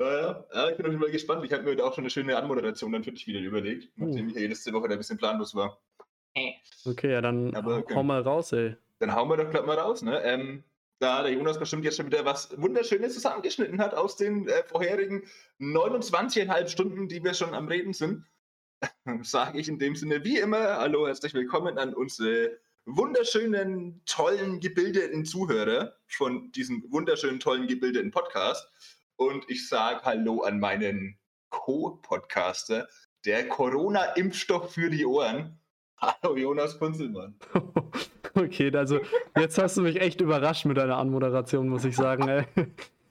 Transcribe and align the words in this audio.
Ja, 0.00 0.44
ja, 0.54 0.70
ich 0.70 0.76
bin 0.78 0.86
auf 0.86 0.92
jeden 0.92 1.02
Fall 1.02 1.10
gespannt. 1.10 1.44
Ich 1.44 1.52
habe 1.52 1.62
mir 1.62 1.76
da 1.76 1.84
auch 1.84 1.94
schon 1.94 2.04
eine 2.04 2.10
schöne 2.10 2.34
Anmoderation 2.34 2.90
dann 2.90 3.04
für 3.04 3.12
dich 3.12 3.26
wieder 3.26 3.40
überlegt, 3.40 3.90
Uh. 3.98 4.06
nachdem 4.06 4.28
ich 4.28 4.34
ja 4.34 4.48
letzte 4.48 4.72
Woche 4.72 4.88
da 4.88 4.94
ein 4.94 4.98
bisschen 4.98 5.18
planlos 5.18 5.54
war. 5.54 5.78
Okay, 6.86 7.12
ja, 7.12 7.20
dann 7.20 7.54
Aber 7.54 7.78
okay. 7.78 7.94
hau 7.94 8.02
mal 8.02 8.22
raus, 8.22 8.52
ey. 8.52 8.76
Dann 9.00 9.14
hauen 9.14 9.28
wir 9.28 9.36
doch 9.36 9.50
gleich 9.50 9.66
mal 9.66 9.78
raus, 9.78 10.00
ne? 10.00 10.22
Ähm, 10.22 10.64
da 11.00 11.22
der 11.22 11.32
Jonas 11.32 11.58
bestimmt 11.58 11.84
jetzt 11.84 11.96
schon 11.96 12.06
wieder 12.06 12.24
was 12.24 12.58
Wunderschönes 12.58 13.14
zusammengeschnitten 13.14 13.80
hat 13.80 13.94
aus 13.94 14.16
den 14.16 14.48
äh, 14.48 14.62
vorherigen 14.64 15.24
29,5 15.58 16.68
Stunden, 16.68 17.08
die 17.08 17.22
wir 17.22 17.34
schon 17.34 17.52
am 17.52 17.68
Reden 17.68 17.92
sind, 17.92 18.24
sage 19.22 19.58
ich 19.58 19.68
in 19.68 19.78
dem 19.78 19.96
Sinne 19.96 20.24
wie 20.24 20.38
immer, 20.38 20.78
hallo, 20.78 21.06
herzlich 21.06 21.34
willkommen 21.34 21.78
an 21.78 21.92
unsere 21.94 22.58
wunderschönen, 22.86 24.00
tollen, 24.06 24.60
gebildeten 24.60 25.26
Zuhörer 25.26 25.94
von 26.08 26.52
diesem 26.52 26.84
wunderschönen, 26.90 27.40
tollen, 27.40 27.66
gebildeten 27.66 28.10
Podcast. 28.10 28.70
Und 29.20 29.44
ich 29.50 29.68
sage 29.68 30.00
Hallo 30.04 30.40
an 30.44 30.60
meinen 30.60 31.18
Co-Podcaster, 31.50 32.88
der 33.26 33.48
Corona-Impfstoff 33.48 34.72
für 34.72 34.88
die 34.88 35.04
Ohren. 35.04 35.58
Hallo 35.98 36.38
Jonas 36.38 36.78
Kunzelmann. 36.78 37.34
okay, 38.34 38.74
also 38.74 38.98
jetzt 39.36 39.58
hast 39.58 39.76
du 39.76 39.82
mich 39.82 40.00
echt 40.00 40.22
überrascht 40.22 40.64
mit 40.64 40.78
deiner 40.78 40.96
Anmoderation, 40.96 41.68
muss 41.68 41.84
ich 41.84 41.96
sagen. 41.96 42.28
Ey. 42.28 42.44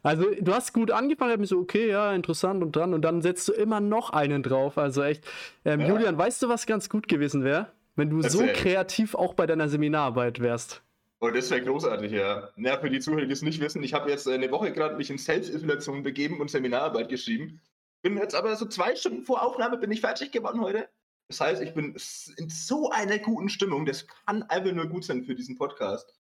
Also 0.01 0.25
du 0.41 0.51
hast 0.51 0.73
gut 0.73 0.89
angefangen, 0.89 1.33
hab 1.33 1.39
mich 1.41 1.49
so, 1.49 1.59
okay, 1.59 1.89
ja, 1.89 2.11
interessant 2.13 2.63
und 2.63 2.75
dran 2.75 2.95
und 2.95 3.03
dann 3.03 3.21
setzt 3.21 3.47
du 3.47 3.51
immer 3.51 3.79
noch 3.79 4.09
einen 4.09 4.41
drauf. 4.41 4.79
Also 4.79 5.03
echt. 5.03 5.23
Ähm, 5.63 5.81
Ja. 5.81 5.89
Julian, 5.89 6.17
weißt 6.17 6.41
du, 6.41 6.49
was 6.49 6.65
ganz 6.65 6.89
gut 6.89 7.07
gewesen 7.07 7.43
wäre? 7.43 7.67
Wenn 7.95 8.09
du 8.09 8.19
so 8.23 8.39
Erzähl. 8.39 8.53
kreativ 8.53 9.13
auch 9.13 9.35
bei 9.35 9.45
deiner 9.45 9.69
Seminararbeit 9.69 10.39
wärst. 10.39 10.81
Oh, 11.21 11.29
das 11.29 11.49
wäre 11.51 11.61
großartig, 11.61 12.13
ja. 12.13 12.49
Ja, 12.55 12.79
für 12.79 12.89
die 12.89 13.01
Zuhörer, 13.01 13.25
die 13.25 13.33
es 13.33 13.41
nicht 13.41 13.59
wissen, 13.59 13.83
ich 13.83 13.93
habe 13.93 14.09
jetzt 14.09 14.27
eine 14.27 14.49
Woche 14.51 14.71
gerade 14.71 14.95
mich 14.95 15.09
in 15.09 15.17
Selbstisolation 15.17 16.01
begeben 16.01 16.39
und 16.39 16.49
Seminararbeit 16.49 17.09
geschrieben. 17.09 17.61
Bin 18.01 18.15
jetzt 18.17 18.35
aber 18.35 18.55
so 18.55 18.65
zwei 18.65 18.95
Stunden 18.95 19.25
vor 19.25 19.43
Aufnahme 19.43 19.77
bin 19.77 19.91
ich 19.91 19.99
fertig 19.99 20.31
geworden 20.31 20.61
heute. 20.61 20.87
Das 21.27 21.41
heißt, 21.41 21.61
ich 21.61 21.73
bin 21.73 21.95
in 22.37 22.49
so 22.49 22.89
einer 22.89 23.19
guten 23.19 23.49
Stimmung. 23.49 23.85
Das 23.85 24.07
kann 24.07 24.43
einfach 24.43 24.71
nur 24.71 24.87
gut 24.87 25.03
sein 25.03 25.23
für 25.25 25.35
diesen 25.35 25.57
Podcast. 25.57 26.15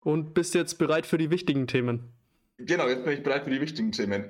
Und 0.00 0.32
bist 0.32 0.54
jetzt 0.54 0.78
bereit 0.78 1.06
für 1.06 1.18
die 1.18 1.30
wichtigen 1.30 1.66
Themen. 1.66 2.17
Genau, 2.60 2.88
jetzt 2.88 3.04
bin 3.04 3.12
ich 3.14 3.22
bereit 3.22 3.44
für 3.44 3.50
die 3.50 3.60
wichtigen 3.60 3.92
Themen. 3.92 4.24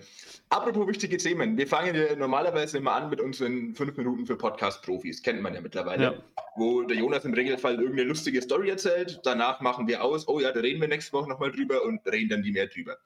Apropos 0.51 0.87
wichtige 0.87 1.17
Themen. 1.17 1.57
Wir 1.57 1.67
fangen 1.67 1.95
ja 1.95 2.15
normalerweise 2.15 2.77
immer 2.77 2.93
an 2.93 3.09
mit 3.09 3.23
unseren 3.23 3.75
fünf 3.75 3.97
Minuten 3.97 4.27
für 4.27 4.37
Podcast-Profis. 4.37 5.23
Kennt 5.23 5.41
man 5.41 5.55
ja 5.55 5.63
mittlerweile. 5.63 6.03
Ja. 6.03 6.25
Wo 6.57 6.83
der 6.83 6.99
Jonas 6.99 7.25
im 7.25 7.33
Regelfall 7.33 7.77
irgendeine 7.77 8.05
lustige 8.05 8.43
Story 8.43 8.69
erzählt. 8.69 9.21
Danach 9.25 9.63
machen 9.63 9.89
wir 9.89 10.05
aus. 10.05 10.29
Oh 10.29 10.41
ja, 10.41 10.53
da 10.53 10.61
reden 10.61 10.81
wir 10.81 10.89
nächste 10.89 11.15
Woche 11.15 11.29
nochmal 11.29 11.53
drüber 11.53 11.83
und 11.85 12.07
reden 12.07 12.29
dann 12.29 12.43
die 12.43 12.53
mehr 12.53 12.67
drüber. 12.67 12.99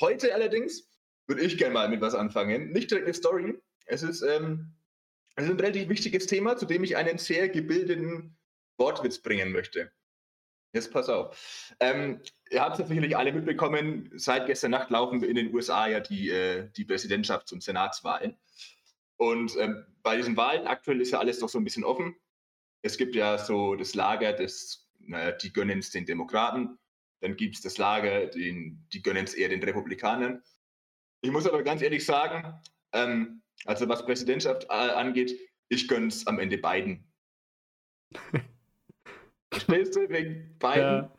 Heute 0.00 0.32
allerdings 0.32 0.88
würde 1.26 1.42
ich 1.42 1.58
gerne 1.58 1.74
mal 1.74 1.88
mit 1.88 2.00
was 2.00 2.14
anfangen. 2.14 2.70
Nicht 2.70 2.92
direkt 2.92 3.06
eine 3.06 3.14
Story. 3.14 3.58
Es 3.86 4.04
ist, 4.04 4.22
ähm, 4.22 4.72
es 5.34 5.46
ist 5.46 5.50
ein 5.50 5.60
relativ 5.60 5.88
wichtiges 5.88 6.26
Thema, 6.26 6.56
zu 6.56 6.66
dem 6.66 6.84
ich 6.84 6.96
einen 6.96 7.18
sehr 7.18 7.48
gebildeten 7.48 8.36
Wortwitz 8.78 9.18
bringen 9.18 9.50
möchte. 9.50 9.90
Jetzt 10.74 10.92
pass 10.92 11.08
auf. 11.08 11.72
Ähm, 11.78 12.20
ihr 12.50 12.60
habt 12.60 12.80
es 12.80 12.88
sicherlich 12.88 13.16
alle 13.16 13.32
mitbekommen, 13.32 14.10
seit 14.16 14.46
gestern 14.46 14.72
Nacht 14.72 14.90
laufen 14.90 15.22
in 15.22 15.36
den 15.36 15.54
USA 15.54 15.86
ja 15.86 16.00
die, 16.00 16.30
äh, 16.30 16.68
die 16.76 16.84
Präsidentschafts- 16.84 17.52
und 17.52 17.62
Senatswahlen. 17.62 18.36
Und 19.16 19.56
ähm, 19.56 19.86
bei 20.02 20.16
diesen 20.16 20.36
Wahlen 20.36 20.66
aktuell 20.66 21.00
ist 21.00 21.12
ja 21.12 21.20
alles 21.20 21.38
doch 21.38 21.48
so 21.48 21.58
ein 21.58 21.64
bisschen 21.64 21.84
offen. 21.84 22.16
Es 22.82 22.98
gibt 22.98 23.14
ja 23.14 23.38
so 23.38 23.76
das 23.76 23.94
Lager, 23.94 24.32
das, 24.32 24.90
naja, 24.98 25.30
die 25.30 25.52
gönnen 25.52 25.78
es 25.78 25.90
den 25.90 26.06
Demokraten. 26.06 26.76
Dann 27.20 27.36
gibt 27.36 27.54
es 27.54 27.62
das 27.62 27.78
Lager, 27.78 28.26
den, 28.26 28.84
die 28.92 29.00
gönnen 29.00 29.24
es 29.24 29.34
eher 29.34 29.50
den 29.50 29.62
Republikanern. 29.62 30.42
Ich 31.20 31.30
muss 31.30 31.46
aber 31.46 31.62
ganz 31.62 31.82
ehrlich 31.82 32.04
sagen, 32.04 32.60
ähm, 32.92 33.42
also 33.64 33.88
was 33.88 34.04
Präsidentschaft 34.04 34.64
äh, 34.64 34.72
angeht, 34.72 35.38
ich 35.68 35.86
gönne 35.86 36.08
es 36.08 36.26
am 36.26 36.40
Ende 36.40 36.58
beiden. 36.58 37.12
Verstehst 39.66 39.96
du? 39.96 40.08
Wegen 40.08 40.54
beiden. 40.58 40.82
Ja, 40.82 41.10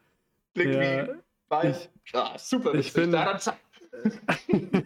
Klingt 0.54 0.74
ja, 0.76 1.64
ich- 1.64 1.90
ah, 2.14 2.38
super. 2.38 2.74
ich 2.76 2.94
bin- 2.94 3.12
Daran 3.12 3.40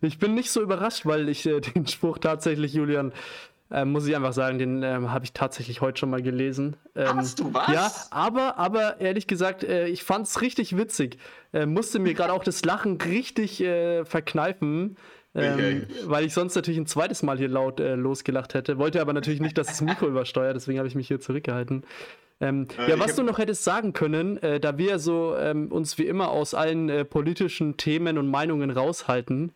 ich 0.00 0.18
bin 0.18 0.34
nicht 0.34 0.50
so 0.50 0.62
überrascht, 0.62 1.06
weil 1.06 1.28
ich 1.28 1.46
äh, 1.46 1.60
den 1.60 1.86
Spruch 1.86 2.18
tatsächlich, 2.18 2.74
Julian, 2.74 3.12
äh, 3.70 3.84
muss 3.84 4.06
ich 4.06 4.14
einfach 4.14 4.32
sagen, 4.32 4.58
den 4.58 4.82
ähm, 4.82 5.10
habe 5.10 5.24
ich 5.24 5.32
tatsächlich 5.32 5.80
heute 5.80 5.98
schon 5.98 6.10
mal 6.10 6.22
gelesen. 6.22 6.76
Ähm, 6.94 7.16
Hast 7.16 7.40
du 7.40 7.52
was? 7.52 7.68
Ja, 7.72 7.92
aber, 8.10 8.58
aber 8.58 9.00
ehrlich 9.00 9.26
gesagt, 9.26 9.64
äh, 9.64 9.88
ich 9.88 10.04
fand 10.04 10.26
es 10.28 10.40
richtig 10.40 10.76
witzig. 10.76 11.18
Äh, 11.52 11.66
musste 11.66 11.98
mir 11.98 12.14
gerade 12.14 12.32
auch 12.32 12.44
das 12.44 12.64
Lachen 12.64 13.00
richtig 13.00 13.60
äh, 13.62 14.04
verkneifen. 14.04 14.96
Ähm, 15.34 15.52
Okay. 15.54 15.86
Weil 16.04 16.24
ich 16.24 16.32
sonst 16.32 16.54
natürlich 16.54 16.78
ein 16.78 16.86
zweites 16.86 17.22
Mal 17.22 17.36
hier 17.36 17.48
laut 17.48 17.78
äh, 17.78 17.94
losgelacht 17.94 18.54
hätte. 18.54 18.78
Wollte 18.78 19.02
aber 19.02 19.12
natürlich 19.12 19.40
nicht, 19.40 19.58
dass 19.58 19.66
das 19.66 19.82
Mikro 19.82 20.06
übersteuert, 20.08 20.56
deswegen 20.56 20.78
habe 20.78 20.88
ich 20.88 20.94
mich 20.94 21.08
hier 21.08 21.20
zurückgehalten. 21.20 21.84
Ähm, 22.40 22.68
Äh, 22.78 22.90
ja, 22.90 22.98
was 22.98 23.10
hab- 23.10 23.16
du 23.16 23.22
noch 23.22 23.38
hättest 23.38 23.64
sagen 23.64 23.92
können, 23.92 24.36
äh, 24.42 24.60
da 24.60 24.76
wir 24.78 24.98
so 24.98 25.36
ähm, 25.36 25.72
uns 25.72 25.96
wie 25.98 26.06
immer 26.06 26.28
aus 26.30 26.52
allen 26.54 26.88
äh, 26.88 27.04
politischen 27.04 27.76
Themen 27.76 28.18
und 28.18 28.28
Meinungen 28.30 28.70
raushalten, 28.70 29.52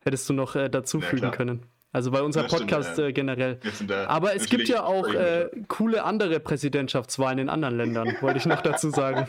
hättest 0.00 0.28
du 0.28 0.32
noch 0.32 0.56
äh, 0.56 0.68
dazu 0.68 0.98
Ja, 0.98 1.06
fügen 1.06 1.20
klar. 1.22 1.32
können. 1.32 1.66
Also 1.92 2.10
bei 2.10 2.20
unserem 2.20 2.46
Ja, 2.46 2.50
stimmt, 2.56 2.70
Podcast 2.72 2.98
ja. 2.98 3.06
äh, 3.06 3.12
generell. 3.12 3.58
Aber 4.06 4.34
es 4.34 4.46
gibt 4.50 4.68
ja 4.68 4.84
auch 4.84 5.08
äh, 5.08 5.48
coole 5.68 6.04
andere 6.04 6.40
Präsidentschaftswahlen 6.40 7.38
in 7.38 7.48
anderen 7.48 7.76
Ländern, 7.76 8.16
wollte 8.20 8.38
ich 8.38 8.44
noch 8.46 8.60
dazu 8.60 8.90
sagen. 8.90 9.26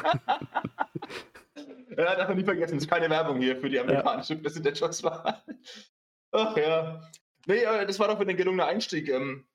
Ja, 1.98 2.16
darf 2.16 2.28
man 2.28 2.38
nie 2.38 2.44
vergessen, 2.44 2.78
es 2.78 2.84
ist 2.84 2.90
keine 2.90 3.10
Werbung 3.10 3.40
hier 3.40 3.56
für 3.58 3.70
die 3.70 3.80
amerikanische 3.80 4.36
Präsidentschaftswahl. 4.36 5.42
Ach 6.32 6.58
ja. 6.58 7.02
Nee, 7.46 7.62
das 7.88 8.00
war 8.00 8.08
doch 8.10 8.20
ein 8.20 8.36
gelungener 8.36 8.66
Einstieg. 8.68 9.08
Ähm, 9.10 9.46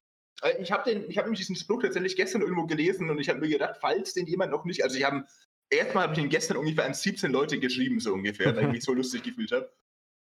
äh, 0.43 0.61
ich 0.61 0.73
habe 0.73 0.91
hab 0.91 1.25
nämlich 1.25 1.41
diesen 1.41 1.57
Spruch 1.57 1.83
tatsächlich 1.83 2.17
gestern 2.17 2.43
irgendwo 2.43 2.67
gelesen 2.67 3.11
und 3.11 3.19
ich 3.19 3.29
habe 3.29 3.41
mir 3.41 3.49
gedacht, 3.49 3.77
falls 3.81 4.15
den 4.15 4.27
jemand 4.27 4.53
noch 4.53 4.65
nicht, 4.65 4.85
also 4.85 4.97
ich 4.97 5.05
habe, 5.05 5.25
erstmal 5.71 6.05
habe 6.05 6.15
ich 6.15 6.19
ihn 6.21 6.29
gestern 6.29 6.57
ungefähr 6.57 6.85
an 6.85 6.95
17 6.95 7.33
Leute 7.33 7.59
geschrieben, 7.59 8.01
so 8.01 8.13
ungefähr, 8.13 8.55
weil 8.55 8.67
ich 8.67 8.73
mich 8.73 8.85
so 8.85 8.93
lustig 8.93 9.23
gefühlt 9.23 9.53
habe. 9.53 9.73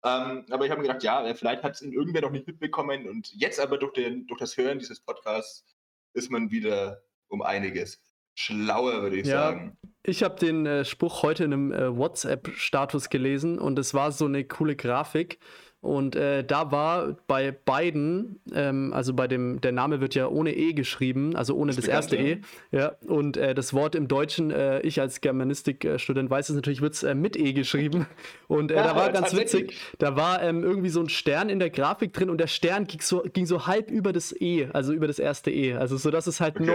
Ähm, 0.03 0.45
aber 0.51 0.65
ich 0.65 0.71
habe 0.71 0.81
mir 0.81 0.87
gedacht, 0.87 1.03
ja, 1.03 1.25
äh, 1.25 1.33
vielleicht 1.33 1.63
hat 1.63 1.73
es 1.73 1.81
ihn 1.81 1.91
irgendwer 1.91 2.21
noch 2.21 2.31
nicht 2.31 2.47
mitbekommen 2.47 3.07
und 3.09 3.33
jetzt 3.33 3.59
aber 3.59 3.77
durch, 3.77 3.93
den, 3.93 4.27
durch 4.27 4.39
das 4.39 4.55
Hören 4.55 4.79
dieses 4.79 4.99
Podcasts 4.99 5.65
ist 6.13 6.29
man 6.29 6.51
wieder 6.51 7.01
um 7.27 7.41
einiges 7.41 7.99
schlauer, 8.35 9.01
würde 9.01 9.17
ich 9.17 9.27
Ja. 9.27 9.49
sagen. 9.49 9.77
Ich 10.03 10.21
habe 10.21 10.39
den 10.39 10.65
äh, 10.67 10.85
Spruch 10.85 11.23
heute 11.23 11.45
in 11.45 11.53
einem 11.53 11.71
äh, 11.71 11.97
WhatsApp-Status 11.97 13.09
gelesen 13.09 13.57
und 13.57 13.79
es 13.79 13.95
war 13.95 14.11
so 14.11 14.25
eine 14.25 14.45
coole 14.45 14.75
Grafik. 14.75 15.39
Und 15.85 16.15
äh, 16.15 16.43
da 16.43 16.71
war 16.71 17.15
bei 17.27 17.51
beiden, 17.51 18.39
ähm, 18.53 18.91
also 18.91 19.13
bei 19.13 19.27
dem, 19.27 19.61
der 19.61 19.71
Name 19.71 20.01
wird 20.01 20.15
ja 20.15 20.27
ohne 20.27 20.55
E 20.55 20.73
geschrieben, 20.73 21.35
also 21.35 21.55
ohne 21.55 21.69
Ist 21.69 21.77
das 21.77 21.85
bekannt, 21.85 22.11
erste 22.13 22.17
E. 22.17 22.41
Ja, 22.71 22.93
und 23.07 23.37
äh, 23.37 23.53
das 23.53 23.71
Wort 23.73 23.93
im 23.93 24.07
Deutschen, 24.07 24.49
äh, 24.49 24.81
ich 24.81 24.99
als 24.99 25.21
Germanistik-Student 25.21 26.29
weiß 26.29 26.49
es 26.49 26.55
natürlich, 26.55 26.81
wird 26.81 26.95
es 26.95 27.03
äh, 27.03 27.13
mit 27.13 27.37
E 27.37 27.53
geschrieben. 27.53 28.07
Und 28.47 28.71
äh, 28.71 28.75
Ja, 28.77 28.83
da 28.83 28.95
war 28.95 29.11
ganz 29.11 29.35
witzig, 29.35 29.75
da 29.99 30.15
war 30.15 30.41
ähm, 30.41 30.63
irgendwie 30.63 30.89
so 30.89 31.01
ein 31.01 31.09
Stern 31.09 31.49
in 31.49 31.59
der 31.59 31.69
Grafik 31.69 32.13
drin 32.13 32.31
und 32.31 32.39
der 32.39 32.47
Stern 32.47 32.87
ging 32.87 33.01
so, 33.01 33.21
ging 33.31 33.45
so 33.45 33.67
halb 33.67 33.91
über 33.91 34.11
das 34.11 34.33
E, 34.41 34.67
also 34.73 34.91
über 34.91 35.05
das 35.05 35.19
erste 35.19 35.51
E. 35.51 35.73
Also 35.75 35.97
so, 35.97 36.09
dass 36.09 36.25
es 36.25 36.41
halt 36.41 36.55
Okay. 36.59 36.65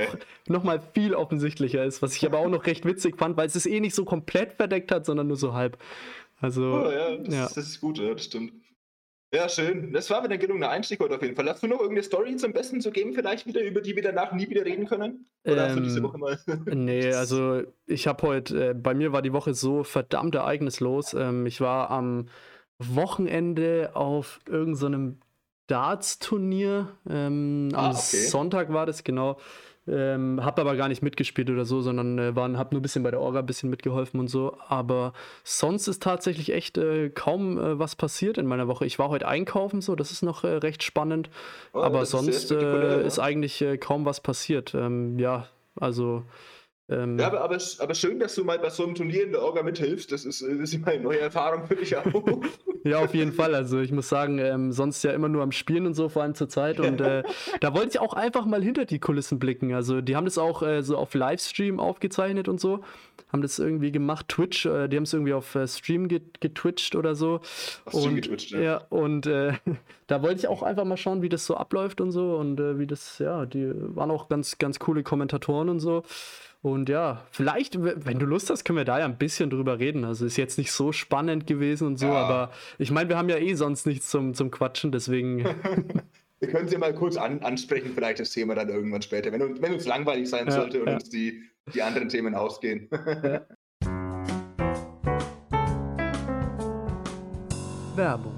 noch, 0.46 0.56
noch 0.58 0.64
mal 0.64 0.80
viel 0.94 1.14
offensichtlicher 1.14 1.84
ist, 1.84 2.00
was 2.00 2.14
ich 2.14 2.24
aber 2.26 2.38
auch 2.38 2.48
noch 2.48 2.66
recht 2.66 2.84
witzig 2.84 3.16
fand, 3.18 3.36
weil 3.36 3.46
es 3.48 3.54
das 3.54 3.66
E 3.66 3.80
nicht 3.80 3.94
so 3.96 4.04
komplett 4.04 4.52
verdeckt 4.52 4.92
hat, 4.92 5.04
sondern 5.04 5.26
nur 5.26 5.36
so 5.36 5.52
halb. 5.54 5.78
Also, 6.40 6.62
Oh, 6.62 6.90
ja, 6.90 7.16
das, 7.16 7.34
ja. 7.34 7.42
das 7.42 7.56
ist 7.56 7.80
gut, 7.80 7.98
ja, 7.98 8.12
das 8.14 8.24
stimmt. 8.24 8.52
Ja, 9.32 9.48
schön. 9.48 9.92
Das 9.92 10.10
war 10.10 10.24
wieder 10.24 10.34
ein 10.34 10.40
gelungener 10.40 10.70
Einstieg 10.70 10.98
heute 11.00 11.14
auf 11.14 11.22
jeden 11.22 11.36
Fall. 11.36 11.48
Hast 11.48 11.62
du 11.62 11.68
noch 11.68 11.78
irgendeine 11.78 12.02
Story 12.02 12.34
zum 12.36 12.52
Besten 12.52 12.80
zu 12.80 12.90
geben, 12.90 13.12
vielleicht 13.14 13.46
wieder, 13.46 13.62
über 13.62 13.80
die 13.80 13.94
wir 13.94 14.02
danach 14.02 14.32
nie 14.32 14.48
wieder 14.50 14.64
reden 14.64 14.86
können? 14.86 15.26
Oder 15.46 15.64
hast 15.64 15.76
du 15.76 15.80
diese 15.80 16.00
Ähm, 16.00 16.02
Woche 16.02 16.18
mal? 16.18 16.38
Nee, 16.70 17.12
also 17.14 17.62
ich 17.86 18.06
habe 18.06 18.26
heute, 18.26 18.70
äh, 18.70 18.74
bei 18.74 18.94
mir 18.94 19.12
war 19.12 19.22
die 19.22 19.32
Woche 19.32 19.54
so 19.54 19.84
verdammt 19.84 20.34
ereignislos. 20.36 21.14
Ähm, 21.14 21.46
ich 21.46 21.60
war 21.60 21.90
am 21.90 22.28
Wochenende 22.78 23.92
auf 23.94 24.40
irgendeinem 24.48 25.20
Darts-Turnier. 25.68 26.98
Ähm, 27.08 27.70
Ah, 27.72 27.90
am 27.90 27.96
okay. 27.96 28.28
Sonntag 28.28 28.72
war 28.72 28.86
das, 28.86 29.04
genau. 29.04 29.38
Ähm, 29.90 30.44
hab 30.44 30.58
aber 30.58 30.76
gar 30.76 30.88
nicht 30.88 31.02
mitgespielt 31.02 31.50
oder 31.50 31.64
so, 31.64 31.80
sondern 31.80 32.18
äh, 32.18 32.36
waren, 32.36 32.56
hab 32.56 32.70
nur 32.72 32.80
ein 32.80 32.82
bisschen 32.82 33.02
bei 33.02 33.10
der 33.10 33.20
Orga 33.20 33.40
ein 33.40 33.46
bisschen 33.46 33.70
mitgeholfen 33.70 34.20
und 34.20 34.28
so. 34.28 34.56
Aber 34.68 35.12
sonst 35.42 35.88
ist 35.88 36.02
tatsächlich 36.02 36.52
echt 36.52 36.78
äh, 36.78 37.10
kaum 37.10 37.58
äh, 37.58 37.78
was 37.78 37.96
passiert 37.96 38.38
in 38.38 38.46
meiner 38.46 38.68
Woche. 38.68 38.86
Ich 38.86 38.98
war 38.98 39.08
heute 39.08 39.26
einkaufen, 39.26 39.80
so, 39.80 39.96
das 39.96 40.12
ist 40.12 40.22
noch 40.22 40.44
äh, 40.44 40.48
recht 40.48 40.82
spannend. 40.82 41.28
Oh, 41.72 41.80
aber 41.80 42.02
ist 42.02 42.10
sonst 42.10 42.44
spektakulär, 42.44 42.98
äh, 42.98 43.00
ja. 43.00 43.06
ist 43.06 43.18
eigentlich 43.18 43.60
äh, 43.62 43.78
kaum 43.78 44.04
was 44.04 44.20
passiert. 44.20 44.74
Ähm, 44.74 45.18
ja, 45.18 45.48
also 45.78 46.22
Ähm, 46.90 47.18
ja, 47.18 47.28
aber, 47.28 47.40
aber, 47.42 47.56
aber, 47.78 47.94
schön, 47.94 48.18
dass 48.18 48.34
du 48.34 48.42
mal 48.42 48.58
bei 48.58 48.68
so 48.68 48.84
einem 48.84 48.96
Turnier 48.96 49.22
in 49.22 49.30
der 49.30 49.42
Orga 49.42 49.62
mithilfst. 49.62 50.10
Das 50.10 50.24
ist, 50.24 50.42
das 50.42 50.50
ist 50.50 50.74
immer 50.74 50.88
eine 50.88 51.02
neue 51.02 51.20
Erfahrung 51.20 51.64
für 51.66 51.76
dich 51.76 51.96
auch. 51.96 52.04
ja, 52.84 52.98
auf 52.98 53.14
jeden 53.14 53.32
Fall. 53.32 53.54
Also 53.54 53.78
ich 53.78 53.92
muss 53.92 54.08
sagen, 54.08 54.38
ähm, 54.38 54.72
sonst 54.72 55.04
ja 55.04 55.12
immer 55.12 55.28
nur 55.28 55.42
am 55.42 55.52
Spielen 55.52 55.86
und 55.86 55.94
so, 55.94 56.08
vor 56.08 56.22
allem 56.22 56.34
zur 56.34 56.48
Zeit. 56.48 56.80
Und 56.80 57.00
äh, 57.00 57.22
da 57.60 57.74
wollte 57.74 57.90
ich 57.90 58.00
auch 58.00 58.12
einfach 58.12 58.44
mal 58.44 58.60
hinter 58.60 58.86
die 58.86 58.98
Kulissen 58.98 59.38
blicken. 59.38 59.72
Also 59.72 60.00
die 60.00 60.16
haben 60.16 60.24
das 60.24 60.36
auch 60.36 60.62
äh, 60.62 60.82
so 60.82 60.96
auf 60.96 61.14
Livestream 61.14 61.78
aufgezeichnet 61.78 62.48
und 62.48 62.60
so. 62.60 62.80
Haben 63.32 63.42
das 63.42 63.60
irgendwie 63.60 63.92
gemacht. 63.92 64.26
Twitch, 64.28 64.66
äh, 64.66 64.88
die 64.88 64.96
haben 64.96 65.04
es 65.04 65.12
irgendwie 65.12 65.34
auf 65.34 65.54
äh, 65.54 65.68
Stream 65.68 66.08
get 66.08 66.40
getwitcht 66.40 66.96
oder 66.96 67.14
so. 67.14 67.40
Auf 67.84 68.00
Stream 68.00 68.16
getwitcht, 68.16 68.50
ja. 68.50 68.60
ja 68.60 68.76
und 68.88 69.26
äh, 69.26 69.52
da 70.08 70.22
wollte 70.22 70.40
ich 70.40 70.48
auch 70.48 70.64
einfach 70.64 70.84
mal 70.84 70.96
schauen, 70.96 71.22
wie 71.22 71.28
das 71.28 71.46
so 71.46 71.56
abläuft 71.56 72.00
und 72.00 72.10
so. 72.10 72.34
Und 72.34 72.58
äh, 72.58 72.80
wie 72.80 72.88
das, 72.88 73.20
ja, 73.20 73.46
die 73.46 73.70
waren 73.94 74.10
auch 74.10 74.28
ganz, 74.28 74.58
ganz 74.58 74.80
coole 74.80 75.04
Kommentatoren 75.04 75.68
und 75.68 75.78
so. 75.78 76.02
Und 76.62 76.90
ja, 76.90 77.24
vielleicht, 77.30 77.82
wenn 77.82 78.18
du 78.18 78.26
Lust 78.26 78.50
hast, 78.50 78.64
können 78.64 78.76
wir 78.76 78.84
da 78.84 78.98
ja 78.98 79.06
ein 79.06 79.16
bisschen 79.16 79.48
drüber 79.48 79.78
reden. 79.78 80.04
Also 80.04 80.26
ist 80.26 80.36
jetzt 80.36 80.58
nicht 80.58 80.72
so 80.72 80.92
spannend 80.92 81.46
gewesen 81.46 81.86
und 81.86 81.98
so, 81.98 82.06
ja. 82.06 82.12
aber 82.12 82.52
ich 82.78 82.90
meine, 82.90 83.08
wir 83.08 83.16
haben 83.16 83.30
ja 83.30 83.38
eh 83.38 83.54
sonst 83.54 83.86
nichts 83.86 84.10
zum, 84.10 84.34
zum 84.34 84.50
Quatschen, 84.50 84.92
deswegen. 84.92 85.42
wir 86.40 86.48
können 86.48 86.68
sie 86.68 86.76
mal 86.76 86.92
kurz 86.92 87.16
an, 87.16 87.40
ansprechen, 87.40 87.92
vielleicht 87.94 88.20
das 88.20 88.30
Thema 88.30 88.54
dann 88.54 88.68
irgendwann 88.68 89.00
später, 89.00 89.32
wenn, 89.32 89.62
wenn 89.62 89.72
uns 89.72 89.86
langweilig 89.86 90.28
sein 90.28 90.48
ja, 90.48 90.52
sollte 90.52 90.82
und 90.82 90.88
uns 90.88 91.08
die, 91.08 91.42
die 91.72 91.80
anderen 91.80 92.10
Themen 92.10 92.34
ausgehen. 92.34 92.90
Werbung. 97.96 98.34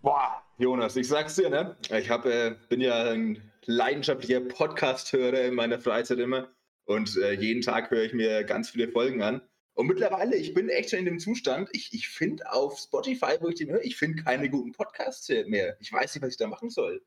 Boah, 0.00 0.42
Jonas, 0.58 0.94
ich 0.94 1.08
sag's 1.08 1.34
dir, 1.34 1.50
ne? 1.50 1.76
Ich 1.90 2.08
hab, 2.08 2.24
äh, 2.24 2.54
bin 2.68 2.80
ja 2.80 3.02
ein 3.10 3.42
leidenschaftlicher 3.66 4.40
Podcast-Hörer 4.40 5.42
in 5.42 5.54
meiner 5.54 5.80
Freizeit 5.80 6.20
immer. 6.20 6.48
Und 6.88 7.18
äh, 7.18 7.32
jeden 7.32 7.60
Tag 7.60 7.90
höre 7.90 8.04
ich 8.04 8.14
mir 8.14 8.44
ganz 8.44 8.70
viele 8.70 8.88
Folgen 8.88 9.20
an. 9.20 9.42
Und 9.74 9.86
mittlerweile, 9.86 10.36
ich 10.36 10.54
bin 10.54 10.70
echt 10.70 10.90
schon 10.90 11.00
in 11.00 11.04
dem 11.04 11.18
Zustand, 11.18 11.68
ich, 11.72 11.92
ich 11.92 12.08
finde 12.08 12.50
auf 12.50 12.78
Spotify, 12.78 13.36
wo 13.40 13.48
ich 13.48 13.56
den 13.56 13.70
höre, 13.70 13.84
ich 13.84 13.96
finde 13.96 14.22
keine 14.22 14.48
guten 14.48 14.72
Podcasts 14.72 15.28
mehr. 15.46 15.76
Ich 15.80 15.92
weiß 15.92 16.14
nicht, 16.14 16.22
was 16.24 16.30
ich 16.30 16.38
da 16.38 16.46
machen 16.46 16.70
soll. 16.70 17.02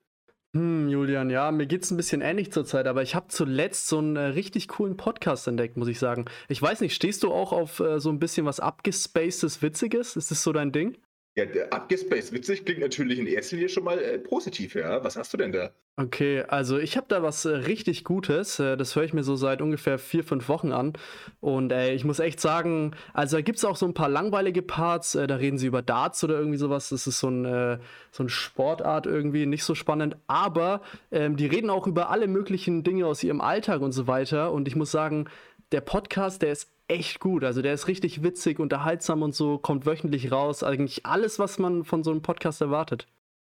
Hm, 0.53 0.87
Julian, 0.87 1.31
ja, 1.31 1.51
mir 1.51 1.65
geht 1.65 1.83
es 1.83 1.89
ein 1.89 1.97
bisschen 1.97 2.21
ähnlich 2.21 2.51
zurzeit, 2.51 2.85
aber 2.85 3.01
ich 3.01 3.15
habe 3.15 3.29
zuletzt 3.29 3.87
so 3.87 3.97
einen 3.97 4.17
äh, 4.17 4.19
richtig 4.19 4.67
coolen 4.67 4.97
Podcast 4.97 5.47
entdeckt, 5.47 5.77
muss 5.77 5.87
ich 5.87 5.97
sagen. 5.97 6.25
Ich 6.47 6.61
weiß 6.61 6.81
nicht, 6.81 6.93
stehst 6.93 7.23
du 7.23 7.31
auch 7.31 7.51
auf 7.51 7.79
äh, 7.79 7.99
so 7.99 8.09
ein 8.09 8.19
bisschen 8.19 8.45
was 8.45 8.59
abgespacedes, 8.59 9.63
Witziges? 9.63 10.15
Ist 10.15 10.29
das 10.29 10.43
so 10.43 10.53
dein 10.53 10.71
Ding? 10.71 10.95
Ja, 11.35 11.45
abgespaced 11.71 12.33
witzig 12.33 12.65
klingt 12.65 12.81
natürlich 12.81 13.17
in 13.17 13.25
erster 13.25 13.55
Linie 13.55 13.69
schon 13.69 13.85
mal 13.85 13.97
äh, 13.97 14.19
positiv, 14.19 14.75
ja. 14.75 15.03
Was 15.03 15.15
hast 15.15 15.33
du 15.33 15.37
denn 15.37 15.51
da? 15.51 15.73
Okay, 15.97 16.43
also 16.47 16.79
ich 16.79 16.95
habe 16.95 17.05
da 17.09 17.21
was 17.21 17.43
äh, 17.45 17.49
richtig 17.49 18.05
Gutes. 18.05 18.59
Äh, 18.59 18.77
das 18.77 18.95
höre 18.95 19.03
ich 19.03 19.13
mir 19.13 19.23
so 19.23 19.35
seit 19.35 19.61
ungefähr 19.61 19.99
vier, 19.99 20.23
fünf 20.23 20.47
Wochen 20.47 20.71
an. 20.71 20.93
Und 21.41 21.71
äh, 21.71 21.93
ich 21.93 22.05
muss 22.05 22.19
echt 22.19 22.39
sagen, 22.39 22.95
also 23.13 23.37
da 23.37 23.41
gibt 23.41 23.57
es 23.57 23.65
auch 23.65 23.75
so 23.75 23.85
ein 23.85 23.93
paar 23.93 24.07
langweilige 24.07 24.61
Parts. 24.61 25.15
Äh, 25.15 25.27
da 25.27 25.35
reden 25.35 25.57
sie 25.57 25.67
über 25.67 25.81
Darts 25.81 26.23
oder 26.23 26.35
irgendwie 26.39 26.57
sowas. 26.57 26.89
Das 26.89 27.07
ist 27.07 27.19
so 27.19 27.27
ein, 27.29 27.45
äh, 27.45 27.77
so 28.09 28.23
ein 28.23 28.29
Sportart 28.29 29.05
irgendwie, 29.05 29.45
nicht 29.45 29.65
so 29.65 29.75
spannend. 29.75 30.15
Aber 30.27 30.81
ähm, 31.11 31.35
die 31.35 31.45
reden 31.45 31.69
auch 31.69 31.85
über 31.87 32.09
alle 32.09 32.27
möglichen 32.27 32.83
Dinge 32.83 33.05
aus 33.05 33.21
ihrem 33.21 33.41
Alltag 33.41 33.81
und 33.81 33.91
so 33.91 34.07
weiter. 34.07 34.53
Und 34.53 34.67
ich 34.69 34.77
muss 34.77 34.91
sagen, 34.91 35.25
der 35.73 35.81
Podcast, 35.81 36.41
der 36.41 36.53
ist 36.53 36.71
echt 36.87 37.19
gut. 37.19 37.43
Also 37.43 37.61
der 37.61 37.73
ist 37.73 37.87
richtig 37.87 38.23
witzig, 38.23 38.59
unterhaltsam 38.59 39.21
und 39.21 39.35
so, 39.35 39.57
kommt 39.57 39.85
wöchentlich 39.85 40.31
raus. 40.31 40.63
Eigentlich 40.63 41.05
alles, 41.05 41.37
was 41.37 41.59
man 41.59 41.83
von 41.83 42.03
so 42.03 42.11
einem 42.11 42.21
Podcast 42.21 42.61
erwartet. 42.61 43.07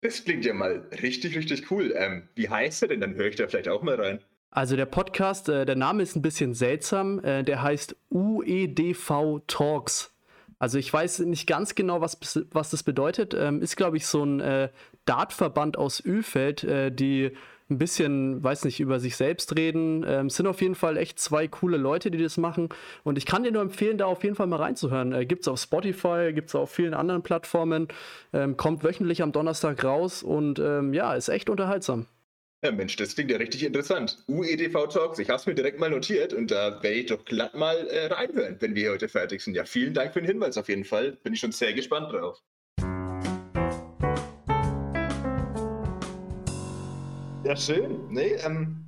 Das 0.03 0.25
klingt 0.25 0.43
ja 0.43 0.53
mal 0.53 0.85
richtig, 1.01 1.37
richtig 1.37 1.71
cool. 1.71 1.93
Ähm, 1.97 2.27
wie 2.35 2.49
heißt 2.49 2.81
er 2.81 2.89
denn? 2.89 2.99
Dann 2.99 3.15
höre 3.15 3.27
ich 3.27 3.37
da 3.37 3.47
vielleicht 3.47 3.69
auch 3.69 3.81
mal 3.81 3.95
rein. 3.95 4.19
Also 4.51 4.75
der 4.75 4.85
Podcast, 4.85 5.47
äh, 5.47 5.65
der 5.65 5.77
Name 5.77 6.03
ist 6.03 6.17
ein 6.17 6.21
bisschen 6.21 6.53
seltsam. 6.53 7.23
Äh, 7.23 7.43
der 7.43 7.63
heißt 7.63 7.95
UEDV 8.09 9.39
Talks. 9.47 10.13
Also 10.59 10.77
ich 10.77 10.91
weiß 10.91 11.19
nicht 11.19 11.47
ganz 11.47 11.73
genau, 11.73 12.01
was, 12.01 12.19
was 12.51 12.69
das 12.69 12.83
bedeutet. 12.83 13.33
Ähm, 13.33 13.61
ist, 13.61 13.77
glaube 13.77 13.95
ich, 13.95 14.05
so 14.05 14.23
ein 14.23 14.41
äh, 14.41 14.69
Dartverband 15.05 15.77
aus 15.77 16.03
Ölfeld, 16.05 16.65
äh, 16.65 16.91
die 16.91 17.31
ein 17.73 17.77
bisschen, 17.77 18.43
weiß 18.43 18.65
nicht, 18.65 18.79
über 18.79 18.99
sich 18.99 19.15
selbst 19.15 19.55
reden. 19.57 20.05
Ähm, 20.07 20.29
sind 20.29 20.47
auf 20.47 20.61
jeden 20.61 20.75
Fall 20.75 20.97
echt 20.97 21.19
zwei 21.19 21.47
coole 21.47 21.77
Leute, 21.77 22.11
die 22.11 22.21
das 22.21 22.37
machen. 22.37 22.69
Und 23.03 23.17
ich 23.17 23.25
kann 23.25 23.43
dir 23.43 23.51
nur 23.51 23.61
empfehlen, 23.61 23.97
da 23.97 24.05
auf 24.05 24.23
jeden 24.23 24.35
Fall 24.35 24.47
mal 24.47 24.57
reinzuhören. 24.57 25.13
Äh, 25.13 25.25
gibt 25.25 25.41
es 25.41 25.47
auf 25.47 25.59
Spotify, 25.59 26.31
gibt 26.33 26.49
es 26.49 26.55
auf 26.55 26.71
vielen 26.71 26.93
anderen 26.93 27.23
Plattformen. 27.23 27.87
Ähm, 28.31 28.57
kommt 28.57 28.83
wöchentlich 28.83 29.21
am 29.21 29.31
Donnerstag 29.31 29.83
raus 29.83 30.23
und 30.23 30.59
ähm, 30.59 30.93
ja, 30.93 31.13
ist 31.15 31.29
echt 31.29 31.49
unterhaltsam. 31.49 32.05
Ja, 32.63 32.71
Mensch, 32.71 32.95
das 32.95 33.13
klingt 33.13 33.29
ja 33.29 33.37
richtig 33.37 33.63
interessant. 33.63 34.23
UEDV 34.27 34.87
Talks, 34.87 35.19
ich 35.19 35.27
habe 35.27 35.37
es 35.37 35.45
mir 35.45 35.53
direkt 35.53 35.79
mal 35.79 35.89
notiert 35.89 36.33
und 36.33 36.49
da 36.49 36.81
werde 36.81 36.95
ich 36.95 37.07
doch 37.07 37.25
glatt 37.25 37.55
mal 37.55 37.75
äh, 37.87 38.05
reinhören, 38.05 38.55
wenn 38.61 38.73
wir 38.73 38.91
heute 38.91 39.09
fertig 39.09 39.41
sind. 39.41 39.55
Ja, 39.55 39.65
vielen 39.65 39.93
Dank 39.93 40.13
für 40.13 40.21
den 40.21 40.27
Hinweis 40.27 40.57
auf 40.57 40.69
jeden 40.69 40.85
Fall. 40.85 41.17
Bin 41.23 41.33
ich 41.33 41.41
schon 41.41 41.51
sehr 41.51 41.73
gespannt 41.73 42.13
drauf. 42.13 42.41
Ja, 47.43 47.57
schön. 47.57 48.07
Nee, 48.09 48.35
ähm, 48.45 48.85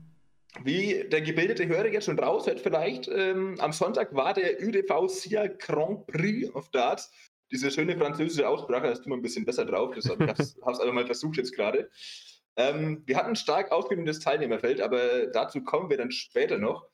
wie 0.64 1.04
der 1.10 1.22
gebildete 1.22 1.68
Hörer 1.68 1.88
jetzt 1.88 2.06
schon 2.06 2.18
raushört, 2.18 2.62
vielleicht, 2.62 3.10
ähm, 3.10 3.56
am 3.60 3.74
Sonntag 3.74 4.16
war 4.16 4.34
der 4.34 4.62
UDV 4.62 5.10
SIA 5.10 5.48
Grand 5.48 6.08
Prix 6.08 6.50
of 6.56 6.70
Darts. 6.70 7.12
Diese 7.52 7.70
schöne 7.70 7.98
französische 7.98 8.48
Aussprache, 8.48 8.84
da 8.84 8.92
ist 8.92 9.06
immer 9.06 9.18
ein 9.18 9.22
bisschen 9.22 9.44
besser 9.44 9.66
drauf, 9.66 9.94
deshalb 9.94 10.22
habe 10.22 10.32
ich 10.32 10.40
es 10.40 10.56
einfach 10.64 10.94
mal 10.94 11.06
versucht 11.06 11.36
jetzt 11.36 11.54
gerade. 11.54 11.90
Ähm, 12.56 13.04
wir 13.06 13.18
hatten 13.18 13.32
ein 13.32 13.36
stark 13.36 13.74
ausgebildetes 13.74 14.22
Teilnehmerfeld, 14.22 14.80
aber 14.80 15.28
dazu 15.28 15.62
kommen 15.62 15.90
wir 15.90 15.98
dann 15.98 16.12
später 16.12 16.58
noch 16.58 16.88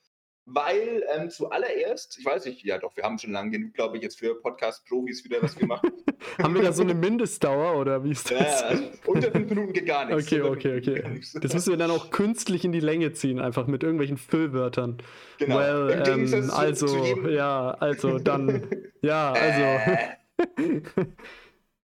weil 0.44 1.04
ähm, 1.14 1.30
zuallererst, 1.30 2.18
ich 2.18 2.24
weiß 2.24 2.46
nicht, 2.46 2.64
ja 2.64 2.78
doch, 2.78 2.96
wir 2.96 3.04
haben 3.04 3.18
schon 3.18 3.32
lange 3.32 3.50
genug, 3.50 3.74
glaube 3.74 3.96
ich, 3.96 4.02
jetzt 4.02 4.18
für 4.18 4.34
Podcast-Profis 4.40 5.24
wieder, 5.24 5.40
was 5.42 5.60
machen. 5.60 5.90
haben 6.42 6.54
wir 6.54 6.62
da 6.62 6.72
so 6.72 6.82
eine 6.82 6.94
Mindestdauer 6.94 7.78
oder 7.78 8.02
wie 8.02 8.10
ist 8.10 8.30
das? 8.30 8.60
Ja, 8.60 8.66
also 8.66 8.84
unter 9.06 9.30
fünf 9.30 9.48
Minuten 9.48 9.72
geht 9.72 9.86
gar 9.86 10.04
nichts. 10.04 10.26
Okay, 10.26 10.42
okay, 10.42 10.78
okay. 10.78 11.20
Das 11.40 11.54
müssen 11.54 11.70
wir 11.70 11.76
dann 11.76 11.90
auch 11.90 12.10
künstlich 12.10 12.64
in 12.64 12.72
die 12.72 12.80
Länge 12.80 13.12
ziehen, 13.12 13.38
einfach 13.38 13.66
mit 13.66 13.82
irgendwelchen 13.82 14.16
Füllwörtern. 14.16 14.98
Genau. 15.38 15.58
Well, 15.58 16.02
ähm, 16.06 16.50
also, 16.50 16.86
zu 16.86 17.28
ja, 17.28 17.70
also 17.72 18.18
dann, 18.18 18.66
ja, 19.02 19.32
also. 19.32 20.82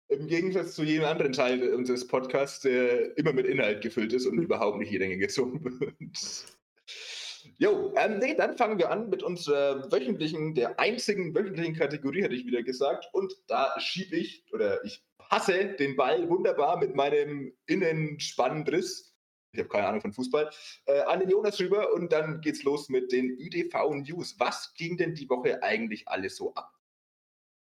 Im 0.09 0.27
Gegensatz 0.27 0.75
zu 0.75 0.83
jedem 0.85 1.07
anderen 1.07 1.33
Teil 1.33 1.73
unseres 1.73 2.07
Podcasts, 2.07 2.61
der 2.61 3.17
immer 3.17 3.33
mit 3.33 3.47
Inhalt 3.47 3.81
gefüllt 3.81 4.13
ist 4.13 4.27
und 4.27 4.39
überhaupt 4.39 4.79
nicht 4.79 4.93
die 4.93 4.99
Länge 4.99 5.17
gezogen 5.17 5.65
wird. 5.65 5.95
Jo, 7.59 7.93
ähm, 7.97 8.19
nee, 8.19 8.35
dann 8.35 8.57
fangen 8.57 8.79
wir 8.79 8.91
an 8.91 9.09
mit 9.09 9.23
unserer 9.23 9.91
wöchentlichen, 9.91 10.55
der 10.55 10.79
einzigen 10.79 11.35
wöchentlichen 11.35 11.75
Kategorie, 11.75 12.23
hätte 12.23 12.35
ich 12.35 12.47
wieder 12.47 12.63
gesagt. 12.63 13.09
Und 13.13 13.35
da 13.47 13.75
schiebe 13.79 14.17
ich 14.17 14.45
oder 14.53 14.85
ich 14.85 15.05
passe 15.19 15.75
den 15.79 15.97
Ball 15.97 16.29
wunderbar 16.29 16.79
mit 16.79 16.95
meinem 16.95 17.53
Innenspannriss. 17.67 19.15
Ich 19.53 19.61
habe 19.61 19.69
keine 19.69 19.87
Ahnung 19.87 20.01
von 20.01 20.13
Fußball, 20.13 20.51
äh, 20.87 21.01
an 21.03 21.21
den 21.21 21.31
Jonas 21.31 21.61
rüber 21.61 21.93
und 21.93 22.13
dann 22.13 22.41
geht's 22.41 22.63
los 22.63 22.89
mit 22.89 23.13
den 23.13 23.37
UDV 23.39 23.95
News. 23.95 24.37
Was 24.39 24.73
ging 24.75 24.97
denn 24.97 25.15
die 25.15 25.29
Woche 25.29 25.63
eigentlich 25.63 26.09
alles 26.09 26.37
so 26.37 26.55
ab? 26.55 26.73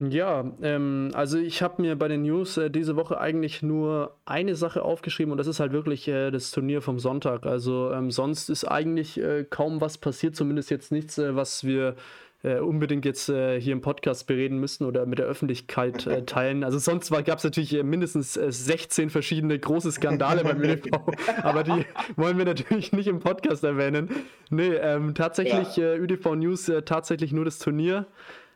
Ja, 0.01 0.45
ähm, 0.61 1.11
also 1.13 1.37
ich 1.37 1.61
habe 1.61 1.81
mir 1.81 1.97
bei 1.97 2.07
den 2.07 2.21
News 2.21 2.55
äh, 2.55 2.71
diese 2.71 2.95
Woche 2.95 3.19
eigentlich 3.19 3.61
nur 3.61 4.15
eine 4.23 4.55
Sache 4.55 4.81
aufgeschrieben 4.81 5.33
und 5.33 5.37
das 5.37 5.47
ist 5.47 5.59
halt 5.59 5.73
wirklich 5.73 6.07
äh, 6.07 6.31
das 6.31 6.51
Turnier 6.51 6.81
vom 6.81 6.99
Sonntag. 6.99 7.45
Also 7.45 7.91
ähm, 7.91 8.09
sonst 8.09 8.49
ist 8.49 8.63
eigentlich 8.63 9.19
äh, 9.19 9.43
kaum 9.43 9.81
was 9.81 9.97
passiert, 9.97 10.37
zumindest 10.37 10.71
jetzt 10.71 10.93
nichts, 10.93 11.17
äh, 11.17 11.35
was 11.35 11.65
wir 11.65 11.97
äh, 12.43 12.59
unbedingt 12.59 13.03
jetzt 13.03 13.27
äh, 13.27 13.59
hier 13.59 13.73
im 13.73 13.81
Podcast 13.81 14.25
bereden 14.25 14.57
müssen 14.57 14.85
oder 14.85 15.05
mit 15.05 15.19
der 15.19 15.25
Öffentlichkeit 15.25 16.07
teilen. 16.25 16.63
Also 16.63 16.79
sonst 16.79 17.11
gab 17.25 17.39
es 17.39 17.43
natürlich 17.43 17.83
mindestens 17.83 18.35
16 18.35 19.09
verschiedene 19.09 19.59
große 19.59 19.91
Skandale 19.91 20.45
beim 20.45 20.61
ÖDV, 20.63 20.93
aber 21.43 21.63
die 21.63 21.85
wollen 22.15 22.37
wir 22.37 22.45
natürlich 22.45 22.93
nicht 22.93 23.07
im 23.07 23.19
Podcast 23.19 23.65
erwähnen. 23.65 24.09
Nee, 24.49 24.75
ähm, 24.75 25.13
tatsächlich 25.13 25.75
ja. 25.75 25.93
ÖDV 25.93 26.35
News 26.35 26.71
tatsächlich 26.85 27.33
nur 27.33 27.43
das 27.43 27.59
Turnier 27.59 28.05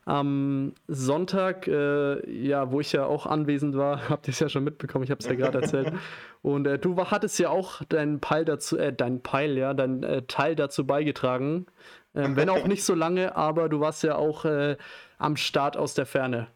am 0.05 0.73
Sonntag, 0.87 1.67
äh, 1.67 2.29
ja, 2.29 2.71
wo 2.71 2.81
ich 2.81 2.91
ja 2.91 3.05
auch 3.05 3.25
anwesend 3.25 3.75
war, 3.75 4.09
habt 4.09 4.27
ihr 4.27 4.31
es 4.33 4.39
ja 4.39 4.49
schon 4.49 4.63
mitbekommen, 4.63 5.03
ich 5.03 5.11
habe 5.11 5.19
es 5.19 5.27
ja 5.27 5.35
gerade 5.35 5.61
erzählt. 5.61 5.93
Und 6.41 6.67
äh, 6.67 6.77
du 6.77 6.97
hattest 6.97 7.39
ja 7.39 7.49
auch 7.49 7.83
deinen 7.85 8.19
Peil 8.19 8.43
dazu, 8.43 8.77
äh, 8.77 8.93
dein 8.93 9.21
Peil, 9.21 9.57
ja, 9.57 9.73
dein 9.73 10.03
äh, 10.03 10.23
Teil 10.23 10.55
dazu 10.55 10.85
beigetragen. 10.85 11.67
Ähm, 12.15 12.35
wenn 12.35 12.49
auch 12.49 12.67
nicht 12.67 12.83
so 12.83 12.93
lange, 12.93 13.35
aber 13.35 13.69
du 13.69 13.79
warst 13.79 14.03
ja 14.03 14.15
auch 14.15 14.45
äh, 14.45 14.77
am 15.17 15.37
Start 15.37 15.77
aus 15.77 15.93
der 15.93 16.05
Ferne. 16.05 16.47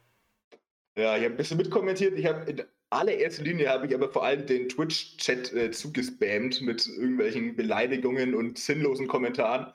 Ja, 0.97 1.15
ich 1.15 1.23
habe 1.23 1.33
ein 1.33 1.37
bisschen 1.37 1.57
mitkommentiert. 1.57 2.17
Ich 2.17 2.25
habe 2.25 2.49
in 2.49 2.63
allererster 2.89 3.43
Linie 3.43 3.69
habe 3.69 3.87
ich 3.87 3.95
aber 3.95 4.09
vor 4.09 4.25
allem 4.25 4.45
den 4.45 4.69
Twitch-Chat 4.69 5.53
äh, 5.53 5.71
zugespammt 5.71 6.61
mit 6.61 6.87
irgendwelchen 6.87 7.55
Beleidigungen 7.55 8.35
und 8.35 8.57
sinnlosen 8.57 9.07
Kommentaren 9.07 9.73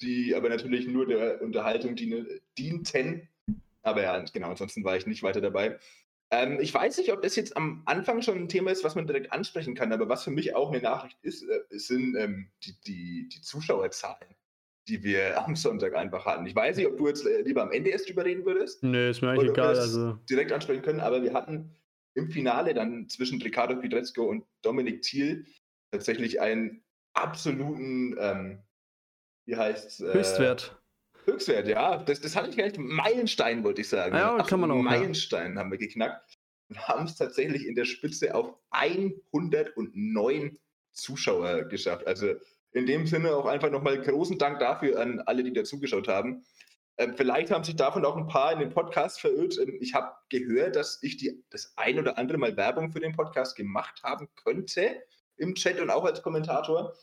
die 0.00 0.34
aber 0.34 0.48
natürlich 0.48 0.86
nur 0.86 1.06
der 1.06 1.42
Unterhaltung 1.42 1.94
dienten. 1.96 3.28
Aber 3.82 4.02
ja, 4.02 4.24
genau, 4.32 4.50
ansonsten 4.50 4.84
war 4.84 4.96
ich 4.96 5.06
nicht 5.06 5.22
weiter 5.22 5.40
dabei. 5.40 5.78
Ähm, 6.30 6.58
ich 6.60 6.74
weiß 6.74 6.98
nicht, 6.98 7.12
ob 7.12 7.22
das 7.22 7.36
jetzt 7.36 7.56
am 7.56 7.82
Anfang 7.86 8.20
schon 8.20 8.36
ein 8.36 8.48
Thema 8.48 8.70
ist, 8.70 8.84
was 8.84 8.94
man 8.94 9.06
direkt 9.06 9.32
ansprechen 9.32 9.74
kann, 9.74 9.92
aber 9.92 10.08
was 10.08 10.24
für 10.24 10.30
mich 10.30 10.54
auch 10.54 10.70
eine 10.70 10.82
Nachricht 10.82 11.16
ist, 11.22 11.42
äh, 11.42 11.60
sind 11.70 12.16
ähm, 12.16 12.50
die, 12.64 12.74
die, 12.86 13.28
die 13.28 13.40
Zuschauerzahlen. 13.40 14.34
die 14.88 15.02
wir 15.02 15.42
am 15.44 15.56
Sonntag 15.56 15.94
einfach 15.94 16.26
hatten. 16.26 16.44
Ich 16.46 16.54
weiß 16.54 16.76
nicht, 16.76 16.86
ob 16.86 16.98
du 16.98 17.08
jetzt 17.08 17.24
äh, 17.26 17.42
lieber 17.42 17.62
am 17.62 17.72
Ende 17.72 17.90
erst 17.90 18.08
drüber 18.08 18.24
reden 18.24 18.44
würdest. 18.44 18.82
Nee, 18.82 19.10
ist 19.10 19.22
mir 19.22 19.30
eigentlich 19.30 19.50
egal. 19.50 19.78
Also. 19.78 20.18
Direkt 20.28 20.52
ansprechen 20.52 20.82
können, 20.82 21.00
aber 21.00 21.22
wir 21.22 21.32
hatten 21.32 21.74
im 22.14 22.30
Finale 22.30 22.74
dann 22.74 23.08
zwischen 23.08 23.40
Riccardo 23.40 23.76
Pietrezco 23.76 24.24
und 24.24 24.44
Dominik 24.62 25.02
Thiel 25.02 25.46
tatsächlich 25.90 26.40
einen 26.40 26.82
absoluten, 27.14 28.16
ähm, 28.18 28.62
wie 29.48 29.56
heißt 29.56 30.02
äh, 30.02 30.12
Höchstwert. 30.12 30.76
Höchstwert, 31.24 31.68
ja. 31.68 31.96
Das, 31.96 32.20
das 32.20 32.36
hatte 32.36 32.50
ich 32.50 32.56
gar 32.56 32.64
nicht. 32.64 32.78
Meilenstein, 32.78 33.64
wollte 33.64 33.80
ich 33.80 33.88
sagen. 33.88 34.14
Ja, 34.14 34.42
kann 34.42 34.60
man 34.60 34.70
auch. 34.70 34.82
Meilenstein 34.82 35.54
ja. 35.54 35.60
haben 35.60 35.70
wir 35.70 35.78
geknackt 35.78 36.38
und 36.68 36.86
haben 36.86 37.06
es 37.06 37.16
tatsächlich 37.16 37.66
in 37.66 37.74
der 37.74 37.86
Spitze 37.86 38.34
auf 38.34 38.54
109 38.70 40.58
Zuschauer 40.92 41.64
geschafft. 41.64 42.06
Also 42.06 42.34
in 42.72 42.84
dem 42.84 43.06
Sinne 43.06 43.34
auch 43.34 43.46
einfach 43.46 43.70
nochmal 43.70 43.98
großen 43.98 44.36
Dank 44.36 44.58
dafür 44.58 45.00
an 45.00 45.20
alle, 45.20 45.42
die 45.42 45.54
da 45.54 45.64
zugeschaut 45.64 46.08
haben. 46.08 46.44
Ähm, 46.98 47.14
vielleicht 47.16 47.50
haben 47.50 47.64
sich 47.64 47.76
davon 47.76 48.04
auch 48.04 48.18
ein 48.18 48.26
paar 48.26 48.52
in 48.52 48.58
den 48.58 48.70
Podcast 48.70 49.18
verirrt. 49.18 49.56
Ähm, 49.58 49.78
ich 49.80 49.94
habe 49.94 50.12
gehört, 50.28 50.76
dass 50.76 50.98
ich 51.02 51.16
die, 51.16 51.42
das 51.48 51.72
ein 51.76 51.98
oder 51.98 52.18
andere 52.18 52.36
Mal 52.36 52.54
Werbung 52.58 52.92
für 52.92 53.00
den 53.00 53.16
Podcast 53.16 53.56
gemacht 53.56 54.02
haben 54.02 54.28
könnte 54.44 55.02
im 55.38 55.54
Chat 55.54 55.80
und 55.80 55.88
auch 55.88 56.04
als 56.04 56.22
Kommentator. 56.22 56.94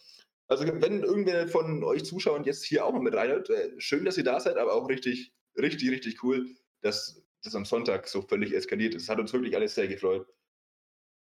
Also 0.48 0.66
wenn 0.68 1.04
irgendwer 1.04 1.48
von 1.48 1.84
euch 1.84 2.06
Zuschauern 2.06 2.44
jetzt 2.44 2.64
hier 2.64 2.86
auch 2.86 2.94
mal 2.94 3.02
mit 3.02 3.16
reinhört, 3.16 3.50
äh, 3.50 3.72
schön, 3.78 4.06
dass 4.06 4.18
ihr 4.18 4.24
da 4.24 4.40
seid, 4.40 4.58
aber 4.58 4.74
auch 4.74 4.88
richtig, 4.90 5.34
richtig, 5.58 5.90
richtig 5.90 6.24
cool, 6.24 6.48
dass 6.82 7.24
das 7.44 7.56
am 7.56 7.66
Sonntag 7.66 8.08
so 8.08 8.22
völlig 8.22 8.54
eskaliert 8.54 8.94
ist. 8.96 9.04
Es 9.04 9.10
hat 9.10 9.20
uns 9.20 9.34
wirklich 9.34 9.56
alles 9.56 9.76
sehr 9.76 9.88
gefreut. 9.88 10.28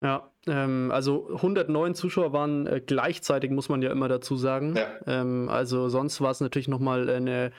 Ja, 0.02 0.32
ähm, 0.46 0.90
also 0.92 1.28
109 1.28 1.94
Zuschauer 1.94 2.32
waren 2.32 2.66
äh, 2.66 2.82
gleichzeitig, 2.84 3.50
muss 3.50 3.68
man 3.68 3.82
ja 3.82 3.92
immer 3.92 4.08
dazu 4.08 4.36
sagen. 4.36 4.74
Ja. 4.76 4.98
Ähm, 5.06 5.48
also 5.48 5.88
sonst 5.88 6.20
war 6.20 6.32
es 6.32 6.40
natürlich 6.40 6.66
nochmal 6.66 7.08
eine 7.08 7.52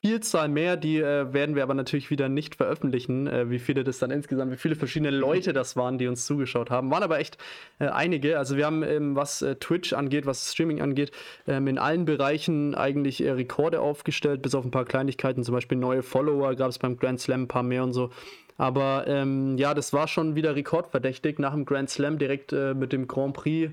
Vielzahl 0.00 0.48
mehr, 0.48 0.76
die 0.76 0.98
äh, 0.98 1.32
werden 1.32 1.56
wir 1.56 1.64
aber 1.64 1.74
natürlich 1.74 2.10
wieder 2.10 2.28
nicht 2.28 2.54
veröffentlichen, 2.54 3.26
äh, 3.26 3.50
wie 3.50 3.58
viele 3.58 3.82
das 3.82 3.98
dann 3.98 4.12
insgesamt, 4.12 4.52
wie 4.52 4.56
viele 4.56 4.76
verschiedene 4.76 5.10
Leute 5.10 5.52
das 5.52 5.74
waren, 5.74 5.98
die 5.98 6.06
uns 6.06 6.24
zugeschaut 6.24 6.70
haben. 6.70 6.90
Waren 6.90 7.02
aber 7.02 7.18
echt 7.18 7.36
äh, 7.80 7.88
einige. 7.88 8.38
Also 8.38 8.56
wir 8.56 8.66
haben, 8.66 8.84
ähm, 8.84 9.16
was 9.16 9.42
äh, 9.42 9.56
Twitch 9.56 9.92
angeht, 9.92 10.24
was 10.24 10.52
Streaming 10.52 10.80
angeht, 10.80 11.10
ähm, 11.48 11.66
in 11.66 11.78
allen 11.78 12.04
Bereichen 12.04 12.76
eigentlich 12.76 13.24
äh, 13.24 13.30
Rekorde 13.32 13.80
aufgestellt, 13.80 14.40
bis 14.40 14.54
auf 14.54 14.64
ein 14.64 14.70
paar 14.70 14.84
Kleinigkeiten, 14.84 15.42
zum 15.42 15.54
Beispiel 15.54 15.78
neue 15.78 16.04
Follower 16.04 16.54
gab 16.54 16.70
es 16.70 16.78
beim 16.78 16.96
Grand 16.96 17.20
Slam 17.20 17.42
ein 17.42 17.48
paar 17.48 17.64
mehr 17.64 17.82
und 17.82 17.92
so. 17.92 18.10
Aber 18.58 19.04
ähm, 19.06 19.56
ja, 19.56 19.72
das 19.72 19.92
war 19.92 20.08
schon 20.08 20.34
wieder 20.34 20.56
rekordverdächtig 20.56 21.38
nach 21.38 21.52
dem 21.52 21.64
Grand 21.64 21.88
Slam 21.88 22.18
direkt 22.18 22.52
äh, 22.52 22.74
mit 22.74 22.92
dem 22.92 23.06
Grand 23.06 23.34
Prix 23.34 23.72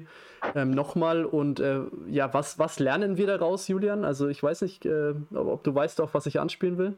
ähm, 0.54 0.72
nochmal. 0.72 1.26
Und 1.26 1.60
äh, 1.60 1.82
ja, 2.08 2.34
was, 2.36 2.60
was 2.60 2.78
lernen 2.78 3.18
wir 3.18 3.26
daraus, 3.26 3.68
Julian? 3.68 4.06
Also 4.06 4.28
ich 4.28 4.42
weiß 4.44 4.62
nicht, 4.62 4.86
äh, 4.86 5.16
ob 5.34 5.64
du 5.64 5.74
weißt 5.74 6.00
auch, 6.02 6.14
was 6.14 6.28
ich 6.28 6.40
anspielen 6.40 6.78
will. 6.78 6.98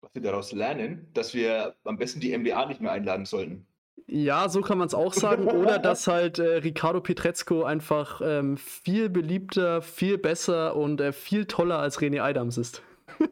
Was 0.00 0.14
wir 0.14 0.22
daraus 0.22 0.50
lernen, 0.50 1.06
dass 1.14 1.32
wir 1.32 1.76
am 1.84 1.96
besten 1.96 2.18
die 2.18 2.36
MBA 2.36 2.66
nicht 2.66 2.80
mehr 2.80 2.90
einladen 2.90 3.24
sollten. 3.24 3.66
Ja, 4.08 4.48
so 4.48 4.60
kann 4.60 4.76
man 4.76 4.88
es 4.88 4.94
auch 4.94 5.14
sagen. 5.14 5.46
Oder 5.46 5.78
dass 5.78 6.06
halt 6.08 6.40
äh, 6.40 6.56
Ricardo 6.56 7.00
Pietrezco 7.00 7.62
einfach 7.62 8.20
ähm, 8.22 8.56
viel 8.56 9.08
beliebter, 9.08 9.80
viel 9.80 10.18
besser 10.18 10.74
und 10.74 11.00
äh, 11.00 11.12
viel 11.12 11.46
toller 11.46 11.78
als 11.78 12.00
René 12.00 12.20
Adams 12.20 12.58
ist. 12.58 12.82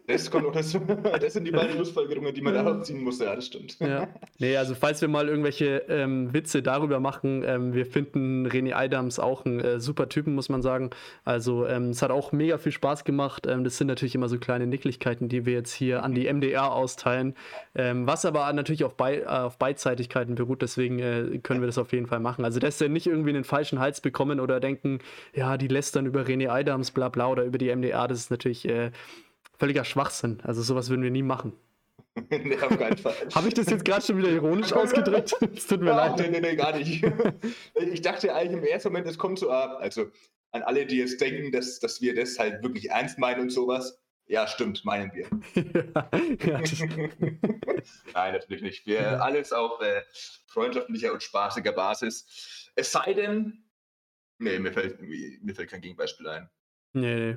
Das, 0.07 0.31
kommt, 0.31 0.55
das, 0.55 0.77
das 1.21 1.33
sind 1.33 1.45
die 1.45 1.51
beiden 1.51 1.73
Schlussfolgerungen, 1.75 2.35
die 2.35 2.43
man 2.43 2.55
darauf 2.55 2.83
ziehen 2.83 3.03
muss. 3.03 3.19
Ja, 3.19 3.35
das 3.35 3.47
stimmt. 3.47 3.79
Ja. 3.81 4.09
Nee, 4.39 4.57
also 4.57 4.75
falls 4.75 5.01
wir 5.01 5.09
mal 5.09 5.29
irgendwelche 5.29 5.85
ähm, 5.89 6.33
Witze 6.33 6.63
darüber 6.63 7.01
machen, 7.01 7.45
ähm, 7.47 7.75
wir 7.75 7.87
finden 7.87 8.47
René 8.47 8.75
Adams 8.75 9.19
auch 9.19 9.45
ein 9.45 9.61
äh, 9.61 9.81
super 9.81 10.09
Typen, 10.09 10.35
muss 10.35 10.49
man 10.49 10.63
sagen. 10.63 10.91
Also 11.25 11.67
ähm, 11.67 11.91
es 11.91 12.03
hat 12.03 12.11
auch 12.11 12.33
mega 12.33 12.59
viel 12.59 12.73
Spaß 12.73 13.05
gemacht. 13.05 13.47
Ähm, 13.47 13.65
das 13.65 13.79
sind 13.79 13.87
natürlich 13.87 14.15
immer 14.15 14.29
so 14.29 14.39
kleine 14.39 14.67
Nicklichkeiten, 14.67 15.29
die 15.29 15.47
wir 15.47 15.55
jetzt 15.55 15.73
hier 15.73 16.03
an 16.03 16.15
die 16.15 16.33
MDR 16.33 16.73
austeilen. 16.73 17.35
Ähm, 17.75 18.07
was 18.07 18.25
aber 18.25 18.53
natürlich 18.53 18.85
auf, 18.85 18.97
Be 18.97 19.23
äh, 19.23 19.27
auf 19.27 19.59
Beidseitigkeiten 19.59 20.35
beruht, 20.35 20.63
deswegen 20.63 20.99
äh, 20.99 21.39
können 21.43 21.61
wir 21.61 21.67
das 21.67 21.79
auf 21.79 21.93
jeden 21.93 22.07
Fall 22.07 22.21
machen. 22.21 22.45
Also 22.45 22.61
dass 22.61 22.79
sie 22.79 22.89
nicht 22.89 23.07
irgendwie 23.07 23.31
einen 23.31 23.45
falschen 23.45 23.79
Hals 23.79 24.01
bekommen 24.01 24.41
oder 24.41 24.61
denken, 24.61 24.99
ja, 25.35 25.57
die 25.57 25.69
lästern 25.69 26.07
über 26.07 26.23
René 26.23 26.49
Adams, 26.49 26.91
bla 26.91 27.09
bla 27.09 27.29
oder 27.29 27.45
über 27.45 27.59
die 27.59 27.75
MDR, 27.75 28.09
das 28.09 28.19
ist 28.19 28.31
natürlich 28.31 28.69
äh, 28.69 28.91
völliger 29.59 29.85
Schwachsinn. 29.85 30.41
Also 30.43 30.63
sowas 30.63 30.89
würden 30.89 31.03
wir 31.03 31.11
nie 31.11 31.23
machen. 31.23 31.53
nee, 32.31 32.59
auf 32.59 32.79
keinen 32.79 32.99
Fall. 32.99 33.15
Habe 33.35 33.49
ich 33.49 33.55
das 33.55 33.67
jetzt 33.71 33.85
gerade 33.85 34.05
schon 34.05 34.19
wieder 34.19 34.29
ironisch 34.29 34.73
ausgedrückt? 34.73 35.35
Es 35.55 35.67
tut 35.67 35.81
mir 35.81 35.91
ja, 35.91 36.09
leid. 36.09 36.19
Nee, 36.19 36.29
nee, 36.29 36.41
nee, 36.41 36.57
gar 36.57 36.77
nicht. 36.77 37.03
ich 37.75 38.03
dachte 38.03 38.35
eigentlich 38.35 38.59
im 38.59 38.65
ersten 38.65 38.89
Moment, 38.89 39.07
es 39.07 39.19
kommt 39.19 39.39
so 39.39 39.51
ab. 39.51 39.79
Also 39.81 40.11
an 40.51 40.63
alle, 40.63 40.85
die 40.85 40.99
jetzt 40.99 41.21
denken, 41.21 41.53
dass, 41.53 41.81
dass 41.81 42.03
wir 42.03 42.15
das 42.15 42.39
halt 42.39 42.63
wirklich 42.63 42.91
ernst 42.91 43.19
meinen 43.19 43.41
und 43.41 43.51
sowas. 43.51 43.99
Ja, 44.27 44.47
stimmt, 44.47 44.85
meinen 44.85 45.11
wir. 45.13 45.27
ja, 46.47 46.61
Nein, 48.15 48.33
natürlich 48.35 48.63
nicht. 48.63 48.87
Wir 48.87 49.23
alles 49.23 49.53
auf 49.53 49.81
äh, 49.81 50.03
freundschaftlicher 50.47 51.13
und 51.13 51.23
spaßiger 51.23 51.73
Basis. 51.73 52.71
Es 52.75 52.93
sei 52.93 53.15
denn, 53.15 53.65
nee, 54.39 54.59
mir 54.59 54.73
fällt, 54.73 55.01
mir 55.01 55.55
fällt 55.55 55.71
kein 55.71 55.81
Gegenbeispiel 55.81 56.29
ein. 56.29 56.49
Nee, 56.93 57.37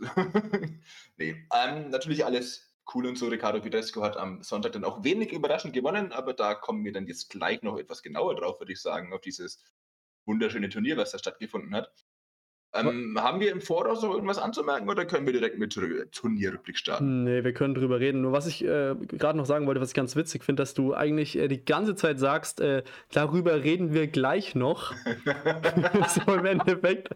nee. 1.16 1.46
Ähm, 1.52 1.90
natürlich 1.90 2.24
alles 2.24 2.72
cool 2.94 3.06
und 3.06 3.18
so. 3.18 3.28
Ricardo 3.28 3.60
Pidesco 3.60 4.02
hat 4.02 4.16
am 4.16 4.42
Sonntag 4.42 4.72
dann 4.72 4.84
auch 4.84 5.02
wenig 5.04 5.32
überraschend 5.32 5.74
gewonnen, 5.74 6.12
aber 6.12 6.34
da 6.34 6.54
kommen 6.54 6.84
wir 6.84 6.92
dann 6.92 7.06
jetzt 7.06 7.30
gleich 7.30 7.62
noch 7.62 7.78
etwas 7.78 8.02
genauer 8.02 8.36
drauf, 8.36 8.60
würde 8.60 8.72
ich 8.72 8.80
sagen, 8.80 9.12
auf 9.12 9.20
dieses 9.20 9.62
wunderschöne 10.24 10.68
Turnier, 10.68 10.96
was 10.96 11.12
da 11.12 11.18
stattgefunden 11.18 11.74
hat. 11.74 11.92
Ähm, 12.74 13.18
haben 13.20 13.40
wir 13.40 13.52
im 13.52 13.60
Voraus 13.60 14.02
noch 14.02 14.14
irgendwas 14.14 14.38
anzumerken 14.38 14.88
oder 14.88 15.04
können 15.04 15.26
wir 15.26 15.32
direkt 15.34 15.58
mit 15.58 15.74
Turnierrückblick 16.12 16.78
starten? 16.78 17.24
Nee, 17.24 17.44
wir 17.44 17.52
können 17.52 17.74
drüber 17.74 18.00
reden. 18.00 18.22
Nur 18.22 18.32
was 18.32 18.46
ich 18.46 18.64
äh, 18.64 18.94
gerade 19.08 19.36
noch 19.36 19.44
sagen 19.44 19.66
wollte, 19.66 19.82
was 19.82 19.90
ich 19.90 19.94
ganz 19.94 20.16
witzig 20.16 20.42
finde, 20.42 20.62
dass 20.62 20.72
du 20.72 20.94
eigentlich 20.94 21.36
äh, 21.36 21.48
die 21.48 21.62
ganze 21.62 21.96
Zeit 21.96 22.18
sagst, 22.18 22.60
äh, 22.60 22.82
darüber 23.10 23.62
reden 23.62 23.92
wir 23.92 24.06
gleich 24.06 24.54
noch. 24.54 24.94
so 26.08 26.32
im 26.32 26.46
Endeffekt. 26.46 27.10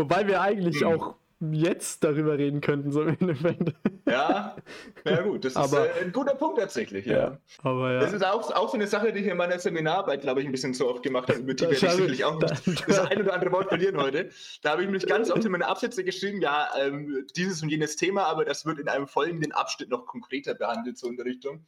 Wobei 0.00 0.26
wir 0.26 0.40
eigentlich 0.40 0.80
hm. 0.80 0.86
auch 0.88 1.14
jetzt 1.40 2.04
darüber 2.04 2.36
reden 2.36 2.60
könnten, 2.60 2.92
so 2.92 3.02
im 3.02 3.16
Endeffekt. 3.18 3.74
Ja, 4.06 4.56
ja 5.04 5.22
gut, 5.22 5.44
das 5.44 5.56
aber, 5.56 5.90
ist 5.90 5.96
äh, 5.96 6.04
ein 6.04 6.12
guter 6.12 6.34
Punkt 6.34 6.58
tatsächlich, 6.58 7.06
ja. 7.06 7.18
ja. 7.18 7.38
aber 7.62 7.92
ja. 7.92 8.00
Das 8.00 8.12
ist 8.12 8.24
auch, 8.24 8.50
auch 8.50 8.68
so 8.68 8.74
eine 8.74 8.86
Sache, 8.86 9.12
die 9.12 9.20
ich 9.20 9.26
in 9.26 9.36
meiner 9.36 9.58
Seminararbeit, 9.58 10.20
glaube 10.20 10.40
ich, 10.40 10.46
ein 10.46 10.52
bisschen 10.52 10.74
zu 10.74 10.88
oft 10.88 11.02
gemacht 11.02 11.28
habe, 11.28 11.40
über 11.40 11.54
die 11.54 11.62
werde 11.62 11.74
ich 11.74 11.80
sicherlich 11.80 12.24
auch 12.24 12.38
nicht 12.40 12.66
da, 12.66 12.84
das 12.86 12.98
ein 12.98 13.22
oder 13.22 13.32
andere 13.32 13.52
Wort 13.52 13.68
verlieren 13.68 13.96
heute. 13.96 14.30
Da 14.62 14.72
habe 14.72 14.82
ich 14.82 14.90
mich 14.90 15.06
ganz 15.06 15.30
oft 15.30 15.44
in 15.44 15.52
meine 15.52 15.66
Absätze 15.66 16.04
geschrieben, 16.04 16.42
ja, 16.42 16.68
ähm, 16.78 17.26
dieses 17.36 17.62
und 17.62 17.70
jenes 17.70 17.96
Thema, 17.96 18.24
aber 18.24 18.44
das 18.44 18.66
wird 18.66 18.78
in 18.78 18.88
einem 18.88 19.06
folgenden 19.06 19.52
Abschnitt 19.52 19.88
noch 19.88 20.06
konkreter 20.06 20.54
behandelt, 20.54 20.98
so 20.98 21.08
in 21.08 21.16
der 21.16 21.24
Richtung. 21.24 21.64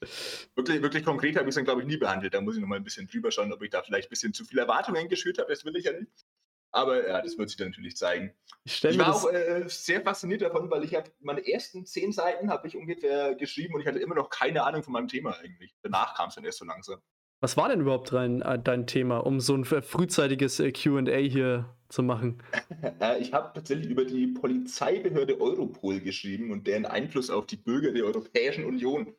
Wirklich, 0.54 0.82
wirklich 0.82 1.04
konkret 1.04 1.36
habe 1.36 1.44
ich 1.44 1.50
es 1.50 1.54
dann, 1.54 1.64
glaube 1.64 1.80
ich, 1.80 1.86
nie 1.86 1.96
behandelt. 1.96 2.34
Da 2.34 2.40
muss 2.40 2.56
ich 2.56 2.60
noch 2.60 2.68
mal 2.68 2.76
ein 2.76 2.84
bisschen 2.84 3.06
drüber 3.06 3.30
schauen, 3.30 3.52
ob 3.52 3.62
ich 3.62 3.70
da 3.70 3.82
vielleicht 3.82 4.08
ein 4.08 4.10
bisschen 4.10 4.34
zu 4.34 4.44
viel 4.44 4.58
Erwartungen 4.58 5.08
geschürt 5.08 5.38
habe, 5.38 5.48
das 5.50 5.64
will 5.64 5.76
ich 5.76 5.84
ja 5.84 5.92
nicht. 5.92 6.26
Aber 6.72 7.06
ja, 7.06 7.20
das 7.20 7.36
wird 7.36 7.50
sich 7.50 7.58
dann 7.58 7.68
natürlich 7.68 7.96
zeigen. 7.96 8.32
Ich, 8.64 8.82
ich 8.82 8.98
war 8.98 9.14
auch 9.14 9.30
äh, 9.30 9.64
sehr 9.66 10.00
fasziniert 10.00 10.40
davon, 10.40 10.70
weil 10.70 10.84
ich 10.84 10.94
habe 10.94 11.10
meine 11.20 11.46
ersten 11.46 11.84
zehn 11.84 12.12
Seiten 12.12 12.50
habe 12.50 12.66
ich 12.66 12.76
ungefähr 12.76 13.34
geschrieben 13.34 13.74
und 13.74 13.82
ich 13.82 13.86
hatte 13.86 13.98
immer 13.98 14.14
noch 14.14 14.30
keine 14.30 14.64
Ahnung 14.64 14.82
von 14.82 14.94
meinem 14.94 15.08
Thema 15.08 15.36
eigentlich. 15.38 15.74
Danach 15.82 16.14
kam 16.14 16.30
es 16.30 16.36
dann 16.36 16.44
erst 16.44 16.58
so 16.58 16.64
langsam. 16.64 17.00
Was 17.42 17.56
war 17.56 17.68
denn 17.68 17.80
überhaupt 17.80 18.12
dein, 18.12 18.40
äh, 18.40 18.58
dein 18.58 18.86
Thema, 18.86 19.18
um 19.18 19.40
so 19.40 19.54
ein 19.54 19.64
frühzeitiges 19.64 20.60
äh, 20.60 20.70
QA 20.70 21.16
hier 21.16 21.76
zu 21.88 22.04
machen? 22.04 22.40
ich 23.20 23.32
habe 23.32 23.50
tatsächlich 23.52 23.90
über 23.90 24.04
die 24.04 24.28
Polizeibehörde 24.28 25.40
Europol 25.40 26.00
geschrieben 26.00 26.52
und 26.52 26.68
deren 26.68 26.86
Einfluss 26.86 27.30
auf 27.30 27.46
die 27.46 27.56
Bürger 27.56 27.90
der 27.90 28.04
Europäischen 28.04 28.64
Union. 28.64 29.12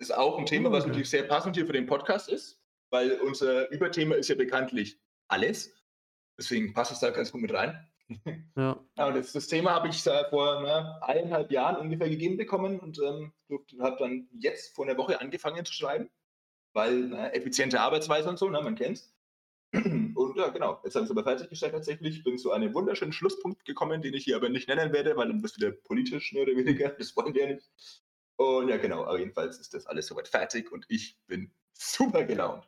Ist 0.00 0.14
auch 0.14 0.38
ein 0.38 0.46
Thema, 0.46 0.72
was 0.72 0.84
oh, 0.84 0.88
natürlich 0.88 1.10
sehr 1.10 1.22
passend 1.22 1.56
hier 1.56 1.66
für 1.66 1.72
den 1.72 1.86
Podcast 1.86 2.28
ist, 2.28 2.60
weil 2.90 3.20
unser 3.20 3.70
Überthema 3.70 4.16
ist 4.16 4.28
ja 4.28 4.34
bekanntlich 4.34 5.00
alles. 5.28 5.72
Deswegen 6.38 6.72
passt 6.72 6.92
es 6.92 7.00
da 7.00 7.10
ganz 7.10 7.32
gut 7.32 7.42
mit 7.42 7.52
rein. 7.52 7.86
Ja. 8.56 8.78
ja 8.96 9.12
das, 9.12 9.32
das, 9.32 9.48
Thema 9.48 9.72
habe 9.72 9.88
ich 9.88 10.02
vor 10.02 10.62
ne, 10.62 11.02
eineinhalb 11.02 11.50
Jahren 11.50 11.76
ungefähr 11.76 12.08
gegeben 12.08 12.36
bekommen 12.36 12.78
und 12.80 12.98
ähm, 13.00 13.32
habe 13.80 13.96
dann 13.98 14.28
jetzt 14.32 14.74
vor 14.74 14.86
einer 14.86 14.96
Woche 14.96 15.20
angefangen 15.20 15.64
zu 15.64 15.72
schreiben, 15.72 16.08
weil 16.72 17.08
ne, 17.08 17.34
effiziente 17.34 17.80
Arbeitsweise 17.80 18.28
und 18.28 18.38
so, 18.38 18.48
ne, 18.48 18.62
man 18.62 18.76
kennt's. 18.76 19.14
Und 19.74 20.36
ja, 20.38 20.48
genau, 20.48 20.80
jetzt 20.82 20.94
habe 20.94 21.04
ich 21.04 21.10
es 21.10 21.16
aber 21.16 21.24
fertiggestellt 21.24 21.72
tatsächlich. 21.72 22.24
Bin 22.24 22.38
zu 22.38 22.52
einem 22.52 22.72
wunderschönen 22.72 23.12
Schlusspunkt 23.12 23.66
gekommen, 23.66 24.00
den 24.00 24.14
ich 24.14 24.24
hier 24.24 24.36
aber 24.36 24.48
nicht 24.48 24.66
nennen 24.66 24.94
werde, 24.94 25.14
weil 25.14 25.28
dann 25.28 25.42
bist 25.42 25.56
du 25.56 25.60
wieder 25.60 25.76
politisch, 25.76 26.32
mehr 26.32 26.44
oder 26.44 26.56
weniger. 26.56 26.88
Das 26.98 27.14
wollen 27.16 27.34
wir 27.34 27.46
ja 27.46 27.54
nicht. 27.54 27.70
Und 28.36 28.68
ja, 28.68 28.78
genau, 28.78 29.04
aber 29.04 29.18
jedenfalls 29.18 29.58
ist 29.58 29.74
das 29.74 29.86
alles 29.86 30.06
soweit 30.06 30.26
fertig 30.26 30.72
und 30.72 30.86
ich 30.88 31.18
bin 31.26 31.50
super 31.74 32.24
gelaunt. 32.24 32.66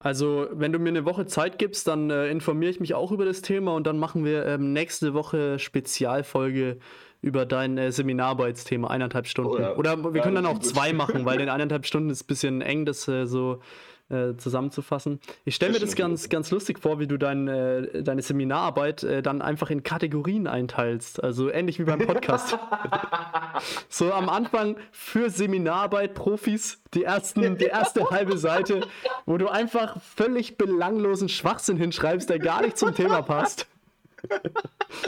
Also, 0.00 0.46
wenn 0.52 0.72
du 0.72 0.78
mir 0.78 0.90
eine 0.90 1.04
Woche 1.04 1.26
Zeit 1.26 1.58
gibst, 1.58 1.88
dann 1.88 2.10
äh, 2.10 2.28
informiere 2.28 2.70
ich 2.70 2.78
mich 2.78 2.94
auch 2.94 3.10
über 3.10 3.24
das 3.24 3.42
Thema 3.42 3.74
und 3.74 3.86
dann 3.86 3.98
machen 3.98 4.24
wir 4.24 4.46
ähm, 4.46 4.72
nächste 4.72 5.12
Woche 5.12 5.58
Spezialfolge 5.58 6.78
über 7.20 7.46
dein 7.46 7.76
äh, 7.78 7.90
Seminararbeitsthema, 7.90 8.88
eineinhalb 8.88 9.26
Stunden. 9.26 9.50
Oder, 9.50 9.76
Oder 9.76 10.14
wir 10.14 10.20
können 10.20 10.36
dann 10.36 10.46
auch 10.46 10.60
zwei 10.60 10.92
machen, 10.92 11.24
weil 11.24 11.40
in 11.40 11.48
eineinhalb 11.48 11.84
Stunden 11.84 12.10
ist 12.10 12.22
ein 12.22 12.26
bisschen 12.28 12.60
eng, 12.62 12.84
das 12.84 13.08
äh, 13.08 13.26
so 13.26 13.60
äh, 14.08 14.36
zusammenzufassen. 14.36 15.20
Ich 15.44 15.54
stelle 15.54 15.72
mir 15.72 15.80
das 15.80 15.96
ganz, 15.96 16.28
ganz 16.28 16.50
lustig 16.50 16.78
vor, 16.78 16.98
wie 17.00 17.06
du 17.06 17.18
dein, 17.18 17.48
äh, 17.48 18.02
deine 18.02 18.22
Seminararbeit 18.22 19.02
äh, 19.02 19.20
dann 19.20 19.42
einfach 19.42 19.70
in 19.70 19.82
Kategorien 19.82 20.46
einteilst. 20.46 21.22
Also 21.22 21.50
ähnlich 21.50 21.78
wie 21.78 21.84
beim 21.84 21.98
Podcast. 21.98 22.56
so 23.88 24.12
am 24.12 24.28
Anfang 24.28 24.76
für 24.92 25.30
Seminararbeit, 25.30 26.14
Profis, 26.14 26.80
die, 26.94 27.04
ersten, 27.04 27.58
die 27.58 27.66
erste 27.66 28.10
halbe 28.10 28.38
Seite, 28.38 28.86
wo 29.26 29.38
du 29.38 29.48
einfach 29.48 30.00
völlig 30.00 30.58
belanglosen 30.58 31.28
Schwachsinn 31.28 31.76
hinschreibst, 31.76 32.28
der 32.28 32.38
gar 32.38 32.62
nicht 32.62 32.78
zum 32.78 32.94
Thema 32.94 33.22
passt. 33.22 33.66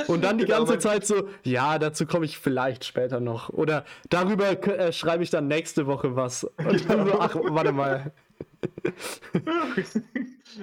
Und 0.06 0.22
dann 0.24 0.38
die 0.38 0.44
genau, 0.44 0.58
ganze 0.58 0.78
Zeit 0.78 1.06
so, 1.06 1.28
ja, 1.42 1.78
dazu 1.78 2.06
komme 2.06 2.24
ich 2.24 2.38
vielleicht 2.38 2.84
später 2.84 3.20
noch. 3.20 3.48
Oder 3.48 3.84
darüber 4.08 4.50
äh, 4.50 4.92
schreibe 4.92 5.24
ich 5.24 5.30
dann 5.30 5.48
nächste 5.48 5.86
Woche 5.86 6.14
was. 6.16 6.44
Und 6.44 6.88
dann 6.88 7.06
so, 7.06 7.18
ach, 7.18 7.34
warte 7.34 7.72
mal 7.72 8.12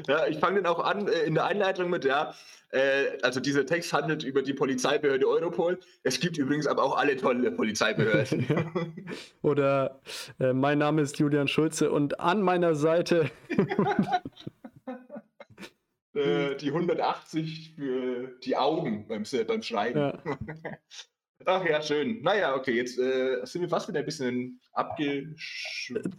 ja, 0.07 0.27
ich 0.27 0.39
fange 0.39 0.61
dann 0.61 0.65
auch 0.71 0.79
an 0.83 1.07
äh, 1.07 1.23
in 1.23 1.35
der 1.35 1.45
Einleitung 1.45 1.89
mit, 1.89 2.05
ja, 2.05 2.33
äh, 2.71 3.17
also 3.21 3.39
dieser 3.39 3.65
Text 3.65 3.93
handelt 3.93 4.23
über 4.23 4.41
die 4.41 4.53
Polizeibehörde 4.53 5.27
Europol. 5.27 5.79
Es 6.03 6.19
gibt 6.19 6.37
übrigens 6.37 6.67
aber 6.67 6.83
auch 6.83 6.97
alle 6.97 7.15
tolle 7.15 7.51
Polizeibehörden. 7.51 8.45
ja. 8.49 8.65
Oder 9.41 10.01
äh, 10.39 10.53
mein 10.53 10.79
Name 10.79 11.01
ist 11.01 11.17
Julian 11.19 11.47
Schulze 11.47 11.91
und 11.91 12.19
an 12.19 12.41
meiner 12.41 12.75
Seite 12.75 13.31
äh, 16.13 16.55
die 16.55 16.67
180 16.67 17.75
für 17.75 18.37
die 18.43 18.57
Augen 18.57 19.07
beim, 19.07 19.23
beim 19.47 19.61
Schreiben. 19.61 19.99
Ja. 19.99 20.17
Ach 21.45 21.63
ja, 21.63 21.81
schön. 21.81 22.21
Naja, 22.23 22.55
okay, 22.55 22.71
jetzt 22.73 22.97
äh, 22.97 23.39
sind 23.43 23.61
wir 23.61 23.69
fast 23.69 23.87
wieder 23.87 23.99
ein 23.99 24.05
bisschen 24.05 24.59
abgeschwiffen. 24.73 26.13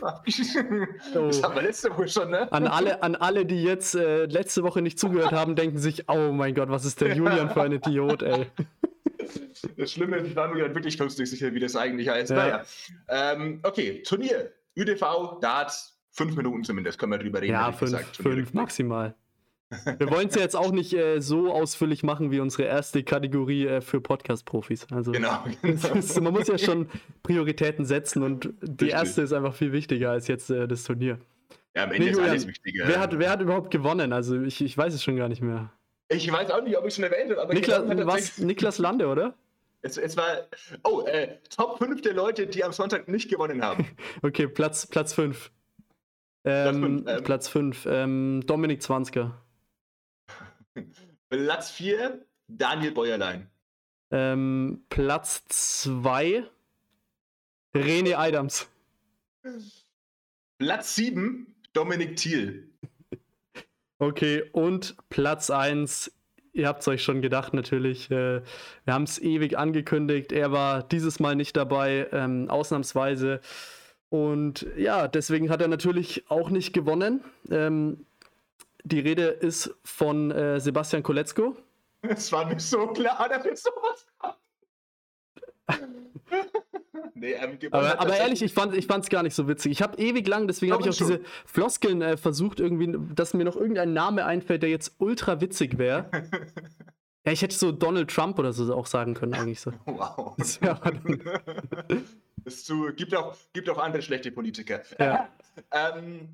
Oh. 1.14 1.26
Das 1.26 1.42
haben 1.42 1.56
wir 1.56 1.62
letzte 1.62 1.90
Woche 1.90 2.06
schon, 2.08 2.30
ne? 2.30 2.50
An 2.52 2.66
alle, 2.68 3.02
an 3.02 3.16
alle 3.16 3.44
die 3.44 3.62
jetzt 3.62 3.96
äh, 3.96 4.26
letzte 4.26 4.62
Woche 4.62 4.80
nicht 4.80 4.98
zugehört 4.98 5.32
haben, 5.32 5.56
denken 5.56 5.78
sich, 5.78 6.08
oh 6.08 6.30
mein 6.32 6.54
Gott, 6.54 6.68
was 6.68 6.84
ist 6.84 7.00
der 7.00 7.16
Julian 7.16 7.50
für 7.50 7.62
ein 7.62 7.72
Idiot, 7.72 8.22
ey. 8.22 8.46
Das 9.76 9.92
Schlimme 9.92 10.18
ist, 10.18 10.28
ich 10.28 10.36
war 10.36 10.48
mir 10.54 10.72
wirklich 10.74 10.96
lustig 10.98 11.28
sicher, 11.28 11.52
wie 11.52 11.60
das 11.60 11.74
eigentlich 11.74 12.08
heißt. 12.08 12.30
Ja. 12.30 12.36
Naja. 12.36 12.62
Ähm, 13.08 13.60
okay, 13.64 14.02
Turnier. 14.02 14.52
ÜDV, 14.76 15.40
Darts, 15.40 15.98
fünf 16.12 16.36
Minuten 16.36 16.62
zumindest, 16.62 16.98
können 16.98 17.12
wir 17.12 17.18
drüber 17.18 17.40
reden. 17.40 17.52
Ja, 17.52 17.72
fünf, 17.72 18.00
fünf 18.16 18.54
maximal. 18.54 19.14
Wir 19.98 20.10
wollen 20.10 20.28
es 20.28 20.34
ja 20.34 20.40
jetzt 20.40 20.56
auch 20.56 20.72
nicht 20.72 20.94
äh, 20.94 21.20
so 21.20 21.52
ausführlich 21.52 22.02
machen 22.02 22.30
wie 22.30 22.40
unsere 22.40 22.62
erste 22.62 23.04
Kategorie 23.04 23.66
äh, 23.66 23.80
für 23.82 24.00
Podcast-Profis. 24.00 24.86
Also, 24.90 25.12
genau. 25.12 25.44
genau. 25.60 25.94
Ist, 25.94 26.20
man 26.20 26.32
muss 26.32 26.48
ja 26.48 26.56
schon 26.56 26.88
Prioritäten 27.22 27.84
setzen 27.84 28.22
und 28.22 28.54
die 28.62 28.84
Richtig. 28.84 28.92
erste 28.92 29.22
ist 29.22 29.32
einfach 29.32 29.54
viel 29.54 29.72
wichtiger 29.72 30.10
als 30.10 30.26
jetzt 30.26 30.50
äh, 30.50 30.66
das 30.66 30.84
Turnier. 30.84 31.18
Ja, 31.76 31.84
am 31.84 31.92
Ende 31.92 32.06
nee, 32.06 32.12
ist 32.12 32.18
alles 32.18 32.46
wichtiger. 32.46 32.88
Wer 32.88 32.98
hat, 32.98 33.18
wer 33.18 33.30
hat 33.30 33.42
überhaupt 33.42 33.70
gewonnen? 33.70 34.12
Also 34.12 34.40
ich, 34.40 34.62
ich 34.62 34.76
weiß 34.76 34.94
es 34.94 35.02
schon 35.02 35.16
gar 35.16 35.28
nicht 35.28 35.42
mehr. 35.42 35.70
Ich 36.08 36.32
weiß 36.32 36.50
auch 36.50 36.62
nicht, 36.62 36.76
ob 36.78 36.84
ich 36.84 36.88
es 36.88 36.94
schon 36.96 37.04
erwähnt 37.04 37.36
habe, 37.36 37.54
Niklas, 37.54 37.82
was, 38.06 38.38
Niklas 38.38 38.78
Lande, 38.78 39.06
oder? 39.06 39.34
Es, 39.82 39.98
es 39.98 40.16
war, 40.16 40.48
oh, 40.82 41.02
äh, 41.02 41.36
Top 41.54 41.78
5 41.78 42.00
der 42.00 42.14
Leute, 42.14 42.46
die 42.46 42.64
am 42.64 42.72
Sonntag 42.72 43.08
nicht 43.08 43.30
gewonnen 43.30 43.62
haben. 43.62 43.86
okay, 44.22 44.48
Platz 44.48 44.84
5. 44.86 44.90
Platz 44.90 45.14
5. 45.14 45.52
Ähm, 46.44 47.04
Platz 47.22 47.48
5. 47.48 47.86
Ähm, 47.88 48.42
Dominik 48.46 48.82
Zwanzger. 48.82 49.38
Platz 51.28 51.70
4, 51.70 52.24
Daniel 52.48 52.92
Bäuerlein. 52.92 53.50
Ähm, 54.10 54.84
Platz 54.88 55.44
2, 55.48 56.44
René 57.74 58.14
Adams. 58.16 58.68
Platz 60.58 60.94
7, 60.94 61.54
Dominik 61.72 62.16
Thiel. 62.16 62.70
Okay, 64.00 64.44
und 64.52 64.96
Platz 65.08 65.50
1, 65.50 66.12
ihr 66.52 66.68
habt 66.68 66.82
es 66.82 66.86
euch 66.86 67.02
schon 67.02 67.20
gedacht 67.20 67.52
natürlich, 67.52 68.08
äh, 68.12 68.42
wir 68.84 68.94
haben 68.94 69.02
es 69.02 69.20
ewig 69.20 69.58
angekündigt, 69.58 70.30
er 70.30 70.52
war 70.52 70.84
dieses 70.84 71.18
Mal 71.18 71.34
nicht 71.34 71.56
dabei, 71.56 72.06
ähm, 72.12 72.48
ausnahmsweise. 72.48 73.40
Und 74.08 74.66
ja, 74.76 75.08
deswegen 75.08 75.50
hat 75.50 75.60
er 75.60 75.66
natürlich 75.66 76.30
auch 76.30 76.48
nicht 76.48 76.72
gewonnen. 76.72 77.24
Ähm, 77.50 78.06
die 78.84 79.00
Rede 79.00 79.26
ist 79.26 79.74
von 79.84 80.30
äh, 80.30 80.60
Sebastian 80.60 81.02
Koletzko. 81.02 81.56
Es 82.02 82.30
war 82.32 82.46
nicht 82.46 82.60
so 82.60 82.86
klar, 82.88 83.28
dass 83.28 83.44
jetzt 83.44 83.64
sowas 83.64 84.06
kommt. 84.18 84.36
nee, 87.14 87.32
ähm, 87.32 87.58
aber, 87.70 88.00
aber 88.00 88.16
ehrlich, 88.16 88.42
ich 88.42 88.52
fand 88.52 88.74
es 88.74 89.08
gar 89.08 89.22
nicht 89.22 89.34
so 89.34 89.48
witzig. 89.48 89.72
Ich 89.72 89.82
habe 89.82 89.98
ewig 89.98 90.26
lang, 90.26 90.46
deswegen 90.46 90.72
habe 90.72 90.82
ich 90.82 90.88
auch 90.88 90.94
schon. 90.94 91.08
diese 91.08 91.20
Floskeln 91.44 92.02
äh, 92.02 92.16
versucht, 92.16 92.60
irgendwie, 92.60 92.94
dass 93.14 93.34
mir 93.34 93.44
noch 93.44 93.56
irgendein 93.56 93.92
Name 93.92 94.24
einfällt, 94.24 94.62
der 94.62 94.70
jetzt 94.70 94.94
ultra 94.98 95.40
witzig 95.40 95.78
wäre. 95.78 96.08
ja, 97.26 97.32
ich 97.32 97.42
hätte 97.42 97.56
so 97.56 97.72
Donald 97.72 98.10
Trump 98.10 98.38
oder 98.38 98.52
so 98.52 98.74
auch 98.74 98.86
sagen 98.86 99.14
können, 99.14 99.34
eigentlich 99.34 99.60
so. 99.60 99.72
Wow. 99.86 100.34
Das 100.38 100.60
es 102.44 102.64
zu, 102.64 102.90
gibt, 102.94 103.14
auch, 103.14 103.36
gibt 103.52 103.68
auch 103.70 103.78
andere 103.78 104.02
schlechte 104.02 104.30
Politiker. 104.30 104.82
Ja. 104.98 105.28
ähm, 105.72 106.28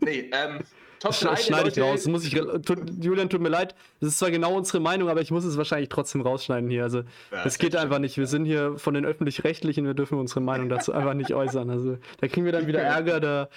nee, 0.00 0.30
ähm, 0.32 0.60
Top 1.00 1.12
3 1.12 1.36
schneide 1.36 1.68
ich 1.68 1.80
raus. 1.80 2.06
Muss 2.06 2.24
ich, 2.24 2.34
tut, 2.34 2.78
Julian, 3.00 3.28
tut 3.28 3.40
mir 3.40 3.48
leid. 3.48 3.74
Das 4.00 4.10
ist 4.10 4.18
zwar 4.18 4.30
genau 4.30 4.54
unsere 4.56 4.80
Meinung, 4.80 5.08
aber 5.08 5.20
ich 5.20 5.30
muss 5.30 5.44
es 5.44 5.56
wahrscheinlich 5.56 5.88
trotzdem 5.88 6.22
rausschneiden 6.22 6.68
hier. 6.70 6.82
Also, 6.82 6.98
ja, 7.30 7.44
das 7.44 7.58
geht 7.58 7.76
einfach 7.76 7.98
nicht. 7.98 8.16
Wir 8.16 8.26
sind 8.26 8.44
hier 8.44 8.78
von 8.78 8.94
den 8.94 9.04
Öffentlich-Rechtlichen, 9.04 9.86
wir 9.86 9.94
dürfen 9.94 10.18
unsere 10.18 10.40
Meinung 10.40 10.68
dazu 10.68 10.92
einfach 10.92 11.14
nicht 11.14 11.32
äußern. 11.32 11.70
Also, 11.70 11.98
da 12.20 12.28
kriegen 12.28 12.44
wir 12.44 12.52
dann 12.52 12.66
wieder 12.66 12.80
Ärger, 12.82 13.20
da 13.20 13.48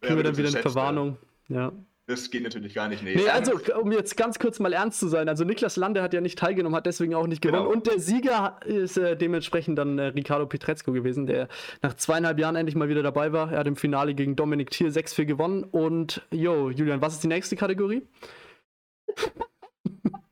kriegen 0.00 0.14
ja, 0.14 0.16
wir 0.16 0.24
dann 0.24 0.36
wieder 0.38 0.48
eine 0.48 0.58
Verwarnung. 0.58 1.18
Ja. 1.48 1.72
Das 2.08 2.30
geht 2.30 2.42
natürlich 2.42 2.72
gar 2.72 2.88
nicht. 2.88 3.02
Nee. 3.02 3.16
nee, 3.16 3.28
also 3.28 3.60
um 3.78 3.92
jetzt 3.92 4.16
ganz 4.16 4.38
kurz 4.38 4.58
mal 4.60 4.72
ernst 4.72 4.98
zu 4.98 5.08
sein, 5.08 5.28
also 5.28 5.44
Niklas 5.44 5.76
Lande 5.76 6.00
hat 6.02 6.14
ja 6.14 6.22
nicht 6.22 6.38
teilgenommen, 6.38 6.74
hat 6.74 6.86
deswegen 6.86 7.14
auch 7.14 7.26
nicht 7.26 7.42
gewonnen. 7.42 7.64
Genau. 7.64 7.70
Und 7.70 7.86
der 7.86 8.00
Sieger 8.00 8.58
ist 8.64 8.96
äh, 8.96 9.14
dementsprechend 9.14 9.76
dann 9.76 9.98
äh, 9.98 10.06
Ricardo 10.06 10.46
Petrezco 10.46 10.92
gewesen, 10.92 11.26
der 11.26 11.48
nach 11.82 11.92
zweieinhalb 11.92 12.38
Jahren 12.38 12.56
endlich 12.56 12.76
mal 12.76 12.88
wieder 12.88 13.02
dabei 13.02 13.34
war. 13.34 13.52
Er 13.52 13.58
hat 13.58 13.66
im 13.66 13.76
Finale 13.76 14.14
gegen 14.14 14.36
Dominik 14.36 14.70
Thiel 14.70 14.88
6-4 14.88 15.26
gewonnen. 15.26 15.64
Und 15.64 16.22
yo, 16.30 16.70
Julian, 16.70 17.02
was 17.02 17.12
ist 17.12 17.24
die 17.24 17.28
nächste 17.28 17.56
Kategorie? 17.56 18.00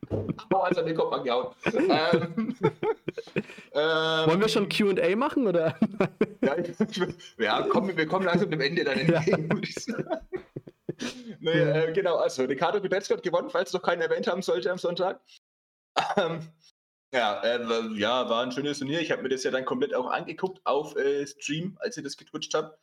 Oh, 0.09 0.59
also 0.59 0.81
den 0.81 0.97
Kopf 0.97 1.13
angehauen. 1.13 1.49
ähm, 1.67 1.83
Wollen 3.75 4.41
wir 4.41 4.49
schon 4.49 4.71
QA 4.71 5.15
machen? 5.15 5.47
Oder? 5.47 5.77
ja, 6.43 6.57
ja 7.39 7.67
komm, 7.69 7.95
wir 7.95 8.07
kommen 8.07 8.25
langsam 8.25 8.51
dem 8.51 8.63
Ende 8.63 8.83
dann 8.83 8.99
entgegen, 8.99 9.43
ja. 9.43 9.55
würde 9.55 9.69
ich 9.69 9.75
sagen 9.75 10.07
nee, 11.41 11.51
äh, 11.51 11.93
genau, 11.93 12.17
also 12.17 12.45
Ricardo 12.45 12.81
Gudetski 12.81 13.15
hat 13.15 13.23
gewonnen, 13.23 13.51
falls 13.51 13.73
noch 13.73 13.83
keinen 13.83 14.03
erwähnt 14.03 14.27
haben 14.27 14.43
sollte 14.43 14.71
am 14.71 14.79
Sonntag. 14.79 15.21
Ähm, 16.17 16.49
ja, 17.13 17.43
äh, 17.43 17.99
ja, 17.99 18.29
war 18.29 18.43
ein 18.43 18.53
schönes 18.53 18.79
Turnier. 18.79 19.01
Ich 19.01 19.11
habe 19.11 19.23
mir 19.23 19.29
das 19.29 19.45
ja 19.45 19.51
dann 19.51 19.65
komplett 19.65 19.95
auch 19.95 20.11
angeguckt 20.11 20.61
auf 20.65 20.97
äh, 20.97 21.27
Stream, 21.27 21.79
als 21.81 21.97
ich 21.97 22.05
das 22.05 22.17
getwitcht 22.17 22.55
habe. 22.55 22.77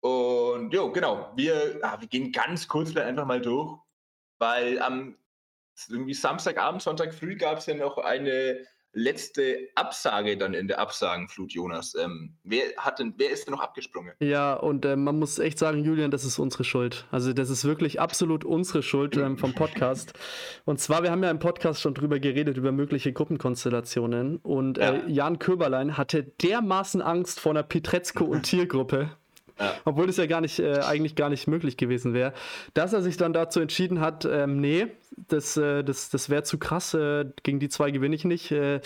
Und 0.00 0.72
jo, 0.72 0.92
genau, 0.92 1.32
wir, 1.36 1.78
ah, 1.82 2.00
wir 2.00 2.08
gehen 2.08 2.32
ganz 2.32 2.68
kurz 2.68 2.96
einfach 2.96 3.26
mal 3.26 3.40
durch, 3.40 3.78
weil 4.38 4.80
am 4.80 5.16
irgendwie 5.88 6.14
Samstagabend, 6.14 6.82
Sonntag 6.82 7.14
früh 7.14 7.36
gab 7.36 7.58
es 7.58 7.66
ja 7.66 7.74
noch 7.74 7.98
eine 7.98 8.66
letzte 8.92 9.68
Absage 9.74 10.36
dann 10.36 10.54
in 10.54 10.68
der 10.68 10.80
Absagenflut, 10.80 11.52
Jonas. 11.52 11.94
Ähm, 11.94 12.36
wer, 12.42 12.62
hat 12.76 12.98
denn, 12.98 13.14
wer 13.16 13.30
ist 13.30 13.46
denn 13.46 13.54
noch 13.54 13.60
abgesprungen? 13.60 14.14
Ja, 14.20 14.54
und 14.54 14.84
äh, 14.84 14.96
man 14.96 15.18
muss 15.18 15.38
echt 15.38 15.58
sagen, 15.58 15.84
Julian, 15.84 16.10
das 16.10 16.24
ist 16.24 16.38
unsere 16.38 16.64
Schuld. 16.64 17.06
Also 17.10 17.32
das 17.32 17.50
ist 17.50 17.64
wirklich 17.64 18.00
absolut 18.00 18.44
unsere 18.44 18.82
Schuld 18.82 19.16
ähm, 19.16 19.38
vom 19.38 19.54
Podcast. 19.54 20.12
und 20.64 20.80
zwar, 20.80 21.02
wir 21.02 21.10
haben 21.10 21.22
ja 21.22 21.30
im 21.30 21.38
Podcast 21.38 21.80
schon 21.80 21.94
drüber 21.94 22.18
geredet, 22.18 22.56
über 22.56 22.72
mögliche 22.72 23.12
Gruppenkonstellationen. 23.12 24.38
Und 24.38 24.78
äh, 24.78 24.98
ja. 24.98 25.06
Jan 25.06 25.38
Köberlein 25.38 25.96
hatte 25.96 26.24
dermaßen 26.24 27.02
Angst 27.02 27.40
vor 27.40 27.52
einer 27.52 27.62
Petretzko- 27.62 28.24
und 28.24 28.42
Tiergruppe. 28.42 29.10
Ja. 29.60 29.74
Obwohl 29.84 30.08
es 30.08 30.16
ja 30.16 30.26
gar 30.26 30.40
nicht, 30.40 30.58
äh, 30.58 30.80
eigentlich 30.80 31.14
gar 31.14 31.28
nicht 31.28 31.46
möglich 31.46 31.76
gewesen 31.76 32.14
wäre. 32.14 32.32
Dass 32.74 32.92
er 32.92 33.02
sich 33.02 33.16
dann 33.16 33.32
dazu 33.32 33.60
entschieden 33.60 34.00
hat, 34.00 34.24
ähm, 34.24 34.60
nee, 34.60 34.86
das, 35.28 35.56
äh, 35.56 35.84
das, 35.84 36.08
das 36.10 36.30
wäre 36.30 36.42
zu 36.44 36.58
krass, 36.58 36.94
äh, 36.94 37.26
gegen 37.42 37.60
die 37.60 37.68
zwei 37.68 37.90
gewinne 37.90 38.16
ich 38.16 38.24
nicht. 38.24 38.50
Äh, 38.50 38.80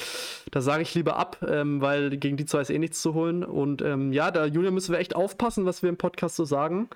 da 0.50 0.60
sage 0.60 0.82
ich 0.82 0.94
lieber 0.94 1.16
ab, 1.16 1.38
ähm, 1.48 1.80
weil 1.80 2.16
gegen 2.16 2.36
die 2.36 2.44
zwei 2.44 2.60
ist 2.60 2.70
eh 2.70 2.78
nichts 2.78 3.00
zu 3.00 3.14
holen. 3.14 3.44
Und 3.44 3.82
ähm, 3.82 4.12
ja, 4.12 4.30
da, 4.30 4.46
Julia, 4.46 4.70
müssen 4.70 4.92
wir 4.92 4.98
echt 4.98 5.14
aufpassen, 5.14 5.64
was 5.64 5.82
wir 5.82 5.88
im 5.88 5.96
Podcast 5.96 6.36
so 6.36 6.44
sagen. 6.44 6.88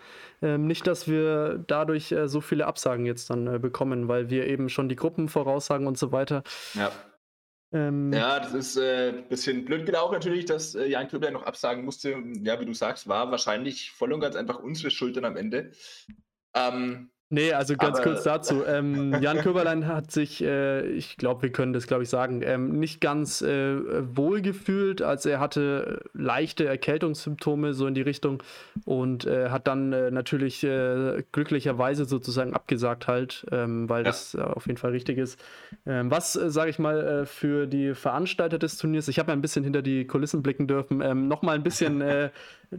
Ähm, 0.43 0.67
nicht, 0.67 0.87
dass 0.87 1.07
wir 1.07 1.63
dadurch 1.67 2.11
äh, 2.13 2.29
so 2.29 2.41
viele 2.41 2.67
Absagen 2.67 3.07
jetzt 3.07 3.31
dann 3.31 3.47
äh, 3.47 3.59
bekommen, 3.59 4.09
weil 4.09 4.31
wir 4.31 4.47
eben 4.47 4.69
schon 4.69 4.89
die 4.89 4.97
Gruppen 4.97 5.29
voraussagen 5.29 5.87
und 5.87 5.99
so 5.99 6.11
weiter. 6.13 6.43
Ja. 6.75 6.91
Ähm, 7.71 8.13
ja, 8.13 8.41
das 8.41 8.55
ist 8.55 8.79
ein 8.79 8.85
äh, 9.19 9.23
bisschen 9.29 9.65
blöd 9.65 9.85
gelaufen 9.85 10.15
natürlich, 10.15 10.47
dass 10.47 10.75
äh, 10.75 10.87
Jan 10.87 11.09
Köbler 11.09 11.31
noch 11.31 11.43
absagen 11.43 11.85
musste. 11.85 12.17
Ja, 12.43 12.59
wie 12.61 12.67
du 12.67 12.73
sagst, 12.73 13.09
war 13.09 13.31
wahrscheinlich 13.31 13.91
voll 13.91 14.13
und 14.13 14.21
ganz 14.21 14.37
einfach 14.37 14.59
unsere 14.59 14.91
Schuld 14.91 15.17
dann 15.17 15.27
am 15.27 15.37
Ende. 15.37 15.73
Ähm, 16.55 17.11
Nee, 17.31 17.53
also 17.53 17.77
ganz 17.77 17.99
Aber 17.99 18.11
kurz 18.11 18.23
dazu. 18.23 18.65
Ähm, 18.67 19.15
Jan 19.21 19.39
Köberlein 19.39 19.87
hat 19.87 20.11
sich, 20.11 20.43
äh, 20.43 20.87
ich 20.87 21.19
glaube, 21.19 21.43
wir 21.43 21.53
können 21.53 21.75
das, 21.75 21.87
glaube 21.87 22.05
ich, 22.05 22.09
sagen, 22.09 22.41
ähm, 22.43 22.79
nicht 22.79 23.03
ganz 23.03 23.43
äh, 23.43 24.17
wohl 24.17 24.41
gefühlt, 24.41 25.03
als 25.03 25.27
er 25.27 25.39
hatte 25.39 26.01
leichte 26.15 26.67
Erkältungssymptome 26.67 27.75
so 27.75 27.87
in 27.87 27.93
die 27.93 28.01
Richtung 28.01 28.43
und 28.87 29.27
äh, 29.27 29.51
hat 29.51 29.67
dann 29.67 29.93
äh, 29.93 30.11
natürlich 30.11 30.65
äh, 30.65 31.23
glücklicherweise 31.33 32.07
sozusagen 32.07 32.55
abgesagt 32.55 33.09
halt, 33.09 33.45
ähm, 33.53 33.91
weil 33.91 34.05
ja. 34.05 34.11
das 34.11 34.35
äh, 34.35 34.41
auf 34.41 34.67
jeden 34.67 34.79
Fall 34.79 34.93
richtig 34.93 35.19
ist. 35.19 35.39
Ähm, 35.85 36.11
was, 36.11 36.33
sage 36.33 36.71
ich 36.71 36.79
mal, 36.79 37.27
für 37.27 37.67
die 37.67 37.95
Veranstalter 37.95 38.59
des 38.59 38.79
Turniers, 38.79 39.07
ich 39.09 39.19
habe 39.19 39.33
ja 39.33 39.37
ein 39.37 39.43
bisschen 39.43 39.65
hinter 39.65 39.83
die 39.83 40.07
Kulissen 40.07 40.43
blicken 40.43 40.67
dürfen, 40.67 41.03
ähm, 41.03 41.29
nochmal 41.29 41.57
ein 41.57 41.63
bisschen 41.63 42.03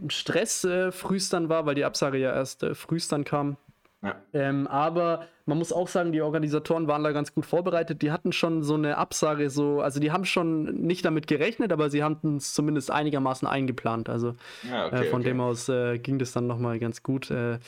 Stress 0.08 0.64
äh, 0.64 0.92
frühstern 0.92 1.48
war, 1.48 1.66
weil 1.66 1.74
die 1.74 1.84
Absage 1.84 2.18
ja 2.18 2.32
erst 2.32 2.62
äh, 2.62 2.74
frühstern 2.74 3.24
kam. 3.24 3.56
Ja. 4.02 4.16
Ähm, 4.32 4.66
aber 4.66 5.26
man 5.44 5.58
muss 5.58 5.72
auch 5.72 5.88
sagen, 5.88 6.12
die 6.12 6.22
Organisatoren 6.22 6.88
waren 6.88 7.04
da 7.04 7.12
ganz 7.12 7.34
gut 7.34 7.44
vorbereitet. 7.44 8.00
Die 8.00 8.10
hatten 8.10 8.32
schon 8.32 8.62
so 8.62 8.74
eine 8.74 8.96
Absage, 8.96 9.50
so, 9.50 9.80
also 9.80 10.00
die 10.00 10.10
haben 10.10 10.24
schon 10.24 10.64
nicht 10.86 11.04
damit 11.04 11.26
gerechnet, 11.26 11.70
aber 11.70 11.90
sie 11.90 12.02
haben 12.02 12.36
es 12.36 12.54
zumindest 12.54 12.90
einigermaßen 12.90 13.46
eingeplant. 13.46 14.08
Also 14.08 14.36
ja, 14.68 14.86
okay, 14.86 15.06
äh, 15.06 15.10
von 15.10 15.20
okay. 15.20 15.30
dem 15.30 15.40
aus 15.40 15.68
äh, 15.68 15.98
ging 15.98 16.18
das 16.18 16.32
dann 16.32 16.46
nochmal 16.46 16.78
ganz 16.78 17.02
gut. 17.02 17.30
Äh, 17.30 17.58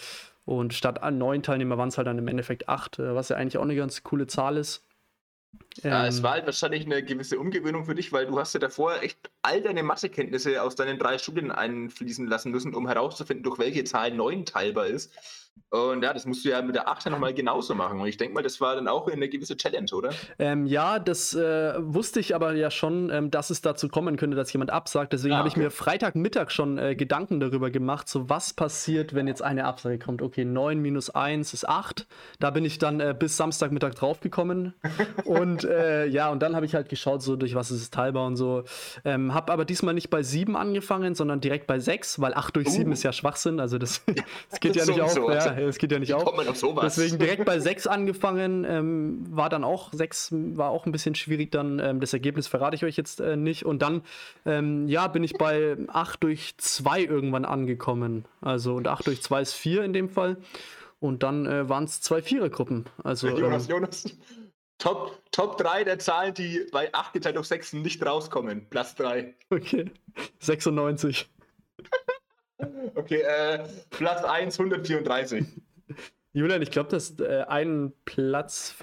und 0.45 0.75
statt 0.75 1.01
neun 1.13 1.43
Teilnehmer 1.43 1.79
waren 1.79 1.89
es 1.89 1.99
halt 1.99 2.07
dann 2.07 2.19
im 2.19 2.29
Endeffekt 2.29 2.69
acht, 2.69 2.99
äh, 2.99 3.15
was 3.15 3.29
ja 3.29 3.37
eigentlich 3.37 3.59
auch 3.59 3.63
eine 3.63 3.77
ganz 3.77 4.03
coole 4.03 4.27
Zahl 4.27 4.57
ist. 4.57 4.85
Ja, 5.83 6.03
ähm, 6.03 6.09
es 6.09 6.23
war 6.23 6.33
halt 6.33 6.47
wahrscheinlich 6.47 6.87
eine 6.87 7.03
gewisse 7.03 7.39
Umgewöhnung 7.39 7.85
für 7.85 7.95
dich, 7.95 8.13
weil 8.13 8.27
du 8.27 8.39
hast 8.39 8.55
ja 8.55 8.61
davor 8.61 9.03
echt 9.03 9.31
all 9.43 9.61
deine 9.61 9.83
Mathekenntnisse 9.83 10.63
aus 10.63 10.77
deinen 10.77 10.99
drei 10.99 11.19
Studien 11.19 11.51
einfließen 11.51 12.27
lassen 12.27 12.51
müssen, 12.51 12.75
um 12.75 12.87
herauszufinden, 12.87 13.45
durch 13.45 13.59
welche 13.59 13.85
Zahl 13.85 14.13
neun 14.13 14.47
teilbar 14.47 14.87
ist. 14.87 15.13
Und 15.73 16.03
ja, 16.03 16.13
das 16.13 16.27
musst 16.27 16.45
du 16.45 16.51
ja 16.51 16.61
mit 16.61 16.75
der 16.75 16.87
8 16.87 17.07
nochmal 17.07 17.33
genauso 17.33 17.75
machen. 17.75 17.99
Und 17.99 18.07
ich 18.07 18.19
denke 18.19 18.35
mal, 18.35 18.43
das 18.43 18.61
war 18.61 18.75
dann 18.75 18.89
auch 18.89 19.09
eine 19.09 19.27
gewisse 19.31 19.57
Challenge, 19.57 19.89
oder? 19.95 20.11
Ähm, 20.39 20.67
ja, 20.67 20.99
das 20.99 21.35
äh, 21.35 21.73
wusste 21.79 22.21
ich 22.21 22.35
aber 22.35 22.53
ja 22.53 22.71
schon, 22.71 23.09
ähm, 23.09 23.31
dass 23.31 23.49
es 23.49 23.63
dazu 23.63 23.89
kommen 23.89 24.19
könnte, 24.19 24.37
dass 24.37 24.53
jemand 24.53 24.71
absagt. 24.71 25.15
Deswegen 25.15 25.33
ah, 25.33 25.39
habe 25.39 25.49
ich 25.49 25.57
mir 25.57 25.71
Freitagmittag 25.71 26.51
schon 26.51 26.77
äh, 26.77 26.95
Gedanken 26.95 27.41
darüber 27.41 27.71
gemacht, 27.71 28.07
so 28.07 28.29
was 28.29 28.53
passiert, 28.53 29.15
wenn 29.15 29.27
jetzt 29.27 29.41
eine 29.41 29.65
Absage 29.65 29.99
kommt. 29.99 30.21
Okay, 30.21 30.45
9 30.45 30.79
minus 30.79 31.09
1 31.09 31.55
ist 31.55 31.67
8. 31.67 32.07
Da 32.39 32.51
bin 32.51 32.67
ich 32.67 32.77
dann 32.77 33.01
äh, 33.01 33.17
bis 33.19 33.39
Samstagmittag 33.39 33.95
draufgekommen. 33.95 34.75
und 35.25 35.65
äh, 35.65 36.05
ja, 36.05 36.31
und 36.31 36.43
dann 36.43 36.55
habe 36.55 36.67
ich 36.67 36.75
halt 36.75 36.91
geschaut, 36.91 37.23
so 37.23 37.35
durch 37.35 37.55
was 37.55 37.71
ist 37.71 37.81
es 37.81 37.91
teilbar 37.91 38.27
und 38.27 38.37
so. 38.37 38.65
Ähm, 39.07 39.33
habe 39.33 39.51
aber 39.51 39.65
diesmal 39.65 39.95
nicht 39.95 40.11
bei 40.11 40.23
7 40.23 40.55
angefangen, 40.55 41.15
sondern 41.15 41.41
direkt 41.41 41.67
bei 41.67 41.79
6, 41.79 42.21
weil 42.21 42.35
8 42.35 42.55
durch 42.57 42.69
7 42.69 42.91
uh. 42.91 42.93
ist 42.93 43.05
ja 43.05 43.15
Schwachsinn. 43.15 43.59
Also 43.59 43.79
das, 43.79 44.05
das 44.51 44.61
geht 44.61 44.77
ja 44.77 44.85
nicht 44.85 45.01
auf. 45.01 45.13
So. 45.13 45.31
Ja, 45.31 45.42
ja, 45.47 45.59
es 45.69 45.79
geht 45.79 45.93
ja 45.93 45.99
nicht 45.99 46.15
auf. 46.15 46.25
Kommt 46.25 46.49
auf 46.49 46.57
sowas? 46.57 46.95
Deswegen 46.95 47.19
direkt 47.19 47.45
bei 47.45 47.59
6 47.61 47.87
angefangen, 47.87 48.65
ähm, 48.69 49.25
war 49.31 49.49
dann 49.49 49.65
auch 49.65 49.93
6, 49.93 50.31
war 50.57 50.71
auch 50.71 50.87
ein 50.87 50.93
bisschen 50.93 51.15
schwierig 51.15 51.51
dann. 51.53 51.79
Ähm, 51.79 52.01
das 52.01 52.13
Ergebnis 52.13 52.47
verrate 52.47 52.77
ich 52.77 52.85
euch 52.85 52.97
jetzt 52.97 53.21
äh, 53.21 53.37
nicht. 53.37 53.65
Und 53.65 53.83
dann, 53.83 54.03
ähm, 54.47 54.89
ja, 54.89 55.07
bin 55.09 55.25
ich 55.25 55.35
bei 55.35 55.77
8 55.89 56.23
durch 56.23 56.55
2 56.59 57.03
irgendwann 57.03 57.45
angekommen. 57.45 58.25
Also, 58.41 58.75
und 58.75 58.89
8 58.89 59.07
durch 59.07 59.23
2 59.23 59.43
ist 59.43 59.55
4 59.55 59.85
in 59.85 59.93
dem 59.93 60.09
Fall. 60.09 60.37
Und 61.01 61.25
dann 61.25 61.47
äh, 61.47 61.69
waren 61.69 61.85
es 61.85 62.01
zwei 62.01 62.23
Vierergruppen. 62.23 62.87
Also, 63.03 63.29
Jonas, 63.29 63.65
ähm, 63.65 63.71
Jonas. 63.71 64.05
Top, 64.79 65.21
Top 65.31 65.59
3 65.59 65.85
der 65.85 65.99
Zahlen, 65.99 66.35
die 66.35 66.67
bei 66.73 66.93
8 66.93 67.13
geteilt 67.13 67.37
durch 67.37 67.47
6 67.47 67.73
nicht 67.75 68.05
rauskommen. 68.05 68.67
Platz 68.69 68.95
3. 68.97 69.35
Okay. 69.51 69.91
96. 70.41 71.29
Okay, 72.95 73.23
äh, 73.23 73.65
Platz 73.91 74.25
1, 74.25 74.59
134. 74.59 75.45
Julian, 76.33 76.63
ich 76.63 76.71
glaube, 76.71 76.91
das 76.91 77.19
äh, 77.21 77.45
einen 77.49 77.93
Platz 78.05 78.75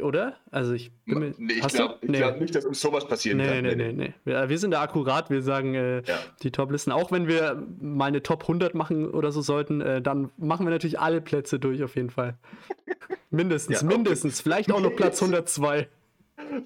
oder? 0.00 0.36
Also 0.50 0.72
ich 0.72 0.90
bin 1.04 1.18
mir, 1.18 1.34
nee, 1.36 1.54
ich 1.54 1.68
glaube 1.68 1.98
nee. 2.02 2.18
glaub 2.18 2.40
nicht, 2.40 2.54
dass 2.54 2.64
uns 2.64 2.80
sowas 2.80 3.06
passieren 3.06 3.38
nee, 3.38 3.46
kann. 3.46 3.62
Nee, 3.62 3.74
nee, 3.74 3.92
nee. 3.92 4.14
Wir, 4.24 4.48
wir 4.48 4.58
sind 4.58 4.70
da 4.70 4.80
akkurat, 4.80 5.28
wir 5.28 5.42
sagen 5.42 5.74
äh, 5.74 6.02
ja. 6.02 6.18
die 6.42 6.50
Top-Listen. 6.50 6.92
Auch 6.92 7.12
wenn 7.12 7.28
wir 7.28 7.62
mal 7.80 8.06
eine 8.06 8.22
Top 8.22 8.42
100 8.42 8.74
machen 8.74 9.10
oder 9.10 9.32
so 9.32 9.42
sollten, 9.42 9.80
äh, 9.80 10.00
dann 10.00 10.30
machen 10.38 10.64
wir 10.64 10.70
natürlich 10.70 10.98
alle 10.98 11.20
Plätze 11.20 11.58
durch 11.58 11.82
auf 11.82 11.96
jeden 11.96 12.10
Fall. 12.10 12.38
mindestens, 13.30 13.82
ja, 13.82 13.86
mindestens. 13.86 14.40
Vielleicht 14.40 14.72
auch 14.72 14.80
noch 14.80 14.96
Platz 14.96 15.20
102. 15.22 15.88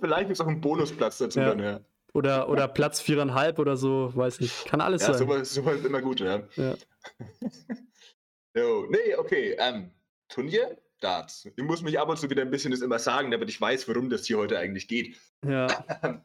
Vielleicht 0.00 0.30
ist 0.30 0.40
auch 0.40 0.46
ein 0.46 0.60
Bonusplatz 0.60 1.18
dazu 1.18 1.40
ja. 1.40 1.48
dann, 1.48 1.58
ja. 1.58 1.80
Oder, 2.16 2.48
oder 2.48 2.66
Platz 2.66 3.02
viereinhalb 3.02 3.58
oder 3.58 3.76
so, 3.76 4.10
weiß 4.16 4.40
nicht. 4.40 4.64
Kann 4.64 4.80
alles 4.80 5.02
ja, 5.02 5.08
sein. 5.08 5.18
Sowas, 5.18 5.52
sowas 5.52 5.76
ist 5.76 5.84
immer 5.84 6.00
gut, 6.00 6.20
ja. 6.20 6.42
ja. 6.56 6.74
jo, 8.56 8.86
nee, 8.88 9.14
okay. 9.18 9.54
Ähm, 9.58 9.90
Turnier, 10.28 10.78
Darts. 11.00 11.46
Ich 11.54 11.62
muss 11.62 11.82
mich 11.82 12.00
ab 12.00 12.08
und 12.08 12.18
zu 12.18 12.30
wieder 12.30 12.40
ein 12.40 12.50
bisschen 12.50 12.70
das 12.70 12.80
immer 12.80 12.98
sagen, 12.98 13.30
damit 13.30 13.50
ich 13.50 13.60
weiß, 13.60 13.86
worum 13.88 14.08
das 14.08 14.24
hier 14.24 14.38
heute 14.38 14.58
eigentlich 14.58 14.88
geht. 14.88 15.20
Ja. 15.44 15.66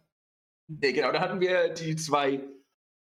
nee, 0.70 0.94
genau, 0.94 1.12
da 1.12 1.20
hatten 1.20 1.42
wir 1.42 1.74
die 1.74 1.98
zwei 1.98 2.40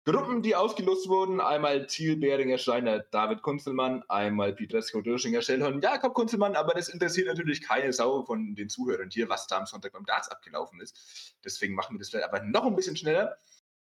Gruppen, 0.09 0.41
die 0.41 0.55
ausgelost 0.55 1.09
wurden. 1.09 1.41
Einmal 1.41 1.85
Thiel, 1.89 2.17
Behringer, 2.17 2.59
Steiner, 2.59 3.01
David 3.01 3.43
Kunzelmann, 3.43 4.05
einmal 4.09 4.53
Pietresko, 4.53 5.01
Dörschinger, 5.01 5.43
Schellhorn, 5.43 5.81
Jakob 5.81 6.15
Kunzelmann, 6.15 6.55
aber 6.55 6.75
das 6.75 6.89
interessiert 6.89 7.27
natürlich 7.27 7.61
keine 7.61 7.93
Sau 7.93 8.23
von 8.23 8.55
den 8.55 8.69
Zuhörern 8.69 9.11
hier, 9.11 9.29
was 9.29 9.49
da 9.49 9.59
am 9.59 9.67
Sonntag 9.67 9.93
beim 9.95 10.07
Darts 10.07 10.29
abgelaufen 10.29 10.81
ist. 10.81 11.35
Deswegen 11.45 11.75
machen 11.75 11.97
wir 11.97 11.99
das 11.99 12.11
vielleicht 12.11 12.29
aber 12.29 12.41
noch 12.45 12.65
ein 12.67 12.77
bisschen 12.77 12.97
schneller. 12.97 13.37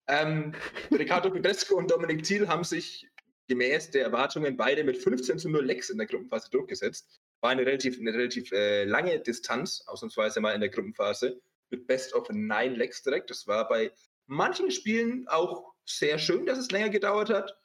Ähm, 0.07 0.55
Ricardo 0.93 1.29
Pietresko 1.29 1.75
und 1.75 1.91
Dominik 1.91 2.23
Thiel 2.23 2.47
haben 2.47 2.63
sich 2.63 3.09
gemäß 3.49 3.91
der 3.91 4.05
Erwartungen 4.05 4.57
beide 4.57 4.85
mit 4.85 4.99
15 4.99 5.41
zu 5.41 5.49
0 5.49 5.65
Lecks 5.65 5.91
in 5.91 5.99
der 5.99 6.07
Gruppenphase 6.07 6.51
durchgesetzt. 6.51 7.21
War 7.41 7.51
eine 7.51 7.67
relativ, 7.67 7.99
eine 7.99 8.13
relativ 8.13 8.53
äh, 8.53 8.85
lange 8.85 9.19
Distanz, 9.19 9.83
ausnahmsweise 9.89 10.41
mal 10.41 10.55
in 10.55 10.61
der 10.61 10.71
Gruppenphase, 10.71 11.41
mit 11.71 11.89
Best 11.89 12.15
of 12.15 12.29
9 12.31 12.77
Lecks 12.77 13.03
direkt. 13.03 13.29
Das 13.31 13.49
war 13.49 13.67
bei 13.67 13.91
manchen 14.29 14.71
Spielen 14.71 15.27
auch 15.27 15.72
sehr 15.85 16.19
schön, 16.19 16.47
dass 16.47 16.59
es 16.59 16.71
länger 16.71 16.89
gedauert 16.89 17.31
hat. 17.31 17.59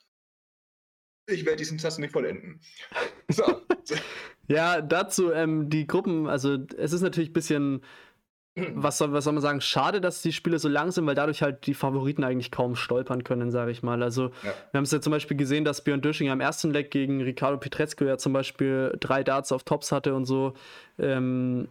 Ich 1.30 1.46
werde 1.46 1.58
diesen 1.58 1.78
Satz 1.80 1.98
nicht 1.98 2.14
vollenden. 2.14 2.62
So. 3.30 3.44
ja, 4.48 4.80
dazu 4.80 5.34
ähm, 5.34 5.70
die 5.70 5.86
Gruppen, 5.86 6.28
also 6.28 6.58
es 6.78 6.94
ist 6.94 7.02
natürlich 7.02 7.32
ein 7.32 7.34
bisschen, 7.34 7.82
was 8.56 8.98
soll, 8.98 9.12
was 9.12 9.26
soll 9.26 9.34
man 9.34 9.42
sagen, 9.42 9.60
schade, 9.60 10.00
dass 10.00 10.22
die 10.22 10.32
Spiele 10.32 10.60
so 10.60 10.70
lang 10.70 10.92
sind, 10.92 11.06
weil 11.06 11.14
dadurch 11.14 11.42
halt 11.42 11.68
die 11.68 11.74
Favoriten 11.74 12.24
eigentlich 12.24 12.52
kaum 12.52 12.78
stolpern 12.78 13.26
können, 13.26 13.52
sage 13.52 13.72
ich 13.72 13.84
mal. 13.84 14.02
Also 14.02 14.28
ja. 14.44 14.54
wir 14.72 14.78
haben 14.78 14.86
es 14.86 14.92
ja 14.92 15.02
zum 15.02 15.12
Beispiel 15.12 15.36
gesehen, 15.36 15.66
dass 15.66 15.84
Björn 15.84 16.02
Döschinger 16.02 16.32
im 16.32 16.40
ersten 16.40 16.72
Leg 16.72 16.90
gegen 16.90 17.22
Ricardo 17.22 17.58
Pietrezco 17.58 18.06
ja 18.06 18.18
zum 18.18 18.32
Beispiel 18.32 18.96
drei 19.02 19.26
Darts 19.26 19.52
auf 19.52 19.64
Tops 19.64 19.92
hatte 19.92 20.16
und 20.16 20.26
so. 20.26 20.54
Ähm, 20.98 21.68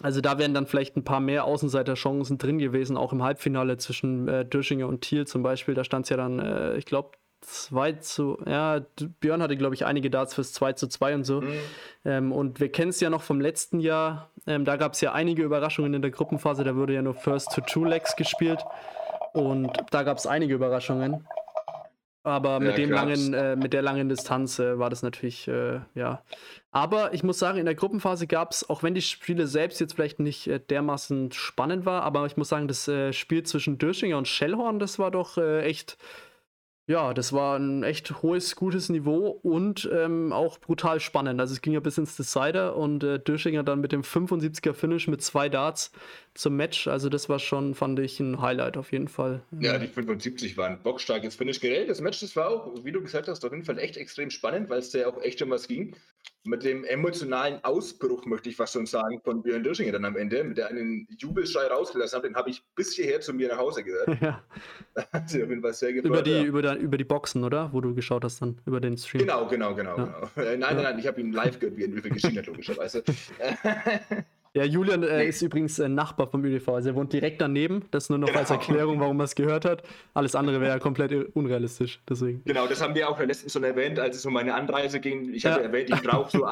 also 0.00 0.20
da 0.20 0.38
wären 0.38 0.54
dann 0.54 0.66
vielleicht 0.66 0.96
ein 0.96 1.04
paar 1.04 1.20
mehr 1.20 1.44
Außenseiterchancen 1.44 2.38
drin 2.38 2.58
gewesen, 2.58 2.96
auch 2.96 3.12
im 3.12 3.22
Halbfinale 3.22 3.76
zwischen 3.76 4.26
äh, 4.26 4.44
Döschinger 4.44 4.88
und 4.88 5.02
Thiel 5.02 5.26
zum 5.26 5.42
Beispiel. 5.42 5.74
Da 5.74 5.84
stand 5.84 6.06
es 6.06 6.10
ja 6.10 6.16
dann, 6.16 6.38
äh, 6.38 6.76
ich 6.76 6.86
glaube, 6.86 7.12
2 7.42 7.92
zu, 7.94 8.38
ja, 8.46 8.80
Björn 9.20 9.42
hatte, 9.42 9.56
glaube 9.56 9.74
ich, 9.74 9.84
einige 9.84 10.10
Darts 10.10 10.34
fürs 10.34 10.52
2 10.52 10.74
zu 10.74 10.86
2 10.86 11.14
und 11.16 11.24
so. 11.24 11.40
Mhm. 11.40 11.52
Ähm, 12.04 12.32
und 12.32 12.60
wir 12.60 12.70
kennen 12.70 12.90
es 12.90 13.00
ja 13.00 13.10
noch 13.10 13.22
vom 13.22 13.40
letzten 13.40 13.80
Jahr. 13.80 14.30
Ähm, 14.46 14.64
da 14.64 14.76
gab 14.76 14.92
es 14.92 15.00
ja 15.00 15.12
einige 15.12 15.42
Überraschungen 15.42 15.92
in 15.92 16.02
der 16.02 16.10
Gruppenphase. 16.10 16.64
Da 16.64 16.76
wurde 16.76 16.94
ja 16.94 17.02
nur 17.02 17.14
First 17.14 17.52
to 17.52 17.60
Two 17.60 17.84
Legs 17.84 18.16
gespielt. 18.16 18.60
Und 19.32 19.72
da 19.90 20.02
gab 20.04 20.18
es 20.18 20.26
einige 20.26 20.54
Überraschungen. 20.54 21.26
Aber 22.24 22.60
mit, 22.60 22.70
ja, 22.70 22.76
dem 22.76 22.90
langen, 22.90 23.34
äh, 23.34 23.56
mit 23.56 23.72
der 23.72 23.82
langen 23.82 24.08
Distanz 24.08 24.58
äh, 24.60 24.78
war 24.78 24.90
das 24.90 25.02
natürlich, 25.02 25.48
äh, 25.48 25.80
ja. 25.94 26.22
Aber 26.72 27.12
ich 27.12 27.22
muss 27.22 27.38
sagen, 27.38 27.58
in 27.58 27.66
der 27.66 27.74
Gruppenphase 27.74 28.26
gab 28.26 28.50
es, 28.52 28.68
auch 28.68 28.82
wenn 28.82 28.94
die 28.94 29.02
Spiele 29.02 29.46
selbst 29.46 29.78
jetzt 29.78 29.92
vielleicht 29.92 30.18
nicht 30.18 30.46
äh, 30.46 30.58
dermaßen 30.58 31.30
spannend 31.30 31.84
war, 31.84 32.02
aber 32.02 32.24
ich 32.24 32.38
muss 32.38 32.48
sagen, 32.48 32.66
das 32.66 32.88
äh, 32.88 33.12
Spiel 33.12 33.42
zwischen 33.42 33.78
Döschinger 33.78 34.16
und 34.16 34.26
Schellhorn, 34.26 34.78
das 34.78 34.98
war 34.98 35.10
doch 35.10 35.36
äh, 35.36 35.62
echt 35.62 35.98
ja, 36.88 37.14
das 37.14 37.32
war 37.32 37.58
ein 37.58 37.84
echt 37.84 38.22
hohes, 38.22 38.56
gutes 38.56 38.88
Niveau 38.88 39.28
und 39.28 39.88
ähm, 39.92 40.32
auch 40.32 40.58
brutal 40.58 40.98
spannend. 40.98 41.40
Also 41.40 41.54
es 41.54 41.60
ging 41.60 41.72
ja 41.72 41.80
bis 41.80 41.96
ins 41.96 42.16
Decider 42.16 42.74
und 42.76 43.04
äh, 43.04 43.20
Döschinger 43.20 43.62
dann 43.62 43.80
mit 43.80 43.92
dem 43.92 44.02
75er 44.02 44.72
Finish 44.72 45.06
mit 45.06 45.22
zwei 45.22 45.48
Darts 45.48 45.92
zum 46.34 46.56
Match. 46.56 46.88
Also 46.88 47.08
das 47.08 47.28
war 47.28 47.38
schon, 47.38 47.76
fand 47.76 48.00
ich, 48.00 48.18
ein 48.18 48.40
Highlight 48.40 48.76
auf 48.76 48.90
jeden 48.90 49.06
Fall. 49.06 49.42
Ja, 49.60 49.78
die 49.78 49.86
75 49.86 50.56
waren 50.56 50.82
bockstarkes 50.82 51.36
Finish. 51.36 51.60
Generell, 51.60 51.86
das 51.86 52.00
Match, 52.00 52.20
das 52.20 52.34
war 52.34 52.50
auch, 52.50 52.84
wie 52.84 52.90
du 52.90 53.00
gesagt 53.00 53.28
hast, 53.28 53.44
auf 53.44 53.52
jeden 53.52 53.64
Fall 53.64 53.78
echt 53.78 53.96
extrem 53.96 54.30
spannend, 54.30 54.68
weil 54.68 54.80
es 54.80 54.92
ja 54.92 55.06
auch 55.06 55.22
echt 55.22 55.40
um 55.40 55.50
was 55.50 55.68
ging 55.68 55.94
mit 56.44 56.64
dem 56.64 56.84
emotionalen 56.84 57.62
Ausbruch, 57.62 58.26
möchte 58.26 58.48
ich 58.48 58.56
fast 58.56 58.72
schon 58.72 58.86
sagen, 58.86 59.20
von 59.22 59.42
Björn 59.42 59.62
Döschinger 59.62 59.92
dann 59.92 60.04
am 60.04 60.16
Ende, 60.16 60.42
mit 60.42 60.58
der 60.58 60.68
einen 60.68 61.06
Jubelschrei 61.18 61.66
rausgelassen 61.66 62.16
hat, 62.16 62.24
den 62.24 62.34
habe 62.34 62.50
ich 62.50 62.62
bis 62.74 62.94
hierher 62.94 63.20
zu 63.20 63.32
mir 63.32 63.48
nach 63.48 63.58
Hause 63.58 63.82
gehört. 63.82 64.08
Ja. 64.22 64.42
Da 64.94 65.06
hat 65.10 65.30
sie 65.30 65.42
auf 65.42 65.48
jeden 65.48 65.62
Fall 65.62 65.72
sehr 65.72 65.92
gefreut. 65.92 66.10
Über 66.10 66.22
die, 66.22 66.30
ja. 66.30 66.44
über, 66.44 66.62
die, 66.62 66.82
über 66.82 66.98
die 66.98 67.04
Boxen, 67.04 67.44
oder? 67.44 67.72
Wo 67.72 67.80
du 67.80 67.94
geschaut 67.94 68.24
hast 68.24 68.42
dann, 68.42 68.60
über 68.66 68.78
den 68.78 68.96
Stream. 68.98 69.20
Genau, 69.20 69.46
genau, 69.48 69.74
genau. 69.74 69.96
Ja. 69.96 70.30
genau. 70.34 70.48
Äh, 70.48 70.56
nein, 70.58 70.76
nein, 70.76 70.84
nein, 70.84 70.98
ich 70.98 71.06
habe 71.06 71.20
ihn 71.20 71.32
live 71.32 71.58
gehört, 71.58 71.76
wie 71.76 71.82
er 71.82 71.88
in 71.88 71.94
Würfel 71.94 72.10
geschehen 72.12 72.36
hat, 72.36 72.46
logischerweise. 72.46 73.02
Ja, 74.54 74.64
Julian 74.64 75.02
äh, 75.02 75.26
ist 75.26 75.40
übrigens 75.40 75.78
äh, 75.78 75.88
Nachbar 75.88 76.26
vom 76.26 76.44
ÖDV. 76.44 76.68
Also 76.68 76.90
er 76.90 76.94
wohnt 76.94 77.10
direkt 77.10 77.40
daneben. 77.40 77.86
Das 77.90 78.10
nur 78.10 78.18
noch 78.18 78.28
genau. 78.28 78.40
als 78.40 78.50
Erklärung, 78.50 79.00
warum 79.00 79.18
er 79.20 79.24
es 79.24 79.34
gehört 79.34 79.64
hat. 79.64 79.82
Alles 80.12 80.34
andere 80.34 80.60
wäre 80.60 80.72
ja 80.72 80.78
komplett 80.78 81.12
unrealistisch. 81.34 82.02
Deswegen. 82.06 82.42
Genau, 82.44 82.66
das 82.66 82.82
haben 82.82 82.94
wir 82.94 83.08
auch 83.08 83.18
letztens 83.18 83.54
schon 83.54 83.64
erwähnt, 83.64 83.98
als 83.98 84.16
es 84.16 84.26
um 84.26 84.34
meine 84.34 84.54
Anreise 84.54 85.00
ging. 85.00 85.32
Ich 85.32 85.44
ja. 85.44 85.52
hatte 85.52 85.62
erwähnt, 85.62 85.88
ich 85.88 86.02
brauche 86.02 86.30
so 86.30 86.46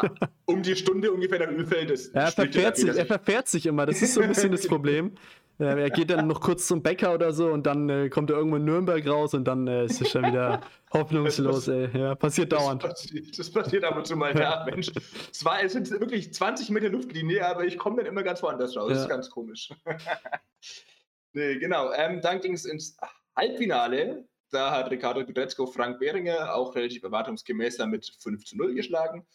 um 0.47 0.63
die 0.63 0.77
Stunde 0.77 1.13
ungefähr 1.13 1.41
nach 1.41 1.53
Ölfeld. 1.53 1.91
Ja, 2.15 2.23
er, 2.23 2.33
verfährt 2.33 2.77
sich, 2.79 2.89
er 2.89 3.07
verfährt 3.07 3.49
sich 3.49 3.67
immer. 3.67 3.85
Das 3.85 4.01
ist 4.01 4.15
so 4.15 4.23
ein 4.23 4.29
bisschen 4.29 4.53
das 4.53 4.67
Problem. 4.69 5.13
Ja, 5.61 5.77
er 5.77 5.91
geht 5.91 6.09
dann 6.09 6.27
noch 6.27 6.41
kurz 6.41 6.67
zum 6.67 6.83
Bäcker 6.83 7.13
oder 7.13 7.35
so 7.35 7.49
und 7.49 7.67
dann 7.67 7.89
äh, 7.91 8.09
kommt 8.09 8.31
er 8.31 8.37
irgendwo 8.37 8.57
in 8.57 8.65
Nürnberg 8.65 9.07
raus 9.07 9.35
und 9.35 9.45
dann 9.45 9.67
äh, 9.69 9.85
ist 9.85 10.01
es 10.01 10.11
schon 10.11 10.25
wieder 10.25 10.63
hoffnungslos, 10.93 11.69
ey. 11.69 11.91
Ja, 11.97 12.15
passiert 12.15 12.53
dauernd. 12.53 12.83
Das 12.83 13.03
passiert, 13.03 13.39
das 13.39 13.51
passiert 13.51 13.85
ab 13.85 13.95
und 13.95 14.07
zu 14.07 14.17
mal, 14.17 14.35
ja, 14.35 14.65
Mensch. 14.65 14.91
Es, 15.31 15.45
war, 15.45 15.63
es 15.63 15.75
sind 15.75 15.91
wirklich 15.91 16.33
20 16.33 16.71
Meter 16.71 16.89
Luftlinie, 16.89 17.47
aber 17.47 17.67
ich 17.67 17.77
komme 17.77 17.97
dann 17.97 18.07
immer 18.07 18.23
ganz 18.23 18.43
woanders 18.43 18.75
raus. 18.75 18.89
Ja. 18.89 18.95
Das 18.95 19.03
ist 19.03 19.09
ganz 19.11 19.29
komisch. 19.29 19.69
nee, 21.35 21.59
genau. 21.59 21.93
Ähm, 21.93 22.23
dann 22.23 22.41
ging 22.41 22.55
es 22.55 22.65
ins 22.65 22.97
Halbfinale. 23.37 24.25
Da 24.51 24.71
hat 24.71 24.91
Ricardo 24.91 25.25
Gudretzko 25.27 25.67
Frank 25.67 25.99
Behringer 25.99 26.55
auch 26.55 26.75
relativ 26.75 27.03
erwartungsgemäß 27.03 27.79
mit 27.87 28.11
5 28.19 28.47
zu 28.47 28.57
0 28.57 28.75
geschlagen. 28.75 29.27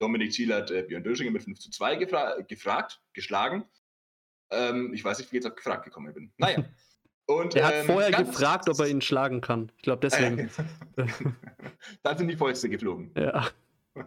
Dominik 0.00 0.32
Thiel 0.32 0.52
hat 0.52 0.72
äh, 0.72 0.82
Björn 0.82 1.04
Döschinger 1.04 1.30
mit 1.30 1.44
5 1.44 1.60
zu 1.60 1.70
2 1.70 1.94
gefra 1.94 2.40
gefragt, 2.40 3.00
geschlagen. 3.12 3.64
Ähm, 4.50 4.92
ich 4.94 5.04
weiß 5.04 5.18
nicht, 5.18 5.32
wie 5.32 5.36
ich 5.36 5.44
jetzt 5.44 5.50
auf 5.50 5.56
gefragt 5.56 5.84
gekommen 5.84 6.12
bin. 6.12 6.32
Naja. 6.36 6.64
Und, 7.26 7.54
er 7.54 7.66
hat 7.66 7.74
ähm, 7.74 7.86
vorher 7.86 8.10
gefragt, 8.10 8.68
ob 8.68 8.80
er 8.80 8.88
ihn 8.88 9.00
schlagen 9.00 9.40
kann. 9.40 9.70
Ich 9.76 9.82
glaube, 9.82 10.00
deswegen. 10.00 10.50
Dann 12.02 12.18
sind 12.18 12.26
die 12.26 12.36
Fäuste 12.36 12.68
geflogen. 12.68 13.12
Ja. 13.16 13.48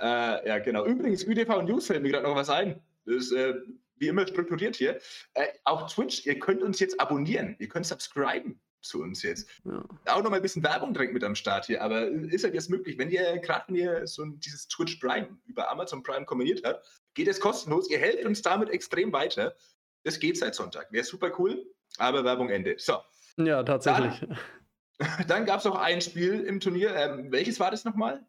äh, 0.00 0.48
ja, 0.48 0.58
genau. 0.58 0.84
Übrigens, 0.84 1.24
ÜDV 1.24 1.62
News 1.62 1.86
fällt 1.86 2.02
mir 2.02 2.10
gerade 2.10 2.26
noch 2.26 2.34
was 2.34 2.50
ein. 2.50 2.80
Das 3.04 3.14
ist 3.14 3.32
äh, 3.32 3.54
wie 3.98 4.08
immer 4.08 4.26
strukturiert 4.26 4.74
hier. 4.74 4.98
Äh, 5.34 5.46
auf 5.62 5.92
Twitch, 5.92 6.26
ihr 6.26 6.40
könnt 6.40 6.62
uns 6.62 6.80
jetzt 6.80 6.98
abonnieren. 7.00 7.54
Ihr 7.60 7.68
könnt 7.68 7.86
subscriben 7.86 8.60
zu 8.82 9.02
uns 9.02 9.22
jetzt. 9.22 9.48
Ja. 9.64 9.84
Auch 10.06 10.22
noch 10.22 10.30
mal 10.30 10.36
ein 10.36 10.42
bisschen 10.42 10.62
Werbung 10.62 10.92
direkt 10.92 11.12
mit 11.12 11.22
am 11.22 11.34
Start 11.34 11.66
hier, 11.66 11.82
aber 11.82 12.06
ist 12.08 12.44
halt 12.44 12.54
jetzt 12.54 12.70
möglich, 12.70 12.98
wenn 12.98 13.10
ihr 13.10 13.38
gerade 13.38 13.64
wenn 13.68 13.76
ihr 13.76 14.06
so 14.06 14.24
dieses 14.24 14.68
Twitch 14.68 14.96
Prime 14.96 15.38
über 15.46 15.70
Amazon 15.70 16.02
Prime 16.02 16.24
kombiniert 16.24 16.62
habt, 16.64 16.84
geht 17.14 17.28
es 17.28 17.40
kostenlos. 17.40 17.90
Ihr 17.90 17.98
helft 17.98 18.24
uns 18.24 18.42
damit 18.42 18.70
extrem 18.70 19.12
weiter. 19.12 19.54
Das 20.04 20.18
geht 20.18 20.38
seit 20.38 20.54
Sonntag. 20.54 20.90
Wäre 20.90 21.04
super 21.04 21.32
cool, 21.38 21.66
aber 21.98 22.24
Werbung 22.24 22.48
Ende. 22.48 22.76
So. 22.78 22.94
Ja, 23.36 23.62
tatsächlich. 23.62 24.20
Dann, 24.20 25.08
dann 25.28 25.46
gab 25.46 25.58
es 25.58 25.64
noch 25.64 25.76
ein 25.76 26.00
Spiel 26.00 26.40
im 26.40 26.60
Turnier. 26.60 26.94
Ähm, 26.94 27.30
welches 27.30 27.60
war 27.60 27.70
das 27.70 27.84
nochmal? 27.84 28.24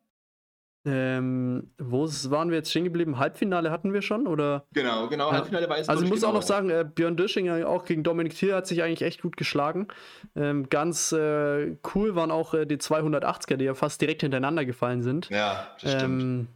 Ähm, 0.84 1.72
wo 1.78 2.08
waren 2.08 2.50
wir 2.50 2.58
jetzt 2.58 2.72
stehen 2.72 2.86
geblieben? 2.86 3.20
Halbfinale 3.20 3.70
hatten 3.70 3.94
wir 3.94 4.02
schon, 4.02 4.26
oder? 4.26 4.66
Genau, 4.74 5.08
genau, 5.10 5.32
Halbfinale 5.32 5.70
war 5.70 5.78
es. 5.78 5.88
Also 5.88 6.04
ich 6.04 6.10
muss 6.10 6.22
genau. 6.22 6.32
auch 6.32 6.36
noch 6.36 6.42
sagen, 6.42 6.72
äh, 6.72 6.84
Björn 6.84 7.16
Döschinger 7.16 7.68
auch 7.70 7.86
gegen 7.86 8.04
Dominik 8.04 8.36
Thier 8.36 8.56
hat 8.56 8.66
sich 8.66 8.82
eigentlich 8.82 9.04
echt 9.04 9.22
gut 9.22 9.38
geschlagen. 9.38 9.90
Ähm, 10.36 10.70
ganz 10.70 11.12
äh, 11.12 11.78
cool 11.94 12.16
waren 12.16 12.32
auch 12.32 12.56
äh, 12.56 12.66
die 12.66 12.78
280er, 12.78 13.58
die 13.58 13.66
ja 13.66 13.76
fast 13.76 14.02
direkt 14.02 14.22
hintereinander 14.22 14.66
gefallen 14.66 15.04
sind. 15.04 15.30
Ja, 15.30 15.68
das 15.80 15.92
stimmt. 15.94 16.48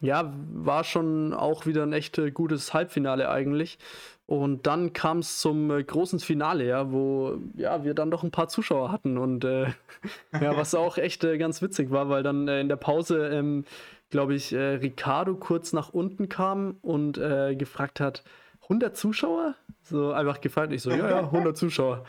Ja, 0.00 0.32
war 0.52 0.84
schon 0.84 1.34
auch 1.34 1.66
wieder 1.66 1.82
ein 1.82 1.92
echt 1.92 2.18
äh, 2.18 2.30
gutes 2.30 2.72
Halbfinale 2.72 3.28
eigentlich. 3.28 3.78
Und 4.26 4.66
dann 4.66 4.92
kam 4.92 5.18
es 5.18 5.40
zum 5.40 5.70
äh, 5.70 5.82
großen 5.82 6.20
Finale, 6.20 6.64
ja, 6.64 6.92
wo 6.92 7.38
ja, 7.56 7.84
wir 7.84 7.94
dann 7.94 8.10
doch 8.10 8.22
ein 8.22 8.30
paar 8.30 8.48
Zuschauer 8.48 8.92
hatten. 8.92 9.18
Und 9.18 9.44
äh, 9.44 9.66
ja, 10.40 10.56
was 10.56 10.74
auch 10.74 10.96
echt 10.96 11.24
äh, 11.24 11.36
ganz 11.36 11.60
witzig 11.60 11.90
war, 11.90 12.08
weil 12.08 12.22
dann 12.22 12.48
äh, 12.48 12.60
in 12.60 12.68
der 12.68 12.76
Pause, 12.76 13.28
ähm, 13.28 13.64
glaube 14.08 14.34
ich, 14.34 14.52
äh, 14.52 14.76
Ricardo 14.76 15.34
kurz 15.34 15.72
nach 15.72 15.90
unten 15.90 16.28
kam 16.28 16.76
und 16.82 17.14
gefragt 17.14 18.00
hat, 18.00 18.24
100 18.62 18.96
Zuschauer? 18.96 19.56
So 19.82 20.12
einfach 20.12 20.40
gefragt, 20.40 20.72
ich 20.72 20.82
so, 20.82 20.90
ja, 20.90 21.10
ja, 21.10 21.18
100 21.20 21.56
Zuschauer. 21.56 22.04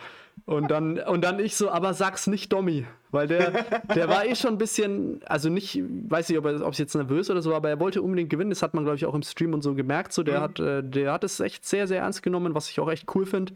Und 0.45 0.71
dann, 0.71 0.97
und 0.99 1.23
dann 1.23 1.39
ich 1.39 1.55
so, 1.55 1.69
aber 1.69 1.93
sag's 1.93 2.27
nicht 2.27 2.51
Dommy. 2.51 2.85
Weil 3.11 3.27
der, 3.27 3.65
der 3.93 4.07
war 4.07 4.25
eh 4.25 4.35
schon 4.35 4.51
ein 4.51 4.57
bisschen, 4.57 5.21
also 5.25 5.49
nicht, 5.49 5.81
weiß 5.83 6.29
nicht, 6.29 6.37
ob 6.37 6.45
er 6.45 6.65
ob 6.65 6.73
es 6.73 6.79
jetzt 6.79 6.95
nervös 6.95 7.29
oder 7.29 7.41
so, 7.41 7.53
aber 7.53 7.69
er 7.69 7.79
wollte 7.79 8.01
unbedingt 8.01 8.29
gewinnen. 8.29 8.49
Das 8.49 8.63
hat 8.63 8.73
man, 8.73 8.85
glaube 8.85 8.95
ich, 8.95 9.05
auch 9.05 9.13
im 9.13 9.21
Stream 9.21 9.53
und 9.53 9.61
so 9.61 9.75
gemerkt. 9.75 10.13
So, 10.13 10.23
der 10.23 10.39
mhm. 10.39 10.43
hat, 10.43 10.59
äh, 10.59 10.83
der 10.83 11.11
hat 11.11 11.23
es 11.23 11.39
echt 11.39 11.65
sehr, 11.65 11.87
sehr 11.87 12.01
ernst 12.01 12.23
genommen, 12.23 12.55
was 12.55 12.69
ich 12.69 12.79
auch 12.79 12.89
echt 12.89 13.13
cool 13.13 13.25
finde. 13.25 13.53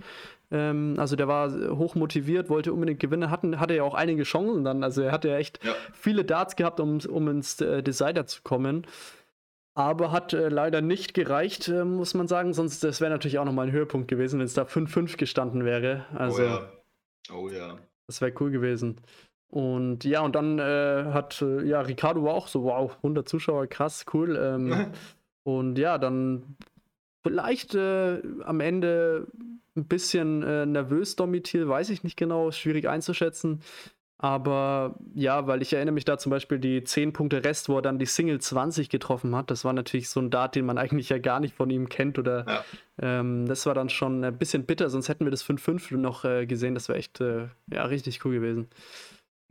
Ähm, 0.52 0.95
also 0.98 1.15
der 1.15 1.28
war 1.28 1.52
hoch 1.78 1.95
motiviert, 1.95 2.50
wollte 2.50 2.74
unbedingt 2.74 3.00
gewinnen, 3.00 3.32
hatten, 3.32 3.60
hatte 3.60 3.76
ja 3.76 3.84
auch 3.84 3.93
einige 3.93 4.24
Chancen 4.24 4.63
dann. 4.63 4.84
Also 4.84 5.02
er 5.02 5.12
hatte 5.12 5.30
ja 5.30 5.38
echt 5.38 5.63
ja. 5.63 5.74
viele 5.93 6.26
Darts 6.26 6.56
gehabt, 6.56 6.80
um, 6.80 7.00
um 7.10 7.28
ins 7.30 7.62
äh, 7.62 7.82
Decider 7.82 8.26
zu 8.26 8.41
kommen. 8.43 8.86
Aber 9.74 10.12
hat 10.13 10.34
äh, 10.34 10.48
leider 10.48 10.82
nicht 10.82 11.13
gereicht, 11.13 11.67
äh, 11.67 11.84
muss 11.84 12.13
man 12.13 12.28
sagen. 12.28 12.54
Sonst, 12.54 12.84
das 12.84 13.02
wäre 13.02 13.12
natürlich 13.12 13.39
auch 13.39 13.45
nochmal 13.45 13.67
ein 13.67 13.74
Höhepunkt 13.74 14.08
gewesen, 14.08 14.39
wenn 14.39 14.45
es 14.45 14.54
da 14.54 14.63
5-5 14.63 15.17
gestanden 15.17 15.65
wäre. 15.65 16.06
Also, 16.13 16.43
oh 16.43 16.45
ja. 16.45 16.69
Oh 17.32 17.50
ja. 17.50 17.78
Das 18.08 18.22
wäre 18.22 18.34
cool 18.40 18.52
gewesen. 18.52 19.02
Und 19.48 20.04
ja, 20.04 20.22
und 20.22 20.36
dann 20.36 20.60
äh, 20.60 21.06
hat, 21.14 21.42
äh, 21.42 21.64
ja, 21.64 21.82
Ricardo 21.82 22.24
war 22.24 22.34
auch 22.34 22.48
so, 22.48 22.64
wow, 22.64 22.96
100 22.98 23.28
Zuschauer, 23.28 23.68
krass, 23.68 24.06
cool. 24.14 24.36
Ähm, 24.36 24.92
und 25.44 25.78
ja, 25.78 25.98
dann 25.98 26.58
vielleicht 27.24 27.74
äh, 27.76 28.22
am 28.44 28.60
Ende 28.60 29.28
ein 29.76 29.88
bisschen 29.88 30.44
äh, 30.44 30.66
nervös 30.66 31.16
Domitil, 31.16 31.68
weiß 31.68 31.90
ich 31.90 32.04
nicht 32.04 32.18
genau, 32.18 32.52
schwierig 32.52 32.88
einzuschätzen. 32.88 33.62
Aber 34.26 34.96
ja, 35.14 35.46
weil 35.46 35.62
ich 35.62 35.72
erinnere 35.72 35.94
mich 35.94 36.04
da 36.04 36.18
zum 36.18 36.32
Beispiel 36.32 36.58
die 36.58 36.84
10 36.84 37.14
Punkte 37.14 37.44
Rest, 37.44 37.70
wo 37.70 37.76
er 37.76 37.84
dann 37.84 38.00
die 38.00 38.08
Single 38.08 38.42
20 38.42 38.90
getroffen 38.90 39.36
hat. 39.36 39.52
Das 39.52 39.64
war 39.64 39.72
natürlich 39.72 40.10
so 40.10 40.20
ein 40.20 40.32
Dart, 40.32 40.56
den 40.56 40.66
man 40.66 40.78
eigentlich 40.80 41.10
ja 41.10 41.20
gar 41.20 41.40
nicht 41.40 41.54
von 41.54 41.70
ihm 41.70 41.90
kennt. 41.90 42.18
Oder 42.18 42.44
ja. 42.48 42.66
ähm, 43.20 43.46
das 43.46 43.68
war 43.68 43.76
dann 43.76 43.90
schon 43.90 44.24
ein 44.24 44.36
bisschen 44.36 44.66
bitter, 44.66 44.90
sonst 44.90 45.10
hätten 45.10 45.28
wir 45.28 45.32
das 45.32 45.46
5-5 45.46 45.98
noch 45.98 46.26
äh, 46.26 46.48
gesehen. 46.48 46.74
Das 46.74 46.90
wäre 46.90 46.98
echt 46.98 47.22
äh, 47.22 47.50
ja, 47.72 47.86
richtig 47.86 48.26
cool 48.26 48.34
gewesen. 48.34 48.68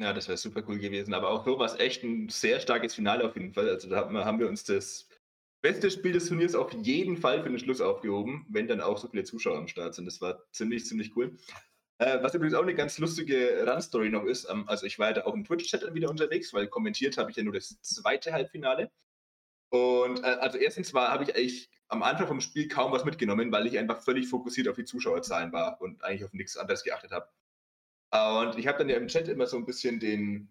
Ja, 0.01 0.13
das 0.13 0.27
wäre 0.27 0.39
super 0.39 0.65
cool 0.67 0.81
gewesen. 0.81 1.15
Aber 1.15 1.31
auch 1.31 1.45
so 1.45 1.57
war 1.57 1.67
es 1.67 1.79
echt 1.79 2.03
ein 2.03 2.29
sehr 2.29 2.59
starkes 2.59 2.97
Finale 2.97 3.25
auf 3.25 3.37
jeden 3.37 3.53
Fall. 3.53 3.69
Also 3.71 3.89
da 3.89 4.11
haben 4.13 4.41
wir 4.41 4.49
uns 4.49 4.65
das 4.65 5.09
beste 5.63 5.89
Spiel 5.89 6.11
des 6.11 6.27
Turniers 6.27 6.57
auf 6.57 6.73
jeden 6.73 7.17
Fall 7.17 7.45
für 7.45 7.49
den 7.49 7.61
Schluss 7.61 7.81
aufgehoben, 7.81 8.45
wenn 8.49 8.67
dann 8.67 8.81
auch 8.81 8.99
so 8.99 9.07
viele 9.07 9.23
Zuschauer 9.23 9.57
am 9.57 9.69
Start 9.69 9.95
sind. 9.95 10.07
Das 10.07 10.21
war 10.21 10.43
ziemlich, 10.51 10.85
ziemlich 10.85 11.15
cool. 11.15 11.37
Äh, 11.99 12.23
was 12.23 12.35
übrigens 12.35 12.55
auch 12.55 12.63
eine 12.63 12.75
ganz 12.75 12.99
lustige 12.99 13.65
Randstory 13.67 14.11
noch 14.11 14.25
ist, 14.25 14.49
ähm, 14.51 14.69
also 14.69 14.85
ich 14.85 14.99
war 14.99 15.09
ja 15.09 15.13
da 15.15 15.25
auch 15.25 15.35
im 15.35 15.45
Twitch-Chat 15.45 15.95
wieder 15.95 16.11
unterwegs, 16.11 16.53
weil 16.53 16.67
kommentiert 16.67 17.17
habe 17.19 17.31
ich 17.31 17.37
ja 17.37 17.45
nur 17.45 17.53
das 17.53 17.81
zweite 17.83 18.33
Halbfinale. 18.33 18.91
Und 19.71 20.23
äh, 20.23 20.27
also 20.27 20.59
erstens 20.59 20.93
war, 20.93 21.11
habe 21.11 21.25
ich 21.25 21.37
eigentlich 21.37 21.71
am 21.89 22.03
Anfang 22.03 22.27
vom 22.27 22.41
Spiel 22.41 22.69
kaum 22.69 22.93
was 22.93 23.05
mitgenommen, 23.05 23.53
weil 23.53 23.67
ich 23.67 23.79
einfach 23.79 24.03
völlig 24.03 24.29
fokussiert 24.29 24.69
auf 24.69 24.77
die 24.77 24.85
Zuschauerzahlen 24.85 25.53
war 25.53 25.81
und 25.81 26.03
eigentlich 26.03 26.25
auf 26.25 26.33
nichts 26.33 26.57
anderes 26.57 26.83
geachtet 26.83 27.13
habe. 27.13 27.29
Und 28.47 28.59
ich 28.59 28.67
habe 28.67 28.79
dann 28.79 28.89
ja 28.89 28.97
im 28.97 29.09
Chat 29.09 29.29
immer 29.29 29.47
so 29.47 29.57
ein 29.57 29.67
bisschen 29.67 29.99
den, 29.99 30.49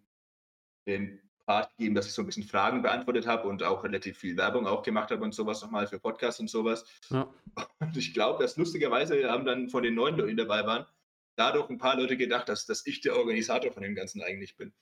den 0.86 1.22
Part 1.46 1.70
gegeben, 1.78 1.96
dass 1.96 2.06
ich 2.08 2.14
so 2.14 2.22
ein 2.22 2.26
bisschen 2.26 2.44
Fragen 2.44 2.82
beantwortet 2.82 3.28
habe 3.28 3.48
und 3.48 3.64
auch 3.64 3.84
relativ 3.84 4.18
viel 4.18 4.38
Werbung 4.38 4.68
auch 4.68 4.84
gemacht 4.84 5.12
habe 5.12 5.24
und 5.24 5.34
sowas 5.34 5.62
nochmal 5.62 5.88
für 5.88 6.00
Podcasts 6.00 6.40
und 6.40 6.50
sowas. 6.50 6.86
Ja. 7.10 7.34
Und 7.80 7.98
ich 7.98 8.14
glaube, 8.14 8.42
dass 8.44 8.58
lustigerweise 8.58 9.30
haben 9.30 9.46
dann 9.46 9.70
von 9.70 9.84
den 9.84 9.96
neuen 9.96 10.18
Leuten, 10.18 10.30
die 10.30 10.36
dabei 10.36 10.66
waren, 10.66 10.86
dadurch 11.36 11.70
ein 11.70 11.78
paar 11.78 11.98
Leute 11.98 12.18
gedacht, 12.18 12.50
dass, 12.50 12.66
dass 12.66 12.86
ich 12.86 13.02
der 13.02 13.16
Organisator 13.16 13.72
von 13.72 13.84
dem 13.84 13.96
Ganzen 13.96 14.22
eigentlich 14.22 14.56
bin. 14.58 14.74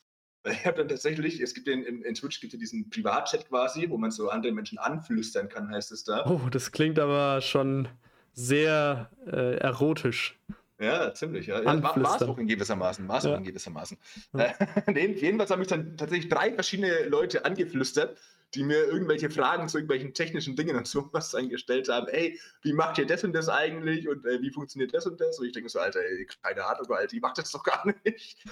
Weil 0.44 0.54
ich 0.54 0.66
habe 0.66 0.78
dann 0.78 0.88
tatsächlich, 0.88 1.40
es 1.40 1.54
gibt 1.54 1.68
in, 1.68 1.84
in, 1.84 2.02
in 2.02 2.16
Twitch 2.16 2.42
gibt 2.42 2.54
ja 2.54 2.60
diesen 2.60 2.90
Privatchat 2.90 3.48
quasi, 3.48 3.90
wo 3.90 3.98
man 3.98 4.12
so 4.12 4.30
andere 4.30 4.52
Menschen 4.52 4.80
anflüstern 4.80 5.50
kann, 5.50 5.70
heißt 5.70 5.92
es 5.92 6.04
da. 6.04 6.26
Oh, 6.26 6.50
das 6.50 6.72
klingt 6.72 6.98
aber 6.98 7.42
schon 7.42 7.88
sehr 8.34 9.12
äh, 9.28 9.58
erotisch. 9.58 10.40
Ja, 10.80 11.14
ziemlich. 11.14 11.46
Ja. 11.46 11.62
ja 11.62 11.84
war 11.84 12.16
es 12.16 12.24
auch 12.24 12.40
in 12.40 12.48
gewissermaßen. 12.48 13.08
War 13.08 13.20
es 13.20 13.24
ja. 13.26 13.36
in 13.36 13.44
gewissermaßen. 13.44 13.98
Ja. 14.34 14.54
Äh, 14.88 15.12
jedenfalls 15.12 15.52
haben 15.52 15.60
mich 15.60 15.68
dann 15.68 15.96
tatsächlich 15.96 16.30
drei 16.30 16.54
verschiedene 16.54 17.04
Leute 17.08 17.46
angeflüstert, 17.46 18.18
die 18.54 18.64
mir 18.64 18.86
irgendwelche 18.86 19.30
Fragen 19.30 19.70
zu 19.70 19.78
irgendwelchen 19.78 20.14
technischen 20.14 20.56
Dingen 20.56 20.76
und 20.76 20.88
sowas 20.88 21.34
eingestellt 21.36 21.90
haben. 21.90 22.08
Ey, 22.08 22.40
wie 22.62 22.74
macht 22.74 22.98
ihr 22.98 23.06
das 23.06 23.24
und 23.24 23.34
das 23.34 23.50
eigentlich? 23.50 24.08
Und 24.08 24.26
äh, 24.26 24.42
wie 24.42 24.52
funktioniert 24.52 24.94
das 24.94 25.06
und 25.06 25.20
das? 25.20 25.40
Und 25.40 25.48
ich 25.48 25.54
denke 25.54 25.70
so, 25.70 25.80
Alter, 25.80 26.00
ey, 26.00 26.28
keine 26.42 26.66
Ahnung, 26.66 26.92
Alter, 26.92 27.08
die 27.08 27.20
macht 27.20 27.38
das 27.38 27.52
doch 27.52 27.64
gar 27.64 27.86
nicht. 28.06 28.44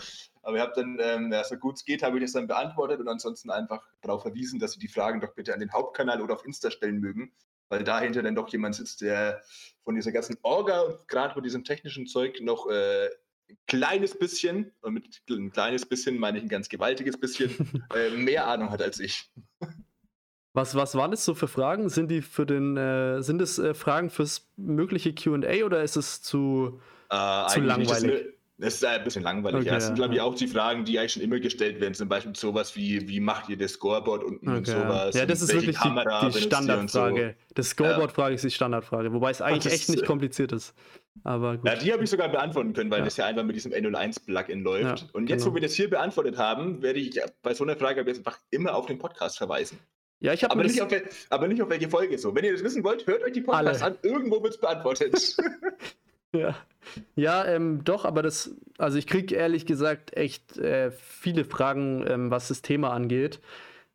Aber 0.42 0.56
ich 0.56 0.62
habe 0.62 0.74
dann, 0.76 0.98
ähm, 1.02 1.32
ja, 1.32 1.44
so 1.44 1.58
gut 1.58 1.76
es 1.76 1.86
geht, 1.86 2.02
habe 2.02 2.18
ich 2.18 2.24
das 2.24 2.34
dann 2.34 2.48
beantwortet 2.48 3.00
und 3.00 3.08
ansonsten 3.08 3.50
einfach 3.50 3.86
darauf 4.02 4.22
verwiesen, 4.22 4.60
dass 4.60 4.74
sie 4.74 4.80
die 4.80 4.88
Fragen 4.88 5.20
doch 5.20 5.34
bitte 5.34 5.54
an 5.54 5.60
den 5.60 5.72
Hauptkanal 5.72 6.22
oder 6.22 6.36
auf 6.36 6.46
Insta 6.46 6.72
stellen 6.72 7.00
mögen, 7.00 7.34
weil 7.68 7.84
dahinter 7.84 8.24
dann 8.24 8.36
doch 8.36 8.48
jemand 8.50 8.76
sitzt, 8.76 9.02
der 9.02 9.42
von 9.84 9.96
dieser 9.96 10.12
ganzen 10.12 10.38
Orga 10.44 10.82
und 10.82 11.08
gerade 11.08 11.34
von 11.34 11.44
diesem 11.44 11.64
technischen 11.64 12.08
Zeug 12.08 12.40
noch 12.42 12.70
äh, 12.70 13.10
ein 13.50 13.58
kleines 13.68 14.18
bisschen, 14.18 14.72
und 14.82 14.94
mit 14.94 15.22
ein 15.30 15.52
kleines 15.52 15.86
bisschen 15.86 16.18
meine 16.20 16.38
ich 16.38 16.44
ein 16.44 16.50
ganz 16.50 16.70
gewaltiges 16.70 17.20
bisschen, 17.20 17.84
äh, 17.96 18.12
mehr 18.12 18.48
Ahnung 18.48 18.70
hat 18.70 18.82
als 18.82 19.00
ich. 19.00 19.32
Was, 20.54 20.76
was 20.76 20.96
waren 20.96 21.12
das 21.12 21.26
so 21.26 21.36
für 21.36 21.48
Fragen? 21.48 21.90
Sind 21.90 22.10
die 22.10 22.22
für 22.22 22.46
den, 22.46 22.76
äh, 22.76 23.22
sind 23.22 23.42
es 23.42 23.60
äh, 23.60 23.74
Fragen 23.74 24.10
fürs 24.10 24.50
mögliche 24.58 25.14
QA 25.14 25.64
oder 25.64 25.84
ist 25.84 25.96
es 25.96 26.22
zu, 26.22 26.80
äh, 27.10 27.48
zu 27.48 27.62
langweilig? 27.62 28.26
Das 28.60 28.74
ist 28.74 28.84
ein 28.84 29.04
bisschen 29.06 29.24
langweilig. 29.24 29.62
Okay, 29.62 29.68
ja. 29.68 29.76
Das 29.76 29.86
sind, 29.86 29.96
glaube 29.96 30.16
ich, 30.16 30.20
auch 30.20 30.36
die 30.36 30.48
Fragen, 30.48 30.84
die 30.84 31.00
eigentlich 31.00 31.14
schon 31.14 31.24
immer 31.24 31.40
gestellt 31.40 31.80
werden. 31.80 31.94
Zum 31.94 32.10
Beispiel 32.10 32.36
sowas 32.36 32.76
wie, 32.76 33.08
wie 33.08 33.22
macht 33.22 33.48
ihr 33.48 33.58
das 33.58 33.74
Scoreboard 33.74 34.22
unten 34.22 34.50
okay, 34.50 34.58
und 34.58 34.68
sowas? 34.68 35.16
Ja, 35.16 35.26
das 35.26 35.42
ist 35.42 35.54
wirklich 35.54 35.78
Kamera 35.78 36.28
die, 36.28 36.38
die 36.38 36.44
Standardfrage. 36.44 37.36
So. 37.38 37.54
Das 37.56 37.70
Scoreboard-Frage 37.70 38.32
ja. 38.32 38.36
ist 38.36 38.44
die 38.44 38.52
Standardfrage, 38.52 39.14
wobei 39.14 39.32
es 39.32 39.42
eigentlich 39.42 39.74
echt 39.74 39.88
nicht 39.88 40.06
kompliziert 40.06 40.52
ist. 40.52 40.74
Aber 41.24 41.56
gut. 41.56 41.68
Ja, 41.68 41.76
die 41.76 41.94
habe 41.94 42.04
ich 42.04 42.10
sogar 42.10 42.28
beantworten 42.28 42.74
können, 42.74 42.92
weil 42.92 43.00
ja. 43.00 43.06
das 43.06 43.16
ja 43.16 43.28
einfach 43.28 43.44
mit 43.44 43.56
diesem 43.56 43.72
N01-Plugin 43.72 44.62
läuft. 44.62 45.08
Und 45.14 45.30
jetzt, 45.30 45.44
genau. 45.44 45.52
wo 45.52 45.56
wir 45.56 45.62
das 45.62 45.74
hier 45.74 45.90
beantwortet 45.90 46.38
haben, 46.38 46.82
werde 46.82 47.00
ich 47.00 47.18
bei 47.42 47.54
so 47.54 47.64
einer 47.64 47.78
Frage 47.78 48.06
einfach 48.06 48.40
immer 48.50 48.76
auf 48.76 48.88
den 48.88 49.00
Podcast 49.00 49.38
verweisen. 49.38 49.80
Ja, 50.22 50.34
ich 50.34 50.44
habe 50.44 50.54
aber, 50.54 50.64
nicht 50.64 50.82
auf, 50.82 50.92
aber 51.30 51.48
nicht 51.48 51.62
auf 51.62 51.70
welche 51.70 51.90
Folge 51.90 52.18
so. 52.18 52.36
Wenn 52.36 52.44
ihr 52.44 52.52
das 52.52 52.64
wissen 52.64 52.84
wollt, 52.84 53.08
hört 53.08 53.24
euch 53.24 53.32
die 53.32 53.42
Podcasts 53.42 53.82
an. 53.82 53.98
Irgendwo 54.02 54.44
wird 54.44 54.54
es 54.54 54.60
beantwortet. 54.60 55.38
Ja, 56.32 56.56
ja 57.16 57.44
ähm, 57.46 57.84
doch, 57.84 58.06
aber 58.06 58.22
das, 58.22 58.52
also 58.78 59.00
ich 59.00 59.08
kriege 59.08 59.34
ehrlich 59.34 59.66
gesagt 59.66 60.16
echt 60.16 60.60
äh, 60.60 60.92
viele 60.92 61.44
Fragen, 61.44 62.06
ähm, 62.08 62.30
was 62.30 62.50
das 62.50 62.62
Thema 62.62 62.92
angeht. 62.92 63.40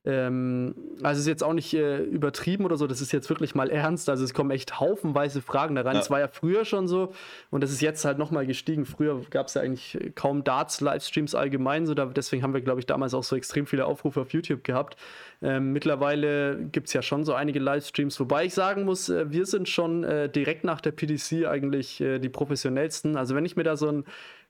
Ähm, 0.07 0.75
also 1.03 1.19
es 1.19 1.21
ist 1.21 1.29
jetzt 1.29 1.43
auch 1.43 1.55
nicht 1.55 1.73
äh, 1.73 2.03
übertrieben 2.03 2.67
oder 2.67 2.77
so, 2.77 2.87
das 2.87 3.01
ist 3.01 3.13
jetzt 3.13 3.31
wirklich 3.31 3.55
mal 3.55 3.71
ernst. 3.71 4.11
Also 4.11 4.23
es 4.25 4.35
kommen 4.35 4.51
echt 4.51 4.79
haufenweise 4.79 5.41
Fragen 5.41 5.75
da 5.75 5.83
rein. 5.83 5.97
Es 5.97 6.11
war 6.11 6.21
ja 6.21 6.29
früher 6.29 6.67
schon 6.67 6.89
so 6.89 7.13
und 7.51 7.63
das 7.63 7.73
ist 7.73 7.81
jetzt 7.81 8.05
halt 8.05 8.19
nochmal 8.19 8.47
gestiegen. 8.47 8.85
Früher 8.85 9.21
gab 9.31 9.47
es 9.47 9.55
ja 9.55 9.63
eigentlich 9.63 9.99
kaum 10.15 10.45
Darts-Livestreams 10.45 11.35
allgemein, 11.35 11.87
so 11.87 11.95
da, 11.95 12.07
deswegen 12.07 12.43
haben 12.43 12.53
wir, 12.53 12.61
glaube 12.61 12.81
ich, 12.81 12.87
damals 12.87 13.15
auch 13.15 13.25
so 13.25 13.35
extrem 13.35 13.67
viele 13.67 13.87
Aufrufe 13.87 14.21
auf 14.21 14.33
YouTube 14.33 14.63
gehabt. 14.63 14.97
Ähm, 15.41 15.73
mittlerweile 15.73 16.65
gibt 16.71 16.89
es 16.89 16.93
ja 16.93 17.01
schon 17.01 17.25
so 17.25 17.33
einige 17.35 17.59
Livestreams, 17.59 18.21
wobei 18.21 18.45
ich 18.45 18.55
sagen 18.55 18.85
muss, 18.85 19.09
äh, 19.09 19.31
wir 19.31 19.47
sind 19.47 19.69
schon 19.69 20.05
äh, 20.05 20.29
direkt 20.29 20.65
nach 20.65 20.81
der 20.83 20.93
PDC 20.93 21.47
eigentlich 21.47 22.01
äh, 22.01 22.19
die 22.19 22.29
professionellsten. 22.29 23.17
Also 23.17 23.35
wenn 23.35 23.47
ich 23.47 23.57
mir 23.57 23.65
da 23.65 23.77
so 23.77 23.89
ein 23.89 24.05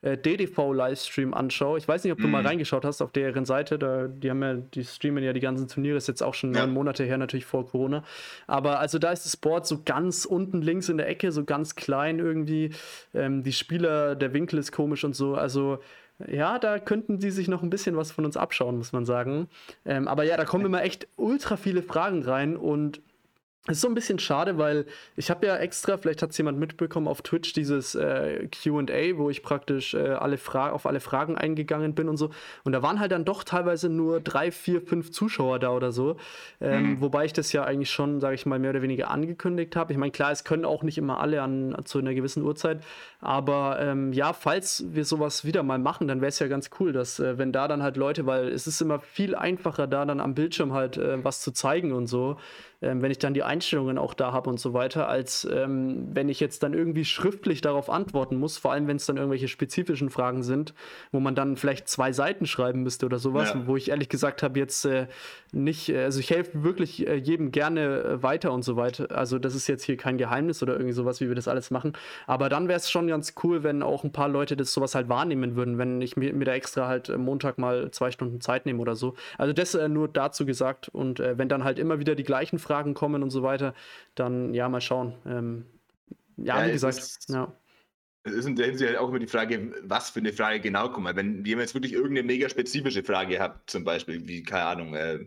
äh, 0.05 0.19
DDV-Livestream 0.19 1.33
anschaue. 1.33 1.79
Ich 1.79 1.89
weiß 1.89 2.05
nicht, 2.05 2.13
ob 2.13 2.19
du 2.19 2.29
mm. 2.29 2.31
mal 2.31 2.43
mhm. 2.43 2.49
reingeschaut 2.49 2.85
hast 2.85 3.01
auf 3.01 3.11
deren 3.11 3.47
Seite. 3.47 3.79
Da, 3.79 4.07
die 4.07 4.29
haben 4.29 4.43
ja, 4.43 4.55
die 4.55 4.85
streamen 4.85 5.25
ja 5.25 5.33
die 5.33 5.41
ganzen 5.41 5.67
Turniere, 5.67 5.97
ist 5.97 6.09
jetzt 6.09 6.23
auch 6.23 6.35
schon 6.35 6.53
ja. 6.53 6.61
neun 6.61 6.75
Monate 6.75 7.05
her, 7.05 7.17
natürlich 7.17 7.47
vor 7.47 7.67
Corona. 7.67 8.05
Aber 8.47 8.81
also 8.81 8.99
da 8.99 9.13
ist 9.13 9.25
das 9.25 9.37
Board 9.39 9.67
so 9.67 9.81
ganz 9.83 10.27
unten 10.27 10.61
links 10.61 10.91
in 10.91 10.99
der 10.99 11.09
Ecke, 11.09 11.33
so 11.33 11.45
ganz 11.45 11.75
klein 11.75 12.19
irgendwie. 12.19 12.71
Ähm, 13.15 13.43
die 13.43 13.53
Spieler, 13.53 14.15
der 14.15 14.35
Winkel 14.35 14.59
ist 14.59 14.73
komisch 14.73 15.05
und 15.05 15.17
so. 15.17 15.37
Also 15.37 15.79
ja, 16.29 16.59
da 16.59 16.79
könnten 16.79 17.19
sie 17.19 17.31
sich 17.31 17.49
noch 17.49 17.63
ein 17.63 17.71
bisschen 17.71 17.97
was 17.97 18.13
von 18.13 18.27
uns 18.27 18.37
abschauen, 18.37 18.77
muss 18.77 18.93
man 18.93 19.07
sagen. 19.07 19.49
Ähm, 19.87 20.07
aber 20.07 20.25
ja, 20.25 20.37
da 20.37 20.45
kommen 20.45 20.67
immer 20.67 20.83
echt 20.83 21.09
ultra 21.17 21.57
viele 21.57 21.83
Fragen 21.83 22.23
rein 22.23 22.57
und 22.57 23.01
es 23.67 23.79
ist 23.79 23.81
so 23.81 23.89
ein 23.89 23.95
bisschen 23.95 24.19
schade, 24.19 24.59
weil 24.59 24.85
ich 25.17 25.31
habe 25.31 25.47
ja 25.47 25.57
extra, 25.57 25.97
vielleicht 25.97 26.21
hat 26.21 26.33
es 26.33 26.39
jemand 26.39 26.59
mitbekommen, 26.59 27.09
auf 27.09 27.23
Twitch 27.23 27.55
dieses 27.55 27.95
äh, 27.95 28.47
QA, 28.49 29.17
wo 29.17 29.31
ich 29.31 29.43
praktisch 29.43 29.95
äh, 29.95 30.11
alle 30.11 30.39
auf 30.55 30.85
alle 30.85 31.01
Fragen 31.01 31.39
eingegangen 31.39 31.95
bin 31.95 32.11
und 32.11 32.19
so. 32.19 32.29
Und 32.65 32.73
da 32.73 32.83
waren 32.83 33.01
halt 33.01 33.13
dann 33.13 33.25
doch 33.25 33.43
teilweise 33.43 33.89
nur 33.89 34.21
drei, 34.21 34.51
vier, 34.51 34.83
fünf 34.83 35.13
Zuschauer 35.13 35.61
da 35.61 35.71
oder 35.71 35.93
so. 35.93 36.19
Ähm, 36.61 36.91
mhm. 36.91 37.01
Wobei 37.01 37.25
ich 37.25 37.33
das 37.33 37.53
ja 37.55 37.65
eigentlich 37.65 37.91
schon, 37.91 38.21
sage 38.21 38.35
ich 38.35 38.45
mal, 38.45 38.59
mehr 38.59 38.69
oder 38.71 38.83
weniger 38.83 39.11
angekündigt 39.11 39.77
habe. 39.77 39.95
Ich 39.95 39.99
meine, 39.99 40.13
klar, 40.13 40.31
es 40.31 40.45
können 40.45 40.67
auch 40.67 40.83
nicht 40.83 40.99
immer 40.99 41.21
alle 41.21 41.41
an 41.41 41.75
zu 41.85 41.99
einer 41.99 42.13
gewissen 42.13 42.43
Uhrzeit. 42.43 42.83
Aber 43.23 43.79
ähm, 43.81 44.13
ja, 44.13 44.35
falls 44.35 44.85
wir 44.91 45.07
sowas 45.07 45.47
wieder 45.47 45.63
mal 45.63 45.79
machen, 45.79 46.07
dann 46.07 46.21
wäre 46.21 46.29
es 46.29 46.39
ja 46.39 46.49
ganz 46.49 46.69
cool, 46.81 46.93
dass 46.93 47.19
äh, 47.19 47.39
wenn 47.39 47.51
da 47.51 47.67
dann 47.67 47.83
halt 47.83 47.97
Leute, 47.97 48.27
weil 48.27 48.49
es 48.49 48.67
ist 48.67 48.83
immer 48.83 49.01
viel 49.01 49.35
einfacher, 49.35 49.87
da 49.87 50.05
dann 50.05 50.21
am 50.21 50.35
Bildschirm 50.35 50.75
halt 50.75 50.99
äh, 50.99 51.25
was 51.25 51.41
zu 51.41 51.51
zeigen 51.53 51.93
und 51.93 52.09
so 52.09 52.37
ähm, 52.83 53.03
wenn 53.03 53.11
ich 53.11 53.19
dann 53.19 53.35
die 53.35 53.43
Einstellungen 53.43 53.99
auch 53.99 54.15
da 54.15 54.33
habe 54.33 54.51
und 54.51 54.61
so 54.61 54.75
weiter, 54.75 55.09
als 55.09 55.49
ähm, 55.51 56.09
wenn 56.13 56.29
ich 56.29 56.41
jetzt 56.41 56.63
dann 56.63 56.75
irgendwie 56.75 57.05
schriftlich 57.05 57.61
darauf 57.61 57.91
antworten 57.91 58.37
muss, 58.37 58.59
vor 58.59 58.73
allem 58.73 58.87
wenn 58.87 58.97
es 58.97 59.07
dann 59.07 59.17
irgendwelche 59.17 59.49
spezifischen 59.49 60.11
Fragen 60.11 60.43
sind, 60.43 60.75
wo 61.13 61.21
man 61.21 61.35
dann 61.35 61.57
vielleicht 61.57 61.89
zwei 61.89 62.13
Seiten 62.13 62.47
schreiben 62.47 62.83
müsste 62.83 63.07
oder 63.07 63.19
sowas, 63.19 63.51
ja. 63.55 63.67
wo 63.67 63.77
ich 63.77 63.91
ehrlich 63.91 64.09
gesagt 64.09 64.43
habe, 64.43 64.59
jetzt 64.59 64.85
äh, 64.85 65.07
nicht, 65.53 65.89
äh, 65.89 66.05
also 66.05 66.21
ich 66.21 66.31
helfe 66.31 66.63
wirklich 66.63 67.07
äh, 67.07 67.17
jedem 67.17 67.53
gerne 67.53 68.03
äh, 68.03 68.23
weiter 68.23 68.53
und 68.53 68.63
so 68.63 68.77
weiter. 68.77 69.11
Also 69.17 69.39
das 69.39 69.55
ist 69.55 69.67
jetzt 69.67 69.85
hier 69.85 69.97
kein 69.97 70.19
Geheimnis 70.19 70.63
oder 70.63 70.75
irgendwie 70.75 70.93
sowas, 70.93 71.21
wie 71.21 71.29
wir 71.29 71.35
das 71.35 71.49
alles 71.49 71.71
machen. 71.71 71.95
Aber 72.27 72.49
dann 72.49 72.69
wäre 72.69 72.79
es 72.79 72.91
schon 72.91 73.07
ganz 73.07 73.35
cool, 73.43 73.63
wenn 73.63 73.83
auch 73.83 74.05
ein 74.05 74.13
paar 74.13 74.29
Leute 74.29 74.57
das 74.57 74.73
sowas 74.73 74.95
halt 74.95 75.09
wahrnehmen 75.09 75.57
würden, 75.57 75.79
wenn 75.79 76.01
ich 76.01 76.17
mir, 76.17 76.33
mir 76.35 76.45
da 76.45 76.53
extra 76.53 76.89
halt 76.89 77.17
Montag 77.17 77.59
mal 77.59 77.91
zwei 77.91 78.11
Stunden 78.11 78.41
Zeit 78.41 78.67
nehme 78.67 78.81
oder 78.81 78.97
so. 78.97 79.15
Also 79.39 79.53
das 79.53 79.75
äh, 79.75 79.89
nur 79.89 80.09
dazu 80.09 80.45
gesagt 80.45 80.89
und 80.89 81.21
äh, 81.21 81.39
wenn 81.39 81.49
dann 81.49 81.65
halt 81.65 81.79
immer 81.79 81.99
wieder 81.99 82.15
die 82.15 82.25
gleichen 82.25 82.59
Fragen 82.59 82.74
Fragen 82.75 82.95
kommen 82.95 83.23
und 83.23 83.31
so 83.31 83.43
weiter, 83.43 83.73
dann 84.17 84.53
ja, 84.53 84.69
mal 84.69 84.81
schauen. 84.81 85.15
Ähm, 85.27 85.67
ja, 86.37 86.61
ja, 86.61 86.67
wie 86.67 86.73
gesagt, 86.73 86.99
ist, 86.99 87.29
ja. 87.29 87.55
Es 88.25 88.33
ist 88.33 88.47
in 88.47 88.57
der 88.57 88.67
Hinsicht 88.67 88.89
halt 88.89 88.99
auch 88.99 89.11
immer 89.11 89.19
die 89.19 89.29
Frage, 89.29 89.73
was 89.83 90.11
für 90.11 90.19
eine 90.19 90.33
Frage 90.33 90.59
genau 90.59 90.89
kommt. 90.89 91.15
Wenn 91.15 91.45
ihr 91.45 91.59
jetzt 91.59 91.75
wirklich 91.75 91.93
irgendeine 91.93 92.27
mega 92.27 92.49
spezifische 92.49 93.05
Frage 93.05 93.39
habt, 93.39 93.71
zum 93.71 93.85
Beispiel, 93.85 94.27
wie, 94.27 94.43
keine 94.43 94.65
Ahnung, 94.65 94.95
äh, 94.95 95.21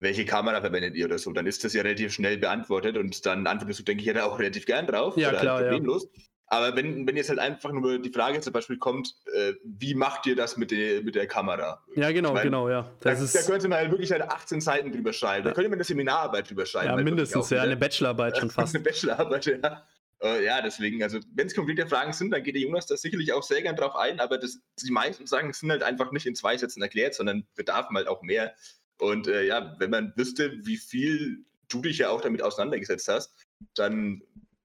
welche 0.00 0.26
Kamera 0.26 0.60
verwendet 0.60 0.96
ihr 0.96 1.06
oder 1.06 1.18
so, 1.18 1.32
dann 1.32 1.46
ist 1.46 1.64
das 1.64 1.72
ja 1.72 1.82
relativ 1.82 2.12
schnell 2.12 2.36
beantwortet 2.36 2.98
und 2.98 3.24
dann 3.24 3.46
antwortest 3.46 3.80
du, 3.80 3.84
denke 3.84 4.02
ich, 4.02 4.06
ja 4.06 4.12
da 4.12 4.24
auch 4.24 4.38
relativ 4.38 4.66
gern 4.66 4.86
drauf. 4.86 5.16
Ja, 5.16 5.30
klar, 5.30 5.56
halt 5.56 5.68
problemlos. 5.68 6.08
Ja. 6.12 6.22
Aber 6.46 6.76
wenn, 6.76 7.06
wenn 7.06 7.16
jetzt 7.16 7.30
halt 7.30 7.38
einfach 7.38 7.72
nur 7.72 7.98
die 7.98 8.10
Frage 8.10 8.40
zum 8.40 8.52
Beispiel 8.52 8.76
kommt, 8.76 9.14
äh, 9.32 9.54
wie 9.64 9.94
macht 9.94 10.26
ihr 10.26 10.36
das 10.36 10.56
mit 10.56 10.70
der, 10.70 11.02
mit 11.02 11.14
der 11.14 11.26
Kamera? 11.26 11.82
Ja, 11.96 12.12
genau, 12.12 12.30
ich 12.30 12.34
mein, 12.34 12.42
genau, 12.44 12.68
ja. 12.68 12.90
Das 13.00 13.18
da, 13.18 13.24
ist, 13.24 13.34
da 13.34 13.42
könnte 13.42 13.68
man 13.68 13.78
halt 13.78 13.90
wirklich 13.90 14.12
halt 14.12 14.22
18 14.22 14.60
Seiten 14.60 14.92
drüber 14.92 15.12
schreiben. 15.12 15.46
Da 15.46 15.52
könnte 15.52 15.70
man 15.70 15.78
eine 15.78 15.84
Seminararbeit 15.84 16.50
drüber 16.50 16.66
schreiben. 16.66 16.88
Ja, 16.88 16.96
mindestens, 16.96 17.50
ja, 17.50 17.62
eine 17.62 17.76
Bachelorarbeit 17.76 18.36
schon 18.36 18.50
fast. 18.50 18.74
eine 18.74 18.84
Bachelorarbeit, 18.84 19.46
ja. 19.46 19.84
Äh, 20.22 20.44
ja, 20.44 20.62
deswegen, 20.62 21.02
also 21.02 21.18
wenn 21.34 21.46
es 21.46 21.54
konkrete 21.54 21.86
Fragen 21.86 22.12
sind, 22.12 22.30
dann 22.30 22.42
geht 22.42 22.54
der 22.54 22.62
Jonas 22.62 22.86
da 22.86 22.96
sicherlich 22.96 23.32
auch 23.32 23.42
sehr 23.42 23.62
gern 23.62 23.76
drauf 23.76 23.96
ein, 23.96 24.20
aber 24.20 24.38
das, 24.38 24.60
die 24.82 24.92
meisten 24.92 25.26
Sachen 25.26 25.52
sind 25.52 25.70
halt 25.70 25.82
einfach 25.82 26.12
nicht 26.12 26.26
in 26.26 26.34
zwei 26.34 26.56
Sätzen 26.56 26.82
erklärt, 26.82 27.14
sondern 27.14 27.46
bedarfen 27.54 27.96
halt 27.96 28.06
auch 28.06 28.22
mehr. 28.22 28.54
Und 28.98 29.28
äh, 29.28 29.44
ja, 29.44 29.76
wenn 29.78 29.90
man 29.90 30.12
wüsste, 30.16 30.52
wie 30.64 30.76
viel 30.76 31.44
du 31.68 31.82
dich 31.82 31.98
ja 31.98 32.10
auch 32.10 32.20
damit 32.20 32.42
auseinandergesetzt 32.42 33.08
hast, 33.08 33.34
dann 33.74 34.22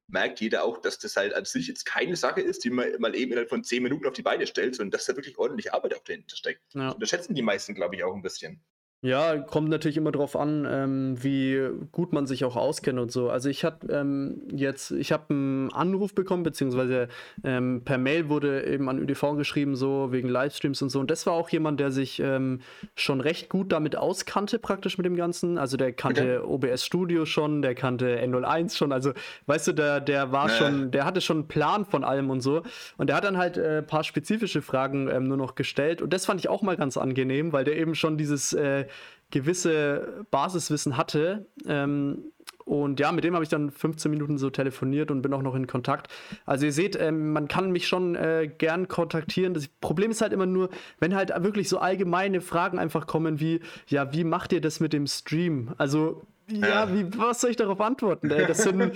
merkt 0.09 0.41
jeder 0.41 0.63
auch, 0.63 0.79
dass 0.79 0.99
das 0.99 1.15
halt 1.15 1.33
an 1.33 1.45
sich 1.45 1.67
jetzt 1.67 1.85
keine 1.85 2.15
Sache 2.15 2.41
ist, 2.41 2.63
die 2.63 2.69
man 2.69 2.89
mal 2.99 3.15
eben 3.15 3.31
innerhalb 3.31 3.49
von 3.49 3.63
zehn 3.63 3.83
Minuten 3.83 4.07
auf 4.07 4.13
die 4.13 4.21
Beine 4.21 4.47
stellt, 4.47 4.75
sondern 4.75 4.91
dass 4.91 5.05
da 5.05 5.15
wirklich 5.15 5.37
ordentliche 5.37 5.73
Arbeit 5.73 5.95
auch 5.95 6.03
dahinter 6.03 6.35
steckt. 6.35 6.61
Ja. 6.73 6.85
Das 6.85 6.95
unterschätzen 6.95 7.35
die 7.35 7.41
meisten, 7.41 7.75
glaube 7.75 7.95
ich, 7.95 8.03
auch 8.03 8.13
ein 8.13 8.21
bisschen. 8.21 8.61
Ja, 9.01 9.37
kommt 9.37 9.69
natürlich 9.69 9.95
immer 9.95 10.11
darauf 10.11 10.35
an, 10.35 10.67
ähm, 10.69 11.23
wie 11.23 11.57
gut 11.93 12.11
man 12.11 12.27
sich 12.27 12.43
auch 12.43 12.57
auskennt 12.57 12.99
und 12.99 13.13
so. 13.13 13.29
Also 13.29 13.47
ich 13.47 13.63
hatte 13.63 13.87
ähm, 13.87 14.41
jetzt, 14.51 14.91
ich 14.91 15.13
habe 15.13 15.29
einen 15.29 15.71
Anruf 15.71 16.13
bekommen, 16.13 16.43
beziehungsweise 16.43 17.07
ähm, 17.45 17.83
per 17.85 17.97
Mail 17.97 18.27
wurde 18.27 18.65
eben 18.65 18.89
an 18.89 18.99
ÖDV 18.99 19.37
geschrieben, 19.37 19.77
so 19.77 20.11
wegen 20.11 20.27
Livestreams 20.27 20.81
und 20.81 20.89
so. 20.89 20.99
Und 20.99 21.09
das 21.11 21.25
war 21.25 21.31
auch 21.31 21.47
jemand, 21.49 21.79
der 21.79 21.91
sich 21.91 22.19
ähm, 22.19 22.59
schon 22.93 23.21
recht 23.21 23.47
gut 23.47 23.71
damit 23.71 23.95
auskannte, 23.95 24.59
praktisch 24.59 24.97
mit 24.97 25.05
dem 25.05 25.15
Ganzen. 25.15 25.57
Also 25.57 25.77
der 25.77 25.93
kannte 25.93 26.43
okay. 26.43 26.67
OBS 26.67 26.83
Studio 26.83 27.25
schon, 27.25 27.61
der 27.61 27.75
kannte 27.75 28.21
N01 28.21 28.75
schon. 28.75 28.91
Also, 28.91 29.13
weißt 29.45 29.69
du, 29.69 29.71
der, 29.71 30.01
der 30.01 30.33
war 30.33 30.49
ja. 30.49 30.55
schon, 30.55 30.91
der 30.91 31.05
hatte 31.05 31.21
schon 31.21 31.37
einen 31.37 31.47
Plan 31.47 31.85
von 31.85 32.03
allem 32.03 32.29
und 32.29 32.41
so. 32.41 32.63
Und 32.97 33.07
der 33.07 33.15
hat 33.15 33.23
dann 33.23 33.37
halt 33.37 33.57
ein 33.57 33.63
äh, 33.63 33.81
paar 33.81 34.03
spezifische 34.03 34.61
Fragen 34.61 35.07
ähm, 35.07 35.29
nur 35.29 35.37
noch 35.37 35.55
gestellt. 35.55 36.01
Und 36.01 36.11
das 36.11 36.25
fand 36.25 36.41
ich 36.41 36.49
auch 36.49 36.63
mal 36.63 36.75
ganz 36.75 36.97
angenehm, 36.97 37.53
weil 37.53 37.63
der 37.63 37.77
eben 37.77 37.95
schon 37.95 38.17
dieses 38.17 38.51
äh, 38.51 38.87
gewisse 39.31 40.25
Basiswissen 40.31 40.97
hatte. 40.97 41.47
Ähm, 41.65 42.31
und 42.69 42.99
ja, 42.99 43.11
mit 43.11 43.23
dem 43.23 43.33
habe 43.33 43.43
ich 43.43 43.49
dann 43.49 43.71
15 43.71 44.11
Minuten 44.11 44.37
so 44.37 44.51
telefoniert 44.51 45.09
und 45.09 45.23
bin 45.23 45.33
auch 45.33 45.41
noch 45.41 45.55
in 45.55 45.65
Kontakt. 45.65 46.07
Also 46.45 46.67
ihr 46.67 46.71
seht, 46.71 46.95
ähm, 46.95 47.33
man 47.33 47.47
kann 47.47 47.71
mich 47.71 47.87
schon 47.87 48.13
äh, 48.13 48.47
gern 48.55 48.87
kontaktieren. 48.87 49.55
Das 49.55 49.67
Problem 49.67 50.11
ist 50.11 50.21
halt 50.21 50.33
immer 50.33 50.45
nur, 50.45 50.69
wenn 50.99 51.15
halt 51.15 51.31
wirklich 51.43 51.67
so 51.67 51.79
allgemeine 51.79 52.41
Fragen 52.41 52.77
einfach 52.77 53.07
kommen 53.07 53.39
wie, 53.39 53.61
ja, 53.87 54.13
wie 54.13 54.23
macht 54.23 54.53
ihr 54.53 54.61
das 54.61 54.79
mit 54.79 54.93
dem 54.93 55.07
Stream? 55.07 55.73
Also 55.79 56.21
ja, 56.51 56.93
wie, 56.93 57.17
was 57.17 57.41
soll 57.41 57.51
ich 57.51 57.55
darauf 57.55 57.79
antworten? 57.81 58.29
Ey? 58.31 58.45
Das, 58.45 58.59
sind, 58.59 58.93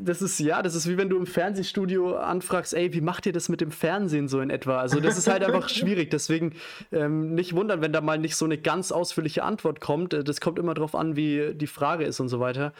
das 0.00 0.22
ist, 0.22 0.38
ja, 0.40 0.62
das 0.62 0.74
ist 0.74 0.88
wie 0.88 0.96
wenn 0.96 1.08
du 1.08 1.16
im 1.16 1.26
Fernsehstudio 1.26 2.16
anfragst, 2.16 2.74
ey, 2.74 2.92
wie 2.92 3.00
macht 3.00 3.26
ihr 3.26 3.32
das 3.32 3.48
mit 3.48 3.60
dem 3.60 3.70
Fernsehen 3.70 4.28
so 4.28 4.40
in 4.40 4.50
etwa? 4.50 4.78
Also, 4.78 5.00
das 5.00 5.18
ist 5.18 5.28
halt 5.28 5.44
einfach 5.44 5.68
schwierig. 5.70 6.10
Deswegen 6.10 6.54
ähm, 6.92 7.34
nicht 7.34 7.54
wundern, 7.54 7.80
wenn 7.82 7.92
da 7.92 8.00
mal 8.00 8.18
nicht 8.18 8.36
so 8.36 8.44
eine 8.44 8.58
ganz 8.58 8.92
ausführliche 8.92 9.42
Antwort 9.42 9.80
kommt. 9.80 10.14
Äh, 10.14 10.24
das 10.24 10.40
kommt 10.40 10.58
immer 10.58 10.74
darauf 10.74 10.94
an, 10.94 11.16
wie 11.16 11.54
die 11.54 11.66
Frage 11.66 12.04
ist 12.04 12.20
und 12.20 12.28
so 12.28 12.40
weiter. 12.40 12.72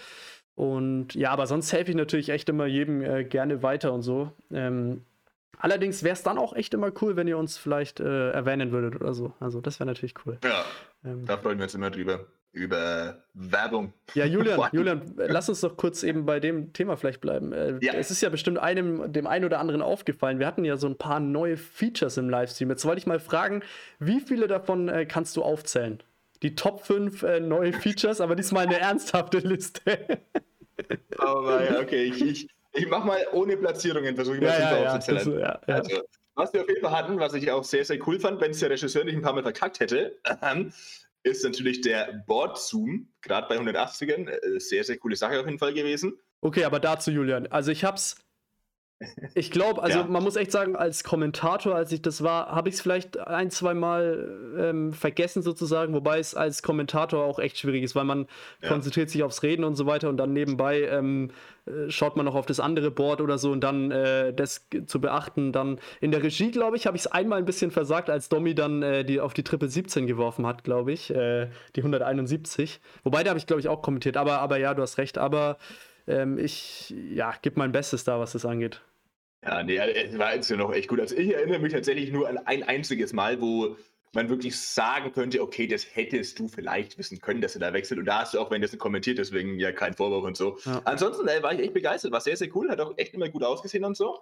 Und 0.54 1.14
ja, 1.14 1.30
aber 1.30 1.46
sonst 1.46 1.72
helfe 1.72 1.90
ich 1.90 1.96
natürlich 1.96 2.28
echt 2.28 2.48
immer 2.48 2.66
jedem 2.66 3.02
äh, 3.02 3.24
gerne 3.24 3.62
weiter 3.62 3.92
und 3.92 4.02
so. 4.02 4.32
Ähm, 4.52 5.02
allerdings 5.58 6.02
wäre 6.02 6.12
es 6.12 6.22
dann 6.22 6.38
auch 6.38 6.54
echt 6.54 6.74
immer 6.74 6.92
cool, 7.02 7.16
wenn 7.16 7.26
ihr 7.26 7.38
uns 7.38 7.58
vielleicht 7.58 8.00
äh, 8.00 8.30
erwähnen 8.30 8.70
würdet 8.70 9.00
oder 9.00 9.14
so. 9.14 9.32
Also, 9.40 9.60
das 9.60 9.80
wäre 9.80 9.88
natürlich 9.88 10.14
cool. 10.24 10.38
Ja, 10.44 10.64
ähm, 11.04 11.26
da 11.26 11.36
freuen 11.36 11.58
wir 11.58 11.64
uns 11.64 11.74
immer 11.74 11.90
drüber 11.90 12.26
über 12.54 13.24
Werbung. 13.34 13.92
Ja, 14.14 14.24
Julian, 14.24 14.60
Julian, 14.72 15.12
lass 15.16 15.48
uns 15.48 15.60
doch 15.60 15.76
kurz 15.76 16.04
eben 16.04 16.24
bei 16.24 16.38
dem 16.38 16.72
Thema 16.72 16.96
vielleicht 16.96 17.20
bleiben. 17.20 17.52
Äh, 17.52 17.78
ja. 17.82 17.94
Es 17.94 18.10
ist 18.10 18.20
ja 18.20 18.28
bestimmt 18.28 18.58
einem, 18.58 19.12
dem 19.12 19.26
einen 19.26 19.44
oder 19.44 19.58
anderen 19.58 19.82
aufgefallen. 19.82 20.38
Wir 20.38 20.46
hatten 20.46 20.64
ja 20.64 20.76
so 20.76 20.86
ein 20.86 20.96
paar 20.96 21.18
neue 21.18 21.56
Features 21.56 22.16
im 22.16 22.30
Livestream. 22.30 22.70
Jetzt 22.70 22.84
wollte 22.84 23.00
ich 23.00 23.06
mal 23.06 23.18
fragen, 23.18 23.62
wie 23.98 24.20
viele 24.20 24.46
davon 24.46 24.88
äh, 24.88 25.04
kannst 25.04 25.36
du 25.36 25.42
aufzählen? 25.42 26.00
Die 26.42 26.54
Top 26.54 26.84
5 26.84 27.22
äh, 27.24 27.40
neue 27.40 27.72
Features, 27.72 28.20
aber 28.20 28.36
diesmal 28.36 28.66
eine 28.66 28.78
ernsthafte 28.78 29.38
Liste. 29.38 29.80
oh 31.18 31.42
mein, 31.42 31.76
okay, 31.76 32.04
ich, 32.04 32.22
ich, 32.22 32.48
ich 32.72 32.88
mach 32.88 33.04
mal 33.04 33.18
ohne 33.32 33.56
Platzierungen, 33.56 34.14
versuche 34.14 34.36
ich 34.36 34.42
mal 34.42 34.48
ja, 34.48 34.76
ja, 34.76 34.82
ja, 34.82 34.98
das, 34.98 35.26
ja, 35.26 35.60
Also, 35.66 36.02
Was 36.34 36.52
wir 36.52 36.60
auf 36.62 36.68
jeden 36.68 36.82
Fall 36.82 36.92
hatten, 36.92 37.18
was 37.18 37.34
ich 37.34 37.50
auch 37.50 37.64
sehr, 37.64 37.84
sehr 37.84 37.98
cool 38.06 38.20
fand, 38.20 38.40
wenn 38.40 38.52
es 38.52 38.60
der 38.60 38.70
Regisseur 38.70 39.04
nicht 39.04 39.16
ein 39.16 39.22
paar 39.22 39.32
Mal 39.32 39.42
verkackt 39.42 39.80
hätte, 39.80 40.16
ähm, 40.42 40.72
ist 41.24 41.42
natürlich 41.42 41.80
der 41.80 42.24
Board-Zoom, 42.26 43.08
gerade 43.22 43.48
bei 43.48 43.58
180ern. 43.58 44.28
Äh, 44.28 44.60
sehr, 44.60 44.84
sehr 44.84 44.98
coole 44.98 45.16
Sache 45.16 45.40
auf 45.40 45.46
jeden 45.46 45.58
Fall 45.58 45.74
gewesen. 45.74 46.18
Okay, 46.40 46.64
aber 46.64 46.78
dazu, 46.78 47.10
Julian. 47.10 47.46
Also 47.46 47.72
ich 47.72 47.84
hab's 47.84 48.16
ich 49.34 49.50
glaube, 49.50 49.82
also 49.82 50.00
ja. 50.00 50.06
man 50.06 50.22
muss 50.22 50.36
echt 50.36 50.52
sagen, 50.52 50.76
als 50.76 51.04
Kommentator, 51.04 51.74
als 51.74 51.92
ich 51.92 52.02
das 52.02 52.22
war, 52.22 52.46
habe 52.46 52.68
ich 52.68 52.76
es 52.76 52.80
vielleicht 52.80 53.18
ein, 53.18 53.50
zwei 53.50 53.74
Mal 53.74 54.54
ähm, 54.58 54.92
vergessen 54.92 55.42
sozusagen, 55.42 55.94
wobei 55.94 56.18
es 56.18 56.34
als 56.34 56.62
Kommentator 56.62 57.24
auch 57.24 57.38
echt 57.38 57.58
schwierig 57.58 57.82
ist, 57.82 57.94
weil 57.94 58.04
man 58.04 58.26
ja. 58.62 58.68
konzentriert 58.68 59.10
sich 59.10 59.22
aufs 59.22 59.42
Reden 59.42 59.64
und 59.64 59.74
so 59.76 59.86
weiter 59.86 60.08
und 60.08 60.16
dann 60.16 60.32
nebenbei 60.32 60.82
ähm, 60.82 61.30
äh, 61.66 61.90
schaut 61.90 62.16
man 62.16 62.26
noch 62.26 62.34
auf 62.34 62.46
das 62.46 62.60
andere 62.60 62.90
Board 62.90 63.20
oder 63.20 63.38
so 63.38 63.50
und 63.50 63.62
dann 63.62 63.90
äh, 63.90 64.32
das 64.32 64.66
zu 64.86 65.00
beachten. 65.00 65.52
Dann 65.52 65.78
in 66.00 66.10
der 66.10 66.22
Regie, 66.22 66.50
glaube 66.50 66.76
ich, 66.76 66.86
habe 66.86 66.96
ich 66.96 67.04
es 67.04 67.06
einmal 67.06 67.38
ein 67.38 67.44
bisschen 67.44 67.70
versagt, 67.70 68.10
als 68.10 68.28
Domi 68.28 68.54
dann 68.54 68.82
äh, 68.82 69.04
die 69.04 69.20
auf 69.20 69.34
die 69.34 69.44
Triple 69.44 69.68
17 69.68 70.06
geworfen 70.06 70.46
hat, 70.46 70.64
glaube 70.64 70.92
ich, 70.92 71.10
äh, 71.10 71.48
die 71.76 71.80
171. 71.80 72.80
Wobei, 73.02 73.22
da 73.22 73.30
habe 73.30 73.38
ich, 73.38 73.46
glaube 73.46 73.60
ich, 73.60 73.68
auch 73.68 73.82
kommentiert, 73.82 74.16
aber, 74.16 74.40
aber 74.40 74.58
ja, 74.58 74.74
du 74.74 74.82
hast 74.82 74.98
recht, 74.98 75.18
aber 75.18 75.58
ähm, 76.06 76.38
ich 76.38 76.94
ja, 77.12 77.32
gebe 77.40 77.58
mein 77.58 77.72
Bestes 77.72 78.04
da, 78.04 78.20
was 78.20 78.32
das 78.32 78.44
angeht. 78.44 78.82
Ja, 79.44 79.62
nee, 79.62 79.76
es 79.76 80.18
war 80.18 80.34
jetzt 80.34 80.50
ja 80.50 80.56
noch 80.56 80.72
echt 80.72 80.88
gut. 80.88 81.00
Also 81.00 81.16
ich 81.16 81.34
erinnere 81.34 81.58
mich 81.58 81.72
tatsächlich 81.72 82.10
nur 82.10 82.28
an 82.28 82.38
ein 82.38 82.62
einziges 82.62 83.12
Mal, 83.12 83.40
wo 83.40 83.76
man 84.14 84.28
wirklich 84.28 84.58
sagen 84.58 85.12
könnte, 85.12 85.42
okay, 85.42 85.66
das 85.66 85.84
hättest 85.94 86.38
du 86.38 86.48
vielleicht 86.48 86.96
wissen 86.98 87.20
können, 87.20 87.40
dass 87.40 87.54
er 87.54 87.60
da 87.60 87.72
wechselt. 87.72 87.98
Und 87.98 88.06
da 88.06 88.20
hast 88.20 88.34
du 88.34 88.38
auch, 88.38 88.50
wenn 88.50 88.62
das 88.62 88.76
kommentiert, 88.78 89.18
deswegen 89.18 89.58
ja 89.58 89.72
kein 89.72 89.94
Vorwurf 89.94 90.24
und 90.24 90.36
so. 90.36 90.58
Ja. 90.64 90.80
Ansonsten 90.84 91.26
ey, 91.28 91.42
war 91.42 91.52
ich 91.52 91.60
echt 91.60 91.74
begeistert, 91.74 92.12
war 92.12 92.20
sehr, 92.20 92.36
sehr 92.36 92.54
cool, 92.54 92.70
hat 92.70 92.80
auch 92.80 92.94
echt 92.96 93.14
immer 93.14 93.28
gut 93.28 93.42
ausgesehen 93.42 93.84
und 93.84 93.96
so. 93.96 94.18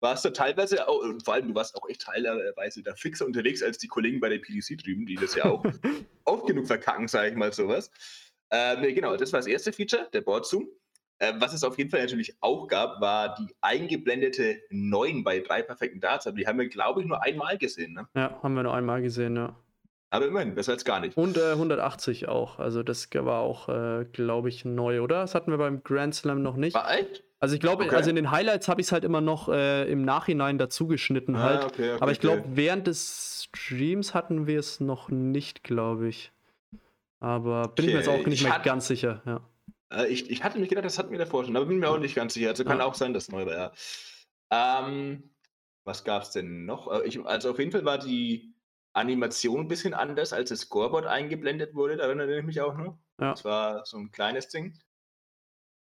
Warst 0.00 0.24
du 0.24 0.30
teilweise, 0.30 0.88
auch, 0.88 1.02
und 1.02 1.24
vor 1.24 1.34
allem 1.34 1.48
du 1.48 1.54
warst 1.54 1.74
auch 1.74 1.88
echt 1.88 2.02
teilweise 2.02 2.82
da 2.82 2.94
fixer 2.94 3.24
unterwegs 3.24 3.62
als 3.62 3.78
die 3.78 3.88
Kollegen 3.88 4.20
bei 4.20 4.28
der 4.28 4.38
PDC 4.38 4.78
drüben, 4.78 5.06
die 5.06 5.14
das 5.14 5.34
ja 5.34 5.46
auch 5.46 5.64
oft 6.24 6.46
genug 6.46 6.66
verkacken, 6.66 7.08
sage 7.08 7.30
ich 7.30 7.36
mal 7.36 7.52
sowas. 7.52 7.90
Ähm, 8.50 8.80
nee, 8.82 8.92
genau, 8.92 9.16
das 9.16 9.32
war 9.32 9.40
das 9.40 9.46
erste 9.46 9.72
Feature, 9.72 10.08
der 10.12 10.20
Board 10.20 10.46
Zoom. 10.46 10.68
Äh, 11.18 11.34
was 11.38 11.54
es 11.54 11.64
auf 11.64 11.78
jeden 11.78 11.90
Fall 11.90 12.00
natürlich 12.00 12.36
auch 12.40 12.66
gab, 12.68 13.00
war 13.00 13.34
die 13.34 13.54
eingeblendete 13.60 14.60
9 14.70 15.24
bei 15.24 15.40
drei 15.40 15.62
perfekten 15.62 16.00
Darts. 16.00 16.26
Aber 16.26 16.36
die 16.36 16.46
haben 16.46 16.58
wir, 16.58 16.68
glaube 16.68 17.00
ich, 17.00 17.06
nur 17.06 17.22
einmal 17.22 17.56
gesehen. 17.58 17.94
Ne? 17.94 18.06
Ja, 18.14 18.38
haben 18.42 18.54
wir 18.54 18.62
nur 18.62 18.74
einmal 18.74 19.02
gesehen, 19.02 19.36
ja. 19.36 19.56
Aber 20.10 20.26
immerhin, 20.26 20.54
besser 20.54 20.72
als 20.72 20.84
gar 20.84 21.00
nicht. 21.00 21.16
Und 21.16 21.36
äh, 21.36 21.52
180 21.52 22.28
auch. 22.28 22.58
Also 22.58 22.82
das 22.82 23.08
war 23.12 23.40
auch, 23.40 23.68
äh, 23.68 24.04
glaube 24.12 24.48
ich, 24.48 24.64
neu, 24.64 25.00
oder? 25.00 25.20
Das 25.20 25.34
hatten 25.34 25.50
wir 25.50 25.58
beim 25.58 25.82
Grand 25.82 26.14
Slam 26.14 26.42
noch 26.42 26.56
nicht. 26.56 26.74
War 26.74 26.86
alt? 26.86 27.24
Also 27.38 27.54
ich 27.54 27.60
glaube, 27.60 27.84
okay. 27.84 27.96
also 27.96 28.10
in 28.10 28.16
den 28.16 28.30
Highlights 28.30 28.68
habe 28.68 28.80
ich 28.80 28.86
es 28.86 28.92
halt 28.92 29.04
immer 29.04 29.20
noch 29.20 29.48
äh, 29.48 29.90
im 29.90 30.04
Nachhinein 30.04 30.58
dazugeschnitten 30.58 31.36
ah, 31.36 31.42
halt. 31.42 31.64
Okay, 31.64 31.90
okay, 31.92 31.98
Aber 32.00 32.12
ich 32.12 32.20
glaube, 32.20 32.44
während 32.54 32.86
des 32.86 33.48
Streams 33.52 34.14
hatten 34.14 34.46
wir 34.46 34.58
es 34.58 34.80
noch 34.80 35.10
nicht, 35.10 35.62
glaube 35.62 36.08
ich. 36.08 36.32
Aber 37.20 37.68
bin 37.68 37.86
ich 37.86 37.92
mir 37.92 37.98
jetzt 37.98 38.08
auch 38.08 38.26
nicht 38.26 38.42
mehr 38.42 38.58
ganz 38.60 38.86
sicher, 38.86 39.22
ja. 39.26 39.40
Äh, 39.92 40.06
ich, 40.08 40.30
ich 40.30 40.42
hatte 40.42 40.58
mich 40.58 40.68
gedacht, 40.68 40.84
das 40.84 40.98
hatten 40.98 41.10
wir 41.10 41.18
davor 41.18 41.44
schon, 41.44 41.56
aber 41.56 41.66
bin 41.66 41.78
mir 41.78 41.90
auch 41.90 41.98
nicht 41.98 42.14
ganz 42.14 42.34
sicher. 42.34 42.48
Also 42.48 42.64
kann 42.64 42.78
ja. 42.78 42.84
auch 42.84 42.94
sein, 42.94 43.14
dass 43.14 43.30
neu 43.30 43.46
war. 43.46 43.72
Ja. 44.52 44.88
Ähm, 44.88 45.34
was 45.84 46.04
gab 46.04 46.22
es 46.22 46.30
denn 46.30 46.64
noch? 46.64 46.92
Äh, 46.92 47.06
ich, 47.06 47.24
also 47.24 47.50
auf 47.50 47.58
jeden 47.58 47.72
Fall 47.72 47.84
war 47.84 47.98
die 47.98 48.54
Animation 48.92 49.60
ein 49.60 49.68
bisschen 49.68 49.94
anders, 49.94 50.32
als 50.32 50.50
das 50.50 50.60
Scoreboard 50.60 51.06
eingeblendet 51.06 51.74
wurde. 51.74 51.96
Da 51.96 52.04
erinnere 52.04 52.38
ich 52.38 52.44
mich 52.44 52.60
auch 52.60 52.76
noch. 52.76 52.98
Ja. 53.20 53.30
Das 53.30 53.44
war 53.44 53.84
so 53.86 53.98
ein 53.98 54.10
kleines 54.10 54.48
Ding. 54.48 54.78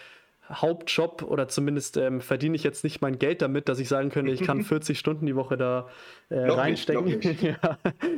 Hauptjob 0.51 1.23
oder 1.23 1.47
zumindest 1.47 1.97
ähm, 1.97 2.21
verdiene 2.21 2.55
ich 2.55 2.63
jetzt 2.63 2.83
nicht 2.83 3.01
mein 3.01 3.17
Geld 3.17 3.41
damit, 3.41 3.67
dass 3.67 3.79
ich 3.79 3.89
sagen 3.89 4.09
könnte, 4.09 4.31
ich 4.31 4.43
kann 4.43 4.61
40 4.63 4.99
Stunden 4.99 5.25
die 5.25 5.35
Woche 5.35 5.57
da 5.57 5.87
äh, 6.29 6.39
reinstecken. 6.39 7.05
Nicht, 7.05 7.41
ja, 7.41 7.77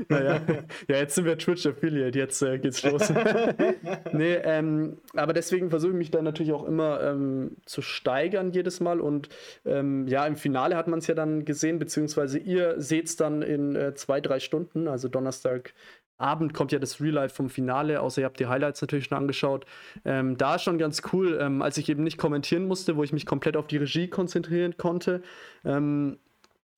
naja. 0.09 0.41
ja, 0.87 0.95
jetzt 0.97 1.15
sind 1.15 1.25
wir 1.25 1.37
Twitch 1.37 1.65
Affiliate, 1.65 2.17
jetzt 2.17 2.41
äh, 2.41 2.59
geht's 2.59 2.83
los. 2.83 3.13
nee, 4.11 4.35
ähm, 4.35 4.97
aber 5.15 5.33
deswegen 5.33 5.69
versuche 5.69 5.91
ich 5.91 5.97
mich 5.97 6.11
da 6.11 6.21
natürlich 6.21 6.51
auch 6.51 6.65
immer 6.65 7.01
ähm, 7.01 7.57
zu 7.65 7.81
steigern 7.81 8.51
jedes 8.51 8.81
Mal 8.81 8.99
und 8.99 9.29
ähm, 9.65 10.07
ja, 10.07 10.25
im 10.27 10.35
Finale 10.35 10.75
hat 10.75 10.87
man 10.87 10.99
es 10.99 11.07
ja 11.07 11.15
dann 11.15 11.45
gesehen, 11.45 11.79
beziehungsweise 11.79 12.39
ihr 12.39 12.75
seht 12.81 13.07
es 13.07 13.15
dann 13.15 13.41
in 13.41 13.75
äh, 13.75 13.93
zwei, 13.95 14.19
drei 14.19 14.39
Stunden, 14.39 14.87
also 14.87 15.07
Donnerstag 15.07 15.73
Abend 16.17 16.53
kommt 16.53 16.71
ja 16.71 16.79
das 16.79 16.99
Real 16.99 17.13
Life 17.13 17.35
vom 17.35 17.49
Finale, 17.49 18.01
außer 18.01 18.21
ihr 18.21 18.25
habt 18.25 18.39
die 18.39 18.47
Highlights 18.47 18.81
natürlich 18.81 19.05
schon 19.05 19.17
angeschaut. 19.17 19.65
Ähm, 20.03 20.37
da 20.37 20.55
ist 20.55 20.63
schon 20.63 20.77
ganz 20.77 21.01
cool, 21.13 21.37
ähm, 21.39 21.61
als 21.61 21.77
ich 21.77 21.89
eben 21.89 22.03
nicht 22.03 22.17
kommentieren 22.17 22.67
musste, 22.67 22.95
wo 22.95 23.03
ich 23.03 23.13
mich 23.13 23.25
komplett 23.25 23.55
auf 23.55 23.67
die 23.67 23.77
Regie 23.77 24.07
konzentrieren 24.07 24.77
konnte. 24.77 25.21
Ähm, 25.63 26.17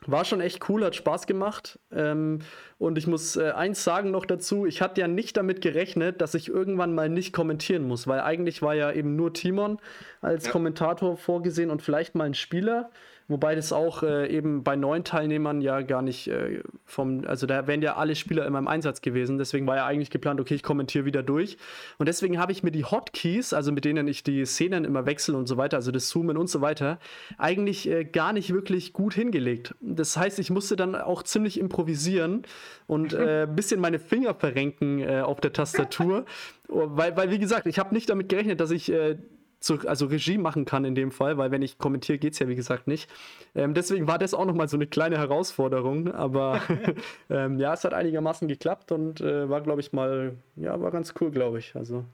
war 0.05 0.23
schon 0.23 0.39
echt 0.39 0.69
cool, 0.69 0.85
hat 0.85 0.95
Spaß 0.95 1.27
gemacht. 1.27 1.77
Ähm, 1.91 2.39
und 2.77 2.97
ich 2.97 3.05
muss 3.05 3.35
äh, 3.35 3.51
eins 3.51 3.83
sagen 3.83 4.11
noch 4.11 4.25
dazu: 4.25 4.65
Ich 4.65 4.81
hatte 4.81 5.01
ja 5.01 5.07
nicht 5.07 5.35
damit 5.35 5.61
gerechnet, 5.61 6.21
dass 6.21 6.35
ich 6.35 6.47
irgendwann 6.47 6.95
mal 6.95 7.09
nicht 7.09 7.33
kommentieren 7.33 7.83
muss, 7.83 8.07
weil 8.07 8.21
eigentlich 8.21 8.61
war 8.61 8.75
ja 8.75 8.91
eben 8.91 9.15
nur 9.15 9.33
Timon 9.33 9.77
als 10.21 10.45
ja. 10.45 10.51
Kommentator 10.51 11.17
vorgesehen 11.17 11.69
und 11.69 11.81
vielleicht 11.81 12.15
mal 12.15 12.25
ein 12.25 12.33
Spieler. 12.33 12.91
Wobei 13.30 13.53
das 13.53 13.71
auch 13.71 14.01
äh, 14.01 14.27
eben 14.27 14.63
bei 14.63 14.75
neun 14.75 15.03
Teilnehmern 15.03 15.61
ja 15.61 15.82
gar 15.82 16.01
nicht 16.01 16.27
äh, 16.27 16.63
vom, 16.84 17.25
also 17.27 17.45
da 17.45 17.67
wären 17.67 17.84
ja 17.84 17.95
alle 17.95 18.15
Spieler 18.15 18.43
immer 18.47 18.57
im 18.57 18.67
Einsatz 18.67 19.01
gewesen. 19.01 19.38
Deswegen 19.38 19.67
war 19.67 19.75
ja 19.75 19.86
eigentlich 19.86 20.09
geplant, 20.09 20.41
okay, 20.41 20.55
ich 20.55 20.63
kommentiere 20.63 21.05
wieder 21.05 21.21
durch. 21.21 21.57
Und 21.99 22.09
deswegen 22.09 22.39
habe 22.39 22.51
ich 22.51 22.63
mir 22.63 22.71
die 22.71 22.86
Hotkeys, 22.86 23.53
also 23.53 23.71
mit 23.71 23.86
denen 23.86 24.07
ich 24.07 24.23
die 24.23 24.43
Szenen 24.45 24.84
immer 24.84 25.05
wechsle 25.05 25.38
und 25.38 25.45
so 25.45 25.57
weiter, 25.57 25.77
also 25.77 25.91
das 25.91 26.09
Zoomen 26.09 26.38
und 26.38 26.49
so 26.49 26.61
weiter, 26.61 26.97
eigentlich 27.38 27.88
äh, 27.88 28.03
gar 28.03 28.34
nicht 28.34 28.51
wirklich 28.51 28.93
gut 28.93 29.13
hingelegt. 29.13 29.75
Das 29.80 30.17
heißt, 30.17 30.39
ich 30.39 30.49
musste 30.49 30.75
dann 30.75 30.95
auch 30.95 31.21
ziemlich 31.21 31.59
improvisieren 31.59 32.41
und 32.88 33.13
äh, 33.13 33.43
ein 33.43 33.55
bisschen 33.55 33.80
meine 33.80 33.99
Finger 33.99 34.34
verrenken 34.34 34.99
äh, 35.01 35.21
auf 35.21 35.39
der 35.39 35.53
Tastatur. 35.53 36.25
weil, 36.67 37.15
weil, 37.15 37.30
wie 37.30 37.39
gesagt, 37.39 37.67
ich 37.67 37.77
habe 37.77 37.93
nicht 37.93 38.09
damit 38.09 38.27
gerechnet, 38.27 38.59
dass 38.59 38.71
ich 38.71 38.91
äh, 38.91 39.17
zu, 39.60 39.80
also 39.88 40.05
Regie 40.05 40.38
machen 40.38 40.66
kann 40.66 40.86
in 40.86 40.95
dem 40.95 41.12
Fall, 41.12 41.38
weil 41.38 41.51
wenn 41.51 41.62
ich 41.62 41.78
kommentiere, 41.78 42.18
geht 42.18 42.34
es 42.34 42.39
ja 42.39 42.47
wie 42.47 42.55
gesagt 42.55 42.88
nicht. 42.88 43.10
Ähm, 43.55 43.74
deswegen 43.74 44.07
war 44.07 44.18
das 44.18 44.34
auch 44.34 44.45
nochmal 44.45 44.68
so 44.68 44.78
eine 44.78 44.88
kleine 44.88 45.18
Herausforderung, 45.18 46.12
aber 46.12 46.62
ähm, 47.30 47.60
ja, 47.60 47.74
es 47.74 47.84
hat 47.84 47.93
einigermaßen 47.93 48.47
geklappt 48.47 48.91
und 48.91 49.22
äh, 49.22 49.49
war, 49.49 49.62
glaube 49.62 49.82
ich, 49.82 49.91
mal, 49.91 50.38
ja, 50.55 50.80
war 50.80 50.91
ganz 50.91 51.14
cool, 51.20 51.32
glaube 51.32 51.60
ich. 51.60 51.76
Also. 51.76 52.05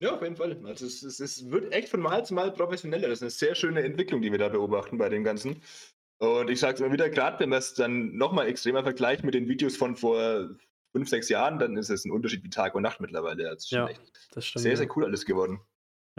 Ja, 0.00 0.14
auf 0.14 0.22
jeden 0.22 0.36
Fall. 0.36 0.58
Also 0.64 0.86
es, 0.86 1.02
es, 1.02 1.20
es, 1.20 1.50
wird 1.50 1.72
echt 1.72 1.88
von 1.88 2.00
Mal 2.00 2.24
zu 2.24 2.34
Mal 2.34 2.52
professioneller. 2.52 3.08
Das 3.08 3.18
ist 3.18 3.22
eine 3.22 3.30
sehr 3.30 3.54
schöne 3.54 3.82
Entwicklung, 3.82 4.20
die 4.20 4.30
wir 4.30 4.38
da 4.38 4.48
beobachten 4.48 4.98
bei 4.98 5.08
dem 5.08 5.24
Ganzen. 5.24 5.62
Und 6.18 6.50
ich 6.50 6.60
sage 6.60 6.74
es 6.74 6.80
immer 6.80 6.92
wieder, 6.92 7.10
gerade 7.10 7.40
wenn 7.40 7.50
man 7.50 7.58
es 7.58 7.74
dann 7.74 8.16
nochmal 8.16 8.46
extremer 8.46 8.82
vergleicht 8.82 9.24
mit 9.24 9.34
den 9.34 9.48
Videos 9.48 9.76
von 9.76 9.96
vor 9.96 10.50
fünf, 10.92 11.08
sechs 11.08 11.28
Jahren, 11.28 11.58
dann 11.58 11.76
ist 11.76 11.90
es 11.90 12.04
ein 12.04 12.10
Unterschied 12.10 12.42
wie 12.42 12.50
Tag 12.50 12.74
und 12.74 12.82
Nacht 12.82 13.00
mittlerweile. 13.00 13.44
Das 13.44 13.64
ist 13.64 13.70
ja, 13.70 13.88
das 14.32 14.46
stimmt, 14.46 14.62
sehr, 14.62 14.76
sehr 14.76 14.96
cool 14.96 15.04
alles 15.04 15.26
geworden. 15.26 15.60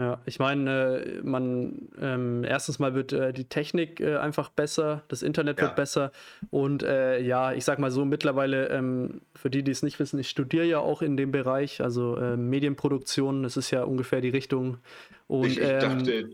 Ja, 0.00 0.20
ich 0.26 0.38
meine, 0.38 1.00
äh, 1.00 1.20
man 1.22 1.88
ähm, 2.00 2.44
erstens 2.44 2.78
mal 2.78 2.94
wird 2.94 3.12
äh, 3.12 3.32
die 3.32 3.46
Technik 3.46 3.98
äh, 4.00 4.16
einfach 4.16 4.48
besser, 4.48 5.02
das 5.08 5.22
Internet 5.22 5.60
wird 5.60 5.74
besser. 5.74 6.12
Und 6.50 6.84
äh, 6.84 7.20
ja, 7.20 7.52
ich 7.52 7.64
sag 7.64 7.80
mal 7.80 7.90
so, 7.90 8.04
mittlerweile, 8.04 8.68
ähm, 8.68 9.22
für 9.34 9.50
die, 9.50 9.64
die 9.64 9.72
es 9.72 9.82
nicht 9.82 9.98
wissen, 9.98 10.20
ich 10.20 10.28
studiere 10.28 10.66
ja 10.66 10.78
auch 10.78 11.02
in 11.02 11.16
dem 11.16 11.32
Bereich, 11.32 11.80
also 11.80 12.16
äh, 12.16 12.36
Medienproduktion, 12.36 13.42
das 13.42 13.56
ist 13.56 13.72
ja 13.72 13.82
ungefähr 13.82 14.20
die 14.20 14.28
Richtung. 14.28 14.78
Und, 15.26 15.46
ich, 15.46 15.58
ich 15.58 15.68
ähm, 15.68 15.80
dachte, 15.80 16.28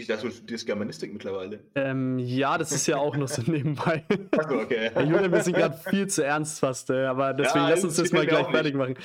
ich 0.00 0.08
dachte, 0.08 0.26
du 0.26 0.32
studierst 0.32 0.66
Germanistik 0.66 1.12
mittlerweile. 1.12 1.60
Ähm, 1.74 2.18
ja, 2.18 2.58
das 2.58 2.72
ist 2.72 2.86
ja 2.86 2.96
auch 2.96 3.16
noch 3.16 3.28
so 3.28 3.42
nebenbei. 3.46 4.04
Achso, 4.36 4.60
okay. 4.60 4.90
Ja, 4.94 5.02
Julian, 5.02 5.32
wir 5.32 5.42
sind 5.42 5.56
gerade 5.56 5.76
viel 5.76 6.06
zu 6.06 6.24
ernst 6.24 6.60
fast, 6.60 6.90
äh, 6.90 7.04
aber 7.04 7.34
deswegen 7.34 7.64
ja, 7.64 7.70
lass 7.70 7.84
uns 7.84 7.96
das 7.96 8.12
mal 8.12 8.26
gleich 8.26 8.46
fertig 8.48 8.74
machen. 8.74 8.96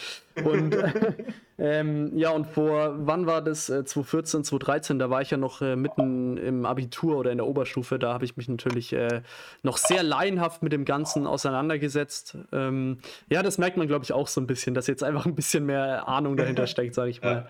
Und 0.44 0.76
ähm, 1.58 2.18
ja, 2.18 2.32
und 2.32 2.48
vor, 2.48 2.96
wann 3.00 3.26
war 3.26 3.42
das? 3.42 3.68
2014, 3.68 4.42
äh, 4.42 4.44
2013, 4.44 5.00
da 5.00 5.10
war 5.10 5.22
ich 5.22 5.32
ja 5.32 5.38
noch 5.38 5.62
äh, 5.62 5.76
mitten 5.76 6.38
im 6.38 6.66
Abitur 6.66 7.18
oder 7.18 7.32
in 7.32 7.38
der 7.38 7.48
Oberstufe. 7.48 8.00
Da 8.00 8.14
habe 8.14 8.26
ich 8.26 8.38
mich 8.38 8.50
natürlich 8.50 8.94
äh, 8.94 9.22
noch 9.64 9.78
sehr 9.78 10.04
laienhaft 10.04 10.64
mit 10.64 10.74
dem 10.74 10.86
Ganzen 10.86 11.28
auseinandergesetzt. 11.28 12.38
Ähm, 12.52 13.00
ja, 13.30 13.44
das 13.44 13.58
merkt 13.58 13.78
man, 13.78 13.88
glaube 13.88 14.04
ich, 14.04 14.14
auch 14.14 14.28
so 14.28 14.42
ein 14.42 14.48
bisschen, 14.48 14.74
dass 14.74 14.88
jetzt 14.88 15.04
einfach 15.04 15.26
ein 15.26 15.36
bisschen 15.36 15.66
mehr 15.66 16.08
Ahnung 16.08 16.38
dahinter 16.38 16.68
steckt, 16.68 16.96
sage 16.96 17.10
ich 17.10 17.22
mal. 17.22 17.36
Ja. 17.36 17.48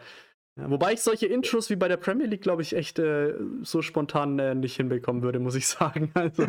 Ja, 0.57 0.69
wobei 0.69 0.93
ich 0.93 1.01
solche 1.01 1.25
Intros 1.25 1.69
wie 1.69 1.75
bei 1.75 1.89
der 1.89 1.97
Premier 1.97 2.27
League, 2.27 2.41
glaube 2.41 2.61
ich, 2.61 2.75
echt 2.75 2.97
äh, 2.97 3.33
so 3.61 3.81
spontan 3.81 4.39
äh, 4.39 4.55
nicht 4.55 4.77
hinbekommen 4.77 5.21
würde, 5.21 5.39
muss 5.39 5.55
ich 5.55 5.67
sagen. 5.67 6.11
Also, 6.13 6.45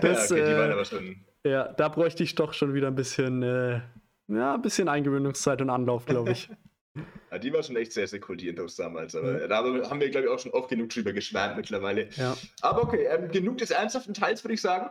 das, 0.00 0.30
ja, 0.30 0.36
okay, 0.36 0.50
die 0.50 0.56
waren 0.56 0.70
äh, 0.70 0.72
aber 0.72 0.84
schon. 0.84 1.16
Ja, 1.44 1.68
da 1.72 1.88
bräuchte 1.88 2.22
ich 2.22 2.34
doch 2.34 2.54
schon 2.54 2.74
wieder 2.74 2.88
ein 2.88 2.94
bisschen, 2.94 3.42
äh, 3.42 3.80
ja, 4.28 4.54
ein 4.54 4.62
bisschen 4.62 4.88
Eingewöhnungszeit 4.88 5.60
und 5.60 5.70
Anlauf, 5.70 6.06
glaube 6.06 6.32
ich. 6.32 6.50
ja, 7.30 7.38
die 7.38 7.52
war 7.52 7.62
schon 7.62 7.76
echt 7.76 7.92
sehr, 7.92 8.06
sehr 8.06 8.20
cool, 8.28 8.36
die 8.36 8.48
Intros 8.48 8.76
damals. 8.76 9.14
Aber 9.14 9.40
ja. 9.40 9.48
da 9.48 9.56
haben 9.58 10.00
wir, 10.00 10.10
glaube 10.10 10.26
ich, 10.26 10.32
auch 10.32 10.38
schon 10.38 10.52
oft 10.52 10.68
genug 10.68 10.88
drüber 10.90 11.12
geschwärmt 11.12 11.56
mittlerweile. 11.56 12.08
Ja. 12.16 12.36
Aber 12.62 12.82
okay, 12.82 13.06
ähm, 13.10 13.30
genug 13.30 13.58
des 13.58 13.70
ernsthaften 13.70 14.14
Teils, 14.14 14.42
würde 14.44 14.54
ich 14.54 14.60
sagen. 14.60 14.90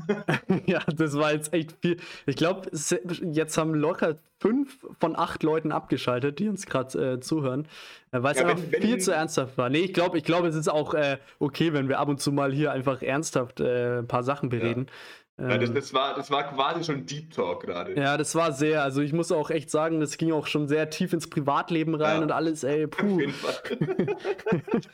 ja, 0.66 0.80
das 0.94 1.16
war 1.16 1.32
jetzt 1.32 1.52
echt 1.52 1.76
viel. 1.80 1.98
Ich 2.26 2.36
glaube, 2.36 2.70
jetzt 2.72 3.58
haben 3.58 3.74
locker 3.74 4.16
fünf 4.38 4.86
von 4.98 5.16
acht 5.16 5.42
Leuten 5.42 5.72
abgeschaltet, 5.72 6.38
die 6.38 6.48
uns 6.48 6.66
gerade 6.66 7.14
äh, 7.14 7.20
zuhören, 7.20 7.68
äh, 8.10 8.22
weil 8.22 8.32
es 8.32 8.40
ja, 8.40 8.46
einfach 8.46 8.62
viel 8.80 8.98
zu 8.98 9.12
ernsthaft 9.12 9.56
war. 9.56 9.70
Nee, 9.70 9.80
ich 9.80 9.94
glaube, 9.94 10.18
ich 10.18 10.24
glaub, 10.24 10.44
es 10.44 10.54
ist 10.54 10.68
auch 10.68 10.94
äh, 10.94 11.18
okay, 11.38 11.72
wenn 11.72 11.88
wir 11.88 11.98
ab 11.98 12.08
und 12.08 12.20
zu 12.20 12.32
mal 12.32 12.52
hier 12.52 12.72
einfach 12.72 13.02
ernsthaft 13.02 13.60
äh, 13.60 13.98
ein 13.98 14.08
paar 14.08 14.22
Sachen 14.24 14.48
bereden. 14.48 14.86
Ja. 14.88 14.92
Ja, 15.38 15.58
das, 15.58 15.70
ähm, 15.70 15.74
das, 15.74 15.94
war, 15.94 16.14
das 16.14 16.30
war 16.30 16.52
quasi 16.52 16.84
schon 16.84 17.06
Deep 17.06 17.32
Talk 17.32 17.62
gerade. 17.62 17.94
Ja, 17.98 18.16
das 18.16 18.34
war 18.34 18.52
sehr, 18.52 18.82
also 18.82 19.00
ich 19.00 19.12
muss 19.12 19.32
auch 19.32 19.50
echt 19.50 19.70
sagen, 19.70 19.98
das 19.98 20.18
ging 20.18 20.30
auch 20.30 20.46
schon 20.46 20.68
sehr 20.68 20.90
tief 20.90 21.12
ins 21.12 21.28
Privatleben 21.28 21.94
rein 21.94 22.22
und 22.22 22.30
alles, 22.30 22.64
ey, 22.64 22.86
puh. 22.86 23.14
Auf 23.14 23.20
jeden 23.20 23.32
Fall. 23.32 23.54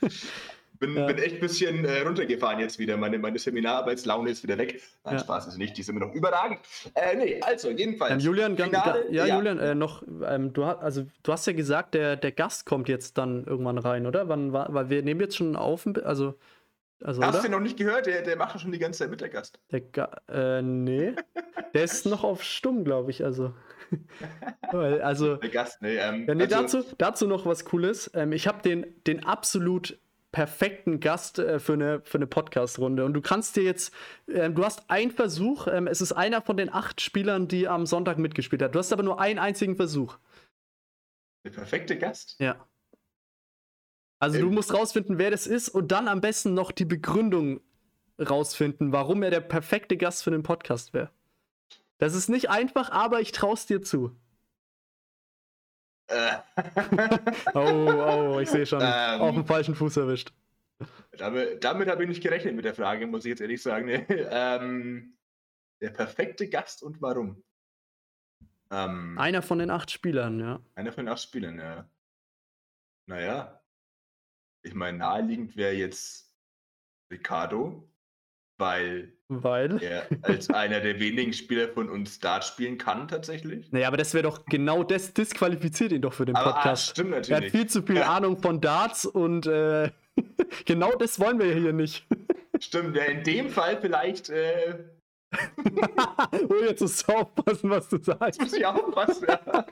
Bin, 0.79 0.95
ja. 0.95 1.05
bin 1.05 1.17
echt 1.17 1.35
ein 1.35 1.41
bisschen 1.41 1.83
äh, 1.83 2.01
runtergefahren 2.01 2.59
jetzt 2.59 2.79
wieder. 2.79 2.95
Meine, 2.95 3.19
meine 3.19 3.37
Seminararbeitslaune 3.37 4.29
ist 4.29 4.43
wieder 4.43 4.57
weg. 4.57 4.81
Nein, 5.03 5.15
ja. 5.15 5.19
Spaß 5.19 5.47
ist 5.47 5.57
nicht, 5.57 5.77
die 5.77 5.83
sind 5.83 5.97
immer 5.97 6.05
noch 6.05 6.15
überragend. 6.15 6.59
Äh, 6.95 7.17
nee, 7.17 7.41
also 7.41 7.69
jedenfalls. 7.69 8.13
Ähm, 8.13 8.19
Julian, 8.19 8.55
Finale, 8.55 9.05
ja, 9.11 9.25
ja, 9.25 9.35
Julian, 9.35 9.59
äh, 9.59 9.75
noch, 9.75 10.03
ähm, 10.25 10.53
du, 10.53 10.65
hast, 10.65 10.79
also, 10.79 11.05
du 11.23 11.31
hast 11.33 11.45
ja 11.47 11.53
gesagt, 11.53 11.95
der, 11.95 12.15
der 12.15 12.31
Gast 12.31 12.65
kommt 12.65 12.87
jetzt 12.87 13.17
dann 13.17 13.43
irgendwann 13.43 13.77
rein, 13.77 14.07
oder? 14.07 14.29
Wann, 14.29 14.53
weil 14.53 14.89
wir 14.89 15.03
nehmen 15.03 15.19
jetzt 15.19 15.35
schon 15.35 15.57
auf, 15.57 15.85
also. 16.03 16.35
Also, 17.01 17.21
Hast 17.21 17.39
du 17.39 17.43
den 17.43 17.51
noch 17.51 17.61
nicht 17.61 17.77
gehört? 17.77 18.07
Der, 18.07 18.21
der 18.23 18.35
macht 18.35 18.59
schon 18.59 18.73
die 18.73 18.79
ganze 18.79 18.99
Zeit 18.99 19.09
mit, 19.09 19.21
der 19.21 19.29
Gast. 19.29 19.59
Der 19.71 19.79
Ga 19.79 20.11
äh, 20.27 20.61
nee. 20.61 21.13
der 21.73 21.83
ist 21.83 22.05
noch 22.05 22.25
auf 22.25 22.43
Stumm, 22.43 22.83
glaube 22.83 23.11
ich, 23.11 23.23
also. 23.23 23.53
also. 24.71 25.35
Der 25.37 25.49
Gast, 25.49 25.81
nee. 25.81 25.97
Ähm, 25.97 26.25
ja, 26.25 26.35
nee 26.35 26.43
also, 26.43 26.55
dazu, 26.55 26.83
dazu 26.97 27.27
noch 27.27 27.45
was 27.45 27.65
Cooles. 27.65 28.11
Ähm, 28.13 28.33
ich 28.33 28.47
habe 28.47 28.61
den, 28.61 28.85
den 29.07 29.25
absolut 29.25 29.97
perfekten 30.31 30.99
Gast 30.99 31.39
äh, 31.39 31.59
für 31.59 31.73
eine, 31.73 32.01
für 32.03 32.17
eine 32.17 32.27
Podcast-Runde. 32.27 33.03
Und 33.05 33.13
du 33.13 33.21
kannst 33.21 33.55
dir 33.55 33.63
jetzt, 33.63 33.93
äh, 34.27 34.49
du 34.49 34.63
hast 34.63 34.89
einen 34.89 35.11
Versuch, 35.11 35.67
äh, 35.67 35.83
es 35.89 36.01
ist 36.01 36.13
einer 36.13 36.41
von 36.41 36.57
den 36.57 36.71
acht 36.71 37.01
Spielern, 37.01 37.47
die 37.47 37.67
am 37.67 37.85
Sonntag 37.85 38.17
mitgespielt 38.17 38.61
hat. 38.61 38.75
Du 38.75 38.79
hast 38.79 38.93
aber 38.93 39.03
nur 39.03 39.19
einen 39.19 39.39
einzigen 39.39 39.75
Versuch. 39.75 40.17
Der 41.45 41.51
perfekte 41.51 41.97
Gast? 41.97 42.35
Ja. 42.39 42.67
Also 44.19 44.37
ähm. 44.37 44.45
du 44.45 44.51
musst 44.51 44.73
rausfinden, 44.73 45.17
wer 45.17 45.31
das 45.31 45.47
ist 45.47 45.69
und 45.69 45.91
dann 45.91 46.07
am 46.07 46.21
besten 46.21 46.53
noch 46.53 46.71
die 46.71 46.85
Begründung 46.85 47.61
rausfinden, 48.19 48.91
warum 48.91 49.23
er 49.23 49.31
der 49.31 49.39
perfekte 49.39 49.97
Gast 49.97 50.23
für 50.23 50.31
den 50.31 50.43
Podcast 50.43 50.93
wäre. 50.93 51.09
Das 51.97 52.13
ist 52.13 52.29
nicht 52.29 52.49
einfach, 52.49 52.91
aber 52.91 53.21
ich 53.21 53.31
traue 53.31 53.53
es 53.53 53.65
dir 53.65 53.81
zu. 53.81 54.15
Äh. 56.09 56.37
oh, 57.53 58.33
oh, 58.35 58.39
ich 58.39 58.49
sehe 58.49 58.65
schon. 58.65 58.81
Ähm, 58.81 59.21
auf 59.21 59.35
dem 59.35 59.45
falschen 59.45 59.75
Fuß 59.75 59.97
erwischt. 59.97 60.33
Damit, 61.11 61.63
damit 61.63 61.89
habe 61.89 62.03
ich 62.03 62.09
nicht 62.09 62.23
gerechnet 62.23 62.55
mit 62.55 62.65
der 62.65 62.73
Frage, 62.73 63.05
muss 63.05 63.25
ich 63.25 63.29
jetzt 63.29 63.41
ehrlich 63.41 63.61
sagen. 63.61 63.89
ähm, 64.09 65.17
der 65.81 65.91
perfekte 65.91 66.49
Gast 66.49 66.81
und 66.83 67.01
warum? 67.01 67.43
Ähm, 68.71 69.17
einer 69.17 69.41
von 69.41 69.59
den 69.59 69.69
acht 69.69 69.91
Spielern, 69.91 70.39
ja. 70.39 70.59
Einer 70.75 70.91
von 70.91 71.05
den 71.05 71.13
acht 71.13 71.21
Spielern, 71.21 71.59
ja. 71.59 71.89
Naja. 73.07 73.61
Ich 74.63 74.73
meine, 74.73 74.97
naheliegend 74.97 75.55
wäre 75.55 75.73
jetzt 75.73 76.35
Ricardo, 77.11 77.89
weil, 78.59 79.13
weil? 79.29 79.81
er 79.81 80.07
als 80.21 80.49
einer 80.49 80.81
der 80.81 80.99
wenigen 80.99 81.33
Spieler 81.33 81.69
von 81.69 81.89
uns 81.89 82.19
Dart 82.19 82.43
spielen 82.43 82.77
kann 82.77 83.07
tatsächlich. 83.07 83.71
Naja, 83.71 83.87
aber 83.87 83.97
das 83.97 84.13
wäre 84.13 84.23
doch 84.23 84.45
genau 84.45 84.83
das 84.83 85.13
disqualifiziert 85.13 85.91
ihn 85.91 86.01
doch 86.01 86.13
für 86.13 86.25
den 86.25 86.35
aber, 86.35 86.51
ah, 86.51 86.53
Podcast. 86.53 86.89
Ah, 86.89 86.91
stimmt 86.91 87.09
natürlich. 87.11 87.41
Er 87.41 87.45
hat 87.47 87.51
viel 87.51 87.67
zu 87.67 87.81
viel 87.81 87.97
ja. 87.97 88.15
Ahnung 88.15 88.37
von 88.37 88.61
Darts 88.61 89.05
und 89.05 89.47
äh, 89.47 89.89
genau 90.65 90.95
das 90.95 91.19
wollen 91.19 91.39
wir 91.39 91.53
hier 91.53 91.73
nicht. 91.73 92.05
Stimmt, 92.59 92.95
ja, 92.95 93.03
in 93.03 93.23
dem 93.23 93.49
Fall 93.49 93.79
vielleicht. 93.79 94.29
Äh... 94.29 94.83
oh, 96.49 96.55
jetzt 96.61 96.81
musst 96.81 97.07
du 97.07 97.13
aufpassen, 97.13 97.69
was 97.69 97.87
du 97.87 97.97
sagst. 98.01 98.39
Jetzt 98.39 98.39
muss 98.41 98.53
ich 98.53 98.65
aufpassen, 98.65 99.27
ja. 99.27 99.65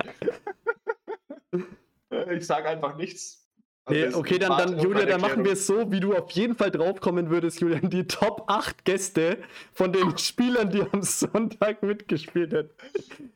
ich 2.32 2.46
sage 2.46 2.70
einfach 2.70 2.96
nichts. 2.96 3.47
Nee, 3.90 4.14
okay, 4.14 4.38
dann, 4.38 4.58
dann 4.58 4.80
Julian, 4.80 5.08
dann 5.08 5.22
machen 5.22 5.46
wir 5.46 5.54
es 5.54 5.66
so, 5.66 5.92
wie 5.92 6.00
du 6.00 6.14
auf 6.14 6.32
jeden 6.32 6.56
Fall 6.56 6.72
draufkommen 6.72 7.30
würdest, 7.30 7.62
Julian. 7.62 7.90
Die 7.90 8.06
Top 8.06 8.44
8 8.48 8.84
Gäste 8.84 9.38
von 9.74 9.94
den 9.94 10.18
Spielern, 10.18 10.70
die 10.70 10.82
am 10.82 11.02
Sonntag 11.02 11.84
mitgespielt 11.84 12.54
haben. 12.54 12.70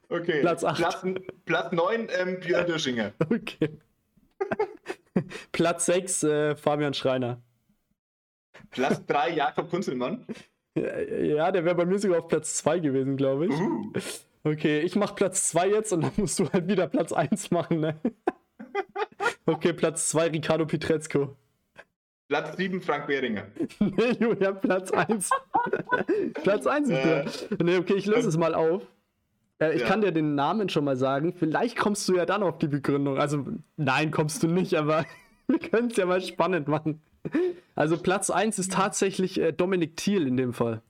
Okay. 0.10 0.42
Platz 0.42 0.64
8. 0.64 0.78
Platz, 0.78 1.06
Platz 1.46 1.72
9, 1.72 2.08
ähm, 2.20 2.40
Björn 2.40 2.66
Döschinger. 2.68 3.14
Okay. 3.20 3.70
Platz 5.52 5.86
6, 5.86 6.24
äh, 6.24 6.56
Fabian 6.56 6.94
Schreiner. 6.94 7.42
Platz 8.72 9.06
3, 9.06 9.30
Jakob 9.32 9.70
Kunzelmann. 9.70 10.26
Ja, 10.76 11.52
der 11.52 11.66
wäre 11.66 11.76
bei 11.76 11.86
mir 11.86 12.00
sogar 12.00 12.20
auf 12.20 12.28
Platz 12.28 12.56
2 12.56 12.80
gewesen, 12.80 13.18
glaube 13.18 13.48
ich. 13.48 13.52
Uh. 13.52 13.92
Okay, 14.44 14.82
ich 14.82 14.96
mache 14.96 15.16
Platz 15.16 15.50
2 15.50 15.70
jetzt 15.70 15.94
und 15.94 16.02
dann 16.02 16.12
musst 16.18 16.40
du 16.40 16.50
halt 16.50 16.68
wieder 16.68 16.88
Platz 16.88 17.12
1 17.12 17.52
machen, 17.52 17.80
ne? 17.80 18.00
Okay, 19.46 19.74
Platz 19.74 20.10
2 20.10 20.28
Ricardo 20.30 20.66
Pietrezco. 20.66 21.36
Platz 22.28 22.56
7 22.56 22.82
Frank 22.82 23.08
Behringer. 23.08 23.48
nee, 23.80 24.16
Julian, 24.20 24.60
Platz 24.62 24.92
1. 24.92 25.30
Platz 26.44 26.66
1 26.66 26.90
ist 26.90 26.98
äh, 26.98 27.26
Nee, 27.62 27.78
okay, 27.78 27.96
ich 27.96 28.06
löse 28.06 28.30
es 28.30 28.38
mal 28.38 28.56
auf. 28.56 28.84
Äh, 29.60 29.76
ich 29.76 29.82
ja. 29.82 29.88
kann 29.88 30.02
dir 30.02 30.14
den 30.14 30.36
Namen 30.36 30.70
schon 30.70 30.86
mal 30.86 30.96
sagen. 30.96 31.34
Vielleicht 31.38 31.78
kommst 31.78 32.08
du 32.08 32.16
ja 32.16 32.26
dann 32.26 32.44
auf 32.44 32.58
die 32.58 32.68
Begründung. 32.68 33.18
Also, 33.18 33.46
nein, 33.76 34.12
kommst 34.12 34.44
du 34.44 34.48
nicht, 34.48 34.76
aber 34.76 35.06
wir 35.48 35.60
können 35.60 35.92
es 35.92 35.98
ja 35.98 36.06
mal 36.06 36.22
spannend 36.22 36.70
machen. 36.70 37.02
Also, 37.76 37.98
Platz 37.98 38.30
1 38.30 38.60
ist 38.60 38.72
tatsächlich 38.72 39.40
äh, 39.40 39.52
Dominik 39.52 39.98
Thiel 39.98 40.26
in 40.26 40.38
dem 40.38 40.54
Fall. 40.54 40.82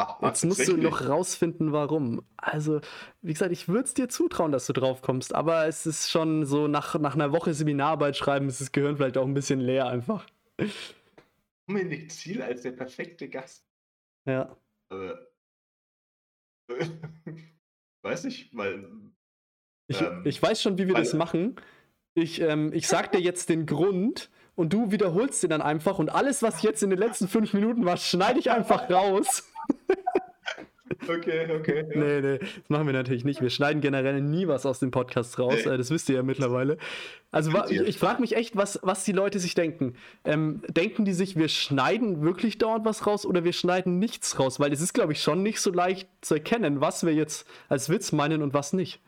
Ach, 0.00 0.22
Jetzt 0.22 0.44
musst 0.44 0.68
du 0.68 0.76
noch 0.76 1.08
rausfinden, 1.08 1.72
warum. 1.72 2.22
Also, 2.36 2.80
wie 3.20 3.32
gesagt, 3.32 3.50
ich 3.50 3.66
würde 3.66 3.82
es 3.82 3.94
dir 3.94 4.08
zutrauen, 4.08 4.52
dass 4.52 4.66
du 4.66 4.72
drauf 4.72 5.02
kommst, 5.02 5.34
aber 5.34 5.66
es 5.66 5.86
ist 5.86 6.08
schon 6.08 6.46
so, 6.46 6.68
nach, 6.68 6.96
nach 7.00 7.16
einer 7.16 7.32
Woche 7.32 7.52
Seminararbeit 7.52 8.16
schreiben, 8.16 8.46
ist 8.46 8.60
das 8.60 8.70
Gehirn 8.70 8.96
vielleicht 8.96 9.18
auch 9.18 9.26
ein 9.26 9.34
bisschen 9.34 9.58
leer 9.58 9.88
einfach. 9.88 10.24
Dominik 11.66 12.12
Ziel 12.12 12.40
als 12.42 12.62
der 12.62 12.72
perfekte 12.72 13.28
Gast. 13.28 13.66
Ja. 14.24 14.56
Äh, 14.92 15.14
weiß 18.02 18.26
ich, 18.26 18.56
weil. 18.56 18.88
Ich, 19.88 20.00
ähm, 20.00 20.22
ich 20.24 20.40
weiß 20.40 20.62
schon, 20.62 20.78
wie 20.78 20.86
wir 20.86 20.94
weil, 20.94 21.02
das 21.02 21.12
machen. 21.14 21.56
Ich, 22.14 22.40
ähm, 22.40 22.72
ich 22.72 22.86
sag 22.86 23.10
dir 23.10 23.20
jetzt 23.20 23.48
den 23.48 23.66
Grund 23.66 24.30
und 24.54 24.72
du 24.72 24.92
wiederholst 24.92 25.42
den 25.42 25.50
dann 25.50 25.62
einfach 25.62 25.98
und 25.98 26.08
alles, 26.08 26.40
was 26.40 26.62
jetzt 26.62 26.84
in 26.84 26.90
den 26.90 27.00
letzten 27.00 27.26
fünf 27.26 27.52
Minuten 27.52 27.84
war, 27.84 27.96
schneide 27.96 28.38
ich 28.38 28.52
einfach 28.52 28.88
raus. 28.88 29.42
Okay, 31.06 31.50
okay. 31.50 31.86
Ja. 31.90 31.98
Nee, 31.98 32.20
nee, 32.20 32.38
das 32.38 32.48
machen 32.68 32.86
wir 32.86 32.92
natürlich 32.92 33.24
nicht. 33.24 33.40
Wir 33.40 33.50
schneiden 33.50 33.80
generell 33.80 34.20
nie 34.20 34.48
was 34.48 34.66
aus 34.66 34.78
dem 34.78 34.90
Podcast 34.90 35.38
raus. 35.38 35.60
Nee. 35.64 35.72
Äh, 35.72 35.78
das 35.78 35.90
wisst 35.90 36.08
ihr 36.08 36.16
ja 36.16 36.22
mittlerweile. 36.22 36.76
Also 37.30 37.50
ich, 37.68 37.80
ich 37.80 37.98
frage 37.98 38.20
mich 38.20 38.34
echt, 38.36 38.56
was, 38.56 38.78
was 38.82 39.04
die 39.04 39.12
Leute 39.12 39.38
sich 39.38 39.54
denken. 39.54 39.94
Ähm, 40.24 40.62
denken 40.68 41.04
die 41.04 41.12
sich, 41.12 41.36
wir 41.36 41.48
schneiden 41.48 42.22
wirklich 42.22 42.58
dauernd 42.58 42.84
was 42.84 43.06
raus 43.06 43.26
oder 43.26 43.44
wir 43.44 43.52
schneiden 43.52 43.98
nichts 43.98 44.38
raus? 44.38 44.60
Weil 44.60 44.72
es 44.72 44.80
ist, 44.80 44.92
glaube 44.92 45.12
ich, 45.12 45.22
schon 45.22 45.42
nicht 45.42 45.60
so 45.60 45.70
leicht 45.70 46.08
zu 46.20 46.34
erkennen, 46.34 46.80
was 46.80 47.04
wir 47.04 47.14
jetzt 47.14 47.46
als 47.68 47.88
Witz 47.90 48.12
meinen 48.12 48.42
und 48.42 48.54
was 48.54 48.72
nicht. 48.72 49.00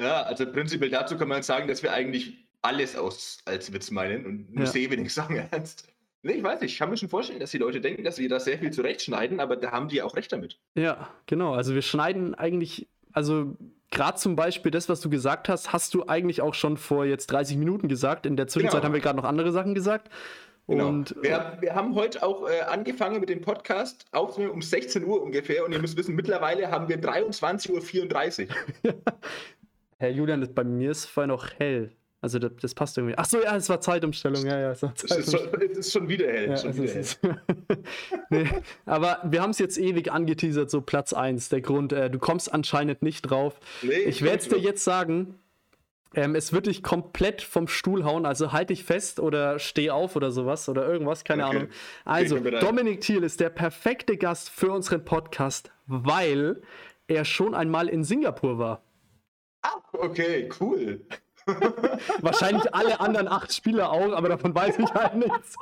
Ja, 0.00 0.22
also 0.22 0.50
prinzipiell 0.50 0.90
dazu 0.90 1.16
kann 1.16 1.28
man 1.28 1.42
sagen, 1.42 1.66
dass 1.68 1.82
wir 1.82 1.92
eigentlich 1.92 2.46
alles 2.62 2.96
aus 2.96 3.38
als 3.46 3.72
Witz 3.72 3.90
meinen 3.90 4.26
und 4.26 4.54
nur 4.54 4.64
Ja. 4.64 4.70
sehr 4.70 4.90
wenig 4.90 5.12
sagen 5.12 5.36
ernst. 5.50 5.88
Nee, 6.22 6.32
ich 6.32 6.42
weiß 6.42 6.60
nicht, 6.60 6.72
ich 6.72 6.78
kann 6.78 6.90
mir 6.90 6.96
schon 6.96 7.08
vorstellen, 7.08 7.38
dass 7.40 7.52
die 7.52 7.58
Leute 7.58 7.80
denken, 7.80 8.02
dass 8.04 8.18
wir 8.18 8.28
da 8.28 8.40
sehr 8.40 8.58
viel 8.58 8.72
zurechtschneiden, 8.72 9.38
aber 9.40 9.56
da 9.56 9.70
haben 9.70 9.88
die 9.88 10.02
auch 10.02 10.16
recht 10.16 10.32
damit. 10.32 10.58
Ja, 10.74 11.08
genau. 11.26 11.54
Also 11.54 11.74
wir 11.74 11.82
schneiden 11.82 12.34
eigentlich, 12.34 12.88
also 13.12 13.56
gerade 13.90 14.18
zum 14.18 14.34
Beispiel 14.34 14.70
das, 14.72 14.88
was 14.88 15.00
du 15.00 15.10
gesagt 15.10 15.48
hast, 15.48 15.72
hast 15.72 15.94
du 15.94 16.06
eigentlich 16.08 16.42
auch 16.42 16.54
schon 16.54 16.76
vor 16.76 17.04
jetzt 17.04 17.28
30 17.28 17.56
Minuten 17.56 17.88
gesagt. 17.88 18.26
In 18.26 18.36
der 18.36 18.48
Zwischenzeit 18.48 18.80
Genau. 18.80 18.86
haben 18.86 18.94
wir 18.94 19.00
gerade 19.00 19.16
noch 19.16 19.24
andere 19.24 19.52
Sachen 19.52 19.74
gesagt. 19.74 20.10
Genau. 20.66 20.88
Und 20.88 21.14
wir, 21.22 21.56
wir 21.60 21.74
haben 21.74 21.94
heute 21.94 22.22
auch 22.22 22.46
äh, 22.46 22.60
angefangen 22.60 23.20
mit 23.20 23.30
dem 23.30 23.40
Podcast 23.40 24.04
aufzunehmen 24.12 24.52
um 24.52 24.60
16 24.60 25.02
Uhr 25.04 25.22
ungefähr 25.22 25.64
und 25.64 25.72
ihr 25.72 25.78
müsst 25.78 25.96
wissen, 25.96 26.14
mittlerweile 26.14 26.70
haben 26.70 26.88
wir 26.88 27.00
23.34 27.00 28.48
Uhr. 28.48 28.94
Herr 29.98 30.10
Julian, 30.10 30.46
bei 30.54 30.64
mir 30.64 30.90
ist 30.90 31.06
vorher 31.06 31.28
noch 31.28 31.48
hell. 31.58 31.92
Also 32.20 32.40
das, 32.40 32.50
das 32.60 32.74
passt 32.74 32.98
irgendwie. 32.98 33.16
Ach 33.16 33.26
so, 33.26 33.40
ja, 33.40 33.54
es 33.56 33.68
war 33.68 33.80
Zeitumstellung. 33.80 34.44
Ja, 34.44 34.58
ja, 34.58 34.70
es 34.72 34.82
war 34.82 34.92
Es 34.96 35.04
ist, 35.04 35.30
schon, 35.30 35.62
es 35.62 35.78
ist 35.78 35.92
schon 35.92 36.08
wieder 36.08 36.26
hell. 36.26 36.50
Ja, 36.50 36.56
schon 36.56 36.76
wieder 36.76 36.92
hell. 36.92 37.04
nee, 38.30 38.48
aber 38.86 39.20
wir 39.24 39.40
haben 39.40 39.50
es 39.50 39.58
jetzt 39.60 39.78
ewig 39.78 40.10
angeteasert, 40.10 40.68
so 40.68 40.80
Platz 40.80 41.12
1. 41.12 41.48
Der 41.50 41.60
Grund, 41.60 41.92
äh, 41.92 42.10
du 42.10 42.18
kommst 42.18 42.52
anscheinend 42.52 43.02
nicht 43.02 43.22
drauf. 43.22 43.60
Nee, 43.82 43.92
ich 43.92 44.22
werde 44.22 44.38
es 44.38 44.48
dir 44.48 44.58
jetzt 44.58 44.82
sagen. 44.82 45.38
Ähm, 46.14 46.34
es 46.34 46.52
wird 46.52 46.66
dich 46.66 46.82
komplett 46.82 47.42
vom 47.42 47.68
Stuhl 47.68 48.02
hauen, 48.02 48.24
also 48.24 48.50
halt 48.50 48.70
dich 48.70 48.82
fest 48.82 49.20
oder 49.20 49.58
steh 49.58 49.90
auf 49.90 50.16
oder 50.16 50.32
sowas 50.32 50.68
oder 50.68 50.88
irgendwas, 50.88 51.22
keine 51.22 51.46
Okay. 51.46 51.56
Ahnung. 51.56 51.68
Also. 52.04 52.38
Dominik 52.38 53.02
Thiel 53.02 53.22
ist 53.22 53.40
der 53.40 53.50
perfekte 53.50 54.16
Gast 54.16 54.48
für 54.48 54.72
unseren 54.72 55.04
Podcast, 55.04 55.70
weil 55.86 56.62
er 57.08 57.24
schon 57.24 57.54
einmal 57.54 57.88
in 57.88 58.04
Singapur 58.04 58.58
war. 58.58 58.82
Okay, 59.92 60.48
cool. 60.60 61.00
Wahrscheinlich 62.20 62.74
alle 62.74 63.00
anderen 63.00 63.28
acht 63.28 63.52
Spieler 63.52 63.90
auch, 63.90 64.12
aber 64.12 64.28
davon 64.28 64.54
weiß 64.54 64.78
ich 64.78 64.92
halt 64.94 65.14
nichts. 65.14 65.56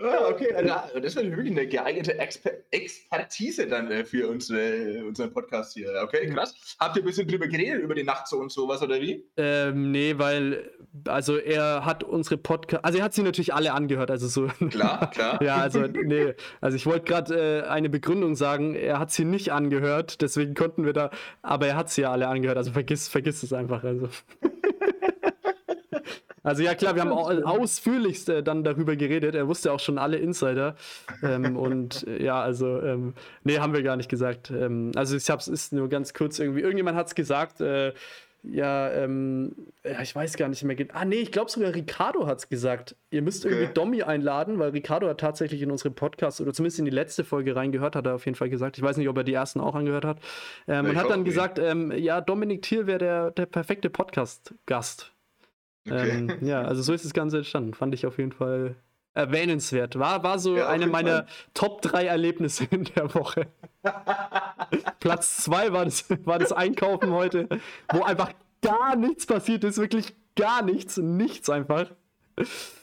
Ah, 0.00 0.28
okay, 0.28 0.52
also, 0.52 0.98
das 1.00 1.16
ist 1.16 1.24
wirklich 1.24 1.52
eine 1.52 1.66
geeignete 1.66 2.18
Exper 2.18 2.50
Expertise 2.70 3.66
dann 3.66 3.90
äh, 3.90 4.04
für 4.04 4.28
uns, 4.28 4.50
äh, 4.50 5.02
unseren 5.06 5.32
Podcast 5.32 5.74
hier. 5.74 5.88
Okay, 6.02 6.28
krass. 6.28 6.54
Habt 6.78 6.96
ihr 6.96 7.02
ein 7.02 7.06
bisschen 7.06 7.28
drüber 7.28 7.46
geredet, 7.46 7.80
über 7.80 7.94
die 7.94 8.02
Nacht 8.02 8.26
so 8.28 8.38
und 8.38 8.50
sowas 8.50 8.82
oder 8.82 9.00
wie? 9.00 9.24
Ähm, 9.36 9.92
nee, 9.92 10.14
weil, 10.18 10.70
also 11.06 11.36
er 11.36 11.84
hat 11.84 12.04
unsere 12.04 12.36
Podcast, 12.36 12.84
also 12.84 12.98
er 12.98 13.04
hat 13.04 13.14
sie 13.14 13.22
natürlich 13.22 13.54
alle 13.54 13.72
angehört, 13.72 14.10
also 14.10 14.26
so. 14.28 14.46
Klar, 14.68 15.10
klar. 15.10 15.42
ja, 15.42 15.56
also, 15.56 15.80
nee, 15.86 16.34
also 16.60 16.76
ich 16.76 16.84
wollte 16.86 17.04
gerade 17.04 17.62
äh, 17.64 17.68
eine 17.68 17.88
Begründung 17.88 18.34
sagen, 18.34 18.74
er 18.74 18.98
hat 18.98 19.10
sie 19.10 19.24
nicht 19.24 19.52
angehört, 19.52 20.20
deswegen 20.20 20.54
konnten 20.54 20.84
wir 20.84 20.92
da, 20.92 21.10
aber 21.42 21.68
er 21.68 21.76
hat 21.76 21.90
sie 21.90 22.02
ja 22.02 22.12
alle 22.12 22.28
angehört, 22.28 22.58
also 22.58 22.72
vergiss, 22.72 23.08
vergiss 23.08 23.42
es 23.42 23.52
einfach, 23.52 23.84
also. 23.84 24.08
Also 26.44 26.62
ja 26.62 26.74
klar, 26.74 26.94
wir 26.94 27.02
haben 27.02 27.10
au 27.10 27.30
ausführlichst 27.42 28.28
äh, 28.28 28.42
dann 28.42 28.62
darüber 28.62 28.94
geredet. 28.96 29.34
Er 29.34 29.48
wusste 29.48 29.72
auch 29.72 29.80
schon 29.80 29.98
alle 29.98 30.18
Insider. 30.18 30.76
Ähm, 31.22 31.56
und 31.56 32.06
äh, 32.06 32.22
ja, 32.22 32.40
also, 32.40 32.80
ähm, 32.80 33.14
nee, 33.42 33.58
haben 33.58 33.72
wir 33.72 33.82
gar 33.82 33.96
nicht 33.96 34.10
gesagt. 34.10 34.50
Ähm, 34.50 34.92
also 34.94 35.16
ich 35.16 35.28
hab's 35.30 35.48
ist 35.48 35.72
nur 35.72 35.88
ganz 35.88 36.14
kurz 36.14 36.38
irgendwie. 36.38 36.60
Irgendjemand 36.60 36.96
hat 36.96 37.08
es 37.08 37.14
gesagt, 37.14 37.60
äh, 37.60 37.92
ja, 38.46 38.90
ähm, 38.92 39.52
ja, 39.84 40.02
ich 40.02 40.14
weiß 40.14 40.36
gar 40.36 40.48
nicht 40.48 40.62
mehr. 40.64 40.76
Ah, 40.92 41.06
nee, 41.06 41.16
ich 41.16 41.32
glaube 41.32 41.50
sogar 41.50 41.74
Ricardo 41.74 42.26
hat 42.26 42.38
es 42.38 42.48
gesagt. 42.50 42.94
Ihr 43.10 43.22
müsst 43.22 43.46
irgendwie 43.46 43.64
Okay. 43.64 43.72
Domi 43.74 44.02
einladen, 44.02 44.58
weil 44.58 44.70
Ricardo 44.70 45.08
hat 45.08 45.18
tatsächlich 45.18 45.62
in 45.62 45.70
unseren 45.70 45.94
Podcast 45.94 46.42
oder 46.42 46.52
zumindest 46.52 46.78
in 46.78 46.84
die 46.84 46.90
letzte 46.90 47.24
Folge 47.24 47.56
reingehört, 47.56 47.96
hat 47.96 48.06
er 48.06 48.16
auf 48.16 48.26
jeden 48.26 48.34
Fall 48.34 48.50
gesagt. 48.50 48.76
Ich 48.76 48.84
weiß 48.84 48.98
nicht, 48.98 49.08
ob 49.08 49.16
er 49.16 49.24
die 49.24 49.32
ersten 49.32 49.60
auch 49.60 49.74
angehört 49.74 50.04
hat. 50.04 50.18
Ähm, 50.68 50.84
und 50.84 50.96
hat 50.96 51.08
dann 51.08 51.20
nicht. 51.20 51.30
gesagt, 51.30 51.58
ähm, 51.58 51.90
ja, 51.96 52.20
Dominik 52.20 52.60
Thiel 52.60 52.86
wäre 52.86 52.98
der, 52.98 53.30
der 53.30 53.46
perfekte 53.46 53.88
Podcast-Gast. 53.88 55.13
Okay. 55.86 56.10
Ähm, 56.10 56.38
ja, 56.40 56.62
also 56.62 56.82
so 56.82 56.92
ist 56.92 57.04
das 57.04 57.12
Ganze 57.12 57.38
entstanden. 57.38 57.74
Fand 57.74 57.94
ich 57.94 58.06
auf 58.06 58.18
jeden 58.18 58.32
Fall 58.32 58.76
erwähnenswert. 59.14 59.98
War, 59.98 60.22
war 60.22 60.38
so 60.38 60.56
Ja, 60.56 60.68
eine 60.68 60.86
meiner 60.86 61.18
Fall. 61.18 61.26
Top 61.54 61.82
3 61.82 62.06
Erlebnisse 62.06 62.64
in 62.70 62.84
der 62.84 63.14
Woche. 63.14 63.46
Platz 65.00 65.38
2 65.44 65.72
war 65.72 65.84
das, 65.84 66.04
war 66.24 66.38
das 66.38 66.52
Einkaufen 66.52 67.10
heute, 67.12 67.48
wo 67.92 68.02
einfach 68.02 68.32
gar 68.62 68.96
nichts 68.96 69.26
passiert 69.26 69.62
ist, 69.64 69.78
wirklich 69.78 70.14
gar 70.36 70.62
nichts, 70.62 70.96
nichts 70.96 71.48
einfach. 71.50 71.90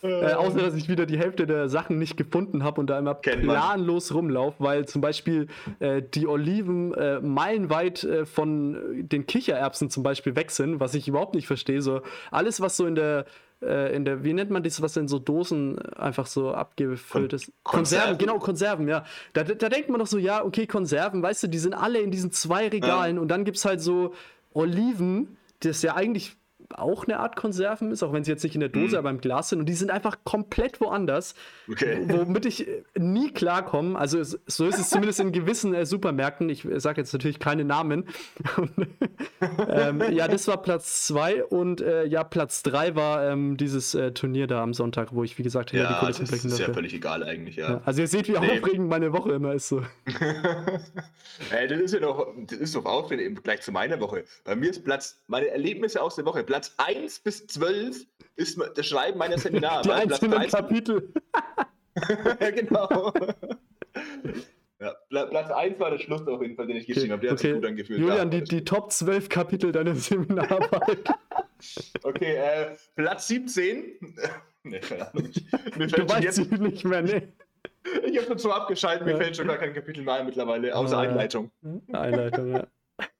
Äh, 0.02 0.34
außer, 0.34 0.60
dass 0.60 0.76
ich 0.76 0.88
wieder 0.88 1.06
die 1.06 1.18
Hälfte 1.18 1.46
der 1.46 1.68
Sachen 1.68 2.00
nicht 2.00 2.16
gefunden 2.16 2.64
habe 2.64 2.80
und 2.80 2.90
da 2.90 2.98
immer 2.98 3.16
Kennt 3.16 3.44
planlos 3.44 4.14
rumlaufe, 4.14 4.56
weil 4.60 4.88
zum 4.88 5.02
Beispiel 5.02 5.48
äh, 5.80 6.02
die 6.02 6.26
Oliven 6.26 6.94
äh, 6.94 7.20
meilenweit 7.20 8.04
äh, 8.04 8.26
von 8.26 9.08
den 9.08 9.26
Kichererbsen 9.26 9.90
zum 9.90 10.04
Beispiel 10.04 10.36
weg 10.36 10.52
sind, 10.52 10.80
was 10.80 10.94
ich 10.94 11.08
überhaupt 11.08 11.36
nicht 11.36 11.48
verstehe. 11.48 11.82
So 11.82 12.02
alles, 12.32 12.62
was 12.62 12.78
so 12.78 12.86
in 12.86 12.96
der, 12.96 13.26
äh, 13.62 13.94
in 13.94 14.06
der, 14.06 14.24
wie 14.24 14.34
nennt 14.34 14.52
man 14.52 14.64
das, 14.64 14.82
was 14.82 14.96
in 14.96 15.10
so 15.10 15.20
Dosen 15.20 15.80
einfach 15.80 16.28
so 16.28 16.54
abgefüllt 16.54 17.34
ist? 17.34 17.52
Konserven, 17.64 17.64
Konserven? 17.64 18.18
genau, 18.18 18.40
Konserven, 18.40 18.88
ja. 18.88 19.06
Da, 19.34 19.44
da 19.44 19.70
denkt 19.70 19.90
man 19.90 20.00
doch 20.00 20.08
so, 20.08 20.18
ja, 20.18 20.44
okay, 20.46 20.66
Konserven, 20.66 21.22
weißt 21.22 21.44
du, 21.44 21.48
die 21.48 21.60
sind 21.60 21.74
alle 21.74 22.00
in 22.00 22.12
diesen 22.12 22.32
zwei 22.32 22.70
Regalen 22.70 23.20
und 23.20 23.28
dann 23.28 23.44
gibt 23.44 23.58
es 23.58 23.66
halt 23.66 23.82
so 23.82 24.14
Oliven, 24.54 25.38
das 25.60 25.82
ja 25.82 25.96
eigentlich 25.96 26.38
auch 26.74 27.06
eine 27.06 27.20
Art 27.20 27.36
Konserven 27.36 27.92
ist, 27.92 28.04
auch 28.04 28.14
wenn 28.14 28.24
sie 28.24 28.32
jetzt 28.32 28.44
nicht 28.44 28.56
in 28.56 28.60
der 28.62 28.70
Dose, 28.70 28.98
aber 28.98 29.10
im 29.10 29.20
Glas 29.22 29.50
sind 29.50 29.60
und 29.60 29.66
die 29.68 29.74
sind 29.74 29.92
einfach 29.92 30.18
komplett 30.24 30.82
woanders, 30.82 31.36
Okay. 31.70 32.00
womit 32.08 32.46
ich 32.46 32.68
äh, 32.68 32.84
nie 32.98 33.32
klarkomme. 33.32 33.98
Also 33.98 34.20
es, 34.20 34.40
so 34.48 34.66
ist 34.68 34.80
es 34.80 34.90
zumindest 34.90 35.20
in 35.20 35.32
gewissen 35.32 35.74
äh, 35.74 35.86
Supermärkten. 35.86 36.50
Ich 36.50 36.68
sage 36.78 37.02
jetzt 37.02 37.14
natürlich 37.14 37.40
keine 37.40 37.64
Namen. 37.66 38.06
Ähm, 39.70 40.04
ja, 40.12 40.28
das 40.28 40.48
war 40.48 40.62
Platz 40.62 41.08
zwei 41.08 41.44
und 41.44 41.82
äh, 41.82 42.06
ja, 42.06 42.24
Platz 42.24 42.62
drei 42.64 42.96
war 42.96 43.28
ähm, 43.30 43.58
dieses 43.58 43.96
äh, 43.96 44.12
Turnier 44.12 44.46
da 44.48 44.62
am 44.62 44.74
Sonntag, 44.74 45.14
wo 45.16 45.24
ich, 45.24 45.38
wie 45.40 45.44
gesagt, 45.44 45.72
hinter 45.72 45.88
die 45.88 45.94
Ja, 45.94 46.00
Kulissen 46.00 46.28
das 46.30 46.46
ist 46.46 46.60
ja 46.60 46.72
völlig 46.74 46.94
egal 46.94 47.24
eigentlich, 47.24 47.56
ja. 47.56 47.70
Ja, 47.72 47.82
also 47.86 48.02
ihr 48.02 48.08
seht, 48.08 48.28
wie 48.28 48.32
Nee. 48.34 48.60
aufregend 48.60 48.88
meine 48.90 49.14
Woche 49.14 49.32
immer 49.34 49.54
ist 49.54 49.68
so. 49.70 49.82
Ey, 51.52 51.68
das 51.68 51.80
ist 51.80 51.94
ja 51.94 52.00
doch, 52.00 52.28
das 52.48 52.60
ist 52.60 52.76
doch 52.76 52.86
aufregend 52.86 53.26
im 53.26 53.36
Vergleich 53.36 53.62
zu 53.62 53.72
meiner 53.72 54.00
Woche. 54.00 54.24
Bei 54.44 54.56
mir 54.56 54.70
ist 54.70 54.84
Platz, 54.84 55.20
meine 55.28 55.48
Erlebnisse 55.48 56.02
aus 56.02 56.16
der 56.16 56.26
Woche, 56.26 56.44
Platz 56.44 56.61
1 56.78 57.20
bis 57.20 57.48
12 57.48 58.06
ist 58.36 58.60
das 58.76 58.86
Schreiben 58.86 59.18
meiner 59.18 59.38
Seminare. 59.40 59.82
Die 59.84 59.92
einzelnen 59.92 60.32
Platz 60.40 60.52
Kapitel. 60.52 61.14
ja, 62.40 62.50
genau. 62.52 63.14
ja, 64.80 64.96
Pla- 65.10 65.26
Platz 65.26 65.52
1 65.52 65.80
war 65.80 65.92
der 65.92 66.00
Schluss 66.00 66.26
auf 66.28 66.42
jeden 66.42 66.56
Fall, 66.56 66.68
den 66.68 66.78
ich 66.78 66.88
geschrieben 66.88 67.12
habe. 67.12 67.22
Der 67.22 67.32
hat 67.32 67.40
sich 67.40 67.54
gut 67.54 67.66
angefühlt. 67.66 68.00
Julian, 68.00 68.30
die, 68.32 68.44
die 68.44 68.64
Top 68.64 68.92
12 68.92 69.30
Kapitel 69.30 69.72
deiner 69.72 69.96
Seminararbeit. 69.96 71.10
Okay, 72.04 72.36
äh, 72.36 72.76
Platz 72.96 73.28
17. 73.28 74.00
nee, 74.64 74.80
keine 74.80 75.10
Ahnung. 75.12 75.30
Mir 75.78 75.88
du 75.88 75.90
fällt 75.90 75.96
schon 75.96 76.10
weißt 76.10 76.24
jetzt, 76.24 76.52
nicht 76.52 76.86
mehr, 76.86 77.02
ne? 77.04 77.34
ich 78.06 78.18
habe 78.18 78.28
schon 78.28 78.38
so 78.40 78.52
abgeschaltet, 78.52 79.06
mir 79.06 79.12
Ja. 79.12 79.18
fällt 79.18 79.36
schon 79.38 79.48
gar 79.48 79.58
kein 79.58 79.74
Kapitel 79.74 80.04
mehr 80.04 80.16
ein 80.16 80.26
mittlerweile, 80.26 80.76
außer 80.76 80.98
Ah, 80.98 81.04
ja. 81.04 81.10
Einleitung. 81.10 81.52
Einleitung, 81.92 82.52
ja. 82.54 82.68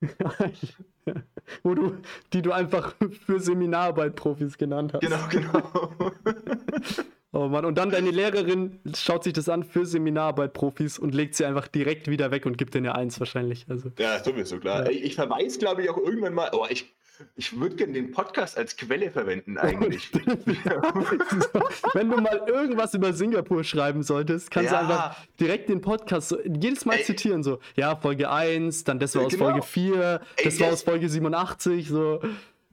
Wo 1.64 1.74
du, 1.76 1.98
die 2.34 2.42
du 2.42 2.52
einfach 2.52 2.96
für 3.26 3.40
Seminararbeit-Profis 3.40 4.58
genannt 4.58 4.94
hast. 4.94 5.02
Genau, 5.02 5.28
genau. 5.30 5.92
Oh 7.34 7.48
Mann, 7.48 7.64
und 7.64 7.78
dann 7.78 7.92
deine 7.92 8.12
Lehrerin 8.12 8.82
schaut 8.94 9.24
sich 9.24 9.32
das 9.32 9.48
an 9.48 9.64
für 9.64 9.86
Seminararbeit-Profis 9.86 11.00
und 11.00 11.16
legt 11.16 11.36
sie 11.36 11.46
einfach 11.46 11.70
direkt 11.70 12.10
wieder 12.10 12.30
weg 12.30 12.46
und 12.46 12.58
gibt 12.58 12.74
dir 12.74 12.80
eine 12.80 12.96
Eins 12.96 13.22
wahrscheinlich. 13.22 13.68
Also. 13.70 13.90
Ja, 13.98 14.22
sowieso, 14.22 14.60
klar. 14.60 14.84
Ja. 14.84 14.92
Ich, 14.92 15.02
ich 15.04 15.16
verweise, 15.16 15.58
glaube 15.58 15.82
ich, 15.82 15.90
auch 15.90 15.98
irgendwann 15.98 16.34
mal. 16.34 16.50
Oh, 16.52 16.66
ich, 16.70 16.94
ich 17.36 17.60
würde 17.60 17.76
gerne 17.76 17.94
den 17.94 18.12
Podcast 18.12 18.58
als 18.58 18.76
Quelle 18.78 19.12
verwenden, 19.12 19.58
eigentlich. 19.58 20.12
Wenn 21.94 22.10
du 22.10 22.18
mal 22.22 22.42
irgendwas 22.48 22.94
über 22.94 23.14
Singapur 23.14 23.64
schreiben 23.64 24.04
solltest, 24.04 24.52
kannst 24.52 24.72
Ja. 24.72 24.80
du 24.84 24.88
einfach 24.94 25.18
direkt 25.40 25.70
den 25.70 25.82
Podcast 25.82 26.30
so, 26.30 26.40
jedes 26.42 26.86
Mal 26.86 26.98
Ey. 26.98 27.04
zitieren. 27.04 27.44
So, 27.44 27.60
ja, 27.76 27.96
Folge 27.96 28.30
1, 28.30 28.84
dann 28.84 29.00
das 29.00 29.16
war 29.16 29.24
aus 29.26 29.34
Genau. 29.34 29.46
Folge 29.46 29.62
4, 29.66 30.22
Ey, 30.38 30.46
das 30.46 30.60
war 30.60 30.68
das- 30.68 30.76
aus 30.80 30.84
Folge 30.84 31.10
87. 31.10 31.88
So. 31.88 32.22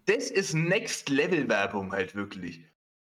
das 0.06 0.30
ist 0.30 0.54
Next-Level-Werbung 0.54 1.92
halt 1.92 2.14
wirklich. 2.14 2.60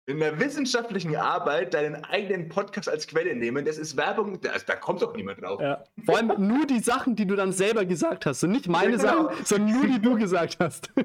In 0.06 0.20
einer 0.20 0.40
wissenschaftlichen 0.40 1.14
Arbeit 1.14 1.74
deinen 1.74 2.04
eigenen 2.04 2.48
Podcast 2.48 2.88
als 2.88 3.06
Quelle 3.06 3.36
nehmen, 3.36 3.64
das 3.64 3.78
ist 3.78 3.96
Werbung, 3.96 4.40
da, 4.40 4.50
da 4.66 4.74
kommt 4.74 5.02
doch 5.02 5.14
niemand 5.14 5.40
drauf. 5.42 5.60
Ja. 5.60 5.84
Vor 6.04 6.16
allem 6.16 6.32
nur 6.48 6.66
die 6.66 6.80
Sachen, 6.80 7.14
die 7.14 7.26
du 7.26 7.36
dann 7.36 7.52
selber 7.52 7.84
gesagt 7.84 8.26
hast. 8.26 8.42
Und 8.42 8.50
nicht 8.50 8.66
meine 8.66 8.96
Ja, 8.96 8.98
genau. 8.98 9.28
Sachen, 9.30 9.44
sondern 9.44 9.72
nur 9.72 9.86
die 9.86 10.00
du 10.02 10.16
gesagt 10.16 10.56
hast. 10.58 10.90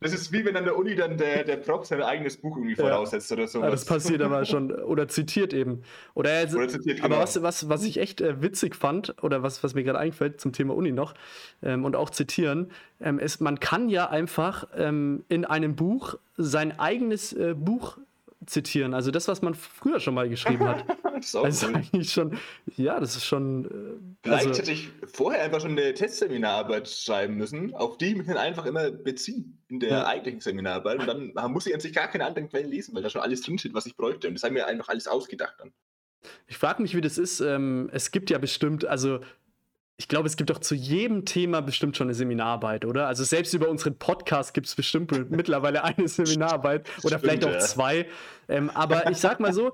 Das 0.00 0.12
ist 0.12 0.30
wie 0.32 0.44
wenn 0.44 0.56
an 0.56 0.64
der 0.64 0.76
Uni 0.76 0.94
dann 0.94 1.16
der, 1.18 1.42
der 1.42 1.56
Prof 1.56 1.86
sein 1.86 2.00
eigenes 2.02 2.36
Buch 2.36 2.56
irgendwie 2.56 2.76
Ja. 2.76 2.86
voraussetzt 2.88 3.32
oder 3.32 3.48
so. 3.48 3.60
Ja, 3.60 3.70
das 3.70 3.84
passiert 3.84 4.22
aber 4.22 4.44
schon. 4.46 4.70
Oder 4.70 5.08
zitiert 5.08 5.52
eben. 5.52 5.82
Oder, 6.14 6.30
er- 6.30 6.54
Oder 6.54 6.68
zitiert, 6.68 7.00
aber 7.00 7.08
genau. 7.08 7.22
was, 7.22 7.42
was, 7.42 7.68
was 7.68 7.82
ich 7.84 7.98
echt 7.98 8.20
äh, 8.20 8.40
witzig 8.42 8.76
fand, 8.76 9.16
oder 9.22 9.42
was, 9.42 9.64
was 9.64 9.74
mir 9.74 9.82
gerade 9.82 9.98
einfällt 9.98 10.40
zum 10.40 10.52
Thema 10.52 10.74
Uni 10.76 10.92
noch, 10.92 11.14
ähm, 11.62 11.84
und 11.84 11.96
auch 11.96 12.10
zitieren, 12.10 12.70
ähm, 13.00 13.18
ist, 13.18 13.40
man 13.40 13.58
kann 13.58 13.88
ja 13.88 14.08
einfach 14.08 14.68
ähm, 14.76 15.24
in 15.28 15.44
einem 15.44 15.74
Buch 15.74 16.14
sein 16.36 16.78
eigenes 16.78 17.32
äh, 17.32 17.54
Buch 17.54 17.98
zitieren. 18.44 18.94
Also 18.94 19.10
das, 19.10 19.28
was 19.28 19.42
man 19.42 19.54
früher 19.54 20.00
schon 20.00 20.14
mal 20.14 20.28
geschrieben 20.28 20.68
hat. 20.68 20.84
das 21.14 21.26
ist 21.26 21.36
auch 21.36 21.44
also 21.44 21.68
cool. 21.68 21.76
eigentlich 21.76 22.12
schon, 22.12 22.38
ja, 22.76 23.00
das 23.00 23.16
ist 23.16 23.24
schon. 23.24 23.64
Äh, 23.64 24.16
Vielleicht 24.22 24.46
also, 24.48 24.60
hätte 24.60 24.72
ich 24.72 24.90
vorher 25.06 25.42
einfach 25.42 25.60
schon 25.60 25.72
eine 25.72 25.94
Testseminararbeit 25.94 26.88
schreiben 26.88 27.36
müssen, 27.36 27.74
auf 27.74 27.98
die 27.98 28.06
ich 28.06 28.16
mich 28.16 28.26
dann 28.26 28.36
einfach 28.36 28.66
immer 28.66 28.90
beziehe 28.90 29.44
in 29.68 29.80
der 29.80 29.90
ja. 29.90 30.06
eigentlichen 30.06 30.40
Seminararbeit. 30.40 31.00
Und 31.00 31.06
dann 31.34 31.52
muss 31.52 31.66
ich 31.66 31.74
an 31.74 31.80
sich 31.80 31.92
gar 31.92 32.08
keine 32.08 32.26
anderen 32.26 32.48
Quellen 32.48 32.70
lesen, 32.70 32.94
weil 32.94 33.02
da 33.02 33.10
schon 33.10 33.22
alles 33.22 33.40
drinsteht, 33.42 33.74
was 33.74 33.86
ich 33.86 33.96
bräuchte. 33.96 34.28
Und 34.28 34.34
das 34.34 34.42
haben 34.42 34.54
wir 34.54 34.66
einfach 34.66 34.88
alles 34.88 35.08
ausgedacht 35.08 35.54
dann. 35.58 35.72
Ich 36.46 36.58
frage 36.58 36.82
mich, 36.82 36.94
wie 36.94 37.00
das 37.00 37.18
ist. 37.18 37.40
Ähm, 37.40 37.88
es 37.92 38.10
gibt 38.10 38.30
ja 38.30 38.38
bestimmt, 38.38 38.84
also 38.84 39.20
ich 39.98 40.08
glaube, 40.08 40.26
es 40.26 40.36
gibt 40.36 40.50
doch 40.50 40.58
zu 40.58 40.74
jedem 40.74 41.24
Thema 41.24 41.62
bestimmt 41.62 41.96
schon 41.96 42.08
eine 42.08 42.14
Seminararbeit, 42.14 42.84
oder? 42.84 43.06
Also 43.06 43.24
selbst 43.24 43.54
über 43.54 43.68
unseren 43.68 43.96
Podcast 43.96 44.52
gibt 44.52 44.66
es 44.66 44.74
bestimmt 44.74 45.10
mittlerweile 45.30 45.84
eine 45.84 46.06
Seminararbeit 46.06 46.86
oder 47.02 47.18
Stimmt, 47.18 47.20
vielleicht 47.22 47.44
auch 47.46 47.52
ja. 47.52 47.58
zwei. 47.60 48.06
Ähm, 48.48 48.70
aber 48.70 49.10
ich 49.10 49.18
sag 49.18 49.40
mal 49.40 49.52
so, 49.52 49.72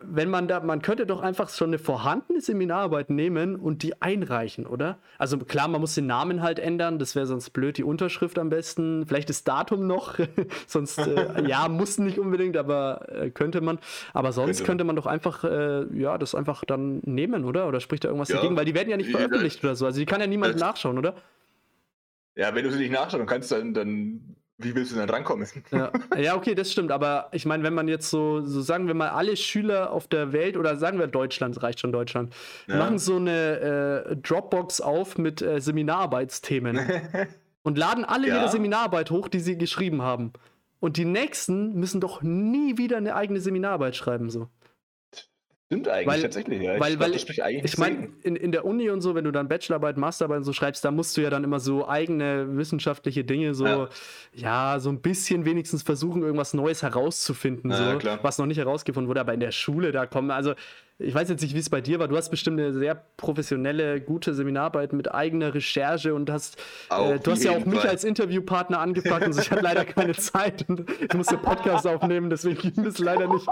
wenn 0.00 0.30
man 0.30 0.48
da, 0.48 0.60
man 0.60 0.80
könnte 0.80 1.04
doch 1.04 1.20
einfach 1.20 1.50
schon 1.50 1.68
eine 1.68 1.78
vorhandene 1.78 2.40
Seminararbeit 2.40 3.10
nehmen 3.10 3.56
und 3.56 3.82
die 3.82 4.00
einreichen, 4.00 4.66
oder? 4.66 4.98
Also 5.18 5.36
klar, 5.36 5.68
man 5.68 5.82
muss 5.82 5.94
den 5.94 6.06
Namen 6.06 6.42
halt 6.42 6.58
ändern, 6.58 6.98
das 6.98 7.14
wäre 7.14 7.26
sonst 7.26 7.50
blöd, 7.50 7.76
die 7.76 7.84
Unterschrift 7.84 8.38
am 8.38 8.48
besten, 8.48 9.04
vielleicht 9.06 9.28
das 9.28 9.44
Datum 9.44 9.86
noch, 9.86 10.18
sonst, 10.66 10.98
äh, 10.98 11.46
ja, 11.46 11.68
muss 11.68 11.98
nicht 11.98 12.18
unbedingt, 12.18 12.56
aber 12.56 13.06
äh, 13.12 13.30
könnte 13.30 13.60
man. 13.60 13.78
Aber 14.14 14.32
sonst 14.32 14.64
könnte 14.64 14.84
man 14.84 14.96
doch 14.96 15.06
einfach, 15.06 15.44
äh, 15.44 15.84
ja, 15.94 16.16
das 16.16 16.34
einfach 16.34 16.64
dann 16.64 17.00
nehmen, 17.04 17.44
oder? 17.44 17.68
Oder 17.68 17.80
spricht 17.80 18.04
da 18.04 18.08
irgendwas 18.08 18.30
ja. 18.30 18.36
dagegen? 18.36 18.56
Weil 18.56 18.64
die 18.64 18.74
werden 18.74 18.88
ja 18.88 18.96
nicht 18.96 19.10
veröffentlicht 19.10 19.62
oder 19.62 19.76
so, 19.76 19.84
also 19.84 20.00
die 20.00 20.06
kann 20.06 20.22
ja 20.22 20.26
niemand 20.26 20.56
nachschauen, 20.56 20.96
oder? 20.96 21.14
Ja, 22.34 22.54
wenn 22.54 22.64
du 22.64 22.70
sie 22.70 22.78
nicht 22.78 22.92
nachschauen 22.92 23.26
kannst, 23.26 23.52
dann, 23.52 23.74
dann 23.74 24.36
wie 24.58 24.74
willst 24.74 24.92
du 24.92 24.96
denn 24.96 25.10
rankommen? 25.10 25.46
Ja. 25.70 25.92
ja, 26.16 26.34
okay, 26.34 26.54
das 26.54 26.72
stimmt. 26.72 26.90
Aber 26.90 27.28
ich 27.32 27.44
meine, 27.44 27.62
wenn 27.62 27.74
man 27.74 27.88
jetzt 27.88 28.08
so, 28.08 28.40
so 28.40 28.62
sagen 28.62 28.86
wir 28.86 28.94
mal, 28.94 29.10
alle 29.10 29.36
Schüler 29.36 29.90
auf 29.92 30.08
der 30.08 30.32
Welt 30.32 30.56
oder 30.56 30.76
sagen 30.76 30.98
wir 30.98 31.06
Deutschland, 31.06 31.62
reicht 31.62 31.80
schon 31.80 31.92
Deutschland, 31.92 32.34
ja. 32.66 32.76
machen 32.76 32.98
so 32.98 33.16
eine 33.16 34.06
äh, 34.08 34.16
Dropbox 34.16 34.80
auf 34.80 35.18
mit 35.18 35.42
äh, 35.42 35.60
Seminararbeitsthemen 35.60 36.80
und 37.62 37.76
laden 37.76 38.04
alle 38.04 38.28
ja. 38.28 38.40
ihre 38.40 38.48
Seminararbeit 38.48 39.10
hoch, 39.10 39.28
die 39.28 39.40
sie 39.40 39.58
geschrieben 39.58 40.00
haben. 40.00 40.32
Und 40.80 40.96
die 40.96 41.04
nächsten 41.04 41.74
müssen 41.74 42.00
doch 42.00 42.22
nie 42.22 42.78
wieder 42.78 42.96
eine 42.96 43.14
eigene 43.14 43.40
Seminararbeit 43.40 43.96
schreiben, 43.96 44.30
so. 44.30 44.48
Stimmt 45.66 45.88
eigentlich 45.88 46.06
weil, 46.06 46.22
tatsächlich, 46.22 46.62
ja. 46.62 46.78
Weil, 46.78 46.92
ich 46.92 47.00
weil 47.00 47.14
ich, 47.14 47.28
ich 47.64 47.78
meine, 47.78 48.08
in, 48.22 48.36
in 48.36 48.52
der 48.52 48.64
Uni 48.64 48.88
und 48.88 49.00
so, 49.00 49.16
wenn 49.16 49.24
du 49.24 49.32
dann 49.32 49.48
Bachelorarbeit, 49.48 49.96
Masterarbeit 49.96 50.38
und 50.38 50.44
so 50.44 50.52
schreibst, 50.52 50.84
da 50.84 50.92
musst 50.92 51.16
du 51.16 51.22
ja 51.22 51.30
dann 51.30 51.42
immer 51.42 51.58
so 51.58 51.88
eigene 51.88 52.56
wissenschaftliche 52.56 53.24
Dinge 53.24 53.52
so, 53.52 53.66
ja, 53.66 53.88
ja 54.32 54.78
so 54.78 54.90
ein 54.90 55.00
bisschen 55.00 55.44
wenigstens 55.44 55.82
versuchen, 55.82 56.22
irgendwas 56.22 56.54
Neues 56.54 56.84
herauszufinden, 56.84 57.72
ja, 57.72 57.98
so, 58.00 58.18
was 58.22 58.38
noch 58.38 58.46
nicht 58.46 58.58
herausgefunden 58.58 59.08
wurde. 59.08 59.18
Aber 59.18 59.34
in 59.34 59.40
der 59.40 59.50
Schule, 59.50 59.90
da 59.90 60.06
kommen, 60.06 60.30
also 60.30 60.54
ich 60.98 61.14
weiß 61.14 61.28
jetzt 61.28 61.42
nicht, 61.42 61.54
wie 61.54 61.58
es 61.58 61.68
bei 61.68 61.82
dir 61.82 61.98
war. 61.98 62.08
Du 62.08 62.16
hast 62.16 62.30
bestimmt 62.30 62.58
eine 62.58 62.72
sehr 62.72 62.94
professionelle, 63.18 64.00
gute 64.00 64.32
Seminararbeit 64.32 64.94
mit 64.94 65.12
eigener 65.12 65.52
Recherche 65.54 66.14
und 66.14 66.30
hast, 66.30 66.56
äh, 66.90 67.18
du 67.18 67.32
hast 67.32 67.44
ja 67.44 67.52
auch 67.52 67.66
mich 67.66 67.80
Fall. 67.80 67.90
als 67.90 68.04
Interviewpartner 68.04 68.78
angepackt 68.78 69.26
und 69.26 69.38
ich 69.38 69.50
hatte 69.50 69.62
leider 69.62 69.84
keine 69.84 70.12
Zeit 70.16 70.64
und 70.68 70.86
ich 71.00 71.12
musste 71.12 71.36
Podcast 71.36 71.86
aufnehmen, 71.86 72.30
deswegen 72.30 72.56
ging 72.56 72.84
das 72.84 72.98
leider 72.98 73.28
nicht. 73.28 73.46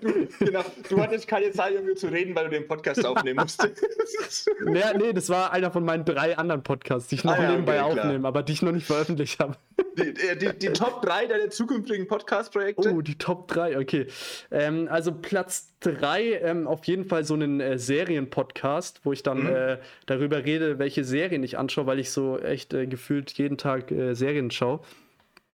genau, 0.40 0.64
du 0.88 1.00
hattest 1.00 1.28
keine 1.28 1.52
Zeit, 1.52 1.78
um 1.78 1.84
mir 1.84 1.94
zu 1.94 2.08
reden, 2.08 2.34
weil 2.34 2.46
du 2.46 2.50
den 2.50 2.66
Podcast 2.66 3.06
aufnehmen 3.06 3.38
musstest. 3.40 3.80
nee, 4.64 4.82
nee, 4.98 5.12
das 5.12 5.28
war 5.28 5.52
einer 5.52 5.70
von 5.70 5.84
meinen 5.84 6.04
drei 6.04 6.36
anderen 6.36 6.64
Podcasts, 6.64 7.08
die 7.08 7.16
ich 7.16 7.24
noch 7.24 7.38
ah, 7.38 7.42
ja, 7.42 7.50
nebenbei 7.52 7.84
okay, 7.84 8.00
aufnehme, 8.00 8.26
aber 8.26 8.42
die 8.42 8.54
ich 8.54 8.62
noch 8.62 8.72
nicht 8.72 8.86
veröffentlicht 8.86 9.38
habe. 9.38 9.56
Die, 9.96 10.12
die, 10.38 10.58
die, 10.58 10.72
Top 10.72 11.02
3 11.02 11.26
deiner 11.26 11.50
zukünftigen 11.50 12.08
Podcast-Projekte? 12.08 12.92
Oh, 12.92 13.00
die 13.00 13.18
Top 13.18 13.48
3, 13.48 13.78
okay. 13.78 14.06
Ähm, 14.50 14.88
also 14.90 15.12
Platz 15.12 15.72
3 15.80 16.31
ähm, 16.32 16.66
auf 16.66 16.84
jeden 16.84 17.04
Fall 17.04 17.24
so 17.24 17.34
einen 17.34 17.60
äh, 17.60 17.78
Serien-Podcast, 17.78 19.00
wo 19.04 19.12
ich 19.12 19.22
dann 19.22 19.44
mhm. 19.44 19.54
äh, 19.54 19.78
darüber 20.06 20.44
rede, 20.44 20.78
welche 20.78 21.04
Serien 21.04 21.42
ich 21.42 21.58
anschaue, 21.58 21.86
weil 21.86 21.98
ich 21.98 22.10
so 22.10 22.38
echt 22.38 22.74
äh, 22.74 22.86
gefühlt 22.86 23.32
jeden 23.32 23.58
Tag 23.58 23.90
äh, 23.90 24.14
Serien 24.14 24.50
schaue. 24.50 24.80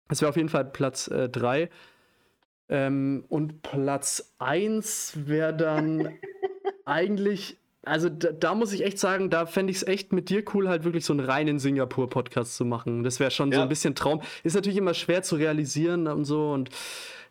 Das 0.08 0.20
wäre 0.20 0.28
auf 0.28 0.36
jeden 0.36 0.48
Fall 0.48 0.64
Platz 0.64 1.10
3. 1.10 1.62
Äh, 1.62 1.68
ähm, 2.68 3.24
und 3.28 3.62
Platz 3.62 4.34
1 4.38 5.26
wäre 5.26 5.54
dann 5.54 6.08
eigentlich 6.84 7.58
also 7.84 8.08
da, 8.08 8.30
da, 8.30 8.54
muss 8.54 8.72
ich 8.72 8.84
echt 8.84 8.98
sagen, 8.98 9.28
da 9.28 9.44
fände 9.44 9.72
ich 9.72 9.78
es 9.78 9.82
echt 9.82 10.12
mit 10.12 10.30
dir 10.30 10.44
cool, 10.54 10.68
halt 10.68 10.84
wirklich 10.84 11.04
so 11.04 11.12
einen 11.12 11.20
reinen 11.20 11.58
Singapur-Podcast 11.58 12.54
zu 12.54 12.64
machen. 12.64 13.02
Das 13.02 13.18
wäre 13.18 13.32
schon 13.32 13.50
ja. 13.50 13.56
so 13.56 13.62
ein 13.62 13.68
bisschen 13.68 13.96
Traum. 13.96 14.22
Ist 14.44 14.54
natürlich 14.54 14.78
immer 14.78 14.94
schwer 14.94 15.24
zu 15.24 15.34
realisieren 15.34 16.06
und 16.06 16.24
so 16.24 16.52
und 16.52 16.70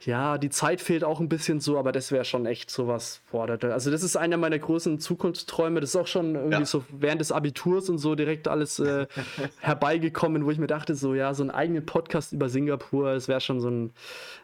ja, 0.06 0.40
die 0.40 0.50
Zeit 0.50 0.82
fehlt 0.82 1.04
auch 1.04 1.20
ein 1.20 1.30
bisschen 1.30 1.60
so, 1.60 1.78
aber 1.78 1.92
das 1.92 2.12
wäre 2.12 2.26
schon 2.26 2.48
echt 2.48 2.72
sowas. 2.72 3.22
Boah, 3.32 3.48
also 3.50 3.92
das 3.92 4.02
ist 4.02 4.16
einer 4.16 4.38
meiner 4.38 4.58
großen 4.58 5.00
Zukunftsträume. 5.00 5.80
Das 5.80 5.92
ist 5.92 5.96
auch 5.96 6.08
schon 6.08 6.34
irgendwie 6.34 6.60
ja. 6.60 6.66
so 6.66 6.84
während 6.90 7.22
des 7.22 7.32
Abiturs 7.32 7.88
und 7.88 8.00
so 8.00 8.16
direkt 8.16 8.48
alles 8.48 8.80
äh, 8.80 9.06
herbeigekommen, 9.60 10.44
wo 10.46 10.52
ich 10.52 10.58
mir 10.58 10.68
dachte, 10.68 10.96
so 10.96 11.14
ja, 11.14 11.36
so 11.36 11.44
einen 11.44 11.52
eigenen 11.52 11.86
Podcast 11.86 12.34
über 12.34 12.50
Singapur, 12.50 13.14
das 13.14 13.28
wäre 13.28 13.42
schon 13.42 13.60
so 13.62 13.70
ein, 13.70 13.94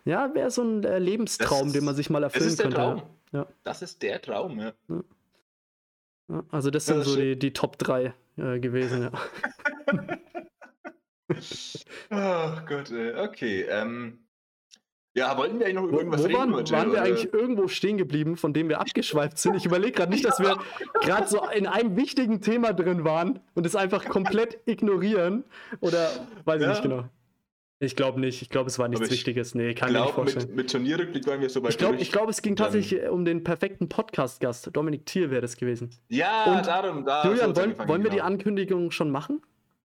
ja, 0.06 0.34
wäre 0.36 0.52
so 0.52 0.62
ein 0.62 0.84
äh, 0.84 1.00
Lebenstraum, 1.00 1.68
ist, 1.68 1.76
den 1.76 1.86
man 1.86 1.96
sich 1.96 2.12
mal 2.12 2.22
erfüllen 2.22 2.44
das 2.44 2.52
ist 2.52 2.60
der 2.60 2.66
könnte. 2.66 2.78
Traum. 2.78 3.02
Ja. 3.32 3.48
Das 3.64 3.82
ist 3.82 4.04
der 4.04 4.22
Traum, 4.22 4.60
ja. 4.60 4.74
ja. 4.90 6.44
Also 6.52 6.70
das 6.70 6.86
sind 6.86 7.00
das 7.00 7.08
so 7.08 7.16
die, 7.16 7.38
die 7.38 7.54
Top 7.54 7.80
3 7.80 8.14
äh, 8.38 8.60
gewesen, 8.60 9.04
ja. 9.04 9.12
Ach 12.10 12.66
Gott, 12.66 12.92
okay. 12.92 13.64
Ähm, 13.70 14.20
ja, 15.18 15.36
wollten 15.36 15.60
wir 15.60 15.66
eigentlich 15.66 15.76
noch 15.76 15.88
über 15.88 15.98
irgendwas 15.98 16.22
Wo 16.22 16.28
reden? 16.28 16.54
Waren, 16.54 16.72
waren 16.72 16.92
wir 16.92 17.02
eigentlich 17.02 17.34
irgendwo 17.34 17.68
stehen 17.68 17.98
geblieben, 17.98 18.38
von 18.38 18.54
dem 18.54 18.70
wir 18.70 18.80
abgeschweift 18.80 19.40
sind? 19.40 19.56
Ich 19.56 19.66
überlege 19.66 19.94
gerade 19.94 20.12
nicht, 20.12 20.24
dass 20.24 20.40
wir 20.40 20.58
gerade 21.02 21.28
so 21.28 21.42
in 21.50 21.66
einem 21.66 21.96
wichtigen 21.96 22.40
Thema 22.40 22.72
drin 22.72 23.04
waren 23.04 23.40
und 23.56 23.66
es 23.66 23.76
einfach 23.76 24.06
komplett 24.06 24.60
ignorieren. 24.66 25.44
Oder 25.82 26.10
weiß 26.46 26.62
ich 26.62 26.68
nicht 26.68 26.84
genau. 26.84 27.06
Ich 27.80 27.96
glaube 27.96 28.20
nicht. 28.20 28.42
Ich 28.42 28.50
glaube, 28.50 28.70
es 28.70 28.78
war 28.78 28.88
nichts 28.88 29.08
ich 29.08 29.12
Wichtiges. 29.12 29.56
Nee, 29.56 29.74
kann 29.74 29.90
ich 29.90 29.96
mir 29.96 30.02
nicht 30.02 30.14
vorstellen. 30.14 30.48
Mit, 30.48 30.56
mit 30.56 30.72
Turnierrückblick 30.72 31.26
waren 31.28 31.42
wir 31.42 31.50
so 31.50 31.62
bei 31.62 31.70
Ich 31.70 31.78
glaube, 31.78 31.98
glaub, 31.98 32.30
es 32.30 32.42
ging 32.42 32.56
tatsächlich 32.56 33.08
um 33.10 33.26
den 33.26 33.44
perfekten 33.44 33.90
Podcast-Gast. 33.90 34.70
Dominik 34.74 35.06
Thiel 35.06 35.32
wäre 35.32 35.42
das 35.42 35.58
gewesen. 35.58 35.90
Ja, 36.10 36.46
und 36.46 36.68
darum. 36.68 37.06
Da 37.06 37.24
Julian, 37.24 37.56
wollen, 37.56 37.78
wollen 37.78 38.04
wir 38.04 38.10
genau. 38.10 38.14
die 38.14 38.22
Ankündigung 38.22 38.92
schon 38.92 39.12
machen? 39.12 39.42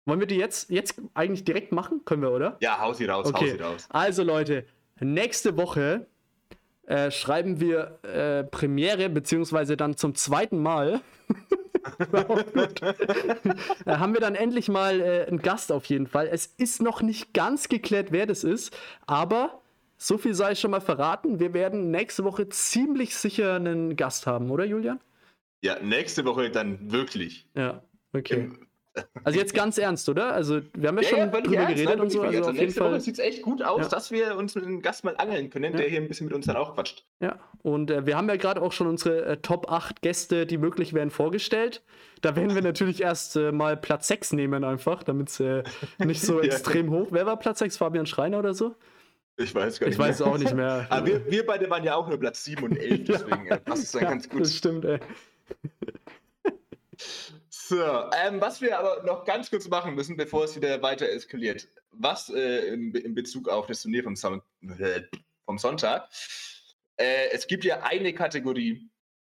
Wollen 0.05 0.19
wir 0.19 0.27
die 0.27 0.37
jetzt, 0.37 0.69
jetzt 0.69 1.01
eigentlich 1.13 1.43
direkt 1.43 1.71
machen? 1.71 2.01
Können 2.05 2.21
wir, 2.21 2.31
oder? 2.31 2.57
Ja, 2.59 2.79
hau 2.79 2.93
sie 2.93 3.05
raus, 3.05 3.27
okay. 3.27 3.51
hau 3.51 3.57
sie 3.57 3.63
raus. 3.63 3.87
Also, 3.89 4.23
Leute, 4.23 4.65
Nächste 5.03 5.57
Woche 5.57 6.07
äh, 6.85 7.09
schreiben 7.09 7.59
wir 7.59 7.99
äh, 8.03 8.43
Premiere, 8.43 9.09
beziehungsweise 9.09 9.75
dann 9.77 9.97
zum 9.97 10.15
zweiten 10.15 10.61
Mal. 10.61 11.01
äh, 11.99 12.05
haben 13.87 14.13
wir 14.13 14.21
dann 14.21 14.35
endlich 14.35 14.69
mal 14.69 15.01
äh, 15.01 15.25
einen 15.27 15.41
Gast 15.41 15.71
auf 15.71 15.85
jeden 15.85 16.07
Fall. 16.07 16.27
Es 16.31 16.45
ist 16.45 16.81
noch 16.81 17.01
nicht 17.01 17.33
ganz 17.33 17.69
geklärt, 17.69 18.11
wer 18.11 18.25
das 18.25 18.43
ist, 18.43 18.77
aber 19.07 19.61
so 19.97 20.17
viel 20.17 20.33
sei 20.33 20.55
schon 20.55 20.71
mal 20.71 20.81
verraten. 20.81 21.39
Wir 21.39 21.53
werden 21.53 21.91
nächste 21.91 22.23
Woche 22.23 22.49
ziemlich 22.49 23.15
sicher 23.15 23.55
einen 23.55 23.95
Gast 23.95 24.27
haben, 24.27 24.49
oder 24.51 24.65
Julian? 24.65 24.99
Ja, 25.63 25.79
nächste 25.79 26.25
Woche 26.25 26.49
dann 26.49 26.91
wirklich. 26.91 27.47
Ja, 27.55 27.83
okay. 28.13 28.41
Im 28.45 28.67
also 29.23 29.39
jetzt 29.39 29.53
ganz 29.53 29.77
ernst, 29.77 30.09
oder? 30.09 30.33
Also 30.33 30.61
wir 30.73 30.89
haben 30.89 30.97
ja, 30.97 31.03
ja 31.03 31.09
schon 31.09 31.19
ja, 31.19 31.27
drüber 31.27 31.57
ernst, 31.57 31.75
geredet 31.75 31.99
und 31.99 32.09
so. 32.11 32.21
Also 32.21 32.49
auf 32.49 32.55
jeden 32.55 32.73
Fall 32.73 32.99
sieht 32.99 33.13
es 33.15 33.19
echt 33.19 33.41
gut 33.41 33.63
aus, 33.63 33.83
ja. 33.83 33.87
dass 33.87 34.11
wir 34.11 34.35
uns 34.35 34.55
mit 34.55 34.65
einem 34.65 34.81
Gast 34.81 35.03
mal 35.03 35.15
angeln 35.17 35.49
können, 35.49 35.75
der 35.75 35.87
hier 35.87 36.01
ein 36.01 36.07
bisschen 36.07 36.25
mit 36.27 36.35
uns 36.35 36.45
dann 36.45 36.57
auch 36.57 36.75
quatscht. 36.75 37.05
Ja, 37.19 37.39
und 37.61 37.89
äh, 37.91 38.05
wir 38.05 38.17
haben 38.17 38.27
ja 38.27 38.35
gerade 38.35 38.61
auch 38.61 38.71
schon 38.71 38.87
unsere 38.87 39.25
äh, 39.25 39.37
Top 39.37 39.71
8 39.71 40.01
Gäste, 40.01 40.45
die 40.45 40.57
möglich 40.57 40.93
wären, 40.93 41.09
vorgestellt. 41.09 41.83
Da 42.21 42.35
werden 42.35 42.53
wir 42.53 42.61
natürlich 42.61 43.01
erst 43.01 43.35
äh, 43.35 43.51
mal 43.51 43.77
Platz 43.77 44.07
6 44.07 44.33
nehmen 44.33 44.63
einfach, 44.63 45.03
damit 45.03 45.29
es 45.29 45.39
äh, 45.39 45.63
nicht 45.99 46.21
so 46.21 46.39
extrem 46.41 46.91
hoch. 46.91 47.07
Wer 47.11 47.25
war 47.25 47.37
Platz 47.37 47.59
6? 47.59 47.77
Fabian 47.77 48.05
Schreiner 48.05 48.39
oder 48.39 48.53
so? 48.53 48.75
Ich 49.37 49.55
weiß 49.55 49.79
gar 49.79 49.87
nicht. 49.87 49.95
Ich 49.95 49.99
weiß 49.99 50.15
es 50.15 50.21
auch 50.21 50.37
nicht 50.37 50.53
mehr. 50.53 50.85
Aber 50.89 51.05
wir, 51.05 51.31
wir 51.31 51.45
beide 51.45 51.69
waren 51.69 51.83
ja 51.83 51.95
auch 51.95 52.07
nur 52.07 52.19
Platz 52.19 52.43
7 52.43 52.63
und 52.63 52.77
11, 52.77 53.03
deswegen 53.07 53.47
äh, 53.47 53.57
passt 53.57 53.83
es 53.83 53.91
dann 53.91 54.03
ganz 54.03 54.29
gut. 54.29 54.41
Das 54.41 54.55
stimmt, 54.55 54.85
ey. 54.85 54.99
So, 57.71 57.81
ähm, 57.81 58.41
was 58.41 58.59
wir 58.59 58.77
aber 58.77 59.01
noch 59.03 59.23
ganz 59.23 59.49
kurz 59.49 59.69
machen 59.69 59.95
müssen, 59.95 60.17
bevor 60.17 60.43
es 60.43 60.57
wieder 60.57 60.81
weiter 60.81 61.07
eskaliert. 61.07 61.69
Was 61.91 62.27
äh, 62.27 62.67
in, 62.67 62.93
in, 62.93 63.15
Bezug 63.15 63.47
auf 63.47 63.65
das 63.67 63.81
Turnier 63.83 64.03
vom, 64.03 64.17
Son 64.17 64.41
äh, 64.77 65.03
vom 65.45 65.57
Sonntag. 65.57 66.09
Äh, 66.97 67.29
es 67.31 67.47
gibt 67.47 67.63
ja 67.63 67.81
eine 67.83 68.11
Kategorie 68.11 68.89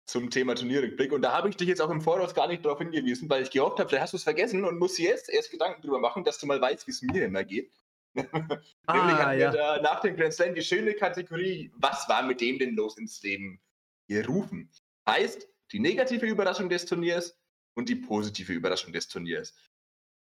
zum 0.07 0.31
Thema 0.31 0.55
Turnierrückblick 0.55 1.11
und 1.11 1.23
da 1.23 1.33
habe 1.33 1.49
ich 1.49 1.57
dich 1.57 1.67
jetzt 1.67 1.81
auch 1.81 1.91
im 1.91 2.01
Voraus 2.01 2.33
gar 2.33 2.47
nicht 2.47 2.65
darauf 2.65 2.79
hingewiesen, 2.79 3.29
weil 3.29 3.43
ich 3.43 3.51
gehofft 3.51 3.81
habe, 3.81 3.89
vielleicht 3.89 4.05
hast 4.05 4.13
du 4.13 4.19
es 4.19 4.23
vergessen 4.23 4.65
und 4.65 4.79
musst 4.79 5.01
jetzt 5.01 5.29
erst 5.29 5.51
Gedanken 5.51 5.83
drüber 5.83 5.99
machen, 5.99 6.23
dass 6.23 6.39
du 6.39 6.47
mal 6.47 6.61
weißt, 6.61 6.87
wie 6.87 6.93
es 6.93 7.03
mir 7.03 7.25
immer 7.25 7.43
geht. 7.43 7.73
ah, 8.15 8.23
Nämlich 8.23 9.17
hatten 9.17 9.41
ja. 9.41 9.53
wir 9.53 9.59
da 9.59 9.83
nach 9.83 9.99
dem 9.99 10.15
Grand 10.15 10.33
Slam 10.33 10.55
die 10.55 10.63
schöne 10.63 10.95
Kategorie, 10.95 11.73
was 11.75 12.09
war 12.09 12.23
mit 12.23 12.41
dem 12.41 12.61
denn 12.61 12.77
los 12.77 12.99
ins 12.99 13.21
Leben 13.21 13.61
gerufen? 14.07 14.71
Heißt, 15.09 15.49
die 15.73 15.81
negative 15.81 16.25
Überraschung 16.25 16.69
des 16.69 16.87
Turniers, 16.87 17.37
und 17.79 17.89
die 17.89 17.95
positive 17.95 18.53
Überraschung 18.53 18.93
des 18.93 19.07
Turniers. 19.07 19.55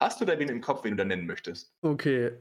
Hast 0.01 0.21
du 0.21 0.25
da 0.25 0.37
wen 0.39 0.49
im 0.49 0.61
Kopf, 0.61 0.83
wen 0.83 0.91
du 0.91 0.97
da 0.97 1.05
nennen 1.05 1.25
möchtest? 1.25 1.73
Okay. 1.83 2.33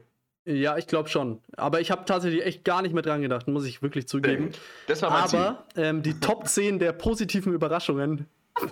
Ja, 0.44 0.76
ich 0.76 0.88
glaube 0.88 1.08
schon. 1.08 1.40
Aber 1.56 1.80
ich 1.80 1.92
habe 1.92 2.04
tatsächlich 2.04 2.44
echt 2.44 2.64
gar 2.64 2.82
nicht 2.82 2.92
mehr 2.92 3.02
dran 3.02 3.22
gedacht, 3.22 3.46
muss 3.46 3.64
ich 3.64 3.80
wirklich 3.80 4.08
zugeben. 4.08 4.50
Das 4.88 5.02
war 5.02 5.10
mein 5.10 5.22
Aber 5.22 5.66
ähm, 5.76 6.02
die 6.02 6.18
Top 6.18 6.48
10 6.48 6.80
der 6.80 6.92
positiven 6.92 7.54
Überraschungen 7.54 8.26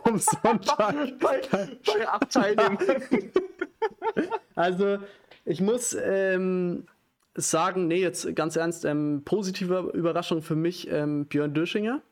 vom 0.05 0.19
Sonntag. 0.43 1.19
bei, 1.21 1.41
bei 1.51 2.09
Abteilung. 2.09 2.77
also, 4.57 4.99
ich 5.45 5.61
muss 5.61 5.97
ähm, 5.99 6.89
sagen, 7.37 7.87
nee, 7.87 8.01
jetzt 8.01 8.35
ganz 8.35 8.57
ernst, 8.57 8.85
ähm, 8.85 9.23
positive 9.25 9.93
Überraschung 9.95 10.43
für 10.43 10.57
mich 10.57 10.91
ähm, 10.91 11.27
Björn 11.27 11.55
Döschinger. 11.55 12.03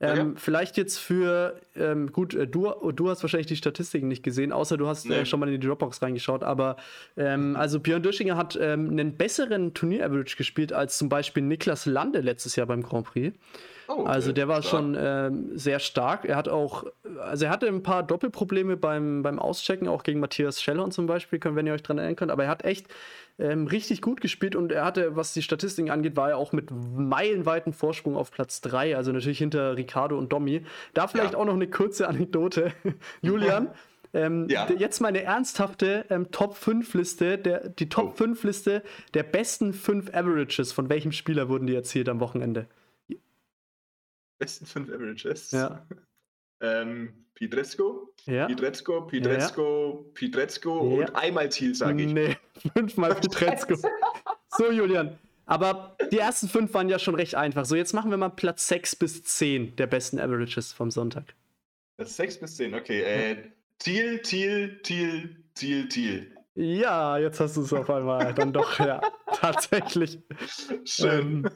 Ähm, 0.00 0.16
ja. 0.16 0.32
Vielleicht 0.36 0.78
jetzt 0.78 0.98
für, 0.98 1.60
ähm, 1.76 2.10
gut, 2.10 2.34
äh, 2.34 2.46
du, 2.46 2.72
du 2.92 3.10
hast 3.10 3.22
wahrscheinlich 3.22 3.48
die 3.48 3.56
Statistiken 3.56 4.08
nicht 4.08 4.22
gesehen, 4.22 4.50
außer 4.50 4.78
du 4.78 4.86
hast 4.86 5.04
äh, 5.04 5.08
nee. 5.08 5.14
äh, 5.16 5.26
schon 5.26 5.40
mal 5.40 5.48
in 5.48 5.60
die 5.60 5.66
Dropbox 5.66 6.00
reingeschaut, 6.00 6.42
aber 6.42 6.76
ähm, 7.18 7.54
also 7.54 7.80
Björn 7.80 8.02
Döschinger 8.02 8.36
hat 8.36 8.58
ähm, 8.60 8.88
einen 8.90 9.16
besseren 9.16 9.74
Turnier-Average 9.74 10.36
gespielt 10.36 10.72
als 10.72 10.96
zum 10.96 11.10
Beispiel 11.10 11.42
Niklas 11.42 11.84
Lande 11.84 12.20
letztes 12.20 12.56
Jahr 12.56 12.66
beim 12.66 12.82
Grand 12.82 13.06
Prix. 13.06 13.36
Oh, 13.90 14.02
okay. 14.02 14.08
Also 14.08 14.32
der 14.32 14.46
war 14.46 14.62
stark. 14.62 14.70
schon 14.70 14.96
ähm, 14.98 15.58
sehr 15.58 15.80
stark. 15.80 16.24
Er 16.24 16.36
hat 16.36 16.48
auch, 16.48 16.84
also 17.20 17.46
er 17.46 17.50
hatte 17.50 17.66
ein 17.66 17.82
paar 17.82 18.04
Doppelprobleme 18.04 18.76
beim, 18.76 19.22
beim 19.22 19.38
Auschecken, 19.38 19.88
auch 19.88 20.04
gegen 20.04 20.20
Matthias 20.20 20.62
Schellhorn 20.62 20.92
zum 20.92 21.06
Beispiel, 21.06 21.40
wenn 21.42 21.66
ihr 21.66 21.72
euch 21.72 21.82
dran 21.82 21.98
erinnern 21.98 22.16
könnt, 22.16 22.30
aber 22.30 22.44
er 22.44 22.50
hat 22.50 22.64
echt 22.64 22.86
ähm, 23.40 23.66
richtig 23.66 24.00
gut 24.00 24.20
gespielt 24.20 24.54
und 24.54 24.70
er 24.70 24.84
hatte, 24.84 25.16
was 25.16 25.32
die 25.32 25.42
Statistiken 25.42 25.90
angeht, 25.90 26.16
war 26.16 26.30
er 26.30 26.36
auch 26.36 26.52
mit 26.52 26.70
meilenweiten 26.70 27.72
Vorsprung 27.72 28.16
auf 28.16 28.30
Platz 28.30 28.60
3, 28.60 28.96
also 28.96 29.10
natürlich 29.10 29.38
hinter 29.38 29.76
Ricardo 29.76 30.16
und 30.16 30.32
Domi. 30.32 30.62
Da 30.94 31.08
vielleicht 31.08 31.32
ja. 31.32 31.38
auch 31.38 31.44
noch 31.44 31.54
eine 31.54 31.68
kurze 31.68 32.06
Anekdote. 32.06 32.72
Julian, 33.22 33.70
ähm, 34.12 34.46
ja. 34.48 34.68
Jetzt 34.70 35.00
meine 35.00 35.22
ernsthafte 35.22 36.04
ähm, 36.10 36.30
Top 36.30 36.56
5 36.56 36.94
Liste, 36.94 37.38
der, 37.38 37.68
die 37.68 37.88
Top 37.88 38.10
oh. 38.12 38.16
5 38.16 38.44
Liste 38.44 38.82
der 39.14 39.22
besten 39.24 39.72
5 39.72 40.14
Averages. 40.14 40.72
Von 40.72 40.88
welchem 40.88 41.12
Spieler 41.12 41.48
wurden 41.48 41.66
die 41.66 41.74
erzielt 41.74 42.08
am 42.08 42.20
Wochenende? 42.20 42.66
Besten 44.40 44.66
5 44.66 44.88
Averages? 44.88 45.50
Ja. 45.52 45.86
ähm, 46.60 47.26
Pietrezco, 47.34 48.12
ja. 48.26 48.46
Pietrezco, 48.46 49.02
Pietrezco, 49.02 50.04
ja. 50.04 50.12
Pietrezco 50.14 51.00
ja. 51.00 51.06
und 51.06 51.14
einmal 51.14 51.52
Ziel, 51.52 51.74
sage 51.74 52.02
ich. 52.02 52.12
Nee, 52.12 52.36
fünfmal 52.74 53.14
Pietrezco. 53.20 53.76
so, 54.48 54.72
Julian. 54.72 55.18
Aber 55.46 55.96
die 56.12 56.18
ersten 56.18 56.48
fünf 56.48 56.72
waren 56.74 56.88
ja 56.88 56.98
schon 56.98 57.14
recht 57.14 57.34
einfach. 57.34 57.64
So, 57.64 57.76
jetzt 57.76 57.92
machen 57.92 58.10
wir 58.10 58.16
mal 58.16 58.28
Platz 58.30 58.68
6 58.68 58.96
bis 58.96 59.22
10 59.24 59.76
der 59.76 59.86
besten 59.86 60.18
Averages 60.18 60.72
vom 60.72 60.90
Sonntag. 60.90 61.34
Platz 61.96 62.16
6 62.16 62.40
bis 62.40 62.56
10, 62.56 62.74
okay. 62.74 63.02
Äh, 63.02 63.36
Thiel, 63.78 64.20
Thiel, 64.20 64.80
Thiel, 64.82 65.44
Thiel, 65.54 65.88
Thiel. 65.88 66.36
Ja, 66.54 67.18
jetzt 67.18 67.40
hast 67.40 67.56
du 67.56 67.62
es 67.62 67.72
auf 67.72 67.90
einmal 67.90 68.34
dann 68.34 68.52
doch, 68.52 68.78
ja, 68.78 69.00
tatsächlich. 69.32 70.18
Schön. 70.84 71.44
Ähm, 71.46 71.50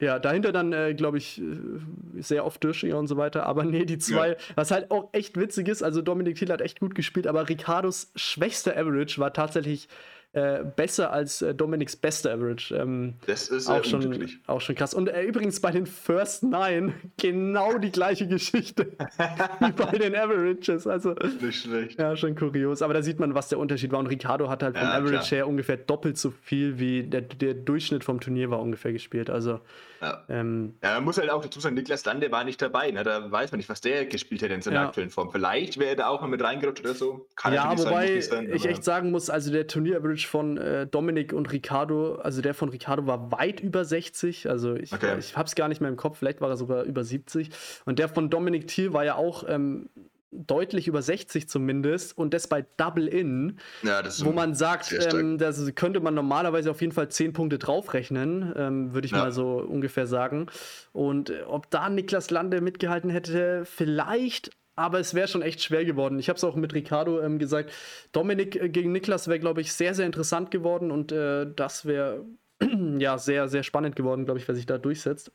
ja, 0.00 0.18
dahinter 0.18 0.52
dann, 0.52 0.72
äh, 0.72 0.94
glaube 0.94 1.18
ich, 1.18 1.40
äh, 1.40 2.20
sehr 2.20 2.44
oft 2.44 2.62
Döschinger 2.62 2.98
und 2.98 3.06
so 3.06 3.16
weiter. 3.16 3.46
Aber 3.46 3.64
nee, 3.64 3.84
die 3.84 3.98
zwei, 3.98 4.30
ja. 4.30 4.36
was 4.54 4.70
halt 4.70 4.90
auch 4.90 5.08
echt 5.12 5.38
witzig 5.38 5.68
ist, 5.68 5.82
also 5.82 6.02
Dominik 6.02 6.36
Thiel 6.36 6.50
hat 6.50 6.60
echt 6.60 6.80
gut 6.80 6.94
gespielt, 6.94 7.26
aber 7.26 7.48
Ricardos 7.48 8.10
schwächster 8.16 8.76
Average 8.76 9.20
war 9.20 9.32
tatsächlich 9.32 9.88
äh, 10.34 10.64
besser 10.64 11.12
als 11.12 11.42
äh, 11.42 11.54
Dominics 11.54 11.94
bester 11.94 12.32
Average. 12.32 12.74
Ähm, 12.74 13.14
das 13.26 13.48
ist 13.48 13.68
auch 13.68 13.84
schon, 13.84 14.28
auch 14.48 14.60
schon 14.60 14.74
krass. 14.74 14.92
Und 14.92 15.08
äh, 15.08 15.22
übrigens 15.22 15.60
bei 15.60 15.70
den 15.70 15.86
First 15.86 16.42
Nine 16.42 16.92
genau 17.16 17.78
die 17.78 17.92
gleiche 17.92 18.26
Geschichte 18.26 18.86
wie 19.60 19.72
bei 19.72 19.96
den 19.96 20.14
Averages. 20.16 20.88
Also, 20.88 21.14
Nicht 21.40 21.62
schlecht. 21.62 22.00
Ja, 22.00 22.16
schon 22.16 22.34
kurios. 22.34 22.82
Aber 22.82 22.94
da 22.94 23.02
sieht 23.02 23.20
man, 23.20 23.34
was 23.34 23.48
der 23.48 23.60
Unterschied 23.60 23.92
war. 23.92 24.00
Und 24.00 24.08
Ricardo 24.08 24.48
hat 24.48 24.64
halt 24.64 24.76
vom 24.76 24.86
ja, 24.88 24.94
Average 24.94 25.12
klar. 25.12 25.24
her 25.24 25.48
ungefähr 25.48 25.76
doppelt 25.76 26.18
so 26.18 26.32
viel 26.42 26.80
wie 26.80 27.04
der, 27.04 27.20
der 27.20 27.54
Durchschnitt 27.54 28.02
vom 28.02 28.20
Turnier 28.20 28.50
war 28.50 28.60
ungefähr 28.60 28.92
gespielt. 28.92 29.30
Also 29.30 29.60
ja. 30.04 30.24
Ähm, 30.28 30.74
ja, 30.82 30.94
man 30.94 31.04
muss 31.04 31.18
halt 31.18 31.30
auch 31.30 31.42
dazu 31.42 31.60
sagen, 31.60 31.74
Niklas 31.74 32.04
Lande 32.04 32.30
war 32.30 32.44
nicht 32.44 32.60
dabei. 32.60 32.90
Ne? 32.90 33.02
Da 33.02 33.30
weiß 33.30 33.52
man 33.52 33.58
nicht, 33.58 33.68
was 33.68 33.80
der 33.80 34.06
gespielt 34.06 34.42
hätte 34.42 34.54
in 34.54 34.62
seiner 34.62 34.80
ja. 34.80 34.86
aktuellen 34.88 35.10
Form. 35.10 35.30
Vielleicht 35.30 35.78
wäre 35.78 35.90
er 35.90 35.96
da 35.96 36.06
auch 36.08 36.20
mal 36.20 36.28
mit 36.28 36.42
reingerutscht 36.42 36.84
oder 36.84 36.94
so. 36.94 37.26
Kann 37.36 37.54
ja, 37.54 37.76
wobei 37.76 38.20
sein, 38.20 38.52
ich 38.52 38.66
echt 38.66 38.84
sagen 38.84 39.10
muss, 39.10 39.30
also 39.30 39.50
der 39.50 39.66
Turnier-Average 39.66 40.28
von 40.28 40.58
äh, 40.58 40.86
Dominik 40.86 41.32
und 41.32 41.50
Ricardo, 41.52 42.16
also 42.16 42.42
der 42.42 42.54
von 42.54 42.68
Ricardo 42.68 43.06
war 43.06 43.32
weit 43.32 43.60
über 43.60 43.84
60. 43.84 44.50
Also 44.50 44.74
ich, 44.74 44.92
okay. 44.92 45.16
ich 45.18 45.36
habe 45.36 45.46
es 45.46 45.54
gar 45.54 45.68
nicht 45.68 45.80
mehr 45.80 45.90
im 45.90 45.96
Kopf, 45.96 46.18
vielleicht 46.18 46.40
war 46.40 46.50
er 46.50 46.56
sogar 46.56 46.84
über 46.84 47.02
70. 47.02 47.50
Und 47.86 47.98
der 47.98 48.08
von 48.08 48.28
Dominik 48.30 48.66
Thiel 48.68 48.92
war 48.92 49.04
ja 49.04 49.14
auch 49.14 49.44
ähm, 49.48 49.88
deutlich 50.34 50.88
über 50.88 51.02
60 51.02 51.48
zumindest 51.48 52.16
und 52.16 52.34
das 52.34 52.46
bei 52.48 52.64
Double 52.76 53.06
In, 53.06 53.58
ja, 53.82 54.02
wo 54.20 54.32
man 54.32 54.54
sagt, 54.54 54.94
ähm, 55.12 55.38
das 55.38 55.74
könnte 55.74 56.00
man 56.00 56.14
normalerweise 56.14 56.70
auf 56.70 56.80
jeden 56.80 56.92
Fall 56.92 57.08
10 57.08 57.32
Punkte 57.32 57.58
draufrechnen, 57.58 58.52
ähm, 58.56 58.94
würde 58.94 59.06
ich 59.06 59.12
ja. 59.12 59.18
mal 59.18 59.32
so 59.32 59.58
ungefähr 59.58 60.06
sagen. 60.06 60.46
Und 60.92 61.30
äh, 61.30 61.42
ob 61.46 61.70
da 61.70 61.88
Niklas 61.88 62.30
Lande 62.30 62.60
mitgehalten 62.60 63.10
hätte, 63.10 63.64
vielleicht, 63.64 64.50
aber 64.76 64.98
es 64.98 65.14
wäre 65.14 65.28
schon 65.28 65.42
echt 65.42 65.62
schwer 65.62 65.84
geworden. 65.84 66.18
Ich 66.18 66.28
habe 66.28 66.36
es 66.36 66.44
auch 66.44 66.56
mit 66.56 66.74
Ricardo 66.74 67.20
ähm, 67.20 67.38
gesagt. 67.38 67.72
Dominik 68.12 68.56
äh, 68.56 68.68
gegen 68.68 68.92
Niklas 68.92 69.28
wäre, 69.28 69.40
glaube 69.40 69.60
ich, 69.60 69.72
sehr, 69.72 69.94
sehr 69.94 70.06
interessant 70.06 70.50
geworden 70.50 70.90
und 70.90 71.12
äh, 71.12 71.46
das 71.54 71.86
wäre 71.86 72.24
ja 72.98 73.18
sehr, 73.18 73.48
sehr 73.48 73.62
spannend 73.62 73.96
geworden, 73.96 74.24
glaube 74.24 74.40
ich, 74.40 74.48
wer 74.48 74.54
sich 74.54 74.66
da 74.66 74.78
durchsetzt. 74.78 75.32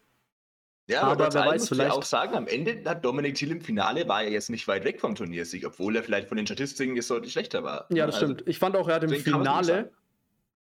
Ja, 0.90 1.04
aber, 1.04 1.26
aber 1.26 1.34
wer 1.34 1.46
weiß, 1.46 1.62
muss 1.62 1.70
vielleicht 1.70 1.92
auch 1.92 2.04
sagen, 2.04 2.36
am 2.36 2.48
Ende 2.48 2.82
hat 2.86 3.06
Dominik 3.06 3.36
Thiel 3.36 3.52
im 3.52 3.62
Finale 3.62 4.08
war 4.08 4.24
er 4.24 4.32
jetzt 4.32 4.50
nicht 4.50 4.68
weit 4.68 4.86
weg 4.86 5.00
vom 5.00 5.14
Turniersieg, 5.14 5.66
obwohl 5.66 5.96
er 5.96 6.04
vielleicht 6.04 6.28
von 6.28 6.38
den 6.38 6.48
Statistiken 6.48 6.96
jetzt 6.96 7.12
deutlich 7.12 7.32
schlechter 7.32 7.64
war. 7.64 7.86
Ja, 7.90 8.08
das 8.08 8.16
also, 8.16 8.34
stimmt. 8.34 8.50
Ich 8.50 8.58
fand 8.58 8.76
auch, 8.76 8.88
er 8.88 8.96
hat 8.96 9.04
im 9.04 9.12
Finale 9.12 9.92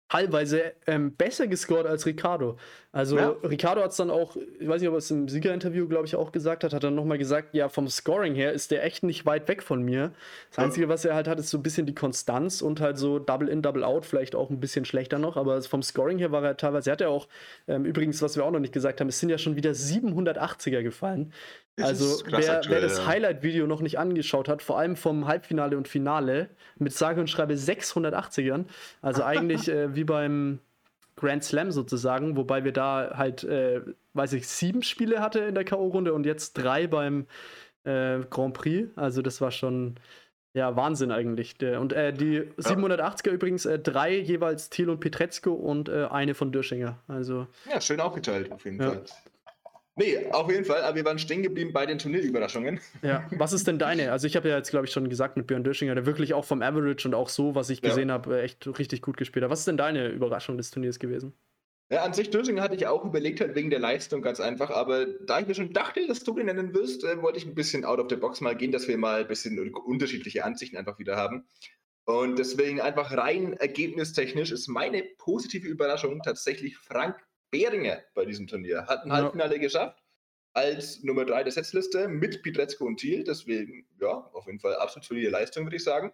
teilweise 0.07 0.73
ähm, 0.85 1.15
besser 1.15 1.47
gescored 1.47 1.87
als 1.87 2.05
Ricardo. 2.05 2.57
Also 2.91 3.17
ja. 3.17 3.35
Ricardo 3.43 3.83
hat 3.83 3.91
es 3.91 3.97
dann 3.97 4.09
auch, 4.09 4.35
ich 4.35 4.67
weiß 4.67 4.81
nicht, 4.81 4.89
ob 4.89 4.95
er 4.95 4.97
es 4.97 5.11
im 5.11 5.27
Siegerinterview, 5.27 5.87
glaube 5.87 6.07
ich, 6.07 6.15
auch 6.15 6.31
gesagt 6.31 6.63
hat, 6.63 6.73
hat 6.73 6.83
dann 6.83 6.95
nochmal 6.95 7.19
gesagt, 7.19 7.53
ja, 7.53 7.69
vom 7.69 7.87
Scoring 7.87 8.33
her 8.33 8.51
ist 8.51 8.71
der 8.71 8.83
echt 8.83 9.03
nicht 9.03 9.27
weit 9.27 9.47
weg 9.47 9.61
von 9.61 9.83
mir. 9.83 10.11
Das 10.49 10.57
ja. 10.57 10.63
Einzige, 10.63 10.89
was 10.89 11.05
er 11.05 11.13
halt 11.13 11.27
hat, 11.27 11.39
ist 11.39 11.51
so 11.51 11.59
ein 11.59 11.63
bisschen 11.63 11.85
die 11.85 11.93
Konstanz 11.93 12.63
und 12.63 12.81
halt 12.81 12.97
so 12.97 13.19
Double 13.19 13.47
in, 13.47 13.61
Double 13.61 13.83
out, 13.83 14.07
vielleicht 14.07 14.33
auch 14.33 14.49
ein 14.49 14.59
bisschen 14.59 14.85
schlechter 14.85 15.19
noch, 15.19 15.37
aber 15.37 15.61
vom 15.61 15.83
Scoring 15.83 16.17
her 16.17 16.31
war 16.31 16.43
er 16.43 16.57
teilweise, 16.57 16.89
er 16.89 16.93
hat 16.93 17.01
ja 17.01 17.09
auch, 17.09 17.27
ähm, 17.67 17.85
übrigens, 17.85 18.23
was 18.23 18.35
wir 18.35 18.43
auch 18.43 18.51
noch 18.51 18.59
nicht 18.59 18.73
gesagt 18.73 19.01
haben, 19.01 19.09
es 19.09 19.19
sind 19.19 19.29
ja 19.29 19.37
schon 19.37 19.55
wieder 19.55 19.71
780er 19.71 20.81
gefallen. 20.81 21.31
Also 21.79 22.23
wer, 22.25 22.55
aktuell, 22.55 22.61
wer, 22.69 22.81
das. 22.81 23.05
Highlight-Video 23.05 23.67
noch 23.67 23.81
nicht 23.81 23.99
angeschaut 23.99 24.49
hat, 24.49 24.63
vor 24.63 24.79
allem 24.79 24.95
vom 24.95 25.27
Halbfinale 25.27 25.77
und 25.77 25.87
Finale 25.87 26.49
mit 26.77 26.93
sage 26.93 27.21
und 27.21 27.29
schreibe 27.29 27.53
680ern, 27.53 28.65
also 29.03 29.23
eigentlich 29.25 29.69
äh, 29.69 29.95
wie 29.95 30.05
beim 30.05 30.59
Grand 31.19 31.43
Slam 31.43 31.71
sozusagen, 31.71 32.37
wobei 32.37 32.63
wir 32.63 32.71
da 32.71 33.13
halt, 33.15 33.43
äh, 33.43 33.81
weiß 34.13 34.33
ich, 34.33 34.47
sieben 34.47 34.83
Spiele 34.83 35.21
hatte 35.21 35.39
in 35.39 35.55
der 35.55 35.65
K.O.-Runde 35.65 36.11
und 36.11 36.25
jetzt 36.25 36.53
drei 36.53 36.87
beim 36.87 37.27
äh, 37.83 38.19
Grand 38.29 38.53
Prix. 38.53 38.89
Also 38.95 39.21
das 39.21 39.41
war 39.41 39.51
schon 39.51 39.95
ja 40.53 40.75
Wahnsinn 40.75 41.11
eigentlich. 41.11 41.55
Und 41.61 41.93
äh, 41.93 42.13
die 42.13 42.41
780er 42.57 43.29
übrigens 43.31 43.65
äh, 43.65 43.79
drei 43.79 44.17
jeweils 44.17 44.69
Thiel 44.69 44.89
und 44.89 44.99
Petretzko 44.99 45.51
und 45.51 45.89
äh, 45.89 46.05
eine 46.09 46.33
von 46.33 46.51
Dörschinger. 46.51 46.97
Also 47.07 47.47
ja, 47.71 47.81
schön 47.81 47.99
aufgeteilt 47.99 48.51
auf 48.51 48.65
jeden 48.65 48.81
ja. 48.81 48.89
Fall. 48.89 49.03
Nee, 49.99 50.31
auf 50.31 50.49
jeden 50.49 50.63
Fall, 50.63 50.81
aber 50.83 50.95
wir 50.95 51.03
waren 51.03 51.19
stehen 51.19 51.43
geblieben 51.43 51.73
bei 51.73 51.85
den 51.85 51.99
Turnierüberraschungen. 51.99 52.79
Ja, 53.01 53.27
was 53.31 53.51
ist 53.51 53.67
denn 53.67 53.79
deine? 53.79 54.13
Also 54.13 54.27
ich 54.27 54.37
habe 54.37 54.47
ja 54.47 54.55
jetzt, 54.55 54.69
glaube 54.69 54.85
ich, 54.85 54.93
schon 54.93 55.09
gesagt 55.09 55.35
mit 55.35 55.45
Björn 55.45 55.65
Döschinger, 55.65 55.93
der 55.93 56.05
wirklich 56.05 56.33
auch 56.33 56.45
vom 56.45 56.61
Average 56.61 57.05
und 57.05 57.13
auch 57.13 57.27
so, 57.27 57.53
was 57.53 57.69
ich 57.69 57.81
gesehen 57.81 58.07
ja. 58.07 58.13
habe, 58.13 58.41
echt 58.41 58.65
richtig 58.79 59.01
gut 59.01 59.17
gespielt 59.17 59.43
hat. 59.43 59.51
Was 59.51 59.59
ist 59.59 59.67
denn 59.67 59.75
deine 59.75 60.07
Überraschung 60.07 60.55
des 60.55 60.71
Turniers 60.71 60.99
gewesen? 60.99 61.33
Ja, 61.91 62.03
an 62.03 62.13
sich 62.13 62.29
Dösinger 62.29 62.61
hatte 62.61 62.75
ich 62.75 62.87
auch 62.87 63.03
überlegt, 63.03 63.41
halt 63.41 63.55
wegen 63.55 63.69
der 63.69 63.79
Leistung 63.79 64.21
ganz 64.21 64.39
einfach, 64.39 64.69
aber 64.69 65.05
da 65.05 65.41
ich 65.41 65.47
mir 65.47 65.55
schon 65.55 65.73
dachte, 65.73 66.07
dass 66.07 66.23
du 66.23 66.33
den 66.33 66.45
nennen 66.45 66.73
wirst, 66.73 67.03
äh, 67.03 67.21
wollte 67.21 67.39
ich 67.39 67.45
ein 67.45 67.55
bisschen 67.55 67.83
out 67.83 67.99
of 67.99 68.07
the 68.09 68.15
box 68.15 68.39
mal 68.39 68.55
gehen, 68.55 68.71
dass 68.71 68.87
wir 68.87 68.97
mal 68.97 69.21
ein 69.21 69.27
bisschen 69.27 69.73
unterschiedliche 69.73 70.45
Ansichten 70.45 70.77
einfach 70.77 70.97
wieder 70.99 71.17
haben. 71.17 71.45
Und 72.05 72.39
deswegen 72.39 72.79
einfach 72.79 73.11
rein 73.17 73.53
ergebnistechnisch 73.53 74.51
ist 74.51 74.69
meine 74.69 75.03
positive 75.17 75.67
Überraschung 75.67 76.21
tatsächlich 76.23 76.77
Frank 76.77 77.17
Behringer 77.51 78.03
bei 78.13 78.25
diesem 78.25 78.47
Turnier. 78.47 78.85
Hat 78.87 79.03
ein 79.03 79.09
ja. 79.09 79.15
Halbfinale 79.15 79.59
geschafft 79.59 80.03
als 80.53 81.03
Nummer 81.03 81.25
3 81.25 81.43
der 81.43 81.51
Setzliste 81.51 82.07
mit 82.07 82.41
Pietrezco 82.41 82.85
und 82.85 82.97
Thiel. 82.97 83.23
Deswegen, 83.23 83.87
ja, 83.99 84.29
auf 84.33 84.45
jeden 84.45 84.59
Fall 84.59 84.75
absolut 84.75 85.05
solide 85.05 85.29
Leistung, 85.29 85.65
würde 85.65 85.77
ich 85.77 85.83
sagen. 85.83 86.11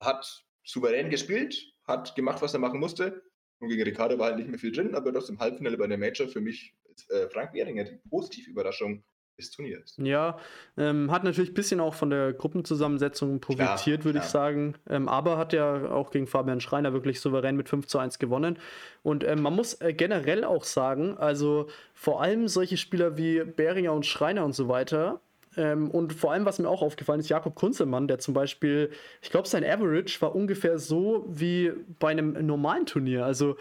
Hat 0.00 0.44
souverän 0.64 1.10
gespielt, 1.10 1.72
hat 1.84 2.14
gemacht, 2.14 2.42
was 2.42 2.54
er 2.54 2.60
machen 2.60 2.80
musste. 2.80 3.22
Und 3.60 3.68
gegen 3.68 3.82
Ricardo 3.82 4.18
war 4.18 4.26
halt 4.26 4.38
nicht 4.38 4.48
mehr 4.48 4.58
viel 4.58 4.72
drin, 4.72 4.94
aber 4.94 5.12
das 5.12 5.28
im 5.28 5.38
Halbfinale 5.38 5.78
bei 5.78 5.86
der 5.86 5.98
Major 5.98 6.26
für 6.26 6.40
mich 6.40 6.74
äh, 7.10 7.28
Frank 7.28 7.52
Behringer 7.52 7.84
die 7.84 8.00
positive 8.08 8.50
Überraschung 8.50 9.04
des 9.42 9.50
Turniers. 9.50 9.94
Ja, 9.98 10.38
ähm, 10.76 11.10
hat 11.10 11.24
natürlich 11.24 11.50
ein 11.50 11.54
bisschen 11.54 11.80
auch 11.80 11.94
von 11.94 12.10
der 12.10 12.32
Gruppenzusammensetzung 12.32 13.40
profitiert, 13.40 14.04
würde 14.04 14.20
ich 14.20 14.24
sagen. 14.24 14.74
Ähm, 14.88 15.08
aber 15.08 15.38
hat 15.38 15.52
ja 15.52 15.90
auch 15.90 16.10
gegen 16.10 16.26
Fabian 16.26 16.60
Schreiner 16.60 16.92
wirklich 16.92 17.20
souverän 17.20 17.56
mit 17.56 17.68
5 17.68 17.86
zu 17.86 17.98
1 17.98 18.18
gewonnen. 18.18 18.58
Und 19.02 19.24
ähm, 19.24 19.42
man 19.42 19.54
muss 19.54 19.74
äh, 19.80 19.92
generell 19.92 20.44
auch 20.44 20.64
sagen, 20.64 21.16
also 21.18 21.68
vor 21.94 22.22
allem 22.22 22.48
solche 22.48 22.76
Spieler 22.76 23.16
wie 23.16 23.44
Beringer 23.44 23.92
und 23.92 24.06
Schreiner 24.06 24.44
und 24.44 24.54
so 24.54 24.68
weiter, 24.68 25.20
ähm, 25.56 25.90
und 25.90 26.12
vor 26.12 26.32
allem, 26.32 26.44
was 26.44 26.58
mir 26.58 26.68
auch 26.68 26.82
aufgefallen 26.82 27.20
ist, 27.20 27.28
Jakob 27.28 27.54
Kunzelmann, 27.54 28.08
der 28.08 28.18
zum 28.18 28.34
Beispiel, 28.34 28.90
ich 29.20 29.30
glaube, 29.30 29.48
sein 29.48 29.64
Average 29.64 30.20
war 30.20 30.34
ungefähr 30.34 30.78
so 30.78 31.26
wie 31.28 31.72
bei 31.98 32.08
einem 32.08 32.46
normalen 32.46 32.86
Turnier. 32.86 33.24
Also 33.24 33.56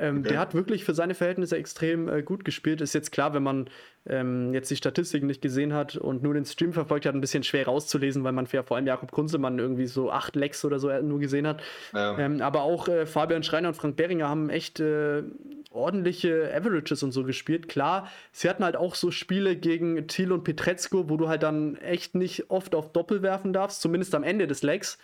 Ähm, 0.00 0.20
okay. 0.20 0.30
Der 0.30 0.38
hat 0.38 0.54
wirklich 0.54 0.84
für 0.84 0.94
seine 0.94 1.14
Verhältnisse 1.14 1.56
extrem 1.56 2.08
äh, 2.08 2.22
gut 2.22 2.44
gespielt. 2.44 2.80
Ist 2.80 2.94
jetzt 2.94 3.12
klar, 3.12 3.34
wenn 3.34 3.42
man 3.42 3.68
ähm, 4.06 4.54
jetzt 4.54 4.70
die 4.70 4.76
Statistiken 4.76 5.26
nicht 5.26 5.42
gesehen 5.42 5.74
hat 5.74 5.96
und 5.96 6.22
nur 6.22 6.32
den 6.32 6.46
Stream 6.46 6.72
verfolgt 6.72 7.04
hat, 7.04 7.14
ein 7.14 7.20
bisschen 7.20 7.42
schwer 7.42 7.66
rauszulesen, 7.66 8.24
weil 8.24 8.32
man 8.32 8.48
ja 8.50 8.62
vor 8.62 8.78
allem 8.78 8.86
Jakob 8.86 9.12
Kunzelmann 9.12 9.58
irgendwie 9.58 9.86
so 9.86 10.10
acht 10.10 10.36
Lecks 10.36 10.64
oder 10.64 10.78
so 10.78 10.88
äh, 10.88 11.02
nur 11.02 11.20
gesehen 11.20 11.46
hat. 11.46 11.62
Ja. 11.92 12.18
Ähm, 12.18 12.40
aber 12.40 12.62
auch 12.62 12.88
äh, 12.88 13.04
Fabian 13.04 13.42
Schreiner 13.42 13.68
und 13.68 13.74
Frank 13.74 13.96
Beringer 13.96 14.28
haben 14.28 14.48
echt 14.48 14.80
äh, 14.80 15.22
ordentliche 15.70 16.50
Averages 16.54 17.02
und 17.02 17.12
so 17.12 17.22
gespielt. 17.24 17.68
Klar, 17.68 18.08
sie 18.32 18.48
hatten 18.48 18.64
halt 18.64 18.76
auch 18.76 18.94
so 18.94 19.10
Spiele 19.10 19.54
gegen 19.54 20.06
Thiel 20.08 20.32
und 20.32 20.44
Petretzko, 20.44 21.10
wo 21.10 21.18
du 21.18 21.28
halt 21.28 21.42
dann 21.42 21.76
echt 21.76 22.14
nicht 22.14 22.50
oft 22.50 22.74
auf 22.74 22.92
Doppel 22.92 23.20
werfen 23.22 23.52
darfst, 23.52 23.82
zumindest 23.82 24.14
am 24.14 24.24
Ende 24.24 24.46
des 24.46 24.62
Legs 24.62 24.98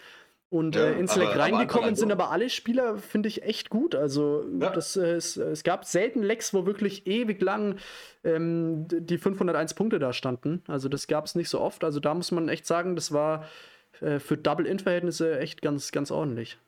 und 0.49 0.77
ja, 0.77 0.85
äh, 0.85 0.99
ins 0.99 1.17
Leck 1.17 1.37
reingekommen 1.37 1.89
aber 1.89 1.97
sind 1.97 2.13
aber 2.13 2.31
alle 2.31 2.49
Spieler, 2.51 2.99
finde 2.99 3.29
ich, 3.29 3.43
echt 3.43 3.69
gut. 3.69 3.95
Also 3.95 4.45
ja. 4.61 4.71
das, 4.71 4.97
äh, 4.97 5.15
es, 5.15 5.37
es, 5.37 5.65
gab 5.65 5.85
selten 5.85 6.23
Lecks, 6.23 6.55
wo 6.55 6.67
wirklich 6.67 7.07
ewig 7.07 7.43
lang 7.43 7.79
ähm, 8.23 8.87
die 8.89 9.19
501 9.19 9.75
Punkte 9.75 9.99
da 9.99 10.13
standen. 10.13 10.63
Also 10.69 10.89
das 10.89 11.09
gab 11.09 11.27
es 11.27 11.35
nicht 11.35 11.49
so 11.49 11.61
oft. 11.61 11.83
Also 11.83 11.99
da 11.99 12.15
muss 12.15 12.31
man 12.31 12.49
echt 12.49 12.67
sagen, 12.67 12.95
das 12.95 13.13
war 13.13 13.47
äh, 14.01 14.21
für 14.21 14.37
Double-In-Verhältnisse 14.37 15.39
echt 15.41 15.63
ganz, 15.63 15.91
ganz 15.91 16.13
ordentlich. 16.13 16.59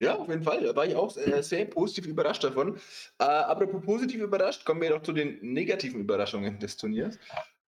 Ja, 0.00 0.16
auf 0.16 0.28
jeden 0.28 0.42
Fall. 0.42 0.62
Da 0.62 0.74
war 0.74 0.86
ich 0.86 0.96
auch 0.96 1.14
äh, 1.18 1.42
sehr 1.42 1.66
positiv 1.66 2.06
überrascht 2.06 2.42
davon. 2.42 2.76
Äh, 3.18 3.24
apropos 3.24 3.84
positiv 3.84 4.22
überrascht, 4.22 4.64
kommen 4.64 4.80
wir 4.80 4.88
doch 4.88 5.02
zu 5.02 5.12
den 5.12 5.38
negativen 5.42 6.00
Überraschungen 6.00 6.58
des 6.58 6.78
Turniers. 6.78 7.18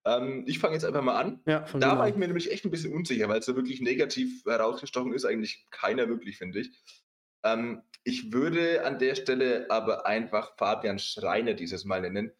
Ähm, 0.04 0.44
ich 0.46 0.58
fange 0.58 0.74
jetzt 0.74 0.84
einfach 0.84 1.02
mal 1.02 1.20
an. 1.20 1.40
Ja, 1.46 1.60
da 1.78 1.98
war 1.98 2.08
ich 2.08 2.16
mir 2.16 2.26
nämlich 2.26 2.50
echt 2.50 2.64
ein 2.64 2.70
bisschen 2.70 2.92
unsicher, 2.92 3.28
weil 3.28 3.38
es 3.38 3.46
so 3.46 3.56
wirklich 3.56 3.80
negativ 3.80 4.44
herausgestochen 4.44 5.12
ist, 5.12 5.24
eigentlich 5.24 5.66
keiner 5.70 6.08
wirklich, 6.08 6.38
finde 6.38 6.60
ich. 6.60 6.70
Ähm, 7.44 7.82
ich 8.04 8.32
würde 8.32 8.84
an 8.84 8.98
der 8.98 9.14
Stelle 9.14 9.66
aber 9.70 10.06
einfach 10.06 10.56
Fabian 10.56 10.98
Schreiner 10.98 11.54
dieses 11.54 11.84
Mal 11.84 12.00
nennen, 12.00 12.32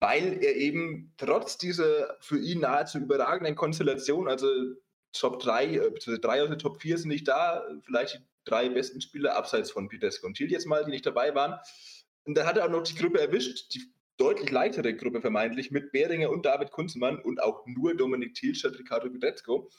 weil 0.00 0.42
er 0.42 0.56
eben 0.56 1.14
trotz 1.16 1.56
dieser 1.56 2.16
für 2.20 2.38
ihn 2.38 2.60
nahezu 2.60 2.98
überragenden 2.98 3.56
Konstellation, 3.56 4.28
also 4.28 4.48
Top 5.12 5.40
3, 5.40 5.66
äh, 5.66 6.18
drei 6.18 6.42
aus 6.42 6.48
der 6.48 6.58
Top 6.58 6.80
4 6.80 6.98
sind 6.98 7.08
nicht 7.08 7.26
da, 7.26 7.66
vielleicht 7.84 8.14
die 8.14 8.18
drei 8.44 8.68
besten 8.68 9.00
Spieler 9.00 9.36
abseits 9.36 9.70
von 9.70 9.88
Petesco 9.88 10.26
und 10.26 10.34
Thiel 10.34 10.50
jetzt 10.50 10.66
mal, 10.66 10.84
die 10.84 10.90
nicht 10.90 11.06
dabei 11.06 11.34
waren. 11.34 11.58
Und 12.24 12.36
dann 12.36 12.46
hat 12.46 12.56
er 12.56 12.66
auch 12.66 12.70
noch 12.70 12.82
die 12.82 12.94
Gruppe 12.94 13.20
erwischt, 13.20 13.74
die 13.74 13.90
deutlich 14.18 14.50
leichtere 14.50 14.94
Gruppe 14.94 15.20
vermeintlich 15.20 15.70
mit 15.70 15.92
Behringer 15.92 16.30
und 16.30 16.44
David 16.44 16.70
Kunzmann 16.70 17.18
und 17.20 17.42
auch 17.42 17.64
nur 17.66 17.96
Dominik 17.96 18.34
Thiel 18.34 18.54
statt 18.54 18.78
Ricardo 18.78 19.08
Pedezco. 19.08 19.70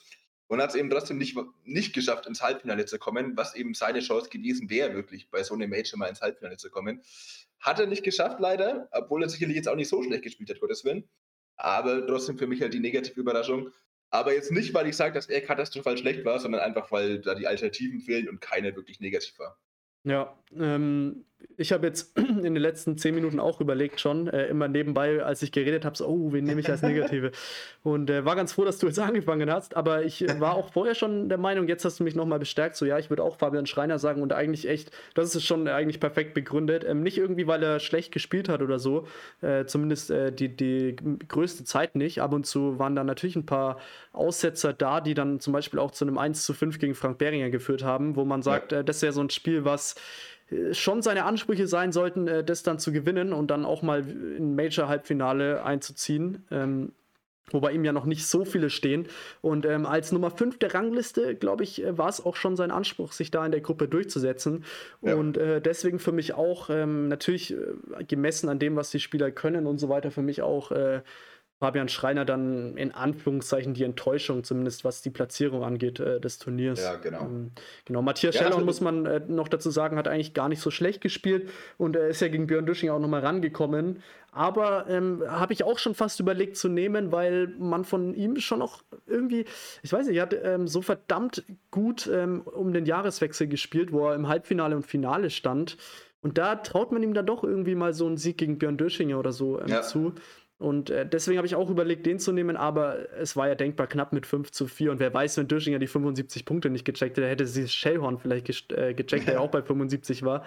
Und 0.48 0.60
hat 0.60 0.70
es 0.70 0.74
eben 0.74 0.90
trotzdem 0.90 1.18
nicht, 1.18 1.38
nicht 1.64 1.94
geschafft, 1.94 2.26
ins 2.26 2.42
Halbfinale 2.42 2.84
zu 2.84 2.98
kommen, 2.98 3.36
was 3.36 3.54
eben 3.54 3.72
seine 3.72 4.00
Chance 4.00 4.30
gewesen 4.30 4.68
wäre, 4.68 4.94
wirklich 4.94 5.30
bei 5.30 5.44
so 5.44 5.54
einem 5.54 5.70
Major 5.70 5.96
mal 5.96 6.08
ins 6.08 6.20
Halbfinale 6.20 6.56
zu 6.56 6.70
kommen. 6.70 7.02
Hat 7.60 7.78
er 7.78 7.86
nicht 7.86 8.02
geschafft, 8.02 8.40
leider, 8.40 8.88
obwohl 8.90 9.22
er 9.22 9.28
sicherlich 9.28 9.54
jetzt 9.54 9.68
auch 9.68 9.76
nicht 9.76 9.88
so 9.88 10.02
schlecht 10.02 10.24
gespielt 10.24 10.50
hat, 10.50 10.58
Gottes 10.58 10.84
Willen. 10.84 11.08
Aber 11.54 12.04
trotzdem 12.04 12.36
für 12.36 12.48
mich 12.48 12.62
halt 12.62 12.74
die 12.74 12.80
negative 12.80 13.20
Überraschung. 13.20 13.70
Aber 14.10 14.34
jetzt 14.34 14.50
nicht, 14.50 14.74
weil 14.74 14.88
ich 14.88 14.96
sage, 14.96 15.14
dass 15.14 15.28
er 15.28 15.40
katastrophal 15.40 15.96
schlecht 15.96 16.24
war, 16.24 16.40
sondern 16.40 16.62
einfach, 16.62 16.90
weil 16.90 17.20
da 17.20 17.36
die 17.36 17.46
Alternativen 17.46 18.00
fehlen 18.00 18.28
und 18.28 18.40
keine 18.40 18.74
wirklich 18.74 18.98
negativ 18.98 19.38
war. 19.38 19.56
Ja, 20.02 20.36
ähm, 20.52 21.26
ich 21.56 21.72
habe 21.72 21.86
jetzt 21.86 22.16
in 22.18 22.42
den 22.42 22.56
letzten 22.56 22.96
zehn 22.96 23.14
Minuten 23.14 23.38
auch 23.38 23.60
überlegt 23.60 24.00
schon, 24.00 24.28
äh, 24.28 24.46
immer 24.46 24.68
nebenbei, 24.68 25.22
als 25.22 25.42
ich 25.42 25.52
geredet 25.52 25.84
habe, 25.84 25.96
so, 25.96 26.06
oh, 26.06 26.32
wen 26.32 26.44
nehme 26.44 26.60
ich 26.60 26.70
als 26.70 26.82
Negative? 26.82 27.32
Und 27.82 28.10
äh, 28.10 28.24
war 28.24 28.36
ganz 28.36 28.52
froh, 28.52 28.64
dass 28.64 28.78
du 28.78 28.86
jetzt 28.86 28.98
angefangen 28.98 29.50
hast, 29.50 29.76
aber 29.76 30.04
ich 30.04 30.26
äh, 30.26 30.40
war 30.40 30.54
auch 30.54 30.72
vorher 30.72 30.94
schon 30.94 31.28
der 31.28 31.38
Meinung, 31.38 31.68
jetzt 31.68 31.84
hast 31.84 32.00
du 32.00 32.04
mich 32.04 32.14
nochmal 32.14 32.38
bestärkt, 32.38 32.76
so 32.76 32.86
ja, 32.86 32.98
ich 32.98 33.10
würde 33.10 33.22
auch 33.22 33.36
Fabian 33.36 33.66
Schreiner 33.66 33.98
sagen 33.98 34.22
und 34.22 34.32
eigentlich 34.32 34.68
echt, 34.68 34.90
das 35.14 35.34
ist 35.34 35.44
schon 35.44 35.68
eigentlich 35.68 36.00
perfekt 36.00 36.34
begründet. 36.34 36.84
Ähm, 36.86 37.02
nicht 37.02 37.18
irgendwie, 37.18 37.46
weil 37.46 37.62
er 37.62 37.80
schlecht 37.80 38.12
gespielt 38.12 38.48
hat 38.48 38.62
oder 38.62 38.78
so, 38.78 39.06
äh, 39.42 39.64
zumindest 39.66 40.10
äh, 40.10 40.32
die, 40.32 40.54
die 40.54 40.96
größte 41.28 41.64
Zeit 41.64 41.94
nicht. 41.94 42.20
Ab 42.20 42.32
und 42.32 42.46
zu 42.46 42.78
waren 42.78 42.96
da 42.96 43.04
natürlich 43.04 43.36
ein 43.36 43.46
paar 43.46 43.78
Aussetzer 44.12 44.72
da, 44.72 45.00
die 45.00 45.14
dann 45.14 45.40
zum 45.40 45.52
Beispiel 45.52 45.78
auch 45.78 45.90
zu 45.90 46.04
einem 46.04 46.18
1 46.18 46.44
zu 46.44 46.54
5 46.54 46.78
gegen 46.78 46.94
Frank 46.94 47.18
Beringer 47.18 47.50
geführt 47.50 47.84
haben, 47.84 48.16
wo 48.16 48.24
man 48.24 48.42
sagt, 48.42 48.72
ja. 48.72 48.80
Äh, 48.80 48.84
das 48.84 48.96
ist 48.96 49.02
ja 49.02 49.12
so 49.12 49.20
ein 49.20 49.30
Spiel, 49.30 49.64
was 49.64 49.94
schon 50.72 51.02
seine 51.02 51.24
Ansprüche 51.24 51.66
sein 51.66 51.92
sollten, 51.92 52.28
äh, 52.28 52.44
das 52.44 52.62
dann 52.62 52.78
zu 52.78 52.92
gewinnen 52.92 53.32
und 53.32 53.50
dann 53.50 53.64
auch 53.64 53.82
mal 53.82 54.08
in 54.08 54.54
Major-Halbfinale 54.54 55.64
einzuziehen. 55.64 56.44
Ähm, 56.50 56.92
wobei 57.50 57.72
ihm 57.72 57.84
ja 57.84 57.92
noch 57.92 58.04
nicht 58.04 58.26
so 58.26 58.44
viele 58.44 58.70
stehen. 58.70 59.06
Und 59.40 59.66
ähm, 59.66 59.86
als 59.86 60.12
Nummer 60.12 60.30
5 60.30 60.58
der 60.58 60.74
Rangliste, 60.74 61.34
glaube 61.34 61.64
ich, 61.64 61.82
äh, 61.82 61.96
war 61.98 62.08
es 62.08 62.24
auch 62.24 62.36
schon 62.36 62.56
sein 62.56 62.70
Anspruch, 62.70 63.12
sich 63.12 63.30
da 63.30 63.44
in 63.44 63.52
der 63.52 63.60
Gruppe 63.60 63.88
durchzusetzen. 63.88 64.64
Ja. 65.02 65.14
Und 65.16 65.36
äh, 65.36 65.60
deswegen 65.60 65.98
für 65.98 66.12
mich 66.12 66.34
auch 66.34 66.70
ähm, 66.70 67.08
natürlich 67.08 67.52
äh, 67.52 68.04
gemessen 68.04 68.48
an 68.48 68.58
dem, 68.58 68.76
was 68.76 68.90
die 68.90 69.00
Spieler 69.00 69.30
können 69.30 69.66
und 69.66 69.78
so 69.78 69.88
weiter, 69.88 70.10
für 70.10 70.22
mich 70.22 70.42
auch 70.42 70.70
äh, 70.72 71.02
Fabian 71.60 71.90
Schreiner 71.90 72.24
dann 72.24 72.78
in 72.78 72.90
Anführungszeichen 72.90 73.74
die 73.74 73.84
Enttäuschung, 73.84 74.44
zumindest 74.44 74.82
was 74.82 75.02
die 75.02 75.10
Platzierung 75.10 75.62
angeht, 75.62 76.00
äh, 76.00 76.18
des 76.18 76.38
Turniers. 76.38 76.82
Ja, 76.82 76.96
genau. 76.96 77.20
Ähm, 77.20 77.50
genau, 77.84 78.00
Matthias 78.00 78.34
ja, 78.34 78.42
Schellhorn, 78.42 78.64
muss 78.64 78.80
man 78.80 79.04
äh, 79.04 79.20
noch 79.28 79.46
dazu 79.46 79.70
sagen, 79.70 79.98
hat 79.98 80.08
eigentlich 80.08 80.32
gar 80.32 80.48
nicht 80.48 80.62
so 80.62 80.70
schlecht 80.70 81.02
gespielt 81.02 81.50
und 81.76 81.96
er 81.96 82.08
ist 82.08 82.20
ja 82.22 82.28
gegen 82.28 82.46
Björn 82.46 82.64
Düsching 82.64 82.88
auch 82.88 82.98
nochmal 82.98 83.20
rangekommen. 83.20 84.02
Aber 84.32 84.88
ähm, 84.88 85.22
habe 85.26 85.52
ich 85.52 85.64
auch 85.64 85.78
schon 85.78 85.94
fast 85.94 86.18
überlegt 86.18 86.56
zu 86.56 86.68
nehmen, 86.68 87.12
weil 87.12 87.48
man 87.58 87.84
von 87.84 88.14
ihm 88.14 88.36
schon 88.36 88.60
noch 88.60 88.82
irgendwie, 89.06 89.44
ich 89.82 89.92
weiß 89.92 90.06
nicht, 90.06 90.16
er 90.16 90.22
hat 90.22 90.36
ähm, 90.42 90.66
so 90.66 90.80
verdammt 90.80 91.44
gut 91.70 92.08
ähm, 92.10 92.40
um 92.40 92.72
den 92.72 92.86
Jahreswechsel 92.86 93.48
gespielt, 93.48 93.92
wo 93.92 94.08
er 94.08 94.14
im 94.14 94.28
Halbfinale 94.28 94.76
und 94.76 94.86
Finale 94.86 95.28
stand. 95.28 95.76
Und 96.22 96.36
da 96.38 96.56
traut 96.56 96.92
man 96.92 97.02
ihm 97.02 97.14
dann 97.14 97.26
doch 97.26 97.44
irgendwie 97.44 97.74
mal 97.74 97.94
so 97.94 98.06
einen 98.06 98.18
Sieg 98.18 98.38
gegen 98.38 98.58
Björn 98.58 98.76
Döschinger 98.76 99.18
oder 99.18 99.32
so 99.32 99.60
ähm, 99.60 99.68
ja. 99.68 99.82
zu. 99.82 100.14
Und 100.60 100.90
äh, 100.90 101.06
deswegen 101.06 101.38
habe 101.38 101.46
ich 101.46 101.54
auch 101.54 101.70
überlegt, 101.70 102.04
den 102.04 102.18
zu 102.18 102.32
nehmen, 102.32 102.54
aber 102.54 103.10
es 103.18 103.34
war 103.34 103.48
ja 103.48 103.54
denkbar 103.54 103.86
knapp 103.86 104.12
mit 104.12 104.26
5 104.26 104.50
zu 104.50 104.66
4. 104.66 104.90
Und 104.90 105.00
wer 105.00 105.12
weiß, 105.12 105.38
wenn 105.38 105.48
Döschinger 105.48 105.78
die 105.78 105.86
75 105.86 106.44
Punkte 106.44 106.68
nicht 106.68 106.84
gecheckt 106.84 107.16
hätte, 107.16 107.26
hätte 107.26 107.46
sie 107.46 107.66
Shellhorn 107.66 108.18
vielleicht 108.18 108.70
äh, 108.70 108.92
gecheckt, 108.92 109.26
der 109.26 109.34
ja 109.34 109.40
auch 109.40 109.50
bei 109.50 109.62
75 109.62 110.22
war. 110.22 110.44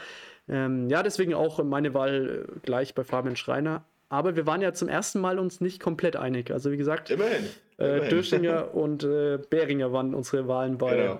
Ähm, 0.47 0.88
ja, 0.88 1.01
deswegen 1.01 1.34
auch 1.34 1.64
meine 1.64 1.95
Wahl 1.95 2.45
äh, 2.47 2.59
gleich 2.61 2.93
bei 2.93 3.03
Fabian 3.03 3.36
Schreiner. 3.36 3.86
Aber 4.07 4.36
wir 4.36 4.45
waren 4.45 4.61
ja 4.61 4.72
zum 4.74 4.88
ersten 4.88 5.20
Mal 5.20 5.39
uns 5.39 5.61
nicht 5.61 5.80
komplett 5.80 6.16
einig. 6.16 6.51
Also 6.51 6.72
wie 6.72 6.78
gesagt, 6.78 7.09
immerhin, 7.09 7.47
immerhin. 7.80 8.03
Äh, 8.03 8.09
Döschinger 8.09 8.76
und 8.76 9.03
äh, 9.03 9.39
Behringer 9.49 9.91
waren 9.93 10.14
unsere 10.14 10.47
Wahlen 10.47 10.78
bei, 10.78 10.95
genau. 10.95 11.20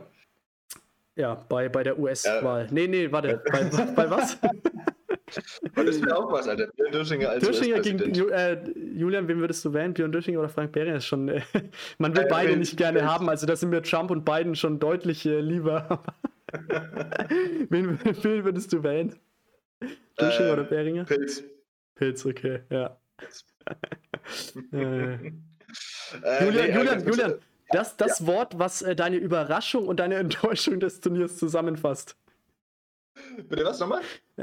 ja, 1.16 1.44
bei, 1.50 1.68
bei 1.68 1.82
der 1.82 1.98
US-Wahl. 1.98 2.66
Ja. 2.66 2.72
Nee, 2.72 2.88
nee, 2.88 3.12
warte, 3.12 3.42
bei, 3.52 3.64
bei 3.96 4.10
was? 4.12 4.38
Und 5.76 5.86
das 5.88 6.02
wäre 6.02 6.18
auch 6.18 6.32
was, 6.32 6.48
Alter. 6.48 6.68
Björn 6.68 6.92
Döschinger 6.92 7.30
als 7.30 7.46
Döschinger 7.46 7.80
gegen 7.80 8.14
Ju 8.14 8.28
äh, 8.28 8.58
Julian, 8.96 9.28
wen 9.28 9.40
würdest 9.40 9.64
du 9.66 9.74
wählen? 9.74 9.94
Björn 9.94 10.12
Döschinger 10.12 10.40
oder 10.40 10.50
Frank 10.50 10.72
Behringer 10.72 10.98
ist 10.98 11.06
schon. 11.06 11.30
Äh, 11.30 11.42
man 11.98 12.16
will 12.16 12.24
äh, 12.24 12.28
beide 12.30 12.58
nicht 12.58 12.78
gerne 12.78 13.06
haben, 13.06 13.30
also 13.30 13.46
da 13.46 13.56
sind 13.56 13.70
mir 13.70 13.82
Trump 13.82 14.12
und 14.12 14.26
Biden 14.26 14.56
schon 14.56 14.80
deutlich 14.80 15.26
äh, 15.26 15.40
lieber. 15.40 16.04
wen, 17.70 18.00
wen, 18.04 18.46
würdest 18.46 18.74
du 18.74 18.84
wählen? 18.84 19.16
Döschinger 20.20 20.50
äh, 20.50 20.54
oder 20.54 20.64
Behringer? 20.64 21.04
Pilz. 21.06 21.44
Pilz, 21.96 22.26
okay, 22.26 22.62
ja. 22.70 22.98
Äh, 24.72 26.46
Julian, 26.46 26.68
nee, 26.68 26.76
Julian, 26.76 27.08
Julian, 27.08 27.34
das, 27.70 27.98
das 27.98 28.20
ja. 28.20 28.28
Wort, 28.28 28.60
was 28.60 28.86
deine 28.96 29.18
Überraschung 29.18 29.88
und 29.88 30.00
deine 30.00 30.16
Enttäuschung 30.16 30.80
des 30.80 31.02
Turniers 31.02 31.38
zusammenfasst. 31.38 32.16
Bitte 33.48 33.64
was 33.64 33.80
nochmal? 33.80 34.02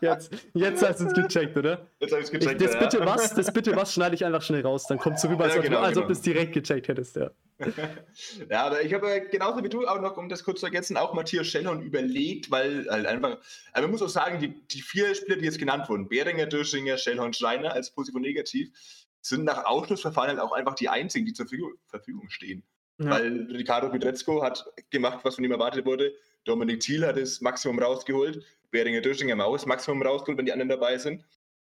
jetzt, 0.00 0.30
jetzt 0.54 0.82
hast 0.82 1.00
du 1.00 1.06
es 1.06 1.12
gecheckt, 1.12 1.56
oder? 1.56 1.86
Jetzt 2.00 2.12
habe 2.12 2.22
ich 2.22 2.26
es 2.26 2.30
gecheckt. 2.30 2.60
Ich, 2.60 2.66
das, 2.66 2.74
ja. 2.74 2.80
bitte 2.80 3.04
was, 3.04 3.34
das 3.36 3.52
bitte 3.52 3.76
was 3.76 3.92
schneide 3.92 4.14
ich 4.14 4.24
einfach 4.24 4.40
schnell 4.40 4.62
raus. 4.62 4.86
Dann 4.86 4.98
kommst 4.98 5.22
du 5.22 5.28
rüber, 5.28 5.44
als, 5.44 5.56
ja, 5.56 5.60
genau, 5.60 5.80
als 5.80 5.98
ob 5.98 6.06
du 6.06 6.12
es 6.12 6.22
genau. 6.22 6.34
direkt 6.34 6.54
gecheckt 6.54 6.88
hättest, 6.88 7.16
ja. 7.16 7.30
ja, 8.50 8.64
aber 8.64 8.82
ich 8.82 8.94
habe 8.94 9.28
genauso 9.30 9.62
wie 9.62 9.68
du 9.68 9.86
auch 9.86 10.00
noch, 10.00 10.16
um 10.16 10.28
das 10.28 10.44
kurz 10.44 10.60
zu 10.60 10.66
ergänzen, 10.66 10.96
auch 10.96 11.12
Matthias 11.14 11.46
Schellhorn 11.46 11.82
überlegt, 11.82 12.50
weil 12.50 12.86
halt 12.88 13.06
einfach, 13.06 13.38
aber 13.72 13.82
man 13.82 13.90
muss 13.90 14.02
auch 14.02 14.08
sagen, 14.08 14.40
die, 14.40 14.66
die 14.68 14.80
vier 14.80 15.14
Spieler, 15.14 15.36
die 15.36 15.44
jetzt 15.44 15.58
genannt 15.58 15.88
wurden, 15.88 16.08
Behringer, 16.08 16.46
Döschinger, 16.46 16.96
Schellhorn, 16.96 17.34
Schreiner 17.34 17.72
als 17.72 17.90
positiv 17.90 18.16
und 18.16 18.22
negativ, 18.22 18.70
sind 19.20 19.44
nach 19.44 19.64
Ausschlussverfahren 19.64 20.30
halt 20.30 20.40
auch 20.40 20.52
einfach 20.52 20.74
die 20.74 20.88
einzigen, 20.88 21.26
die 21.26 21.32
zur 21.32 21.46
Verfügung 21.86 22.30
stehen. 22.30 22.64
Ja. 22.98 23.10
Weil 23.10 23.46
Ricardo 23.50 23.88
Pedrezco 23.90 24.42
hat 24.42 24.66
gemacht, 24.90 25.20
was 25.22 25.36
von 25.36 25.44
ihm 25.44 25.52
erwartet 25.52 25.86
wurde. 25.86 26.12
Dominik 26.44 26.80
Thiel 26.80 27.06
hat 27.06 27.16
das 27.16 27.40
Maximum 27.40 27.78
rausgeholt. 27.78 28.44
Beringer 28.70 29.00
Döschinger 29.00 29.44
auch 29.44 29.52
das 29.52 29.66
Maximum 29.66 30.02
rausgeholt, 30.02 30.38
wenn 30.38 30.46
die 30.46 30.52
anderen 30.52 30.70
dabei 30.70 30.98
sind. 30.98 31.24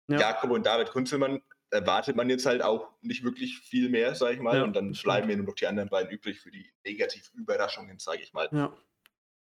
Ja. 0.07 0.19
Jakob 0.19 0.51
und 0.51 0.65
David 0.65 0.91
Kunzelmann 0.91 1.41
erwartet 1.71 2.15
man 2.15 2.29
jetzt 2.29 2.45
halt 2.45 2.61
auch 2.61 2.89
nicht 3.01 3.23
wirklich 3.23 3.59
viel 3.59 3.89
mehr, 3.89 4.15
sage 4.15 4.35
ich 4.35 4.39
mal. 4.39 4.57
Ja, 4.57 4.63
und 4.63 4.75
dann 4.75 4.91
bleiben 4.91 5.27
mir 5.27 5.37
nur 5.37 5.47
noch 5.47 5.55
die 5.55 5.67
anderen 5.67 5.89
beiden 5.89 6.11
übrig 6.11 6.39
für 6.39 6.51
die 6.51 6.65
Negativ-Überraschungen, 6.85 7.99
sage 7.99 8.21
ich 8.21 8.33
mal. 8.33 8.49
Ja. 8.51 8.75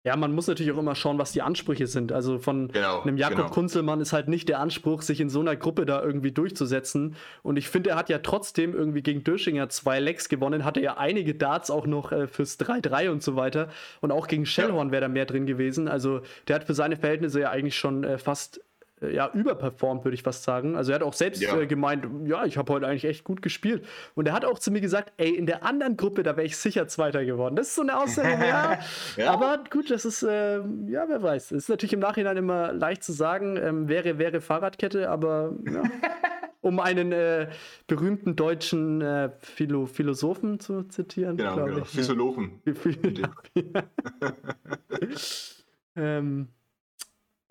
Ja, 0.07 0.16
man 0.16 0.34
muss 0.34 0.46
natürlich 0.46 0.70
auch 0.70 0.78
immer 0.78 0.94
schauen, 0.94 1.16
was 1.18 1.32
die 1.32 1.40
Ansprüche 1.40 1.86
sind. 1.86 2.12
Also 2.12 2.38
von 2.38 2.68
genau, 2.68 3.00
einem 3.00 3.16
Jakob 3.16 3.36
genau. 3.38 3.48
Kunzelmann 3.48 4.02
ist 4.02 4.12
halt 4.12 4.28
nicht 4.28 4.50
der 4.50 4.61
Anspruch, 4.61 5.00
sich 5.00 5.18
in 5.18 5.30
so 5.30 5.40
einer 5.40 5.57
Gruppe 5.57 5.86
da 5.86 6.02
irgendwie 6.02 6.30
durchzusetzen. 6.30 7.16
Und 7.42 7.57
ich 7.57 7.70
finde, 7.70 7.90
er 7.90 7.96
hat 7.96 8.11
ja 8.11 8.18
trotzdem 8.18 8.74
irgendwie 8.74 9.02
gegen 9.02 9.24
Döschinger 9.24 9.70
zwei 9.70 10.00
Lecks 10.00 10.28
gewonnen, 10.28 10.66
hatte 10.66 10.82
ja 10.82 10.98
einige 10.98 11.34
Darts 11.34 11.70
auch 11.70 11.86
noch 11.86 12.12
äh, 12.12 12.26
fürs 12.26 12.61
3-3 12.61 13.09
und 13.09 13.22
so 13.22 13.34
weiter. 13.34 13.68
Und 14.02 14.12
auch 14.12 14.26
gegen 14.26 14.44
Shellhorn 14.44 14.88
ja. 14.88 14.92
wäre 14.92 15.00
da 15.02 15.09
mehr 15.09 15.24
drin 15.24 15.46
gewesen. 15.46 15.88
Also 15.88 16.20
der 16.48 16.57
hat 16.57 16.64
für 16.64 16.74
seine 16.74 16.96
Verhältnisse 16.96 17.40
ja 17.40 17.50
eigentlich 17.50 17.76
schon 17.76 18.05
äh, 18.05 18.18
fast 18.18 18.61
ja, 19.01 19.30
überperformt, 19.32 20.05
würde 20.05 20.14
ich 20.14 20.22
fast 20.22 20.45
sagen. 20.45 20.76
Also 20.76 20.92
er 20.92 20.97
hat 20.97 21.03
auch 21.03 21.12
selbst 21.12 21.42
ja. 21.42 21.59
äh, 21.59 21.66
gemeint, 21.66 22.07
ja, 22.26 22.45
ich 22.45 22.57
habe 22.57 22.72
heute 22.72 22.86
eigentlich 22.86 23.05
echt 23.05 23.24
gut 23.24 23.42
gespielt. 23.42 23.86
Und 24.14 24.28
er 24.28 24.34
hat 24.34 24.45
auch 24.45 24.59
zu 24.59 24.70
mir 24.70 24.80
gesagt, 24.80 25.12
ey, 25.16 25.34
in 25.34 25.47
der 25.47 25.64
anderen 25.64 25.97
Gruppe, 25.97 26.22
da 26.22 26.36
wäre 26.36 26.47
ich 26.47 26.57
sicher 26.57 26.86
Zweiter 26.88 27.24
geworden. 27.24 27.57
Das 27.57 27.68
ist 27.68 27.74
so 27.74 27.82
eine 27.82 27.99
Aussage, 27.99 28.47
ja. 28.47 28.78
ja. 29.16 29.32
Aber 29.32 29.64
gut, 29.70 29.90
das 29.90 30.05
ist, 30.05 30.22
äh, 30.22 30.59
ja, 30.86 31.09
wer 31.09 31.22
weiß. 31.22 31.49
Das 31.49 31.64
ist 31.64 31.68
natürlich 31.68 31.92
im 31.92 32.01
Nachhinein 32.01 32.36
immer 32.36 32.72
leicht 32.72 33.03
zu 33.03 33.12
sagen, 33.12 33.57
ähm, 33.57 33.88
wäre, 33.88 34.18
wäre 34.18 34.40
Fahrradkette, 34.40 35.11
aber 35.11 35.55
ja. 35.70 35.82
um 36.61 36.80
einen 36.80 37.12
äh, 37.12 37.49
berühmten 37.86 38.36
deutschen 38.36 39.03
äh, 39.03 39.30
Philo 39.40 39.86
Philosophen 39.86 40.61
zu 40.61 40.84
zitieren. 40.84 41.36
Genau, 41.36 41.57
genau. 41.57 41.84
Philosophen. 41.84 42.62
ähm, 45.97 46.49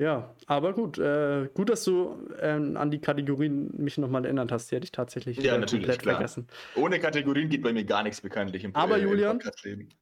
ja, 0.04 0.36
aber 0.48 0.74
gut. 0.74 0.98
Äh, 0.98 1.48
gut, 1.54 1.70
dass 1.70 1.86
du 1.86 2.28
äh, 2.38 2.50
an 2.50 2.92
die 2.92 3.00
Kategorien 3.00 3.72
mich 3.78 3.98
nochmal 3.98 4.26
erinnert 4.26 4.52
hast. 4.52 4.70
Die 4.70 4.76
hätte 4.76 4.84
ich 4.84 4.92
tatsächlich 4.92 5.38
ja, 5.38 5.56
äh, 5.56 5.58
natürlich, 5.58 5.86
komplett 5.86 6.02
klar. 6.02 6.16
vergessen. 6.16 6.48
Ohne 6.76 7.00
Kategorien 7.00 7.48
geht 7.48 7.64
bei 7.64 7.72
mir 7.72 7.86
gar 7.86 8.04
nichts 8.04 8.20
bekanntlich 8.20 8.66
im 8.66 8.76
Aber 8.76 8.98
äh, 8.98 9.04
Julian, 9.04 9.40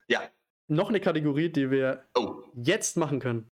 ja. 0.07 0.21
noch 0.67 0.89
eine 0.89 0.99
Kategorie, 0.99 1.49
die 1.49 1.69
wir 1.69 2.03
oh. 2.17 2.41
jetzt 2.55 2.97
machen 2.97 3.19
können. 3.19 3.51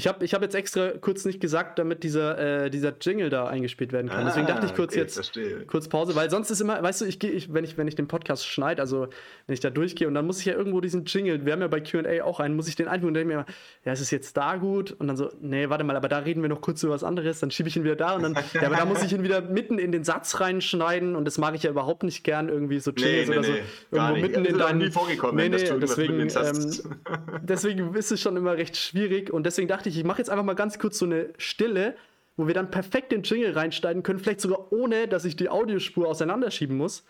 Ich 0.00 0.06
habe 0.06 0.24
ich 0.24 0.32
hab 0.32 0.40
jetzt 0.40 0.54
extra 0.54 0.92
kurz 0.98 1.26
nicht 1.26 1.40
gesagt, 1.40 1.78
damit 1.78 2.04
dieser, 2.04 2.64
äh, 2.64 2.70
dieser 2.70 2.94
Jingle 2.98 3.28
da 3.28 3.46
eingespielt 3.46 3.92
werden 3.92 4.08
kann. 4.08 4.22
Ah, 4.22 4.24
Deswegen 4.24 4.46
dachte 4.46 4.64
ich 4.64 4.74
kurz 4.74 4.92
okay, 4.92 5.00
jetzt 5.00 5.12
verstehe. 5.12 5.66
kurz 5.66 5.88
Pause, 5.88 6.16
weil 6.16 6.30
sonst 6.30 6.50
ist 6.50 6.62
immer, 6.62 6.82
weißt 6.82 7.02
du, 7.02 7.04
ich 7.04 7.18
gehe, 7.18 7.30
ich, 7.30 7.52
wenn, 7.52 7.64
ich, 7.64 7.76
wenn 7.76 7.86
ich 7.86 7.96
den 7.96 8.08
Podcast 8.08 8.46
schneide, 8.46 8.80
also 8.80 9.08
wenn 9.46 9.52
ich 9.52 9.60
da 9.60 9.68
durchgehe 9.68 10.08
und 10.08 10.14
dann 10.14 10.24
muss 10.24 10.40
ich 10.40 10.46
ja 10.46 10.54
irgendwo 10.54 10.80
diesen 10.80 11.04
Jingle, 11.04 11.44
wir 11.44 11.52
haben 11.52 11.60
ja 11.60 11.68
bei 11.68 11.80
QA 11.80 12.24
auch 12.24 12.40
einen, 12.40 12.56
muss 12.56 12.66
ich 12.66 12.76
den 12.76 12.88
einfügen 12.88 13.08
und 13.08 13.14
denke 13.14 13.34
mir, 13.34 13.44
ja, 13.84 13.92
ist 13.92 14.00
es 14.00 14.10
jetzt 14.10 14.38
da 14.38 14.56
gut? 14.56 14.92
Und 14.92 15.06
dann 15.06 15.18
so, 15.18 15.30
nee, 15.42 15.68
warte 15.68 15.84
mal, 15.84 15.96
aber 15.96 16.08
da 16.08 16.20
reden 16.20 16.40
wir 16.40 16.48
noch 16.48 16.62
kurz 16.62 16.82
über 16.82 16.94
was 16.94 17.04
anderes, 17.04 17.38
dann 17.40 17.50
schiebe 17.50 17.68
ich 17.68 17.76
ihn 17.76 17.84
wieder 17.84 17.96
da 17.96 18.14
und 18.14 18.22
dann, 18.22 18.38
ja, 18.54 18.62
aber 18.62 18.76
da 18.76 18.86
muss 18.86 19.02
ich 19.02 19.12
ihn 19.12 19.22
wieder 19.22 19.42
mitten 19.42 19.78
in 19.78 19.92
den 19.92 20.04
Satz 20.04 20.40
reinschneiden 20.40 21.14
und 21.14 21.26
das 21.26 21.36
mag 21.36 21.54
ich 21.54 21.64
ja 21.64 21.70
überhaupt 21.70 22.04
nicht 22.04 22.24
gern, 22.24 22.48
irgendwie 22.48 22.80
so 22.80 22.90
Jingles 22.90 23.28
nee, 23.28 23.34
nee, 23.34 23.38
oder 23.38 23.46
so. 23.46 23.52
Nee, 23.52 23.60
irgendwo 23.90 24.16
mitten 24.16 24.44
in 24.46 24.58
deinen. 24.58 24.78
Nie 24.78 24.90
vorgekommen, 24.90 25.36
nee, 25.36 25.50
nee, 25.50 25.78
deswegen, 25.78 26.20
ähm, 26.20 26.72
deswegen 27.42 27.94
ist 27.94 28.10
es 28.10 28.18
schon 28.18 28.38
immer 28.38 28.56
recht 28.56 28.78
schwierig 28.78 29.30
und 29.30 29.44
deswegen 29.44 29.68
dachte 29.68 29.89
ich, 29.89 29.89
ich 29.96 30.04
mache 30.04 30.18
jetzt 30.18 30.30
einfach 30.30 30.44
mal 30.44 30.54
ganz 30.54 30.70
ganz 30.70 30.78
kurz 30.78 30.98
so 30.98 31.04
eine 31.04 31.30
Stille, 31.36 31.96
wo 32.36 32.46
wir 32.46 32.54
dann 32.54 32.70
perfekt 32.70 33.10
den 33.10 33.24
Jingle 33.24 33.52
reinschneiden 33.52 34.04
können, 34.04 34.20
vielleicht 34.20 34.40
sogar 34.40 34.72
ohne, 34.72 35.08
dass 35.08 35.24
ich 35.24 35.34
die 35.34 35.48
Audiospur 35.48 36.06
auseinanderschieben 36.06 36.76
muss. 36.76 37.04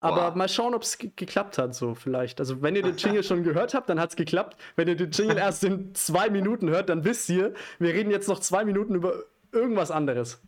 Aber 0.00 0.28
wow. 0.28 0.34
mal 0.34 0.48
schauen, 0.48 0.74
ob 0.74 0.82
es 0.82 0.96
geklappt 0.98 1.58
hat, 1.58 1.74
so 1.74 1.94
vielleicht. 1.94 2.40
Also, 2.40 2.62
wenn 2.62 2.74
ihr 2.74 2.82
den 2.82 2.96
Jingle 2.96 3.22
schon 3.22 3.44
gehört 3.44 3.74
habt, 3.74 3.88
dann 3.88 4.00
hat 4.00 4.10
es 4.10 4.16
geklappt. 4.16 4.56
Wenn 4.76 4.88
ihr 4.88 4.96
den 4.96 5.10
Jingle 5.10 5.36
erst 5.38 5.62
in 5.62 5.94
zwei 5.94 6.30
Minuten 6.30 6.70
hört, 6.70 6.88
dann 6.88 7.04
wisst 7.04 7.28
ihr, 7.28 7.52
wir 7.78 7.92
reden 7.92 8.10
jetzt 8.10 8.28
noch 8.28 8.40
zwei 8.40 8.64
Minuten 8.64 8.94
über 8.94 9.24
irgendwas 9.52 9.90
anderes. 9.90 10.40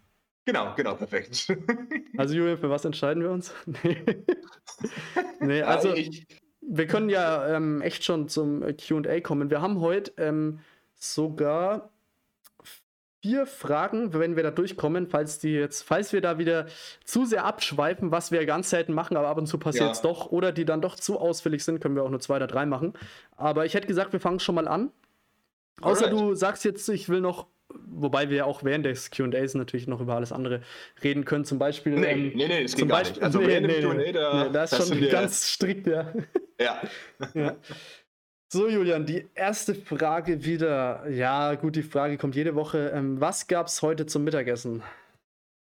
Genau, 0.47 0.75
genau, 0.75 0.95
perfekt. 0.95 1.47
Also, 2.17 2.35
Julian, 2.35 2.59
für 2.59 2.71
was 2.71 2.85
entscheiden 2.85 3.23
wir 3.23 3.31
uns? 3.31 3.53
nee. 3.67 3.97
nee, 5.41 5.63
also, 5.63 5.93
wir 6.61 6.87
können 6.87 7.11
ja 7.11 7.57
ähm, 7.57 7.83
echt 7.83 8.05
schon 8.05 8.29
zum 8.29 8.63
QA 8.77 9.21
kommen. 9.21 9.51
Wir 9.51 9.61
haben 9.61 9.81
heute 9.81 10.13
ähm, 10.17 10.61
sogar 11.13 11.91
vier 13.25 13.47
Fragen, 13.47 14.13
wenn 14.13 14.37
wir 14.37 14.43
da 14.43 14.51
durchkommen, 14.51 15.07
falls 15.07 15.39
die 15.39 15.53
jetzt, 15.53 15.83
falls 15.83 16.13
wir 16.13 16.21
da 16.21 16.37
wieder 16.37 16.67
zu 17.05 17.25
sehr 17.25 17.47
abschweifen, 17.47 18.11
was 18.11 18.31
wir 18.33 18.45
ganz 18.45 18.69
selten 18.69 18.93
machen, 18.93 19.17
aber 19.17 19.29
ab 19.29 19.39
und 19.39 19.47
zu 19.47 19.57
passiert 19.57 19.93
es 19.93 20.03
ja. 20.03 20.11
doch, 20.11 20.31
oder 20.31 20.53
die 20.53 20.67
dann 20.67 20.83
doch 20.83 20.95
zu 20.95 21.19
ausführlich 21.19 21.65
sind, 21.65 21.81
können 21.81 21.97
wir 21.97 22.03
auch 22.03 22.11
nur 22.11 22.21
zwei 22.21 22.37
oder 22.37 22.47
drei 22.47 22.67
machen. 22.67 22.93
Aber 23.35 23.65
ich 23.65 23.73
hätte 23.73 23.87
gesagt, 23.87 24.13
wir 24.13 24.21
fangen 24.21 24.41
schon 24.41 24.55
mal 24.55 24.69
an. 24.69 24.91
Außer 25.81 26.09
Alright. 26.09 26.21
du 26.21 26.35
sagst 26.35 26.67
jetzt, 26.67 26.87
ich 26.91 27.09
will 27.09 27.23
noch, 27.23 27.47
wobei 27.71 28.29
wir 28.29 28.45
auch 28.45 28.63
während 28.63 28.85
des 28.85 29.11
QAs 29.11 29.55
natürlich 29.55 29.87
noch 29.87 30.03
über 30.03 30.17
alles 30.17 30.31
andere 30.31 30.61
reden 31.03 31.25
können, 31.25 31.47
zum 31.47 31.59
Beispiel. 31.59 31.95
Nee, 31.95 32.07
ähm, 32.07 32.33
nee, 32.35 32.47
nee, 32.47 32.63
das 32.65 32.73
zum 32.73 32.89
Beispiel, 32.89 33.23
Also 33.23 33.39
nee, 33.39 33.47
während 33.47 33.67
nee, 33.69 33.81
dem 33.81 33.91
QA, 33.91 34.13
da, 34.13 34.45
nee, 34.45 34.53
da 34.53 34.65
ist 34.65 34.87
schon 34.87 35.09
ganz 35.09 35.49
strikt, 35.49 35.87
ja. 35.87 36.13
Ja. 36.61 36.83
ja. 37.33 37.57
So, 38.53 38.69
Julian, 38.69 39.05
die 39.05 39.29
erste 39.35 39.75
Frage 39.75 40.45
wieder. 40.45 41.09
Ja, 41.09 41.55
gut, 41.57 41.77
die 41.77 41.83
Frage 41.83 42.17
kommt 42.19 42.37
jede 42.37 42.55
Woche. 42.55 42.91
Ähm, 42.95 43.21
was 43.21 43.47
es 43.67 43.83
heute 43.83 44.07
zum 44.07 44.23
Mittagessen? 44.23 44.83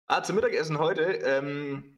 Ah, 0.07 0.23
zum 0.23 0.37
Mittagessen 0.37 0.79
heute. 0.79 1.03
Ähm, 1.03 1.94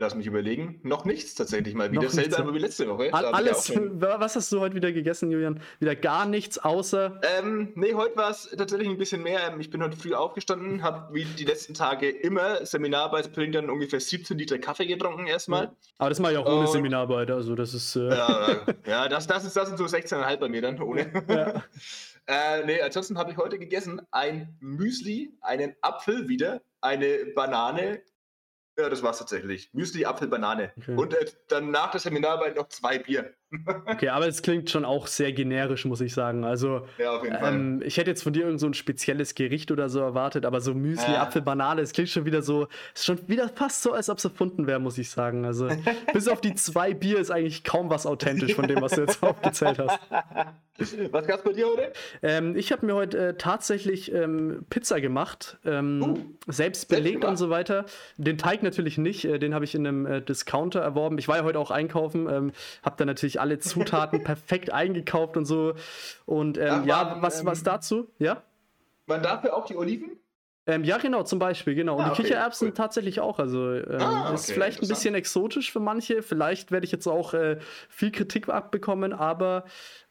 Lass 0.00 0.16
mich 0.16 0.26
überlegen. 0.26 0.80
Noch 0.82 1.04
nichts 1.04 1.36
tatsächlich 1.36 1.74
mal 1.74 1.92
wieder. 1.92 2.02
Dasselbe 2.02 2.36
aber 2.36 2.52
wie 2.52 2.58
letzte 2.58 2.88
Woche. 2.88 3.14
All, 3.14 3.26
alles. 3.26 3.70
Was 3.94 4.34
hast 4.34 4.50
du 4.50 4.58
heute 4.58 4.74
wieder 4.74 4.90
gegessen, 4.90 5.30
Julian? 5.30 5.60
Wieder 5.78 5.94
gar 5.94 6.26
nichts 6.26 6.58
außer. 6.58 7.20
Ähm, 7.38 7.70
nee, 7.76 7.94
heute 7.94 8.16
war 8.16 8.30
es 8.30 8.52
tatsächlich 8.58 8.88
ein 8.88 8.98
bisschen 8.98 9.22
mehr. 9.22 9.52
Ähm, 9.52 9.60
ich 9.60 9.70
bin 9.70 9.80
heute 9.84 9.96
früh 9.96 10.12
aufgestanden, 10.12 10.82
habe 10.82 11.14
wie 11.14 11.24
die 11.24 11.44
letzten 11.44 11.74
Tage 11.74 12.10
immer 12.10 12.66
Seminarbeit 12.66 13.32
bringt 13.32 13.54
dann 13.54 13.70
ungefähr 13.70 14.00
17 14.00 14.36
Liter 14.36 14.58
Kaffee 14.58 14.86
getrunken 14.86 15.28
erstmal. 15.28 15.66
Ja. 15.66 15.76
Aber 15.98 16.08
das 16.08 16.18
mache 16.18 16.32
ich 16.32 16.38
auch 16.38 16.46
ohne 16.46 16.66
Und, 16.66 16.72
Seminararbeit, 16.72 17.30
also 17.30 17.54
das 17.54 17.72
ist. 17.72 17.94
Äh 17.94 18.08
ja, 18.08 18.66
ja 18.86 19.08
das, 19.08 19.28
das, 19.28 19.44
ist, 19.44 19.56
das 19.56 19.68
sind 19.68 19.78
so 19.78 19.84
16,5 19.84 20.36
bei 20.38 20.48
mir 20.48 20.60
dann 20.60 20.82
ohne. 20.82 21.24
Ja. 21.28 21.62
äh, 22.26 22.66
nee, 22.66 22.80
ansonsten 22.80 23.16
habe 23.16 23.30
ich 23.30 23.36
heute 23.36 23.60
gegessen 23.60 24.02
ein 24.10 24.56
Müsli, 24.58 25.38
einen 25.40 25.76
Apfel 25.82 26.28
wieder, 26.28 26.62
eine 26.80 27.26
Banane 27.36 28.02
ja, 28.76 28.88
das 28.88 29.02
war's 29.02 29.18
tatsächlich. 29.18 29.70
Müsli, 29.72 30.04
Apfel, 30.04 30.28
Banane. 30.28 30.72
Okay. 30.76 30.94
Und 30.94 31.14
äh, 31.14 31.26
dann 31.48 31.70
nach 31.70 31.90
der 31.90 32.00
Seminararbeit 32.00 32.56
noch 32.56 32.68
zwei 32.68 32.98
Bier. 32.98 33.34
Okay, 33.86 34.08
aber 34.08 34.26
es 34.26 34.42
klingt 34.42 34.70
schon 34.70 34.84
auch 34.84 35.06
sehr 35.06 35.32
generisch, 35.32 35.84
muss 35.84 36.00
ich 36.00 36.12
sagen. 36.12 36.44
Also, 36.44 36.86
ja, 36.98 37.16
auf 37.16 37.24
jeden 37.24 37.36
ähm, 37.36 37.78
Fall. 37.78 37.86
ich 37.86 37.96
hätte 37.96 38.10
jetzt 38.10 38.22
von 38.22 38.32
dir 38.32 38.44
irgend 38.44 38.60
so 38.60 38.66
ein 38.66 38.74
spezielles 38.74 39.34
Gericht 39.34 39.70
oder 39.70 39.88
so 39.88 40.00
erwartet, 40.00 40.44
aber 40.44 40.60
so 40.60 40.74
Müsli, 40.74 41.12
ja. 41.12 41.22
Apfel, 41.22 41.42
Banane, 41.42 41.80
es 41.80 41.92
klingt 41.92 42.10
schon 42.10 42.24
wieder 42.24 42.42
so, 42.42 42.68
ist 42.94 43.04
schon 43.04 43.28
wieder 43.28 43.48
fast 43.48 43.82
so, 43.82 43.92
als 43.92 44.10
ob 44.10 44.18
es 44.18 44.24
erfunden 44.24 44.66
wäre, 44.66 44.78
muss 44.78 44.98
ich 44.98 45.10
sagen. 45.10 45.44
Also, 45.44 45.68
bis 46.12 46.28
auf 46.28 46.40
die 46.40 46.54
zwei 46.54 46.94
Bier 46.94 47.18
ist 47.18 47.30
eigentlich 47.30 47.64
kaum 47.64 47.90
was 47.90 48.06
authentisch 48.06 48.54
von 48.54 48.66
dem, 48.66 48.80
was 48.80 48.92
du 48.92 49.02
jetzt 49.02 49.22
aufgezählt 49.22 49.78
hast. 49.78 49.98
Was 51.12 51.26
gab's 51.26 51.44
bei 51.44 51.52
dir 51.52 51.68
heute? 51.68 51.92
Ähm, 52.22 52.56
ich 52.56 52.72
habe 52.72 52.84
mir 52.84 52.94
heute 52.94 53.28
äh, 53.28 53.34
tatsächlich 53.36 54.12
ähm, 54.12 54.66
Pizza 54.70 55.00
gemacht, 55.00 55.56
ähm, 55.64 56.02
uh, 56.02 56.52
selbst 56.52 56.88
belegt 56.88 57.22
selbst 57.22 57.28
und 57.28 57.36
so 57.36 57.50
weiter. 57.50 57.86
Den 58.16 58.38
Teig 58.38 58.62
natürlich 58.64 58.98
nicht, 58.98 59.24
äh, 59.24 59.38
den 59.38 59.54
habe 59.54 59.64
ich 59.64 59.74
in 59.74 59.86
einem 59.86 60.06
äh, 60.06 60.20
Discounter 60.20 60.80
erworben. 60.80 61.18
Ich 61.18 61.28
war 61.28 61.36
ja 61.36 61.44
heute 61.44 61.60
auch 61.60 61.70
einkaufen, 61.70 62.28
ähm, 62.28 62.52
habe 62.82 62.96
da 62.98 63.04
natürlich 63.04 63.40
alle 63.44 63.58
Zutaten 63.58 64.24
perfekt 64.24 64.72
eingekauft 64.72 65.36
und 65.36 65.44
so. 65.44 65.74
Und 66.24 66.56
ähm, 66.56 66.68
Ach, 66.70 66.86
ja, 66.86 67.18
was, 67.20 67.44
was 67.44 67.58
ähm, 67.58 67.64
dazu? 67.64 68.08
Ja? 68.18 68.42
Man 69.06 69.22
dafür 69.22 69.54
auch 69.54 69.66
die 69.66 69.76
Oliven? 69.76 70.18
Ähm, 70.66 70.82
ja, 70.82 70.96
genau, 70.96 71.22
zum 71.24 71.38
Beispiel, 71.38 71.74
genau. 71.74 71.96
Und 71.96 72.04
ah, 72.04 72.14
die 72.14 72.22
Kichererbsen 72.22 72.68
cool. 72.68 72.74
tatsächlich 72.74 73.20
auch. 73.20 73.38
Also 73.38 73.74
ähm, 73.74 74.00
ah, 74.00 74.24
okay, 74.26 74.34
ist 74.34 74.50
vielleicht 74.50 74.82
ein 74.82 74.88
bisschen 74.88 75.14
exotisch 75.14 75.70
für 75.70 75.80
manche. 75.80 76.22
Vielleicht 76.22 76.72
werde 76.72 76.86
ich 76.86 76.92
jetzt 76.92 77.06
auch 77.06 77.34
äh, 77.34 77.58
viel 77.90 78.10
Kritik 78.10 78.48
abbekommen, 78.48 79.12
aber 79.12 79.64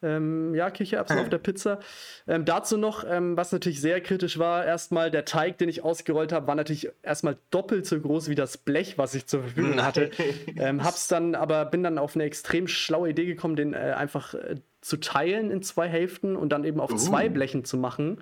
ähm, 0.04 0.54
ja, 0.54 0.70
Kichererbsen 0.70 1.18
auf 1.18 1.30
der 1.30 1.40
Pizza. 1.40 1.80
Ähm, 2.28 2.46
dazu 2.46 2.78
noch, 2.78 3.04
ähm, 3.08 3.36
was 3.36 3.52
natürlich 3.52 3.82
sehr 3.82 4.00
kritisch 4.02 4.38
war, 4.38 4.64
erstmal 4.64 5.10
der 5.10 5.26
Teig, 5.26 5.58
den 5.58 5.70
ich 5.70 5.84
ausgerollt 5.84 6.32
habe, 6.32 6.46
war 6.46 6.56
natürlich 6.56 6.90
erstmal 7.02 7.38
doppelt 7.50 7.88
so 7.88 8.00
groß 8.00 8.30
wie 8.30 8.36
das 8.36 8.58
Blech, 8.58 9.00
was 9.00 9.16
ich 9.16 9.26
zur 9.26 9.42
Verfügung 9.42 9.84
hatte. 9.84 10.12
Ähm, 10.56 10.84
hab's 10.84 11.08
dann, 11.08 11.36
aber 11.36 11.66
bin 11.66 11.84
dann 11.84 11.98
auf 11.98 12.16
eine 12.16 12.26
extrem 12.26 12.68
schlaue 12.68 13.10
Idee 13.10 13.26
gekommen, 13.26 13.56
den 13.56 13.74
äh, 13.74 13.94
einfach 13.98 14.34
äh, 14.34 14.56
zu 14.82 14.98
teilen 14.98 15.50
in 15.50 15.62
zwei 15.62 15.88
Hälften 15.88 16.36
und 16.36 16.50
dann 16.50 16.64
eben 16.64 16.80
auf 16.80 16.92
uh. 16.92 16.98
zwei 16.98 17.30
Blechen 17.30 17.66
zu 17.66 17.78
machen. 17.78 18.22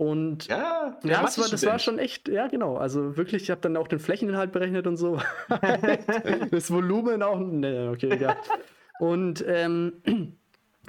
Und 0.00 0.46
ja, 0.46 0.96
ja 1.04 1.20
das, 1.20 1.38
war, 1.38 1.46
das 1.50 1.66
war 1.66 1.78
schon 1.78 1.98
echt, 1.98 2.26
ja 2.30 2.48
genau. 2.48 2.78
Also 2.78 3.18
wirklich, 3.18 3.42
ich 3.42 3.50
habe 3.50 3.60
dann 3.60 3.76
auch 3.76 3.86
den 3.86 3.98
Flächeninhalt 3.98 4.50
berechnet 4.50 4.86
und 4.86 4.96
so. 4.96 5.20
das 6.50 6.70
Volumen 6.70 7.22
auch. 7.22 7.38
Nee, 7.38 7.88
okay, 7.88 8.18
ja. 8.18 8.34
Und 8.98 9.44
ähm, 9.46 9.92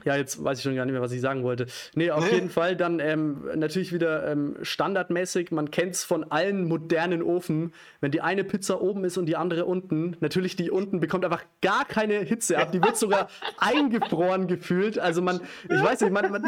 ja, 0.06 0.16
jetzt 0.16 0.42
weiß 0.42 0.60
ich 0.60 0.64
schon 0.64 0.78
gar 0.78 0.86
nicht 0.86 0.94
mehr, 0.94 1.02
was 1.02 1.12
ich 1.12 1.20
sagen 1.20 1.44
wollte. 1.44 1.66
Nee, 1.94 2.10
auf 2.12 2.24
nee. 2.24 2.36
jeden 2.36 2.50
Fall 2.52 2.78
dann 2.78 3.02
ähm, 3.02 3.50
natürlich 3.54 3.92
wieder 3.92 4.32
ähm, 4.32 4.56
standardmäßig. 4.62 5.52
Man 5.52 5.72
kennt 5.72 5.96
es 5.96 6.06
von 6.06 6.32
allen 6.32 6.66
modernen 6.66 7.22
Ofen. 7.22 7.74
Wenn 8.00 8.12
die 8.12 8.22
eine 8.22 8.46
Pizza 8.46 8.82
oben 8.82 9.04
ist 9.04 9.18
und 9.18 9.26
die 9.26 9.36
andere 9.36 9.66
unten, 9.66 10.16
natürlich 10.22 10.56
die 10.56 10.72
unten 10.72 11.02
bekommt 11.02 11.26
einfach 11.26 11.44
gar 11.62 11.84
keine 11.84 12.20
Hitze 12.20 12.58
ab. 12.58 12.72
Die 12.72 12.82
wird 12.82 12.96
sogar 12.96 13.28
eingefroren 13.58 14.48
gefühlt. 14.48 14.98
Also 15.00 15.22
man, 15.22 15.42
ich 15.66 15.84
weiß 15.84 16.00
nicht, 16.00 16.14
man, 16.14 16.32
man 16.32 16.46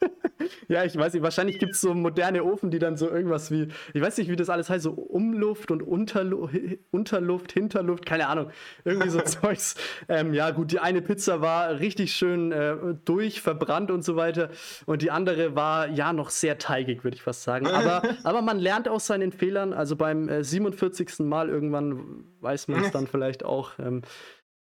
Ja, 0.68 0.84
ich 0.84 0.96
weiß 0.96 1.12
nicht, 1.12 1.22
wahrscheinlich 1.22 1.58
gibt 1.58 1.74
es 1.74 1.80
so 1.80 1.94
moderne 1.94 2.44
Ofen, 2.44 2.70
die 2.70 2.78
dann 2.78 2.96
so 2.96 3.08
irgendwas 3.10 3.50
wie, 3.50 3.68
ich 3.92 4.00
weiß 4.00 4.16
nicht, 4.18 4.30
wie 4.30 4.36
das 4.36 4.48
alles 4.48 4.70
heißt, 4.70 4.84
so 4.84 4.92
Umluft 4.92 5.70
und 5.70 5.82
Unterlu 5.82 6.48
Unterluft, 6.90 7.52
Hinterluft, 7.52 8.06
keine 8.06 8.28
Ahnung, 8.28 8.50
irgendwie 8.84 9.10
so 9.10 9.20
Zeugs. 9.24 9.74
Ähm, 10.08 10.32
ja, 10.32 10.50
gut, 10.50 10.72
die 10.72 10.78
eine 10.78 11.02
Pizza 11.02 11.40
war 11.40 11.78
richtig 11.80 12.12
schön 12.12 12.52
äh, 12.52 12.76
durch, 13.04 13.40
verbrannt 13.40 13.90
und 13.90 14.02
so 14.02 14.16
weiter 14.16 14.50
und 14.86 15.02
die 15.02 15.10
andere 15.10 15.54
war 15.54 15.88
ja 15.88 16.12
noch 16.12 16.30
sehr 16.30 16.58
teigig, 16.58 17.04
würde 17.04 17.16
ich 17.16 17.22
fast 17.22 17.42
sagen. 17.42 17.66
Aber, 17.66 18.02
aber 18.24 18.42
man 18.42 18.58
lernt 18.58 18.88
aus 18.88 19.06
seinen 19.06 19.32
Fehlern, 19.32 19.72
also 19.72 19.96
beim 19.96 20.28
äh, 20.28 20.42
47. 20.42 21.20
Mal 21.20 21.48
irgendwann 21.48 22.24
weiß 22.40 22.68
man 22.68 22.82
es 22.84 22.90
dann 22.90 23.06
vielleicht 23.06 23.44
auch. 23.44 23.72
Ähm, 23.78 24.02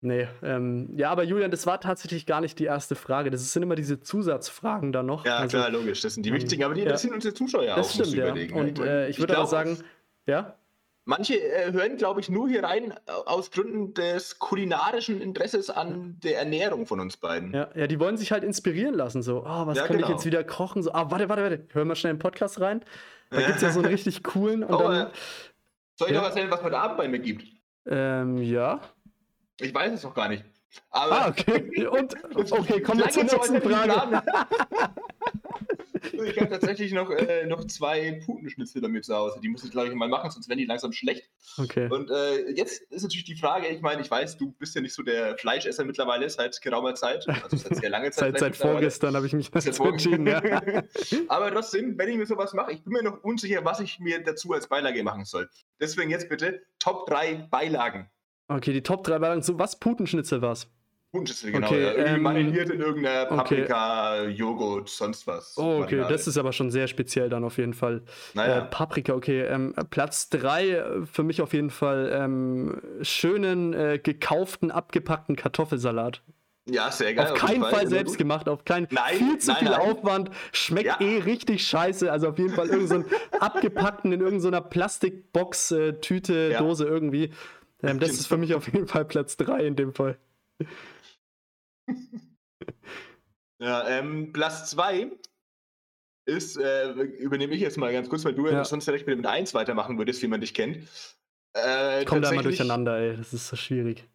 Nee, 0.05 0.28
ähm, 0.43 0.90
ja, 0.94 1.10
aber 1.10 1.22
Julian, 1.22 1.51
das 1.51 1.66
war 1.66 1.81
tatsächlich 1.81 2.26
gar 2.26 2.43
nicht 2.43 2.59
die 2.59 2.66
erste 2.66 2.94
Frage. 2.94 3.31
Das 3.31 3.51
sind 3.51 3.62
immer 3.62 3.74
diese 3.74 4.01
Zusatzfragen 4.01 4.93
da 4.93 5.02
noch. 5.02 5.24
Ja, 5.24 5.39
also, 5.39 5.56
klar, 5.56 5.70
logisch. 5.70 6.02
Das 6.02 6.12
sind 6.12 6.26
die 6.26 6.28
ähm, 6.28 6.36
wichtigen, 6.36 6.62
aber 6.62 6.74
die 6.74 6.82
interessieren 6.82 7.12
ja. 7.12 7.16
unsere 7.16 7.32
Zuschauer 7.32 7.64
das 7.64 7.72
auch. 7.72 7.76
Das 7.78 7.93
stimmt, 7.94 8.12
ja. 8.12 8.26
Überlegen. 8.26 8.55
Und 8.55 8.78
äh, 8.81 9.09
ich 9.09 9.18
würde 9.18 9.39
aber 9.39 9.47
sagen, 9.47 9.78
ja. 10.26 10.56
Manche 11.06 11.40
äh, 11.40 11.72
hören, 11.72 11.97
glaube 11.97 12.20
ich, 12.20 12.28
nur 12.28 12.51
hier 12.51 12.64
rein 12.64 12.90
äh, 12.90 12.97
aus 13.24 13.51
Gründen 13.51 13.94
des 13.94 14.39
kulinarischen 14.39 15.22
Interesses 15.22 15.70
an 15.70 16.18
der 16.22 16.39
Ernährung 16.39 16.85
von 16.85 17.01
uns 17.01 17.16
beiden. 17.16 17.55
Ja, 17.55 17.70
ja 17.74 17.86
die 17.86 17.98
wollen 17.98 18.18
sich 18.18 18.31
halt 18.31 18.44
inspirieren 18.44 18.94
lassen. 18.94 19.22
So, 19.22 19.39
oh, 19.47 19.66
was 19.66 19.78
ja, 19.78 19.86
kann 19.86 19.97
genau. 19.97 20.09
ich 20.09 20.12
jetzt 20.12 20.26
wieder 20.26 20.44
kochen? 20.44 20.82
So, 20.82 20.93
ah, 20.93 21.10
warte, 21.10 21.31
warte, 21.31 21.43
warte. 21.43 21.66
Hören 21.72 21.89
wir 21.89 21.94
schnell 21.94 22.10
einen 22.10 22.18
Podcast 22.18 22.60
rein. 22.60 22.85
Da 23.31 23.39
gibt 23.40 23.56
es 23.56 23.62
ja 23.62 23.70
so 23.70 23.81
einen 23.81 23.89
richtig 23.90 24.22
coolen. 24.22 24.64
Und 24.64 24.74
oh, 24.74 24.82
dann, 24.82 25.10
soll 25.94 26.09
ich 26.09 26.14
ja. 26.14 26.20
noch 26.20 26.28
erzählen, 26.28 26.51
was 26.51 26.62
heute 26.62 26.76
Abend 26.76 26.98
bei 26.98 27.09
mir 27.09 27.20
gibt? 27.20 27.47
Ähm, 27.86 28.36
ja. 28.39 28.81
Ich 29.60 29.72
weiß 29.72 29.93
es 29.93 30.02
noch 30.02 30.14
gar 30.14 30.28
nicht. 30.28 30.44
Aber 30.90 31.26
ah, 31.26 31.28
okay. 31.28 31.86
Und, 31.86 32.14
okay, 32.52 32.81
kommen 32.81 33.01
wir 33.01 33.10
zur 33.10 33.24
nächsten 33.24 33.60
Frage. 33.60 34.22
ich 36.24 36.39
habe 36.39 36.51
tatsächlich 36.51 36.93
noch, 36.93 37.10
äh, 37.10 37.47
noch 37.47 37.64
zwei 37.66 38.20
Putenschnitzel 38.24 38.82
bei 38.82 38.89
mir 38.89 39.02
zu 39.02 39.14
Hause. 39.14 39.40
Die 39.40 39.48
muss 39.48 39.64
ich, 39.64 39.70
glaube 39.70 39.89
ich, 39.89 39.94
mal 39.94 40.09
machen, 40.09 40.31
sonst 40.31 40.48
werden 40.48 40.59
die 40.59 40.66
langsam 40.66 40.93
schlecht. 40.93 41.31
Okay. 41.56 41.89
Und 41.90 42.10
äh, 42.10 42.51
jetzt 42.51 42.82
ist 42.90 43.02
natürlich 43.02 43.24
die 43.24 43.36
Frage, 43.36 43.68
ich 43.68 43.81
meine, 43.81 44.02
ich 44.02 44.10
weiß, 44.10 44.36
du 44.36 44.52
bist 44.52 44.74
ja 44.74 44.81
nicht 44.81 44.94
so 44.94 45.02
der 45.02 45.36
Fleischesser 45.39 45.85
mittlerweile 45.85 46.28
seit 46.28 46.60
geraumer 46.60 46.94
Zeit. 46.94 47.26
Also 47.28 47.56
seit 47.56 47.76
sehr 47.76 47.90
lange 47.90 48.10
Zeit. 48.10 48.39
seit, 48.39 48.39
seit 48.39 48.56
vorgestern 48.56 49.16
habe 49.16 49.26
ich 49.26 49.32
mich 49.32 49.51
dazu 49.51 49.85
entschieden, 49.85 50.26
ja. 50.26 50.43
Aber 51.28 51.52
trotzdem, 51.52 51.97
wenn 51.98 52.09
ich 52.09 52.16
mir 52.16 52.26
sowas 52.26 52.52
mache, 52.55 52.72
ich 52.72 52.82
bin 52.82 52.93
mir 52.93 53.02
noch 53.02 53.22
unsicher, 53.22 53.64
was 53.64 53.81
ich 53.81 53.98
mir 54.01 54.22
dazu 54.22 54.52
als 54.52 54.68
Beilage 54.68 55.02
machen 55.02 55.24
soll. 55.24 55.48
Deswegen 55.81 56.10
jetzt 56.10 56.28
bitte 56.28 56.62
Top 56.78 57.06
3 57.06 57.48
Beilagen. 57.51 58.10
Okay, 58.49 58.73
die 58.73 58.83
Top 58.83 59.05
3 59.05 59.21
waren 59.21 59.43
so 59.43 59.59
was? 59.59 59.79
Putenschnitzel 59.79 60.43
war's. 60.43 60.69
Putenschnitzel, 61.12 61.53
genau. 61.53 61.69
Okay, 61.69 61.83
ja. 61.83 61.93
Irgendwie 61.93 62.15
ähm, 62.15 62.23
mariniert 62.23 62.71
in 62.71 62.81
irgendeiner 62.81 63.27
Paprika, 63.27 64.23
okay. 64.23 64.31
Joghurt, 64.31 64.89
sonst 64.89 65.27
was. 65.27 65.57
Oh, 65.57 65.62
okay, 65.62 65.97
Marinade. 65.97 66.12
das 66.12 66.27
ist 66.27 66.37
aber 66.37 66.53
schon 66.53 66.71
sehr 66.71 66.89
speziell 66.89 67.29
dann 67.29 67.45
auf 67.45 67.57
jeden 67.57 67.73
Fall. 67.73 68.03
Naja. 68.35 68.59
Äh, 68.59 68.65
Paprika, 68.66 69.15
okay. 69.15 69.43
Ähm, 69.43 69.75
Platz 69.91 70.29
3 70.31 70.69
äh, 70.69 71.07
für 71.07 71.23
mich 71.23 71.41
auf 71.41 71.53
jeden 71.53 71.71
Fall 71.71 72.11
ähm, 72.12 72.81
schönen, 73.03 73.73
äh, 73.73 74.01
gekauften, 74.03 74.71
abgepackten 74.71 75.37
Kartoffelsalat. 75.37 76.21
Ja, 76.66 76.91
sehr 76.91 77.12
geil. 77.12 77.31
Auf 77.31 77.39
keinen 77.39 77.61
Fall, 77.61 77.73
Fall 77.73 77.89
selbst 77.89 78.16
gemacht, 78.16 78.49
auf 78.49 78.65
keinen 78.65 78.89
nein, 78.91 79.16
viel 79.16 79.39
zu 79.39 79.53
nein, 79.53 79.59
viel 79.59 79.71
nein. 79.71 79.81
Aufwand, 79.81 80.31
schmeckt 80.53 80.87
ja. 80.87 81.01
eh 81.01 81.19
richtig 81.19 81.66
scheiße. 81.66 82.11
Also 82.11 82.29
auf 82.29 82.39
jeden 82.39 82.55
Fall 82.55 82.69
irgendeinen 82.69 83.05
so 83.05 83.16
abgepackten 83.41 84.12
in 84.12 84.21
irgendeiner 84.21 84.62
Plastikbox, 84.62 85.73
äh, 85.73 85.93
Tüte, 86.01 86.53
ja. 86.53 86.59
Dose 86.61 86.87
irgendwie. 86.87 87.31
Ähm, 87.85 88.01
das 88.01 88.11
ist 88.11 88.27
für 88.27 88.36
mich 88.36 88.55
auf 88.55 88.66
jeden 88.66 88.86
Fall 88.86 89.05
Platz 89.05 89.36
3 89.36 89.66
in 89.66 89.77
dem 89.77 89.93
Fall. 89.93 90.19
ja, 93.59 93.89
ähm, 93.89 94.32
Platz 94.32 94.70
2 94.70 95.11
ist, 96.27 96.56
äh, 96.56 96.93
übernehme 96.93 97.55
ich 97.55 97.61
jetzt 97.61 97.77
mal 97.77 97.93
ganz 97.93 98.09
kurz, 98.09 98.24
weil 98.24 98.35
du 98.35 98.48
ja. 98.48 98.65
sonst 98.65 98.86
direkt 98.86 99.06
mit 99.06 99.19
dem 99.19 99.27
1 99.27 99.52
weitermachen 99.55 99.98
würdest, 99.98 100.23
wie 100.23 100.28
man 100.28 100.40
dich 100.40 100.55
kennt. 100.55 100.89
Äh, 101.56 102.01
ich 102.01 102.06
komme 102.06 102.23
da 102.23 102.32
mal 102.32 102.43
durcheinander, 102.43 102.98
ey. 102.98 103.16
Das 103.16 103.32
ist 103.32 103.48
so 103.48 103.56
schwierig. 103.56 104.09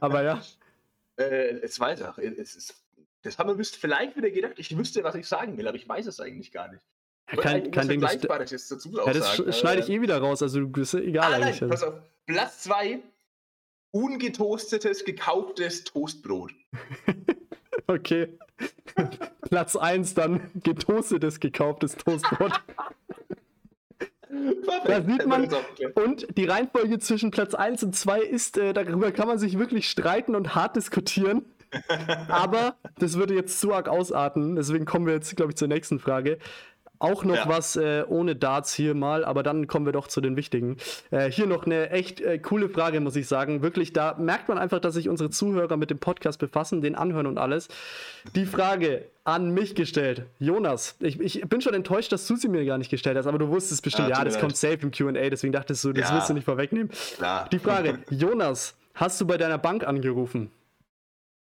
Aber 0.00 0.22
ja. 0.22 0.42
äh, 1.16 1.58
es 1.60 1.80
auch, 1.80 2.18
es 2.18 2.56
ist, 2.56 2.84
das 3.22 3.38
haben 3.38 3.56
wir 3.56 3.64
vielleicht 3.64 4.16
wieder 4.16 4.30
gedacht, 4.30 4.54
ich 4.56 4.76
wüsste, 4.76 5.04
was 5.04 5.14
ich 5.14 5.26
sagen 5.26 5.58
will, 5.58 5.68
aber 5.68 5.76
ich 5.76 5.88
weiß 5.88 6.06
es 6.06 6.20
eigentlich 6.20 6.52
gar 6.52 6.68
nicht. 6.68 6.82
Ja, 7.30 7.42
kein, 7.42 7.70
kein 7.72 7.88
Ding, 7.88 8.00
das, 8.00 8.22
ja, 8.22 8.38
das 8.38 9.34
sch 9.34 9.58
schneide 9.58 9.82
ich 9.82 9.88
äh, 9.88 9.96
eh 9.96 10.00
wieder 10.00 10.18
raus, 10.18 10.42
also 10.42 10.60
du 10.60 10.68
bist 10.68 10.94
egal 10.94 11.32
ah, 11.32 11.36
eigentlich. 11.36 11.60
Nein, 11.60 11.70
pass 11.70 11.82
auf, 11.82 11.94
Platz 12.26 12.64
2, 12.64 13.00
ungetoastetes, 13.92 15.04
gekauftes 15.04 15.84
Toastbrot. 15.84 16.52
okay. 17.86 18.36
Platz 19.42 19.76
1 19.76 20.14
dann 20.14 20.50
getoastetes, 20.54 21.38
gekauftes 21.38 21.96
Toastbrot. 21.96 22.52
da 24.86 25.02
sieht 25.02 25.26
man, 25.26 25.48
und 25.94 26.36
die 26.36 26.46
Reihenfolge 26.46 26.98
zwischen 26.98 27.30
Platz 27.30 27.54
1 27.54 27.84
und 27.84 27.94
2 27.94 28.20
ist, 28.22 28.58
äh, 28.58 28.72
darüber 28.72 29.12
kann 29.12 29.28
man 29.28 29.38
sich 29.38 29.58
wirklich 29.58 29.88
streiten 29.88 30.34
und 30.34 30.54
hart 30.54 30.76
diskutieren. 30.76 31.44
Aber 32.28 32.76
das 32.98 33.16
würde 33.16 33.34
jetzt 33.34 33.60
zu 33.60 33.72
arg 33.72 33.88
ausarten, 33.88 34.56
deswegen 34.56 34.84
kommen 34.84 35.06
wir 35.06 35.14
jetzt, 35.14 35.34
glaube 35.36 35.52
ich, 35.52 35.56
zur 35.56 35.68
nächsten 35.68 35.98
Frage. 35.98 36.38
Auch 36.98 37.24
noch 37.24 37.36
ja. 37.36 37.48
was 37.48 37.76
äh, 37.76 38.04
ohne 38.08 38.36
Darts 38.36 38.74
hier 38.74 38.94
mal, 38.94 39.24
aber 39.24 39.42
dann 39.42 39.66
kommen 39.66 39.86
wir 39.86 39.92
doch 39.92 40.08
zu 40.08 40.20
den 40.20 40.36
wichtigen. 40.36 40.76
Äh, 41.10 41.30
hier 41.30 41.46
noch 41.46 41.66
eine 41.66 41.90
echt 41.90 42.20
äh, 42.20 42.38
coole 42.38 42.68
Frage, 42.68 43.00
muss 43.00 43.16
ich 43.16 43.28
sagen. 43.28 43.62
Wirklich, 43.62 43.92
da 43.92 44.16
merkt 44.18 44.48
man 44.48 44.58
einfach, 44.58 44.80
dass 44.80 44.94
sich 44.94 45.08
unsere 45.08 45.30
Zuhörer 45.30 45.76
mit 45.76 45.90
dem 45.90 45.98
Podcast 45.98 46.38
befassen, 46.38 46.80
den 46.80 46.94
anhören 46.94 47.26
und 47.26 47.38
alles. 47.38 47.68
Die 48.34 48.46
Frage 48.46 49.06
an 49.24 49.50
mich 49.50 49.74
gestellt. 49.74 50.24
Jonas, 50.38 50.96
ich, 51.00 51.20
ich 51.20 51.40
bin 51.42 51.60
schon 51.60 51.74
enttäuscht, 51.74 52.12
dass 52.12 52.26
du 52.26 52.36
sie 52.36 52.48
mir 52.48 52.64
gar 52.64 52.78
nicht 52.78 52.90
gestellt 52.90 53.18
hast, 53.18 53.26
aber 53.26 53.38
du 53.38 53.48
wusstest 53.48 53.82
bestimmt, 53.82 54.08
ja, 54.08 54.18
ja 54.18 54.24
das 54.24 54.34
leid. 54.34 54.42
kommt 54.42 54.56
safe 54.56 54.78
im 54.82 54.90
QA, 54.90 55.30
deswegen 55.30 55.52
dachtest 55.52 55.84
du, 55.84 55.92
das 55.92 56.08
ja. 56.08 56.14
willst 56.14 56.30
du 56.30 56.34
nicht 56.34 56.44
vorwegnehmen. 56.44 56.90
Klar. 57.16 57.48
Die 57.50 57.58
Frage, 57.58 57.98
Jonas, 58.10 58.76
hast 58.94 59.20
du 59.20 59.26
bei 59.26 59.36
deiner 59.36 59.58
Bank 59.58 59.86
angerufen? 59.86 60.50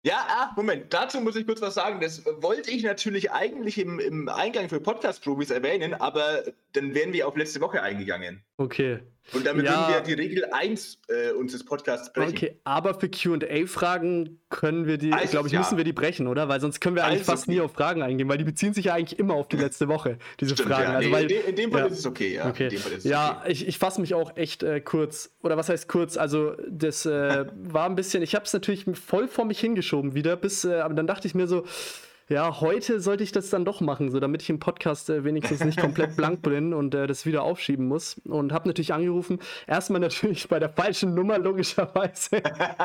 Ja, 0.01 0.25
ah, 0.29 0.53
Moment, 0.55 0.93
dazu 0.93 1.19
muss 1.19 1.35
ich 1.35 1.45
kurz 1.45 1.61
was 1.61 1.73
sagen. 1.73 1.99
Das 1.99 2.25
wollte 2.25 2.71
ich 2.71 2.83
natürlich 2.83 3.31
eigentlich 3.31 3.77
im, 3.77 3.99
im 3.99 4.29
Eingang 4.29 4.69
für 4.69 4.79
Podcast-Profis 4.79 5.49
erwähnen, 5.51 5.93
aber 5.93 6.43
dann 6.71 6.93
wären 6.93 7.11
wir 7.11 7.27
auf 7.27 7.35
letzte 7.35 7.59
Woche 7.59 7.81
eingegangen. 7.83 8.43
Okay. 8.59 8.99
Und 9.31 9.45
damit 9.45 9.65
ja. 9.65 9.87
würden 9.87 10.07
wir 10.07 10.15
die 10.15 10.21
Regel 10.21 10.45
1 10.51 11.01
äh, 11.07 11.31
unseres 11.31 11.63
Podcasts 11.63 12.11
brechen. 12.11 12.31
Okay, 12.31 12.59
aber 12.65 12.99
für 12.99 13.07
QA-Fragen 13.07 14.41
können 14.49 14.85
wir 14.85 14.97
die, 14.97 15.13
also, 15.13 15.29
glaube 15.29 15.47
ich, 15.47 15.53
ja. 15.53 15.59
müssen 15.59 15.77
wir 15.77 15.83
die 15.85 15.93
brechen, 15.93 16.27
oder? 16.27 16.49
Weil 16.49 16.59
sonst 16.59 16.81
können 16.81 16.97
wir 16.97 17.05
eigentlich 17.05 17.19
also, 17.19 17.31
fast 17.31 17.47
nie 17.47 17.61
auf 17.61 17.71
Fragen 17.71 18.01
eingehen, 18.01 18.27
weil 18.27 18.37
die 18.37 18.43
beziehen 18.43 18.73
sich 18.73 18.85
ja 18.85 18.95
eigentlich 18.95 19.17
immer 19.17 19.35
auf 19.35 19.47
die 19.47 19.55
letzte 19.57 19.87
Woche, 19.87 20.17
diese 20.41 20.55
Stimmt, 20.55 20.69
Fragen. 20.69 20.83
Ja. 20.83 20.97
Also, 20.97 21.09
nee, 21.09 21.15
weil, 21.15 21.31
in, 21.31 21.55
dem 21.55 21.71
Fall 21.71 21.87
ist 21.87 21.99
es 21.99 22.05
okay, 22.05 22.33
ja. 22.35 22.49
Okay. 22.49 22.69
ja, 23.03 23.39
okay. 23.39 23.51
ich, 23.51 23.65
ich 23.65 23.77
fasse 23.77 24.01
mich 24.01 24.13
auch 24.13 24.35
echt 24.35 24.63
äh, 24.63 24.81
kurz. 24.81 25.31
Oder 25.41 25.55
was 25.55 25.69
heißt 25.69 25.87
kurz? 25.87 26.17
Also, 26.17 26.57
das 26.67 27.05
äh, 27.05 27.45
war 27.55 27.85
ein 27.85 27.95
bisschen, 27.95 28.23
ich 28.23 28.35
habe 28.35 28.43
es 28.43 28.51
natürlich 28.51 28.85
voll 28.93 29.29
vor 29.29 29.45
mich 29.45 29.59
hingeschoben 29.59 30.15
wieder, 30.15 30.35
bis, 30.35 30.65
äh, 30.65 30.79
aber 30.79 30.95
dann 30.95 31.07
dachte 31.07 31.27
ich 31.27 31.35
mir 31.35 31.47
so, 31.47 31.65
ja, 32.29 32.61
heute 32.61 32.99
sollte 32.99 33.23
ich 33.23 33.31
das 33.31 33.49
dann 33.49 33.65
doch 33.65 33.81
machen, 33.81 34.11
so 34.11 34.19
damit 34.19 34.43
ich 34.43 34.49
im 34.51 34.59
Podcast 34.59 35.09
äh, 35.09 35.23
wenigstens 35.23 35.63
nicht 35.63 35.79
komplett 35.79 36.15
blank 36.15 36.41
bin 36.43 36.75
und 36.75 36.93
äh, 36.93 37.07
das 37.07 37.25
wieder 37.25 37.41
aufschieben 37.41 37.87
muss. 37.87 38.21
Und 38.23 38.53
habe 38.53 38.67
natürlich 38.67 38.93
angerufen. 38.93 39.39
Erstmal 39.65 39.99
natürlich 39.99 40.47
bei 40.47 40.59
der 40.59 40.69
falschen 40.69 41.15
Nummer, 41.15 41.39
logischerweise. 41.39 42.41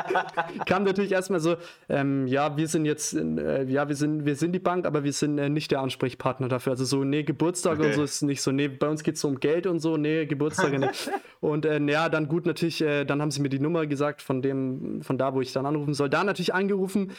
Kam 0.65 0.83
natürlich 0.83 1.11
erstmal 1.11 1.39
so, 1.39 1.57
ähm, 1.89 2.25
ja, 2.25 2.57
wir 2.57 2.67
sind 2.67 2.85
jetzt, 2.85 3.13
äh, 3.13 3.65
ja, 3.65 3.87
wir 3.87 3.95
sind, 3.95 4.25
wir 4.25 4.35
sind 4.35 4.51
die 4.51 4.59
Bank, 4.59 4.87
aber 4.87 5.03
wir 5.03 5.13
sind 5.13 5.37
äh, 5.37 5.47
nicht 5.47 5.69
der 5.69 5.81
Ansprechpartner 5.81 6.47
dafür. 6.47 6.71
Also 6.71 6.85
so, 6.85 7.03
nee, 7.03 7.21
Geburtstage 7.21 7.81
okay. 7.81 7.89
und 7.89 7.93
so 7.93 8.03
ist 8.03 8.23
nicht 8.23 8.41
so, 8.41 8.51
nee, 8.51 8.67
bei 8.67 8.89
uns 8.89 9.03
geht 9.03 9.15
es 9.15 9.21
so 9.21 9.27
um 9.27 9.39
Geld 9.39 9.67
und 9.67 9.79
so, 9.79 9.95
nee, 9.95 10.25
Geburtstage 10.25 10.79
nicht. 10.79 11.11
Und 11.41 11.65
äh, 11.65 11.79
ja, 11.79 12.09
dann 12.09 12.27
gut, 12.27 12.47
natürlich, 12.47 12.81
äh, 12.81 13.05
dann 13.05 13.21
haben 13.21 13.29
sie 13.29 13.39
mir 13.39 13.49
die 13.49 13.59
Nummer 13.59 13.85
gesagt 13.85 14.23
von 14.23 14.41
dem, 14.41 15.03
von 15.03 15.19
da, 15.19 15.35
wo 15.35 15.41
ich 15.41 15.53
dann 15.53 15.67
anrufen 15.67 15.93
soll. 15.93 16.09
Da 16.09 16.23
natürlich 16.23 16.55
angerufen 16.55 17.11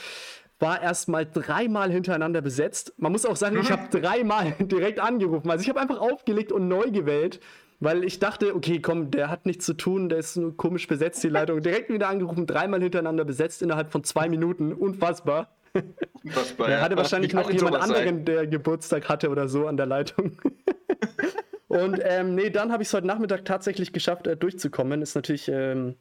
war 0.59 0.83
erstmal 0.83 1.27
dreimal 1.27 1.91
hintereinander 1.91 2.41
besetzt. 2.41 2.95
Man 2.97 3.13
muss 3.13 3.27
auch 3.27 3.37
sagen, 3.37 3.59
ich 3.61 3.71
habe 3.71 3.89
dreimal 3.91 4.55
direkt 4.61 5.01
angerufen. 5.01 5.51
Also 5.51 5.63
ich 5.63 5.69
habe 5.69 5.81
einfach 5.81 5.99
aufgelegt 5.99 6.53
und 6.53 6.69
neu 6.69 6.91
gewählt, 6.91 7.41
weil 7.79 8.05
ich 8.05 8.19
dachte, 8.19 8.55
okay, 8.55 8.81
komm, 8.81 9.11
der 9.11 9.29
hat 9.29 9.45
nichts 9.45 9.67
zu 9.67 9.75
tun, 9.75 10.09
der 10.09 10.19
ist 10.19 10.37
nur 10.37 10.57
komisch 10.57 10.87
besetzt, 10.87 11.23
die 11.23 11.29
Leitung. 11.29 11.61
Direkt 11.61 11.91
wieder 11.91 12.09
angerufen, 12.09 12.47
dreimal 12.47 12.81
hintereinander 12.81 13.25
besetzt 13.25 13.61
innerhalb 13.61 13.93
von 13.93 14.03
zwei 14.03 14.29
Minuten. 14.29 14.73
Unfassbar. 14.73 15.55
Unfassbar. 16.25 16.69
Er 16.71 16.81
hatte 16.81 16.97
wahrscheinlich 16.97 17.35
noch 17.35 17.51
jemand 17.51 17.77
anderen, 17.77 18.05
sein. 18.05 18.25
der 18.25 18.47
Geburtstag 18.47 19.11
hatte 19.11 19.29
oder 19.29 19.49
so 19.49 19.67
an 19.67 19.77
der 19.77 19.85
Leitung. 19.85 20.39
und 21.69 22.01
ähm, 22.03 22.35
nee, 22.35 22.49
dann 22.49 22.73
habe 22.73 22.83
ich 22.83 22.89
es 22.89 22.95
heute 22.95 23.07
Nachmittag 23.07 23.45
tatsächlich 23.45 23.93
geschafft, 23.93 24.27
äh, 24.27 24.39
durchzukommen. 24.39 25.03
Ist 25.03 25.15
natürlich. 25.15 25.49
Ähm, 25.49 25.97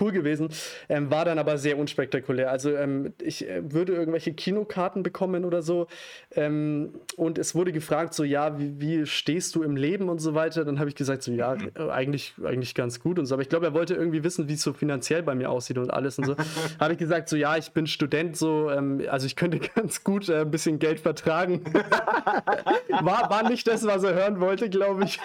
cool 0.00 0.12
gewesen, 0.12 0.48
ähm, 0.88 1.10
war 1.10 1.24
dann 1.24 1.38
aber 1.38 1.58
sehr 1.58 1.78
unspektakulär. 1.78 2.50
Also 2.50 2.74
ähm, 2.76 3.14
ich 3.20 3.48
äh, 3.48 3.72
würde 3.72 3.94
irgendwelche 3.94 4.34
Kinokarten 4.34 5.02
bekommen 5.02 5.44
oder 5.44 5.62
so 5.62 5.86
ähm, 6.32 6.94
und 7.16 7.38
es 7.38 7.54
wurde 7.54 7.72
gefragt 7.72 8.14
so, 8.14 8.24
ja, 8.24 8.58
wie, 8.58 8.80
wie, 8.80 9.06
stehst 9.06 9.54
du 9.54 9.62
im 9.62 9.76
Leben 9.76 10.08
und 10.08 10.18
so 10.18 10.34
weiter. 10.34 10.64
Dann 10.64 10.78
habe 10.78 10.88
ich 10.88 10.94
gesagt 10.94 11.22
so, 11.22 11.32
ja, 11.32 11.54
mhm. 11.54 11.70
äh, 11.74 11.90
eigentlich, 11.90 12.34
eigentlich 12.44 12.74
ganz 12.74 13.00
gut 13.00 13.18
und 13.18 13.26
so. 13.26 13.34
Aber 13.34 13.42
ich 13.42 13.48
glaube, 13.48 13.66
er 13.66 13.74
wollte 13.74 13.94
irgendwie 13.94 14.24
wissen, 14.24 14.48
wie 14.48 14.54
es 14.54 14.62
so 14.62 14.72
finanziell 14.72 15.22
bei 15.22 15.34
mir 15.34 15.50
aussieht 15.50 15.78
und 15.78 15.90
alles 15.90 16.18
und 16.18 16.26
so. 16.26 16.36
habe 16.80 16.92
ich 16.92 16.98
gesagt 16.98 17.28
so, 17.28 17.36
ja, 17.36 17.56
ich 17.56 17.72
bin 17.72 17.86
Student 17.86 18.36
so, 18.36 18.70
ähm, 18.70 19.02
also 19.08 19.26
ich 19.26 19.36
könnte 19.36 19.58
ganz 19.74 20.04
gut 20.04 20.28
äh, 20.28 20.40
ein 20.40 20.50
bisschen 20.50 20.78
Geld 20.78 21.00
vertragen. 21.00 21.62
war, 23.02 23.30
war 23.30 23.48
nicht 23.48 23.66
das, 23.66 23.86
was 23.86 24.02
er 24.02 24.14
hören 24.14 24.40
wollte, 24.40 24.68
glaube 24.68 25.04
ich. 25.04 25.20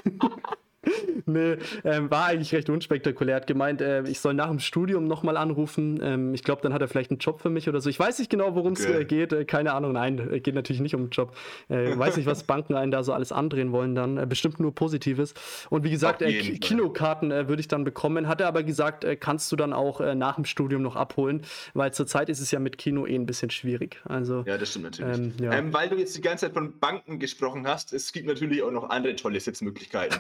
Nee, 1.26 1.58
ähm, 1.84 2.10
war 2.10 2.26
eigentlich 2.26 2.54
recht 2.54 2.70
unspektakulär. 2.70 3.36
Er 3.36 3.42
hat 3.42 3.48
gemeint, 3.48 3.82
äh, 3.82 4.04
ich 4.04 4.20
soll 4.20 4.34
nach 4.34 4.50
dem 4.50 4.60
Studium 4.60 5.08
nochmal 5.08 5.38
anrufen. 5.38 6.00
Ähm, 6.02 6.34
ich 6.34 6.44
glaube, 6.44 6.62
dann 6.62 6.74
hat 6.74 6.82
er 6.82 6.88
vielleicht 6.88 7.12
einen 7.12 7.20
Job 7.20 7.42
für 7.42 7.50
mich 7.50 7.70
oder 7.70 7.82
so. 7.82 7.90
Ich 7.90 8.00
weiß 8.00 8.20
nicht 8.20 8.30
genau, 8.30 8.56
worum 8.56 8.74
es 8.74 8.86
okay. 8.86 9.02
äh, 9.02 9.06
geht. 9.06 9.34
Äh, 9.34 9.46
keine 9.46 9.74
Ahnung, 9.74 9.94
nein, 9.94 10.32
äh, 10.32 10.40
geht 10.40 10.56
natürlich 10.56 10.82
nicht 10.82 10.96
um 10.96 11.02
einen 11.02 11.10
Job. 11.12 11.36
Äh, 11.70 11.98
weiß 11.98 12.18
nicht, 12.18 12.26
was 12.26 12.44
Banken 12.44 12.76
einen 12.76 12.92
da 12.92 13.04
so 13.04 13.14
alles 13.14 13.32
andrehen 13.32 13.72
wollen 13.72 13.96
dann. 13.96 14.18
Äh, 14.18 14.26
bestimmt 14.26 14.60
nur 14.60 14.74
Positives. 14.74 15.34
Und 15.70 15.84
wie 15.84 15.92
gesagt, 15.92 16.24
Kinokarten 16.62 17.32
würde 17.32 17.60
ich 17.60 17.68
dann 17.68 17.84
bekommen. 17.84 18.28
Hat 18.28 18.42
er 18.42 18.48
aber 18.48 18.64
gesagt, 18.64 19.06
kannst 19.20 19.52
du 19.52 19.56
dann 19.56 19.74
auch 19.74 20.00
nach 20.16 20.36
dem 20.36 20.46
Studium 20.46 20.82
noch 20.82 20.96
abholen, 20.96 21.42
weil 21.74 21.94
zurzeit 21.94 22.30
ist 22.30 22.40
es 22.40 22.52
ja 22.52 22.60
mit 22.60 22.78
Kino 22.78 23.06
eh 23.06 23.16
ein 23.16 23.26
bisschen 23.26 23.50
schwierig. 23.50 24.02
Also, 24.06 24.44
ja, 24.48 24.58
das 24.58 24.70
stimmt 24.70 24.86
natürlich. 24.86 25.18
Ähm, 25.18 25.34
ja. 25.40 25.54
Ähm, 25.54 25.74
weil 25.74 25.90
du 25.90 25.98
jetzt 25.98 26.16
die 26.18 26.22
ganze 26.22 26.46
Zeit 26.46 26.54
von 26.54 26.80
Banken 26.80 27.20
gesprochen 27.20 27.68
hast, 27.68 27.94
es 27.94 28.12
gibt 28.12 28.28
natürlich 28.28 28.64
auch 28.64 28.72
noch 28.72 28.90
andere 28.90 29.16
tolle 29.16 29.40
Sitzmöglichkeiten. 29.40 30.20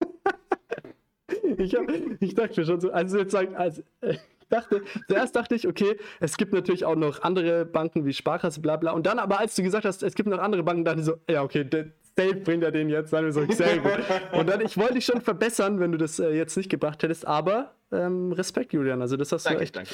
ich, 1.58 1.74
hab, 1.74 1.86
ich 2.20 2.34
dachte 2.34 2.64
schon 2.64 2.80
so, 2.80 2.90
also 2.90 3.18
jetzt 3.18 3.32
sagen, 3.32 3.56
also, 3.56 3.82
äh, 4.00 4.14
ich 4.14 4.48
dachte, 4.48 4.82
zuerst 5.08 5.36
dachte 5.36 5.54
ich, 5.54 5.68
okay, 5.68 5.98
es 6.20 6.36
gibt 6.36 6.52
natürlich 6.52 6.84
auch 6.84 6.96
noch 6.96 7.22
andere 7.22 7.66
Banken 7.66 8.06
wie 8.06 8.12
Sparkasse, 8.12 8.60
bla 8.60 8.76
bla. 8.76 8.92
Und 8.92 9.06
dann 9.06 9.18
aber, 9.18 9.38
als 9.40 9.54
du 9.54 9.62
gesagt 9.62 9.84
hast, 9.84 10.02
es 10.02 10.14
gibt 10.14 10.28
noch 10.28 10.38
andere 10.38 10.62
Banken, 10.62 10.84
dachte 10.84 11.00
ich 11.00 11.06
so, 11.06 11.16
ja, 11.28 11.42
okay, 11.42 11.64
der 11.64 11.92
Safe 12.16 12.36
bringt 12.36 12.64
er 12.64 12.72
den 12.72 12.88
jetzt. 12.88 13.12
Dann 13.12 13.30
so, 13.30 13.44
sehr 13.50 13.78
gut. 13.78 13.98
Und 14.32 14.48
dann, 14.48 14.60
ich 14.62 14.78
wollte 14.78 14.94
dich 14.94 15.04
schon 15.04 15.20
verbessern, 15.20 15.80
wenn 15.80 15.92
du 15.92 15.98
das 15.98 16.18
äh, 16.18 16.30
jetzt 16.30 16.56
nicht 16.56 16.70
gebracht 16.70 17.02
hättest, 17.02 17.26
aber 17.26 17.74
ähm, 17.92 18.32
Respekt, 18.32 18.72
Julian. 18.72 19.02
Also, 19.02 19.16
das 19.16 19.32
hast 19.32 19.44
danke, 19.44 19.58
du 19.58 19.62
echt. 19.64 19.76
Danke 19.76 19.90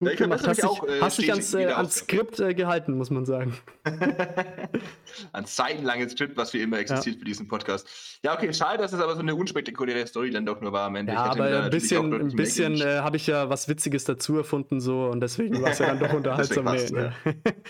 gut 0.00 0.10
ja, 0.10 0.14
gemacht. 0.16 0.46
Hast, 0.46 0.64
auch, 0.64 0.84
dich, 0.84 0.94
äh, 0.94 1.00
hast 1.00 1.18
dich 1.18 1.30
ans, 1.30 1.54
äh, 1.54 1.66
ans 1.66 1.96
Skript 1.96 2.40
äh, 2.40 2.54
gehalten, 2.54 2.96
muss 2.96 3.10
man 3.10 3.24
sagen. 3.24 3.56
Ein 5.32 5.46
seitenlanges 5.46 6.12
Skript, 6.12 6.36
was 6.36 6.52
wie 6.52 6.62
immer 6.62 6.78
existiert 6.78 7.16
ja. 7.16 7.18
für 7.20 7.24
diesen 7.24 7.48
Podcast. 7.48 8.18
Ja, 8.24 8.34
okay, 8.34 8.52
schade, 8.52 8.78
dass 8.78 8.92
es 8.92 9.00
aber 9.00 9.14
so 9.14 9.20
eine 9.20 9.34
unspektakuläre 9.34 10.06
Story 10.06 10.30
dann 10.30 10.46
doch 10.46 10.60
nur 10.60 10.72
war 10.72 10.86
am 10.86 10.96
Ende. 10.96 11.12
Ja, 11.12 11.24
aber 11.24 11.64
ein 11.64 11.70
bisschen, 11.70 12.12
ein 12.12 12.36
bisschen 12.36 12.80
äh, 12.80 12.98
habe 12.98 13.16
ich 13.16 13.26
ja 13.26 13.48
was 13.48 13.68
Witziges 13.68 14.04
dazu 14.04 14.36
erfunden 14.36 14.80
so 14.80 15.06
und 15.06 15.20
deswegen 15.20 15.62
war 15.62 15.70
es 15.70 15.78
ja 15.78 15.86
dann 15.88 16.00
doch 16.00 16.12
unterhaltsam. 16.14 16.64
nee, 16.64 16.90
ne? 16.90 17.12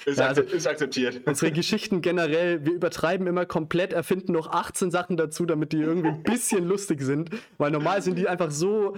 ist, 0.06 0.18
ja, 0.18 0.26
also, 0.26 0.42
ist 0.42 0.66
akzeptiert. 0.66 1.20
Unsere 1.26 1.52
Geschichten 1.52 2.00
generell, 2.00 2.64
wir 2.64 2.72
übertreiben 2.72 3.26
immer 3.26 3.46
komplett, 3.46 3.92
erfinden 3.92 4.32
noch 4.32 4.50
18 4.50 4.90
Sachen 4.90 5.16
dazu, 5.16 5.44
damit 5.44 5.72
die 5.72 5.80
irgendwie 5.80 6.08
ein 6.08 6.22
bisschen 6.22 6.66
lustig 6.66 7.02
sind, 7.02 7.30
weil 7.58 7.70
normal 7.70 8.02
sind 8.02 8.16
die 8.18 8.28
einfach 8.28 8.50
so 8.50 8.96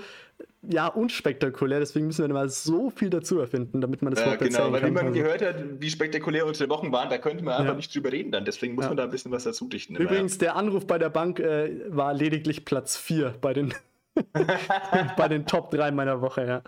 ja, 0.69 0.89
unspektakulär, 0.89 1.79
deswegen 1.81 2.07
müssen 2.07 2.27
wir 2.27 2.35
mal 2.35 2.49
so 2.49 2.91
viel 2.91 3.11
dazu 3.11 3.39
erfinden, 3.39 3.81
damit 3.81 4.03
man 4.03 4.15
das 4.15 4.23
überhaupt 4.23 4.43
äh, 4.43 4.49
Genau, 4.49 4.73
weil 4.73 4.85
wie 4.85 4.91
man 4.91 5.07
also. 5.07 5.19
gehört 5.19 5.43
hat, 5.43 5.57
wie 5.79 5.91
spektakulär 5.91 6.47
unsere 6.47 6.69
Wochen 6.71 6.91
waren, 6.93 7.09
da 7.09 7.19
könnte 7.19 7.45
man 7.45 7.55
ja. 7.55 7.61
einfach 7.61 7.77
nicht 7.77 7.95
drüber 7.95 8.13
reden 8.13 8.33
dann, 8.33 8.45
deswegen 8.45 8.75
muss 8.75 8.85
ja. 8.85 8.91
man 8.91 8.97
da 8.97 9.05
ein 9.05 9.11
bisschen 9.11 9.31
was 9.31 9.45
dazu 9.45 9.69
dichten. 9.69 9.97
Übrigens, 9.97 10.35
immer. 10.35 10.41
der 10.41 10.57
Anruf 10.57 10.87
bei 10.87 10.99
der 10.99 11.11
Bank 11.11 11.39
äh, 11.41 11.81
war 11.89 12.15
lediglich 12.15 12.65
Platz 12.65 12.97
4 12.97 13.35
bei 13.41 13.55
den, 13.55 13.75
bei 15.17 15.29
den 15.29 15.47
Top 15.47 15.71
3 15.71 15.93
meiner 15.93 16.21
Woche, 16.21 16.47
ja. 16.47 16.63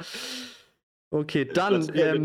Okay, 1.10 1.46
dann, 1.46 1.90
ähm, 1.94 2.22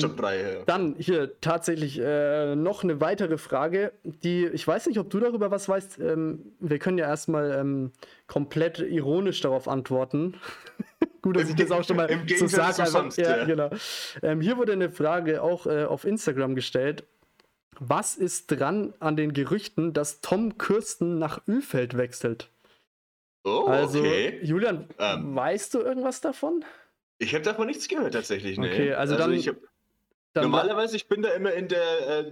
dann 0.65 0.95
hier 0.97 1.39
tatsächlich 1.39 2.01
äh, 2.01 2.53
noch 2.53 2.83
eine 2.83 2.99
weitere 2.99 3.37
Frage, 3.37 3.93
die 4.03 4.45
ich 4.47 4.67
weiß 4.67 4.87
nicht, 4.87 4.99
ob 4.99 5.09
du 5.09 5.21
darüber 5.21 5.51
was 5.51 5.69
weißt. 5.69 5.99
Ähm, 5.99 6.53
wir 6.59 6.79
können 6.79 6.97
ja 6.97 7.07
erstmal 7.07 7.51
ähm, 7.51 7.93
komplett 8.27 8.79
ironisch 8.79 9.39
darauf 9.39 9.69
antworten. 9.69 10.35
Gut, 11.21 11.37
dass 11.37 11.43
Im 11.43 11.49
ich 11.51 11.55
das 11.55 11.71
auch 11.71 11.85
schon 11.85 11.95
mal 11.95 12.09
Im 12.09 12.27
so 12.27 12.47
sage. 12.47 12.85
Sonst, 12.85 13.17
ja, 13.17 13.37
ja. 13.37 13.45
Genau. 13.45 13.69
Ähm, 14.21 14.41
hier 14.41 14.57
wurde 14.57 14.73
eine 14.73 14.91
Frage 14.91 15.41
auch 15.41 15.65
äh, 15.65 15.85
auf 15.85 16.03
Instagram 16.03 16.53
gestellt. 16.53 17.05
Was 17.79 18.15
ist 18.15 18.47
dran 18.47 18.93
an 18.99 19.15
den 19.15 19.31
Gerüchten, 19.31 19.93
dass 19.93 20.19
Tom 20.19 20.57
Kirsten 20.57 21.19
nach 21.19 21.41
Ölfeld 21.47 21.95
wechselt? 21.95 22.49
Oh, 23.45 23.65
also, 23.67 23.99
okay. 23.99 24.39
Julian, 24.43 24.89
ähm. 24.99 25.35
weißt 25.35 25.73
du 25.73 25.79
irgendwas 25.79 26.19
davon? 26.19 26.65
Ich 27.23 27.33
habe 27.33 27.43
davon 27.43 27.67
nichts 27.67 27.87
gehört 27.87 28.13
tatsächlich. 28.13 28.57
Nee. 28.57 28.67
Okay, 28.67 28.93
also, 28.93 29.15
also 29.15 29.25
dann, 29.27 29.33
ich 29.33 29.47
hab, 29.47 29.55
dann. 30.33 30.43
Normalerweise, 30.43 30.95
ich 30.95 31.07
bin 31.07 31.21
da 31.21 31.29
immer 31.29 31.53
in 31.53 31.67
der 31.67 32.07
äh, 32.07 32.31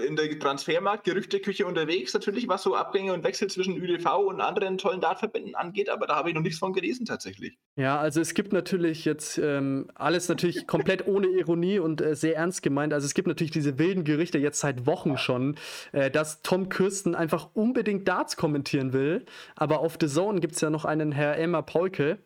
in 0.00 0.16
der 0.16 0.38
Transfermarkt-Gerüchteküche 0.38 1.66
unterwegs, 1.66 2.14
natürlich, 2.14 2.48
was 2.48 2.62
so 2.62 2.74
Abgänge 2.74 3.12
und 3.12 3.24
Wechsel 3.24 3.48
zwischen 3.48 3.76
ÜDV 3.76 4.06
und 4.26 4.40
anderen 4.40 4.78
tollen 4.78 5.00
Dartverbänden 5.00 5.54
angeht, 5.54 5.88
aber 5.88 6.06
da 6.06 6.16
habe 6.16 6.30
ich 6.30 6.34
noch 6.34 6.42
nichts 6.42 6.58
von 6.58 6.72
gelesen 6.72 7.06
tatsächlich. 7.06 7.58
Ja, 7.76 7.98
also 7.98 8.20
es 8.20 8.34
gibt 8.34 8.52
natürlich 8.52 9.04
jetzt 9.04 9.38
ähm, 9.38 9.90
alles 9.94 10.28
natürlich 10.28 10.66
komplett 10.66 11.06
ohne 11.06 11.26
Ironie 11.28 11.78
und 11.78 12.00
äh, 12.00 12.14
sehr 12.14 12.36
ernst 12.36 12.62
gemeint. 12.62 12.92
Also 12.92 13.06
es 13.06 13.14
gibt 13.14 13.28
natürlich 13.28 13.50
diese 13.50 13.78
wilden 13.78 14.04
Gerüchte 14.04 14.38
jetzt 14.38 14.60
seit 14.60 14.86
Wochen 14.86 15.18
schon, 15.18 15.56
äh, 15.92 16.10
dass 16.10 16.42
Tom 16.42 16.68
Kirsten 16.68 17.14
einfach 17.14 17.50
unbedingt 17.54 18.08
Darts 18.08 18.36
kommentieren 18.36 18.92
will, 18.92 19.24
aber 19.56 19.80
auf 19.80 19.96
The 20.00 20.06
Zone 20.06 20.40
gibt 20.40 20.54
es 20.54 20.60
ja 20.60 20.70
noch 20.70 20.84
einen 20.84 21.12
Herr 21.12 21.36
Elmar 21.36 21.64
Paulke, 21.64 22.18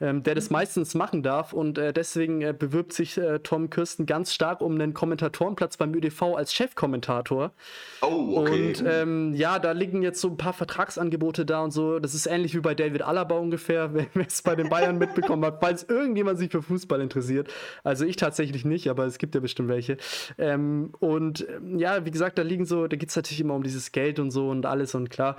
ähm, 0.00 0.22
der 0.22 0.34
das 0.34 0.50
meistens 0.50 0.94
machen 0.94 1.22
darf 1.22 1.52
und 1.52 1.78
äh, 1.78 1.92
deswegen 1.92 2.40
äh, 2.42 2.54
bewirbt 2.56 2.92
sich 2.92 3.18
äh, 3.18 3.40
Tom 3.40 3.70
Kirsten 3.70 4.06
ganz 4.06 4.32
stark 4.32 4.60
um 4.60 4.74
einen 4.74 4.94
Kommentatorenplatz 4.94 5.76
beim 5.76 5.94
ÜDV 5.94 6.36
als 6.36 6.54
Chefkommentator. 6.54 7.09
Kommentator. 7.10 7.52
Oh, 8.02 8.38
okay. 8.38 8.68
Und 8.68 8.84
ähm, 8.86 9.34
ja, 9.34 9.58
da 9.58 9.72
liegen 9.72 10.02
jetzt 10.02 10.20
so 10.20 10.28
ein 10.28 10.36
paar 10.36 10.52
Vertragsangebote 10.52 11.44
da 11.44 11.62
und 11.62 11.72
so. 11.72 11.98
Das 11.98 12.14
ist 12.14 12.26
ähnlich 12.26 12.54
wie 12.54 12.60
bei 12.60 12.74
David 12.74 13.02
Alaba 13.02 13.36
ungefähr, 13.36 13.92
wenn 14.14 14.26
es 14.26 14.42
bei 14.42 14.54
den 14.54 14.68
Bayern 14.68 14.98
mitbekommen 14.98 15.44
hat, 15.44 15.58
falls 15.60 15.84
irgendjemand 15.84 16.38
sich 16.38 16.50
für 16.50 16.62
Fußball 16.62 17.00
interessiert. 17.00 17.52
Also 17.84 18.04
ich 18.04 18.16
tatsächlich 18.16 18.64
nicht, 18.64 18.88
aber 18.88 19.04
es 19.06 19.18
gibt 19.18 19.34
ja 19.34 19.40
bestimmt 19.40 19.68
welche. 19.68 19.96
Ähm, 20.38 20.92
und 21.00 21.46
ähm, 21.48 21.78
ja, 21.78 22.04
wie 22.04 22.10
gesagt, 22.10 22.38
da 22.38 22.42
liegen 22.42 22.64
so, 22.64 22.86
da 22.86 22.96
geht 22.96 23.10
es 23.10 23.16
natürlich 23.16 23.40
immer 23.40 23.54
um 23.54 23.62
dieses 23.62 23.92
Geld 23.92 24.18
und 24.18 24.30
so 24.30 24.48
und 24.48 24.66
alles 24.66 24.94
und 24.94 25.10
klar. 25.10 25.36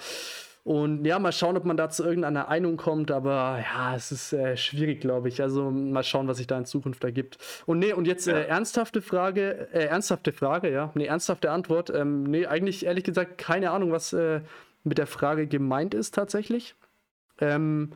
Und 0.64 1.06
ja, 1.06 1.18
mal 1.18 1.32
schauen, 1.32 1.58
ob 1.58 1.66
man 1.66 1.76
da 1.76 1.90
zu 1.90 2.04
irgendeiner 2.04 2.48
Einigung 2.48 2.78
kommt, 2.78 3.10
aber 3.10 3.60
ja, 3.64 3.96
es 3.96 4.12
ist 4.12 4.32
äh, 4.34 4.56
schwierig, 4.56 5.02
glaube 5.02 5.28
ich. 5.28 5.42
Also 5.42 5.72
mal 5.72 6.04
schauen, 6.04 6.28
was 6.28 6.38
sich 6.38 6.46
da 6.46 6.58
in 6.58 6.66
Zukunft 6.66 7.04
ergibt. 7.04 7.40
Und 7.66 7.80
nee, 7.80 7.94
und 7.94 8.06
jetzt 8.06 8.28
äh, 8.28 8.46
ernsthafte 8.46 9.02
Frage, 9.02 9.70
äh, 9.74 9.86
ernsthafte 9.86 10.32
Frage, 10.32 10.72
ja. 10.72 10.92
Nee, 10.94 11.06
ernsthafte 11.06 11.50
Antwort. 11.50 11.90
Ähm, 11.90 12.24
nee, 12.24 12.46
eigentlich 12.46 12.86
ehrlich 12.86 13.04
gesagt 13.04 13.40
keine 13.40 13.72
Ahnung, 13.72 13.92
was 13.92 14.14
äh, 14.14 14.42
mit 14.84 15.00
der 15.00 15.08
Frage 15.08 15.48
gemeint 15.48 15.96
ist 15.96 16.14
tatsächlich. 16.14 16.76
Ähm, 17.40 17.94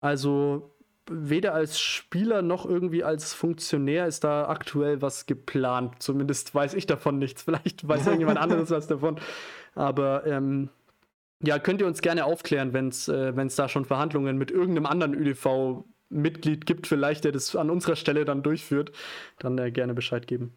also 0.00 0.72
weder 1.08 1.54
als 1.54 1.80
Spieler 1.80 2.42
noch 2.42 2.66
irgendwie 2.66 3.04
als 3.04 3.32
Funktionär 3.32 4.06
ist 4.06 4.24
da 4.24 4.48
aktuell 4.48 5.02
was 5.02 5.26
geplant. 5.26 6.02
Zumindest 6.02 6.52
weiß 6.52 6.74
ich 6.74 6.86
davon 6.86 7.18
nichts. 7.18 7.42
Vielleicht 7.42 7.86
weiß 7.86 8.06
irgendjemand 8.06 8.38
anderes 8.38 8.70
was 8.70 8.88
davon. 8.88 9.20
Aber 9.76 10.26
ähm, 10.26 10.68
ja, 11.42 11.58
könnt 11.58 11.80
ihr 11.80 11.86
uns 11.86 12.00
gerne 12.00 12.24
aufklären, 12.24 12.72
wenn 12.72 12.88
es 12.88 13.08
äh, 13.08 13.32
da 13.56 13.68
schon 13.68 13.84
Verhandlungen 13.84 14.38
mit 14.38 14.50
irgendeinem 14.50 14.86
anderen 14.86 15.14
ÖDV-Mitglied 15.14 16.66
gibt, 16.66 16.86
vielleicht, 16.86 17.24
der 17.24 17.32
das 17.32 17.56
an 17.56 17.70
unserer 17.70 17.96
Stelle 17.96 18.24
dann 18.24 18.42
durchführt, 18.42 18.92
dann 19.38 19.58
äh, 19.58 19.70
gerne 19.70 19.94
Bescheid 19.94 20.26
geben. 20.26 20.56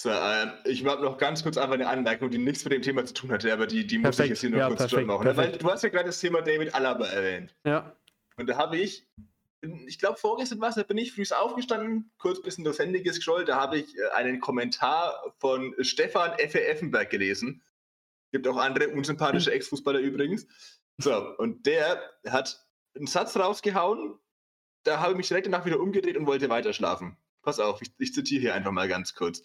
So, 0.00 0.10
äh, 0.10 0.46
ich 0.64 0.84
habe 0.86 1.02
noch 1.02 1.18
ganz 1.18 1.42
kurz 1.42 1.58
einfach 1.58 1.74
eine 1.74 1.88
Anmerkung, 1.88 2.30
die 2.30 2.38
nichts 2.38 2.64
mit 2.64 2.72
dem 2.72 2.82
Thema 2.82 3.04
zu 3.04 3.14
tun 3.14 3.32
hatte, 3.32 3.52
aber 3.52 3.66
die, 3.66 3.84
die 3.84 3.98
muss 3.98 4.20
ich 4.20 4.28
jetzt 4.28 4.40
hier 4.40 4.50
noch 4.50 4.58
ja, 4.58 4.68
kurz 4.68 4.78
perfekt, 4.78 5.06
machen. 5.08 5.36
Weil 5.36 5.52
du 5.52 5.68
hast 5.68 5.82
ja 5.82 5.88
gerade 5.88 6.06
das 6.06 6.20
Thema 6.20 6.40
David 6.40 6.72
Alaba 6.72 7.06
erwähnt. 7.06 7.52
Ja. 7.64 7.96
Und 8.36 8.48
da 8.48 8.56
habe 8.56 8.76
ich, 8.76 9.04
ich 9.60 9.98
glaube 9.98 10.16
vorgestern 10.16 10.60
war 10.60 10.68
es, 10.68 10.76
da 10.76 10.84
bin 10.84 10.98
ich 10.98 11.12
früh 11.12 11.24
aufgestanden, 11.34 12.12
kurz 12.18 12.38
ein 12.38 12.44
bisschen 12.44 12.62
das 12.62 12.78
Handy 12.78 13.02
geschrollt, 13.02 13.48
da 13.48 13.60
habe 13.60 13.78
ich 13.78 13.98
äh, 13.98 14.14
einen 14.14 14.38
Kommentar 14.38 15.34
von 15.38 15.74
Stefan 15.80 16.30
Effe 16.38 16.64
Effenberg 16.64 17.10
gelesen 17.10 17.60
Gibt 18.32 18.46
auch 18.46 18.56
andere 18.56 18.88
unsympathische 18.88 19.52
Ex-Fußballer 19.52 20.00
übrigens. 20.00 20.46
So, 20.98 21.36
und 21.38 21.66
der 21.66 22.02
hat 22.28 22.66
einen 22.94 23.06
Satz 23.06 23.36
rausgehauen, 23.36 24.18
da 24.84 25.00
habe 25.00 25.12
ich 25.12 25.16
mich 25.16 25.28
direkt 25.28 25.46
danach 25.46 25.64
wieder 25.64 25.80
umgedreht 25.80 26.16
und 26.16 26.26
wollte 26.26 26.48
weiter 26.48 26.72
schlafen. 26.72 27.16
Pass 27.42 27.60
auf, 27.60 27.80
ich, 27.82 27.92
ich 27.98 28.12
zitiere 28.12 28.40
hier 28.40 28.54
einfach 28.54 28.72
mal 28.72 28.88
ganz 28.88 29.14
kurz. 29.14 29.42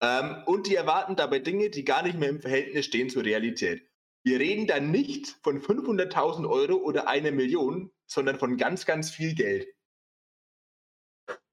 Ähm, 0.00 0.42
und 0.46 0.66
die 0.66 0.74
erwarten 0.74 1.16
dabei 1.16 1.38
Dinge, 1.38 1.70
die 1.70 1.84
gar 1.84 2.02
nicht 2.02 2.18
mehr 2.18 2.28
im 2.28 2.40
Verhältnis 2.40 2.86
stehen 2.86 3.08
zur 3.08 3.24
Realität. 3.24 3.88
Wir 4.24 4.40
reden 4.40 4.66
da 4.66 4.80
nicht 4.80 5.28
von 5.42 5.60
500.000 5.60 6.48
Euro 6.48 6.76
oder 6.76 7.08
einer 7.08 7.30
Million, 7.30 7.90
sondern 8.06 8.38
von 8.38 8.56
ganz, 8.56 8.86
ganz 8.86 9.10
viel 9.10 9.34
Geld. 9.34 9.68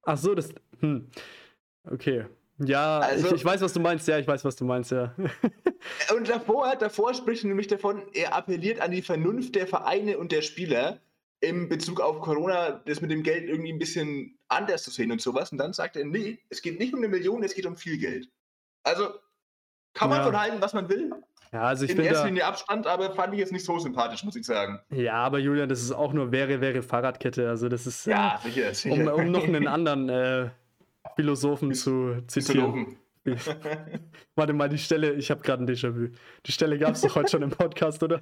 Ach 0.04 0.18
so, 0.18 0.34
das. 0.34 0.54
Hm. 0.80 1.12
Okay. 1.84 2.26
Ja, 2.64 3.00
also, 3.00 3.28
ich, 3.28 3.34
ich, 3.34 3.46
weiß, 3.46 3.62
was 3.62 3.74
du 3.74 3.80
meinst, 3.80 4.08
ja, 4.08 4.20
ich 4.20 4.28
weiß, 4.28 4.46
was 4.46 4.56
du 4.56 4.66
meinst, 4.66 4.92
ja. 4.92 5.14
und 6.16 6.30
davor, 6.30 6.76
davor 6.76 7.14
spricht 7.14 7.44
nämlich 7.44 7.68
davon, 7.68 8.02
er 8.14 8.36
appelliert 8.36 8.80
an 8.82 8.92
die 8.92 9.02
Vernunft 9.02 9.56
der 9.56 9.68
Vereine 9.68 10.18
und 10.18 10.32
der 10.32 10.42
Spieler. 10.42 11.00
im 11.44 11.70
Bezug 11.70 12.00
auf 12.02 12.22
Corona 12.22 12.82
das 12.86 13.02
mit 13.02 13.10
dem 13.10 13.24
Geld 13.24 13.50
irgendwie 13.50 13.74
ein 13.74 13.80
bisschen 13.80 14.38
anders 14.48 14.84
zu 14.84 14.92
sehen 14.92 15.12
und 15.12 15.22
sowas. 15.22 15.52
Und 15.52 15.58
dann 15.58 15.74
sagt 15.74 15.96
er, 15.96 16.06
nee, 16.06 16.38
es 16.50 16.62
geht 16.62 16.78
nicht 16.80 16.94
um 16.94 17.00
eine 17.00 17.08
Million, 17.08 17.44
es 17.44 17.56
geht 17.56 17.66
um 17.66 17.76
viel 17.76 17.98
Geld. 17.98 18.30
Also 18.84 19.10
kann 19.96 20.10
man 20.10 20.20
Ja. 20.20 20.26
von 20.26 20.40
halten, 20.40 20.58
was 20.62 20.74
man 20.74 20.88
will. 20.88 21.12
Ja, 21.52 21.64
also 21.64 21.84
ich 21.86 21.92
In 21.92 22.00
erster 22.00 22.28
Linie 22.28 22.46
Abstand, 22.46 22.86
aber 22.88 23.12
fand 23.14 23.34
ich 23.34 23.40
jetzt 23.40 23.52
nicht 23.52 23.66
so 23.66 23.78
sympathisch, 23.80 24.24
muss 24.24 24.36
ich 24.36 24.46
sagen. 24.46 24.80
ja, 24.92 25.16
aber 25.16 25.40
Julian, 25.40 25.68
das 25.68 25.82
ist 25.82 25.92
auch 25.92 26.14
nur 26.14 26.32
wäre, 26.32 26.62
wäre 26.62 26.82
Fahrradkette. 26.84 27.50
Also 27.50 27.68
das 27.70 27.88
ist, 27.88 28.06
äh, 28.08 28.12
Ja, 28.12 28.40
sicher, 28.44 28.68
um, 28.70 28.74
sicher. 28.76 29.16
um 29.16 29.32
noch 29.32 29.44
einen 29.44 29.68
anderen 29.68 30.10
äh, 30.10 30.50
Philosophen 31.16 31.74
zu 31.74 32.22
zitieren. 32.28 32.98
Warte 34.36 34.54
mal, 34.54 34.70
die 34.70 34.78
Stelle, 34.78 35.14
ich 35.14 35.30
habe 35.30 35.42
gerade 35.42 35.64
ein 35.64 35.70
Déjà-vu. 35.70 36.10
Die 36.46 36.52
Stelle 36.52 36.78
gab 36.78 36.96
es 36.96 37.02
doch 37.02 37.16
heute 37.16 37.30
schon 37.30 37.44
im 37.44 37.52
Podcast, 37.52 38.02
oder? 38.02 38.22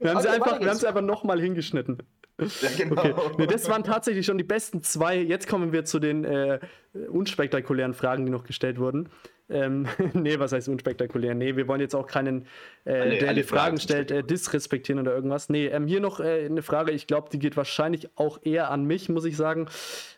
Wir 0.00 0.14
haben 0.14 0.20
sie 0.20 0.30
einfach, 0.30 0.60
wir 0.60 0.68
haben 0.68 0.76
sie 0.76 0.86
einfach 0.86 1.02
nochmal 1.02 1.40
hingeschnitten. 1.40 1.98
Ja, 2.38 2.68
genau. 2.76 3.00
Okay, 3.00 3.14
nee, 3.38 3.46
das 3.46 3.68
waren 3.68 3.82
tatsächlich 3.82 4.26
schon 4.26 4.38
die 4.38 4.44
besten 4.44 4.82
zwei. 4.82 5.16
Jetzt 5.16 5.48
kommen 5.48 5.72
wir 5.72 5.84
zu 5.84 5.98
den 5.98 6.24
äh, 6.24 6.60
unspektakulären 7.08 7.94
Fragen, 7.94 8.26
die 8.26 8.32
noch 8.32 8.44
gestellt 8.44 8.78
wurden. 8.78 9.08
Ähm, 9.48 9.86
nee, 10.12 10.38
was 10.38 10.52
heißt 10.52 10.68
unspektakulär? 10.68 11.34
Nee, 11.34 11.54
wir 11.56 11.68
wollen 11.68 11.80
jetzt 11.80 11.94
auch 11.94 12.06
keinen, 12.06 12.46
äh, 12.84 12.92
Alle- 12.92 13.18
der 13.18 13.34
die 13.34 13.42
Fragen 13.44 13.60
Fragen 13.66 13.80
stellt, 13.80 14.10
äh, 14.10 14.22
disrespektieren 14.24 15.00
oder 15.00 15.14
irgendwas. 15.14 15.48
Nee, 15.48 15.66
ähm, 15.66 15.86
hier 15.86 16.00
noch 16.00 16.18
äh, 16.20 16.46
eine 16.46 16.62
Frage, 16.62 16.90
ich 16.92 17.06
glaube, 17.06 17.28
die 17.32 17.38
geht 17.38 17.56
wahrscheinlich 17.56 18.08
auch 18.16 18.40
eher 18.42 18.70
an 18.70 18.84
mich, 18.84 19.08
muss 19.08 19.24
ich 19.24 19.36
sagen. 19.36 19.66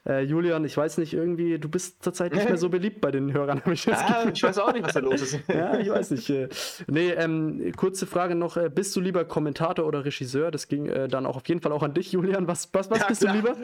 Äh, 0.07 0.23
Julian, 0.23 0.65
ich 0.65 0.77
weiß 0.77 0.97
nicht, 0.99 1.13
irgendwie, 1.13 1.59
du 1.59 1.69
bist 1.69 2.03
zurzeit 2.03 2.33
nicht 2.33 2.49
mehr 2.49 2.57
so 2.57 2.69
beliebt 2.71 3.01
bei 3.03 3.11
den 3.11 3.33
Hörern, 3.35 3.61
habe 3.61 3.75
ich 3.75 3.85
das 3.85 4.01
Ah, 4.03 4.19
Gefühl. 4.21 4.33
ich 4.35 4.43
weiß 4.43 4.59
auch 4.59 4.73
nicht, 4.73 4.85
was 4.85 4.95
da 4.95 5.01
los 5.01 5.21
ist. 5.21 5.39
Ja, 5.49 5.79
ich 5.79 5.91
weiß 5.91 6.11
nicht. 6.13 6.31
Äh, 6.31 6.49
nee, 6.87 7.11
ähm, 7.11 7.73
kurze 7.77 8.07
Frage 8.07 8.35
noch. 8.35 8.57
Äh, 8.57 8.71
bist 8.71 8.97
du 8.97 9.01
lieber 9.01 9.25
Kommentator 9.27 9.87
oder 9.87 10.05
Regisseur? 10.05 10.51
Das 10.51 10.69
ging 10.69 10.87
dann 11.09 11.27
auch 11.27 11.37
auf 11.37 11.47
jeden 11.49 11.61
Fall 11.61 11.73
auch 11.73 11.83
an 11.83 11.93
dich, 11.95 12.13
Julian. 12.13 12.49
Was, 12.49 12.69
was, 12.73 12.91
was 12.91 13.01
Ja, 13.01 13.07
bist 13.09 13.21
klar. 13.21 13.33
du 13.35 13.39
lieber? 13.41 13.57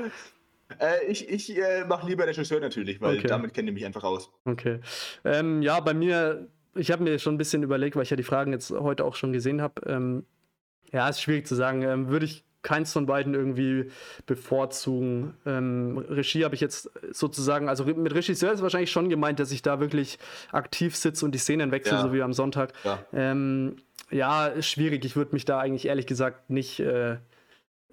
Äh, 0.81 1.05
ich 1.09 1.29
ich 1.29 1.57
äh, 1.57 1.85
mache 1.85 2.07
lieber 2.07 2.27
Regisseur 2.27 2.61
natürlich, 2.61 3.01
weil 3.01 3.19
Okay. 3.19 3.27
damit 3.29 3.55
kenne 3.55 3.71
ich 3.71 3.75
mich 3.75 3.85
einfach 3.87 4.05
aus. 4.05 4.31
Okay. 4.45 4.81
Ähm, 5.25 5.63
ja, 5.63 5.79
bei 5.81 5.95
mir, 5.95 6.49
ich 6.75 6.91
habe 6.91 7.03
mir 7.05 7.19
schon 7.19 7.35
ein 7.35 7.39
bisschen 7.39 7.63
überlegt, 7.63 7.97
weil 7.97 8.03
ich 8.05 8.11
ja 8.11 8.17
die 8.17 8.23
Fragen 8.23 8.53
jetzt 8.53 8.71
heute 8.71 9.05
auch 9.05 9.15
schon 9.15 9.33
gesehen 9.33 9.61
habe. 9.63 9.75
Ähm, 9.87 10.25
ja, 10.93 11.09
ist 11.09 11.21
schwierig 11.21 11.47
zu 11.47 11.55
sagen. 11.55 11.83
Ähm, 11.83 12.09
Würde 12.09 12.25
ich 12.27 12.45
keins 12.63 12.93
von 12.95 13.05
beiden 13.05 13.35
irgendwie 13.35 13.91
bevorzugen. 14.27 15.35
Ähm, 15.47 15.99
Regie 16.09 16.45
habe 16.45 16.55
ich 16.55 16.61
jetzt 16.61 16.91
sozusagen, 17.13 17.69
also 17.69 17.85
mit 17.85 18.15
Regisseur 18.15 18.53
ist 18.53 18.63
wahrscheinlich 18.63 18.91
schon 18.91 19.09
gemeint, 19.09 19.39
dass 19.41 19.53
ich 19.53 19.63
da 19.63 19.81
wirklich 19.81 20.19
aktiv 20.53 20.97
sitze 20.97 21.25
und 21.25 21.33
die 21.33 21.39
Szenen 21.39 21.71
wechsle, 21.73 21.97
Ja. 21.97 22.03
so 22.03 22.13
wie 22.13 22.23
am 22.23 22.33
Sonntag. 22.33 22.73
Ja. 22.85 23.05
Ähm, 23.13 23.77
ja, 24.11 24.47
ist 24.47 24.67
schwierig. 24.69 25.05
Ich 25.05 25.17
würde 25.17 25.33
mich 25.33 25.45
da 25.45 25.59
eigentlich 25.59 25.87
ehrlich 25.87 26.07
gesagt 26.07 26.49
nicht 26.51 26.81
äh, 26.81 27.17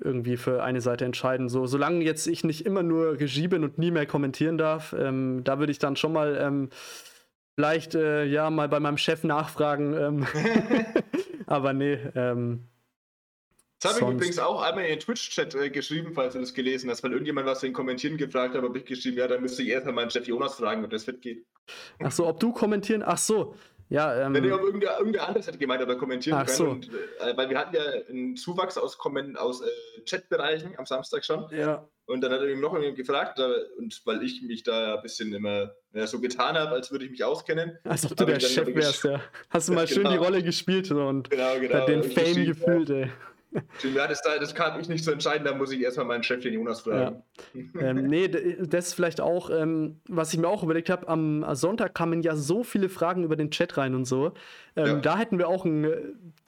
irgendwie 0.04 0.38
für 0.38 0.64
eine 0.64 0.82
Seite 0.82 1.06
entscheiden. 1.06 1.50
So, 1.50 1.66
solange 1.66 2.04
jetzt 2.04 2.28
ich 2.28 2.44
nicht 2.44 2.66
immer 2.66 2.84
nur 2.84 3.20
Regie 3.20 3.48
bin 3.48 3.64
und 3.64 3.78
nie 3.78 3.92
mehr 3.92 4.06
kommentieren 4.06 4.58
darf, 4.58 4.94
ähm, 4.98 5.44
da 5.44 5.60
würde 5.60 5.72
ich 5.72 5.80
dann 5.80 5.96
schon 5.96 6.14
mal 6.14 6.38
ähm, 6.42 6.70
vielleicht 7.56 7.96
äh, 7.96 8.26
ja 8.26 8.50
mal 8.50 8.70
bei 8.70 8.80
meinem 8.80 8.98
Chef 8.98 9.24
nachfragen. 9.24 9.94
Ähm, 9.94 10.28
aber 11.48 11.74
nee, 11.74 12.00
ähm, 12.16 12.68
Das 13.80 13.96
habe 13.96 14.06
ich 14.06 14.16
übrigens 14.16 14.40
auch 14.40 14.62
einmal 14.62 14.86
in 14.86 14.92
den 14.92 15.00
Twitch-Chat 15.00 15.56
äh, 15.56 15.70
geschrieben, 15.70 16.14
falls 16.14 16.34
du 16.34 16.40
das 16.40 16.54
gelesen 16.54 16.90
hast, 16.90 17.04
weil 17.04 17.12
irgendjemand 17.12 17.48
was 17.48 17.64
in 17.64 17.70
den 17.70 17.74
Kommentieren 17.74 18.18
gefragt 18.18 18.56
hat, 18.56 18.64
habe 18.64 18.78
ich 18.78 18.86
geschrieben, 18.86 19.18
ja, 19.18 19.28
dann 19.28 19.42
müsste 19.42 19.64
ich 19.64 19.70
erstmal 19.70 19.94
meinen 19.94 20.12
Chef 20.12 20.28
Jonas 20.28 20.56
fragen, 20.56 20.84
ob 20.84 20.92
das 20.92 21.04
fit 21.06 21.22
geht. 21.22 21.46
ach 22.00 22.12
so, 22.12 22.28
ob 22.28 22.40
du 22.40 22.52
kommentieren? 22.54 23.04
Ach 23.06 23.18
so, 23.18 23.56
ja, 23.92 24.26
ähm, 24.26 24.34
Wenn 24.34 24.46
irgendwer, 24.46 24.98
irgendwer 24.98 25.28
anderes 25.28 25.48
hätte 25.48 25.58
gemeint, 25.58 25.82
aber 25.82 25.98
kommentieren 25.98 26.38
Ach 26.40 26.46
können. 26.46 26.58
so. 26.58 26.70
Und, 26.70 26.90
äh, 27.20 27.36
weil 27.36 27.50
wir 27.50 27.58
hatten 27.60 27.76
ja 27.76 27.82
einen 28.10 28.36
Zuwachs 28.38 28.78
aus, 28.78 28.98
aus 29.36 29.62
äh, 29.62 29.66
Chatbereichen 30.10 30.74
am 30.78 30.86
Samstag 30.86 31.26
schon. 31.26 31.46
ja, 31.52 31.88
Und 32.06 32.22
dann 32.22 32.32
hat 32.32 32.40
er 32.40 32.48
eben 32.48 32.62
noch 32.62 32.74
jemand 32.78 32.96
gefragt, 32.96 33.38
da, 33.38 33.54
und 33.78 34.02
weil 34.06 34.24
ich 34.24 34.42
mich 34.42 34.64
da 34.64 34.96
ein 34.96 35.02
bisschen 35.02 35.34
immer 35.34 35.72
ja, 35.94 36.08
so 36.08 36.20
getan 36.22 36.56
habe, 36.58 36.72
als 36.72 36.90
würde 36.92 37.04
ich 37.06 37.12
mich 37.12 37.24
auskennen. 37.24 37.78
als 37.84 38.06
ob 38.10 38.16
du 38.16 38.26
der 38.26 38.40
Chef 38.40 38.66
wärst, 38.74 39.04
ja. 39.04 39.20
Hast 39.50 39.68
du 39.68 39.74
mal 39.74 39.88
schön 39.88 40.06
die 40.06 40.10
Genau. 40.12 40.24
Rolle 40.24 40.42
gespielt 40.42 40.86
so, 40.88 41.02
und 41.02 41.30
Genau, 41.30 41.60
genau. 41.60 41.86
den 41.86 42.04
Fame 42.04 42.46
gefühlt, 42.46 42.90
ey. 42.90 43.12
Ja, 43.94 44.08
das, 44.08 44.22
das 44.22 44.56
kann 44.56 44.80
ich 44.80 44.88
nicht 44.88 45.04
so 45.04 45.12
entscheiden, 45.12 45.46
da 45.46 45.54
muss 45.54 45.72
ich 45.72 45.82
erstmal 45.82 46.06
meinen 46.06 46.24
Chef, 46.24 46.42
den 46.42 46.54
Jonas, 46.54 46.82
fragen. 46.82 47.24
ähm, 47.54 48.08
nee, 48.08 48.28
das 48.28 48.88
ist 48.88 48.94
vielleicht 48.94 49.20
auch, 49.20 49.50
ähm, 49.50 50.00
was 50.08 50.34
ich 50.34 50.40
mir 50.40 50.48
auch 50.48 50.64
überlegt 50.64 50.90
habe, 50.90 51.08
am 51.08 51.46
Sonntag 51.56 51.94
kamen 51.94 52.22
ja 52.22 52.36
so 52.36 52.64
viele 52.64 52.88
Fragen 52.90 53.24
über 53.24 53.36
den 53.36 53.52
Chat 53.52 53.78
rein 53.78 53.96
und 53.96 54.06
so. 54.06 54.34
Ähm, 54.76 54.86
Ja. 54.86 54.96
Da 54.96 55.18
hätten 55.18 55.38
wir 55.38 55.50
auch 55.50 55.66
ein, 55.66 55.84
äh, 55.84 55.98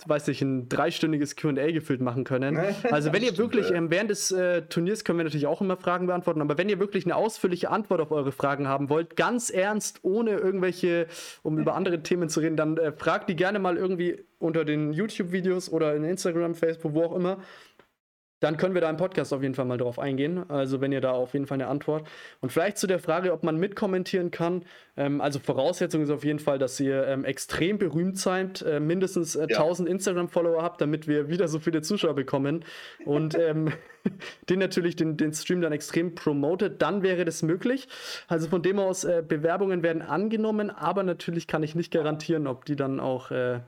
weiß 0.06 0.30
ich, 0.30 0.42
ein 0.42 0.70
dreistündiges 0.70 1.36
QA 1.36 1.72
gefüllt 1.72 2.02
machen 2.02 2.24
können. 2.24 2.58
Also 2.90 3.12
wenn 3.12 3.24
ihr 3.24 3.38
wirklich, 3.38 3.70
ja. 3.70 3.76
ähm, 3.76 3.92
während 3.92 4.10
des 4.10 4.32
äh, 4.32 4.62
Turniers 4.64 5.04
können 5.04 5.20
wir 5.20 5.26
natürlich 5.26 5.48
auch 5.48 5.62
immer 5.62 5.76
Fragen 5.78 6.08
beantworten, 6.08 6.42
aber 6.42 6.58
wenn 6.58 6.70
ihr 6.70 6.80
wirklich 6.80 7.06
eine 7.06 7.16
ausführliche 7.16 7.70
Antwort 7.70 8.00
auf 8.00 8.12
eure 8.12 8.32
Fragen 8.32 8.68
haben 8.68 8.90
wollt, 8.90 9.16
ganz 9.16 9.50
ernst, 9.50 10.00
ohne 10.04 10.32
irgendwelche, 10.32 11.08
um 11.42 11.58
über 11.60 11.76
andere 11.76 12.02
Themen 12.02 12.30
zu 12.30 12.40
reden, 12.40 12.56
dann 12.56 12.78
äh, 12.78 12.92
fragt 12.94 13.30
die 13.30 13.36
gerne 13.36 13.60
mal 13.60 13.78
irgendwie 13.78 14.24
unter 14.44 14.66
den 14.66 14.94
YouTube-Videos 14.94 15.72
oder 15.72 15.96
in 15.96 16.04
Instagram, 16.04 16.56
Facebook, 16.56 16.94
wo 16.94 17.04
auch 17.04 17.16
immer. 17.16 17.40
Dann 18.44 18.58
können 18.58 18.74
wir 18.74 18.82
da 18.82 18.90
im 18.90 18.98
Podcast 18.98 19.32
auf 19.32 19.42
jeden 19.42 19.56
Fall 19.56 19.64
mal 19.64 19.78
drauf 19.78 20.00
eingehen. 20.00 20.50
Also 20.50 20.82
wenn 20.82 20.92
ihr 20.92 21.00
da 21.00 21.12
auf 21.12 21.32
jeden 21.32 21.48
Fall 21.48 21.56
eine 21.56 21.68
Antwort. 21.68 22.06
Und 22.42 22.52
vielleicht 22.52 22.78
zu 22.78 22.88
der 22.88 23.00
Frage, 23.00 23.32
ob 23.32 23.42
man 23.44 23.56
mitkommentieren 23.56 24.32
kann. 24.32 24.66
Ähm, 24.98 25.22
also 25.22 25.40
Voraussetzung 25.40 26.02
ist 26.02 26.10
auf 26.10 26.26
jeden 26.26 26.40
Fall, 26.40 26.60
dass 26.60 26.78
ihr 26.78 27.08
ähm, 27.08 27.24
extrem 27.24 27.78
berühmt 27.78 28.20
seid, 28.20 28.62
äh, 28.64 28.82
mindestens 28.82 29.38
äh, 29.38 29.48
Ja. 29.50 29.60
1000 29.60 29.88
Instagram-Follower 29.88 30.62
habt, 30.62 30.82
damit 30.82 31.08
wir 31.08 31.30
wieder 31.30 31.48
so 31.48 31.60
viele 31.60 31.82
Zuschauer 31.84 32.16
bekommen. 32.16 32.66
Und 33.06 33.34
ähm, 33.40 33.72
den 34.50 34.60
natürlich 34.60 34.98
den, 34.98 35.16
den 35.16 35.32
Stream 35.32 35.62
dann 35.62 35.72
extrem 35.72 36.14
promotet, 36.14 36.82
dann 36.82 37.02
wäre 37.02 37.24
das 37.24 37.44
möglich. 37.44 37.88
Also 38.28 38.50
von 38.50 38.62
dem 38.62 38.78
aus, 38.78 39.06
äh, 39.06 39.24
Bewerbungen 39.26 39.84
werden 39.84 40.02
angenommen, 40.02 40.70
aber 40.70 41.04
natürlich 41.04 41.48
kann 41.48 41.64
ich 41.64 41.76
nicht 41.76 41.94
garantieren, 41.94 42.48
ob 42.48 42.66
die 42.66 42.76
dann 42.76 43.00
auch, 43.00 43.32
äh, 43.32 43.62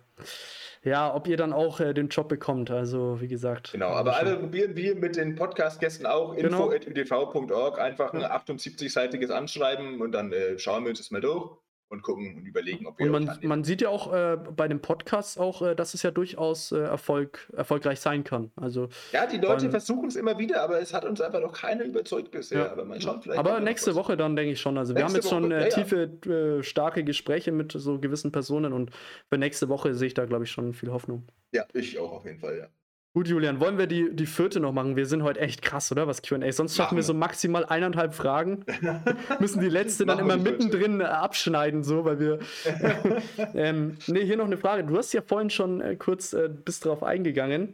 ja, 0.85 1.13
ob 1.13 1.27
ihr 1.27 1.35
dann 1.35 1.51
auch 1.51 1.79
äh, 1.81 1.93
den 1.93 2.07
Job 2.07 2.29
bekommt. 2.29 2.71
Also 2.71 3.19
wie 3.19 3.27
gesagt. 3.27 3.73
Genau, 3.73 3.89
aber 3.89 4.15
alle 4.15 4.37
probieren 4.37 4.75
wir 4.77 4.95
mit 4.95 5.17
den 5.17 5.35
Podcast-Gästen 5.35 6.05
auch 6.05 6.35
Genau. 6.35 6.69
info.udv.org 6.69 7.79
einfach 7.79 8.13
ein 8.13 8.23
78-seitiges 8.23 9.31
Anschreiben 9.31 9.99
und 10.01 10.13
dann 10.13 10.31
äh, 10.31 10.57
schauen 10.57 10.83
wir 10.83 10.91
uns 10.91 10.99
das 10.99 11.11
mal 11.11 11.19
durch 11.21 11.49
und 11.89 12.01
gucken 12.01 12.35
und 12.35 12.45
überlegen, 12.45 12.87
ob 12.87 12.97
wir 12.97 13.05
Und 13.05 13.11
man, 13.11 13.39
man 13.43 13.63
sieht 13.63 13.81
ja 13.81 13.89
auch 13.89 14.11
äh, 14.11 14.37
bei 14.37 14.67
dem 14.67 14.81
Podcast 14.81 15.39
auch, 15.39 15.61
äh, 15.61 15.75
dass 15.75 15.93
es 15.93 16.03
ja 16.03 16.11
durchaus 16.11 16.71
äh, 16.71 16.79
Erfolg, 16.79 17.51
erfolgreich 17.55 17.99
sein 17.99 18.23
kann. 18.23 18.51
Also, 18.55 18.89
Ja, 19.11 19.27
die 19.27 19.37
Leute 19.37 19.65
Ähm, 19.65 19.71
versuchen 19.71 20.07
es 20.07 20.15
immer 20.15 20.37
wieder, 20.37 20.61
aber 20.61 20.79
es 20.79 20.93
hat 20.93 21.05
uns 21.05 21.21
einfach 21.21 21.41
noch 21.41 21.53
keiner 21.53 21.83
überzeugt 21.83 22.31
bisher. 22.31 22.59
Ja. 22.59 22.71
Aber 22.71 22.85
mal 22.85 22.99
schauen, 22.99 23.21
vielleicht. 23.21 23.39
aber 23.39 23.59
nächste 23.59 23.91
was. 23.91 23.97
Woche 23.97 24.17
dann 24.17 24.35
denke 24.35 24.53
ich 24.53 24.61
schon. 24.61 24.77
Also 24.77 24.95
wir 24.95 25.03
haben 25.03 25.13
Nächste 25.13 25.27
jetzt 25.27 25.29
schon 25.29 25.43
Woche, 25.45 25.55
äh, 25.55 25.59
ja, 25.59 25.67
ja. 25.67 25.83
tiefe, 25.83 26.59
äh, 26.59 26.63
starke 26.63 27.03
Gespräche 27.03 27.51
mit 27.51 27.71
so 27.71 27.99
gewissen 27.99 28.31
Personen 28.31 28.73
und 28.73 28.91
für 29.29 29.37
nächste 29.37 29.69
Woche 29.69 29.93
sehe 29.93 30.07
ich 30.07 30.13
da, 30.13 30.25
glaube 30.25 30.45
ich, 30.45 30.51
schon 30.51 30.73
viel 30.73 30.91
Hoffnung. 30.91 31.27
Ja, 31.51 31.65
ich 31.73 31.99
auch 31.99 32.11
auf 32.11 32.25
jeden 32.25 32.39
Fall, 32.39 32.57
ja. 32.57 32.67
Gut, 33.15 33.29
Julian, 33.29 33.61
wollen 33.61 33.77
wir 33.77 33.87
die, 33.87 34.13
die 34.13 34.25
vierte 34.25 34.59
noch 34.59 34.73
machen? 34.73 34.97
Wir 34.97 35.05
sind 35.05 35.23
heute 35.23 35.39
echt 35.39 35.61
krass, 35.61 35.89
oder? 35.89 36.05
Was 36.05 36.21
QA. 36.21 36.51
Sonst 36.51 36.75
schaffen 36.75 36.97
wir 36.97 37.03
so 37.03 37.13
maximal 37.13 37.63
eineinhalb 37.63 38.13
Fragen. 38.13 38.65
Müssen 39.39 39.61
die 39.61 39.69
letzte 39.69 40.05
dann 40.05 40.19
immer 40.19 40.35
mittendrin 40.35 40.99
äh, 40.99 41.05
abschneiden, 41.05 41.85
so, 41.85 42.03
weil 42.03 42.19
wir. 42.19 42.39
ähm, 43.55 43.95
nee, 44.07 44.25
hier 44.25 44.35
noch 44.35 44.47
eine 44.47 44.57
Frage. 44.57 44.83
Du 44.83 44.97
hast 44.97 45.13
ja 45.13 45.21
vorhin 45.21 45.49
schon 45.49 45.79
äh, 45.79 45.95
kurz 45.95 46.33
äh, 46.33 46.49
bis 46.49 46.81
drauf 46.81 47.03
eingegangen. 47.03 47.73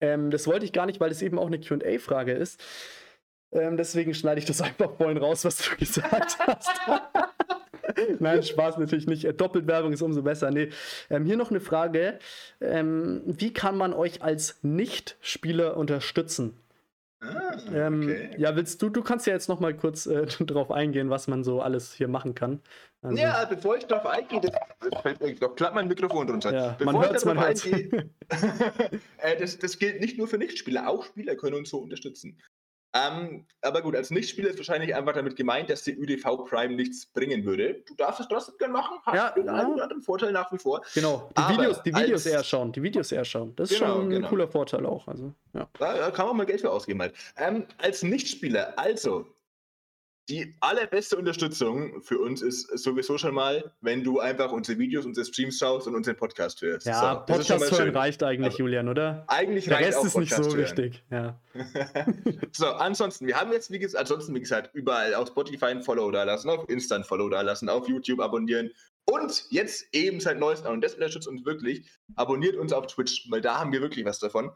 Ähm, 0.00 0.30
das 0.30 0.46
wollte 0.46 0.64
ich 0.64 0.72
gar 0.72 0.86
nicht, 0.86 1.00
weil 1.00 1.10
es 1.10 1.20
eben 1.20 1.36
auch 1.36 1.48
eine 1.48 1.58
QA-Frage 1.58 2.30
ist. 2.30 2.62
Ähm, 3.50 3.76
deswegen 3.76 4.14
schneide 4.14 4.38
ich 4.38 4.44
das 4.44 4.60
einfach 4.62 4.96
vorhin 4.96 5.18
raus, 5.18 5.44
was 5.44 5.56
du 5.56 5.76
gesagt 5.76 6.38
hast. 6.38 6.70
Nein, 8.18 8.42
Spaß 8.42 8.78
natürlich 8.78 9.06
nicht. 9.06 9.24
Äh, 9.24 9.34
Doppelwerbung 9.34 9.92
ist 9.92 10.02
umso 10.02 10.22
besser. 10.22 10.50
Nee. 10.50 10.70
Ähm, 11.10 11.24
hier 11.24 11.36
noch 11.36 11.50
eine 11.50 11.60
Frage. 11.60 12.18
Ähm, 12.60 13.22
wie 13.26 13.52
kann 13.52 13.76
man 13.76 13.92
euch 13.92 14.22
als 14.22 14.58
Nicht-Spieler 14.62 15.76
unterstützen? 15.76 16.56
Ah, 17.20 17.56
Ähm, 17.72 18.02
okay. 18.02 18.30
Ja, 18.36 18.54
willst 18.56 18.82
du, 18.82 18.90
du 18.90 19.02
kannst 19.02 19.26
ja 19.26 19.32
jetzt 19.32 19.48
noch 19.48 19.60
mal 19.60 19.74
kurz 19.74 20.06
äh, 20.06 20.26
drauf 20.44 20.70
eingehen, 20.70 21.10
was 21.10 21.26
man 21.28 21.44
so 21.44 21.60
alles 21.60 21.94
hier 21.94 22.08
machen 22.08 22.34
kann. 22.34 22.60
Also, 23.02 23.16
Ja, 23.16 23.44
bevor 23.44 23.76
ich 23.76 23.86
darauf 23.86 24.06
eingehe, 24.06 24.40
das, 24.40 24.52
fällt 25.02 25.20
mir 25.20 25.34
doch 25.34 25.54
glatt 25.56 25.74
mein 25.74 25.88
Mikrofon 25.88 26.28
runter. 26.28 26.52
Ja, 26.52 26.68
bevor 26.78 26.92
man 26.92 27.02
ich 27.02 27.08
hört's, 27.08 27.24
man 27.24 27.36
darauf 27.36 27.64
eingehe, 27.64 28.10
äh, 29.18 29.36
das, 29.38 29.58
das 29.58 29.78
gilt 29.78 30.00
nicht 30.00 30.18
nur 30.18 30.26
für 30.28 30.38
Nichtspieler, 30.38 30.88
auch 30.88 31.04
Spieler 31.04 31.36
können 31.36 31.56
uns 31.56 31.70
so 31.70 31.78
unterstützen. 31.78 32.38
Ähm, 32.94 33.44
aber 33.60 33.82
gut, 33.82 33.96
als 33.96 34.10
Nichtspieler 34.10 34.50
ist 34.50 34.58
wahrscheinlich 34.58 34.94
einfach 34.94 35.14
damit 35.14 35.34
gemeint, 35.34 35.68
dass 35.68 35.82
die 35.82 35.98
ÜDV 35.98 36.44
Prime 36.48 36.74
nichts 36.76 37.06
bringen 37.06 37.44
würde. 37.44 37.82
Du 37.88 37.94
darfst 37.96 38.20
es 38.20 38.28
trotzdem 38.28 38.56
gerne 38.58 38.72
machen, 38.72 38.98
hast 39.04 39.16
Ja, 39.16 39.30
den 39.32 39.48
einen 39.48 39.72
oder 39.74 39.82
anderen 39.82 40.02
Vorteil 40.02 40.30
nach 40.30 40.52
wie 40.52 40.58
vor. 40.58 40.80
Genau, 40.94 41.28
die 41.32 41.36
Aber 41.42 41.54
Videos, 41.58 41.82
die 41.82 41.94
Videos 41.94 42.24
eher 42.26 42.44
schauen, 42.44 42.70
die 42.70 42.82
Videos 42.82 43.10
eher 43.10 43.24
schauen. 43.24 43.52
Das 43.56 43.70
ist 43.72 43.80
Genau, 43.80 43.94
schon 43.94 44.04
ein 44.04 44.10
genau. 44.10 44.28
cooler 44.28 44.46
Vorteil 44.48 44.86
auch. 44.86 45.08
Also, 45.08 45.32
ja. 45.54 45.68
Da 45.78 45.94
da 45.98 46.10
kann 46.12 46.26
man 46.26 46.36
mal 46.36 46.46
Geld 46.46 46.60
für 46.60 46.70
ausgeben 46.70 47.00
halt. 47.00 47.14
Ähm, 47.36 47.66
als 47.78 48.04
Nichtspieler, 48.04 48.78
also, 48.78 49.26
die 50.28 50.54
allerbeste 50.60 51.16
Unterstützung 51.16 52.00
für 52.00 52.18
uns 52.18 52.40
ist 52.40 52.78
sowieso 52.78 53.18
schon 53.18 53.34
mal, 53.34 53.72
wenn 53.82 54.02
du 54.02 54.20
einfach 54.20 54.52
unsere 54.52 54.78
Videos, 54.78 55.04
unsere 55.04 55.26
Streams 55.26 55.58
schaust 55.58 55.86
und 55.86 55.94
unseren 55.94 56.16
Podcast 56.16 56.62
hörst. 56.62 56.86
Ja, 56.86 57.24
so, 57.26 57.32
Podcast 57.34 57.70
hören 57.70 57.90
reicht 57.90 58.22
eigentlich, 58.22 58.52
also, 58.52 58.58
Julian, 58.58 58.88
oder? 58.88 59.24
Eigentlich 59.28 59.66
Der 59.66 59.76
reicht 59.76 59.88
Rest 59.88 59.98
auch 59.98 60.04
ist 60.06 60.12
Podcast 60.14 60.40
nicht 60.40 60.50
so 60.50 60.56
hören. 60.56 60.66
wichtig. 60.66 61.04
Ja. 61.10 61.40
so, 62.52 62.66
ansonsten, 62.68 63.26
wir 63.26 63.38
haben 63.38 63.52
jetzt, 63.52 63.70
wie 63.70 63.78
gesagt, 63.78 64.00
ansonsten, 64.00 64.34
wie 64.34 64.40
gesagt, 64.40 64.74
überall 64.74 65.14
auf 65.14 65.28
Spotify 65.28 65.66
ein 65.66 65.82
Follow 65.82 66.10
da 66.10 66.24
lassen, 66.24 66.48
auf 66.48 66.68
Insta 66.70 66.96
ein 66.96 67.04
Follow 67.04 67.28
da 67.28 67.42
lassen, 67.42 67.68
auf 67.68 67.86
YouTube 67.88 68.20
abonnieren. 68.20 68.70
Und 69.04 69.44
jetzt 69.50 69.86
eben 69.92 70.20
seit 70.20 70.38
neuestem, 70.38 70.72
und 70.72 70.82
das 70.82 70.94
unterstützt 70.94 71.28
uns 71.28 71.44
wirklich, 71.44 71.84
abonniert 72.16 72.56
uns 72.56 72.72
auf 72.72 72.86
Twitch, 72.86 73.30
weil 73.30 73.42
da 73.42 73.58
haben 73.58 73.72
wir 73.72 73.82
wirklich 73.82 74.06
was 74.06 74.18
davon. 74.18 74.50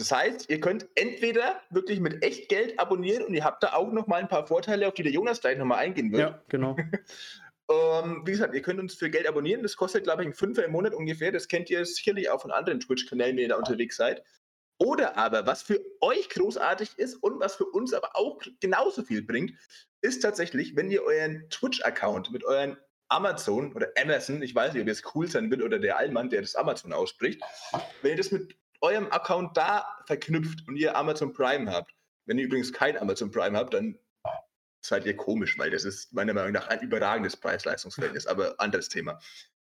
Das 0.00 0.10
heißt, 0.10 0.48
ihr 0.48 0.60
könnt 0.60 0.88
entweder 0.94 1.60
wirklich 1.68 2.00
mit 2.00 2.24
echt 2.24 2.48
Geld 2.48 2.80
abonnieren 2.80 3.22
und 3.22 3.34
ihr 3.34 3.44
habt 3.44 3.62
da 3.62 3.74
auch 3.74 3.92
noch 3.92 4.06
mal 4.06 4.16
ein 4.16 4.28
paar 4.28 4.46
Vorteile, 4.46 4.88
auf 4.88 4.94
die 4.94 5.02
der 5.02 5.12
Jonas 5.12 5.42
gleich 5.42 5.58
nochmal 5.58 5.78
eingehen 5.80 6.10
wird. 6.10 6.20
Ja, 6.20 6.42
genau. 6.48 6.74
ähm, 7.70 8.22
wie 8.24 8.30
gesagt, 8.30 8.54
ihr 8.54 8.62
könnt 8.62 8.80
uns 8.80 8.94
für 8.94 9.10
Geld 9.10 9.28
abonnieren. 9.28 9.62
Das 9.62 9.76
kostet, 9.76 10.04
glaube 10.04 10.22
ich, 10.22 10.28
ein 10.28 10.34
Fünfer 10.34 10.64
im 10.64 10.72
Monat 10.72 10.94
ungefähr. 10.94 11.32
Das 11.32 11.48
kennt 11.48 11.68
ihr 11.68 11.84
sicherlich 11.84 12.30
auch 12.30 12.40
von 12.40 12.50
anderen 12.50 12.80
Twitch-Kanälen, 12.80 13.36
wenn 13.36 13.42
ihr 13.42 13.48
da 13.50 13.56
unterwegs 13.56 13.96
seid. 13.96 14.24
Oder 14.78 15.18
aber, 15.18 15.46
was 15.46 15.62
für 15.62 15.78
euch 16.00 16.30
großartig 16.30 16.92
ist 16.96 17.16
und 17.16 17.38
was 17.38 17.56
für 17.56 17.66
uns 17.66 17.92
aber 17.92 18.16
auch 18.16 18.40
genauso 18.60 19.02
viel 19.02 19.20
bringt, 19.20 19.52
ist 20.00 20.20
tatsächlich, 20.20 20.76
wenn 20.76 20.90
ihr 20.90 21.02
euren 21.02 21.46
Twitch-Account 21.50 22.30
mit 22.30 22.42
euren 22.44 22.78
Amazon 23.10 23.74
oder 23.74 23.88
Amazon, 24.00 24.40
ich 24.40 24.54
weiß 24.54 24.72
nicht, 24.72 24.80
ob 24.80 24.86
ihr 24.86 24.92
es 24.92 25.14
cool 25.14 25.28
sein 25.28 25.50
will 25.50 25.62
oder 25.62 25.78
der 25.78 25.98
Allmann, 25.98 26.30
der 26.30 26.40
das 26.40 26.56
Amazon 26.56 26.94
ausspricht, 26.94 27.42
wenn 28.00 28.12
ihr 28.12 28.16
das 28.16 28.30
mit 28.30 28.56
eurem 28.80 29.10
Account 29.10 29.56
da 29.56 29.86
verknüpft 30.06 30.66
und 30.68 30.76
ihr 30.76 30.96
Amazon 30.96 31.32
Prime 31.32 31.70
habt, 31.70 31.92
wenn 32.26 32.38
ihr 32.38 32.44
übrigens 32.44 32.72
kein 32.72 32.96
Amazon 32.96 33.30
Prime 33.30 33.56
habt, 33.56 33.74
dann 33.74 33.98
seid 34.82 35.04
ihr 35.04 35.16
komisch, 35.16 35.58
weil 35.58 35.70
das 35.70 35.84
ist 35.84 36.12
meiner 36.12 36.32
Meinung 36.32 36.52
nach 36.52 36.68
ein 36.68 36.80
überragendes 36.80 37.36
Preis-Leistungsverhältnis, 37.36 38.26
aber 38.28 38.58
anderes 38.58 38.88
Thema. 38.88 39.20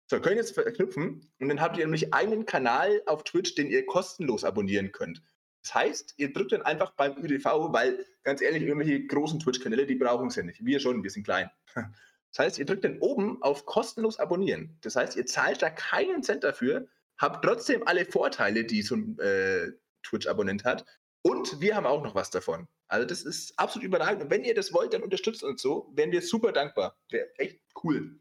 So, 0.10 0.20
könnt 0.22 0.36
ihr 0.36 0.42
jetzt 0.42 0.54
verknüpfen 0.54 1.30
und 1.40 1.50
dann 1.50 1.60
habt 1.60 1.78
ihr 1.78 1.86
nämlich 1.86 2.14
einen 2.14 2.46
Kanal 2.46 3.02
auf 3.06 3.24
Twitch, 3.24 3.56
den 3.56 3.68
ihr 3.68 3.86
kostenlos 3.86 4.44
abonnieren 4.44 4.92
könnt. 4.92 5.22
Das 5.64 5.76
heißt, 5.76 6.14
ihr 6.18 6.32
drückt 6.32 6.54
dann 6.54 6.62
einfach 6.62 6.92
beim 6.92 7.18
ÖDV, 7.18 7.74
weil 7.74 8.06
ganz 8.24 8.42
ehrlich, 8.42 8.64
irgendwelche 8.64 9.06
großen 9.06 9.40
Twitch-Kanäle, 9.40 9.86
die 9.86 9.96
brauchen 9.96 10.28
es 10.28 10.36
ja 10.36 10.44
nicht. 10.44 10.64
Wir 10.64 10.80
schon, 10.80 11.04
wir 11.04 11.12
sind 11.12 11.24
klein. 11.24 11.50
Das 12.32 12.46
heißt, 12.46 12.60
ihr 12.60 12.66
drückt 12.66 12.84
dann 12.84 13.00
oben 13.00 13.42
auf 13.42 13.66
kostenlos 13.66 14.20
abonnieren. 14.20 14.78
Das 14.82 14.98
heißt, 14.98 15.16
ihr 15.16 15.26
zahlt 15.26 15.62
da 15.62 15.70
keinen 15.70 16.24
Cent 16.24 16.44
dafür, 16.44 16.88
habt 17.18 17.44
trotzdem 17.44 17.84
alle 17.86 18.06
Vorteile, 18.06 18.64
die 18.64 18.82
so 18.82 18.96
ein 18.96 19.20
äh, 19.20 19.72
Twitch-Abonnent 20.04 20.64
hat. 20.64 20.86
Und 21.22 21.60
wir 21.60 21.76
haben 21.76 21.86
auch 21.86 22.04
noch 22.04 22.16
was 22.16 22.30
davon. 22.30 22.68
Also 22.88 23.06
das 23.06 23.24
ist 23.24 23.58
absolut 23.60 23.86
überragend. 23.86 24.24
Und 24.24 24.32
wenn 24.32 24.44
ihr 24.44 24.56
das 24.56 24.74
wollt, 24.74 24.94
dann 24.94 25.04
unterstützt 25.04 25.44
uns 25.44 25.62
so. 25.62 25.92
Wären 25.94 26.12
wir 26.12 26.22
super 26.22 26.52
dankbar. 26.52 26.98
Wäre 27.10 27.28
echt 27.38 27.60
cool. 27.84 28.20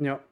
Ja, 0.00 0.24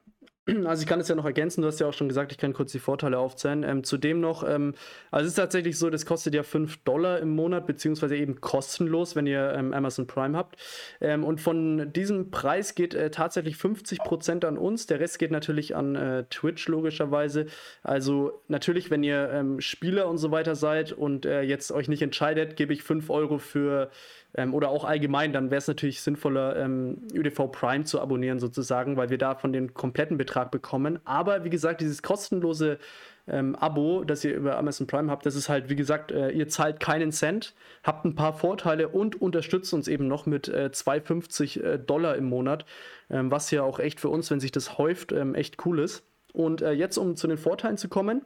also 0.65 0.81
ich 0.81 0.87
kann 0.87 0.99
es 0.99 1.07
ja 1.07 1.15
noch 1.15 1.25
ergänzen, 1.25 1.61
du 1.61 1.67
hast 1.67 1.79
ja 1.79 1.87
auch 1.87 1.93
schon 1.93 2.09
gesagt, 2.09 2.31
ich 2.31 2.37
kann 2.37 2.53
kurz 2.53 2.71
die 2.73 2.79
Vorteile 2.79 3.17
aufzählen. 3.17 3.63
Ähm, 3.63 3.83
zudem 3.83 4.19
noch, 4.19 4.47
ähm, 4.47 4.73
also 5.09 5.25
es 5.25 5.31
ist 5.31 5.35
tatsächlich 5.35 5.77
so, 5.77 5.89
das 5.89 6.05
kostet 6.05 6.35
ja 6.35 6.43
5 6.43 6.83
Dollar 6.83 7.19
im 7.19 7.29
Monat, 7.29 7.65
beziehungsweise 7.65 8.17
eben 8.17 8.41
kostenlos, 8.41 9.15
wenn 9.15 9.25
ihr 9.25 9.53
ähm, 9.53 9.73
Amazon 9.73 10.05
Prime 10.05 10.37
habt. 10.37 10.57
Ähm, 10.99 11.23
und 11.23 11.39
von 11.39 11.93
diesem 11.93 12.29
Preis 12.29 12.75
geht 12.75 12.93
äh, 12.93 13.09
tatsächlich 13.09 13.55
50% 13.55 14.45
an 14.45 14.57
uns, 14.57 14.85
der 14.85 14.99
Rest 14.99 15.17
geht 15.17 15.31
natürlich 15.31 15.75
an 15.75 15.95
äh, 15.95 16.25
Twitch 16.29 16.67
logischerweise. 16.67 17.45
Also 17.81 18.41
natürlich, 18.49 18.91
wenn 18.91 19.03
ihr 19.03 19.29
ähm, 19.31 19.61
Spieler 19.61 20.07
und 20.09 20.17
so 20.17 20.31
weiter 20.31 20.55
seid 20.55 20.91
und 20.91 21.25
äh, 21.25 21.41
jetzt 21.41 21.71
euch 21.71 21.87
nicht 21.87 22.01
entscheidet, 22.01 22.57
gebe 22.57 22.73
ich 22.73 22.83
5 22.83 23.09
Euro 23.09 23.37
für 23.37 23.89
ähm, 24.35 24.53
oder 24.53 24.69
auch 24.69 24.85
allgemein, 24.85 25.33
dann 25.33 25.51
wäre 25.51 25.59
es 25.59 25.67
natürlich 25.67 26.01
sinnvoller, 26.01 26.55
ähm, 26.55 27.07
ÖDV 27.13 27.51
Prime 27.51 27.83
zu 27.83 28.01
abonnieren 28.01 28.39
sozusagen, 28.39 28.97
weil 28.97 29.09
wir 29.09 29.17
davon 29.17 29.53
den 29.53 29.73
kompletten 29.73 30.17
Betrag 30.17 30.51
bekommen. 30.51 30.99
Aber 31.05 31.43
wie 31.43 31.49
gesagt, 31.49 31.81
dieses 31.81 32.01
kostenlose 32.01 32.79
ähm, 33.27 33.55
Abo, 33.55 34.03
das 34.03 34.23
ihr 34.25 34.35
über 34.35 34.57
Amazon 34.57 34.87
Prime 34.87 35.09
habt, 35.11 35.25
das 35.25 35.35
ist 35.35 35.49
halt, 35.49 35.69
wie 35.69 35.75
gesagt, 35.75 36.11
äh, 36.11 36.29
ihr 36.29 36.47
zahlt 36.47 36.79
keinen 36.79 37.11
Cent, 37.11 37.53
habt 37.83 38.05
ein 38.05 38.15
paar 38.15 38.33
Vorteile 38.33 38.89
und 38.89 39.21
unterstützt 39.21 39.73
uns 39.73 39.87
eben 39.87 40.07
noch 40.07 40.25
mit 40.25 40.47
äh, 40.47 40.69
2,50 40.73 41.61
äh, 41.61 41.79
Dollar 41.79 42.15
im 42.15 42.25
Monat, 42.25 42.65
ähm, 43.09 43.31
was 43.31 43.51
ja 43.51 43.63
auch 43.63 43.79
echt 43.79 43.99
für 43.99 44.09
uns, 44.09 44.29
wenn 44.31 44.39
sich 44.39 44.51
das 44.51 44.77
häuft, 44.77 45.11
ähm, 45.11 45.35
echt 45.35 45.65
cool 45.65 45.79
ist. 45.79 46.03
Und 46.33 46.61
äh, 46.61 46.71
jetzt, 46.71 46.97
um 46.97 47.15
zu 47.15 47.27
den 47.27 47.37
Vorteilen 47.37 47.77
zu 47.77 47.87
kommen, 47.87 48.25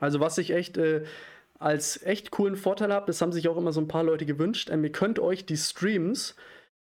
also 0.00 0.20
was 0.20 0.38
ich 0.38 0.52
echt 0.52 0.76
äh, 0.76 1.04
als 1.58 2.02
echt 2.04 2.30
coolen 2.30 2.56
Vorteil 2.56 2.92
habe, 2.92 3.06
das 3.06 3.20
haben 3.20 3.32
sich 3.32 3.48
auch 3.48 3.56
immer 3.56 3.72
so 3.72 3.80
ein 3.80 3.88
paar 3.88 4.04
Leute 4.04 4.26
gewünscht, 4.26 4.70
ähm, 4.70 4.84
ihr 4.84 4.92
könnt 4.92 5.18
euch 5.18 5.46
die 5.46 5.56
Streams 5.56 6.36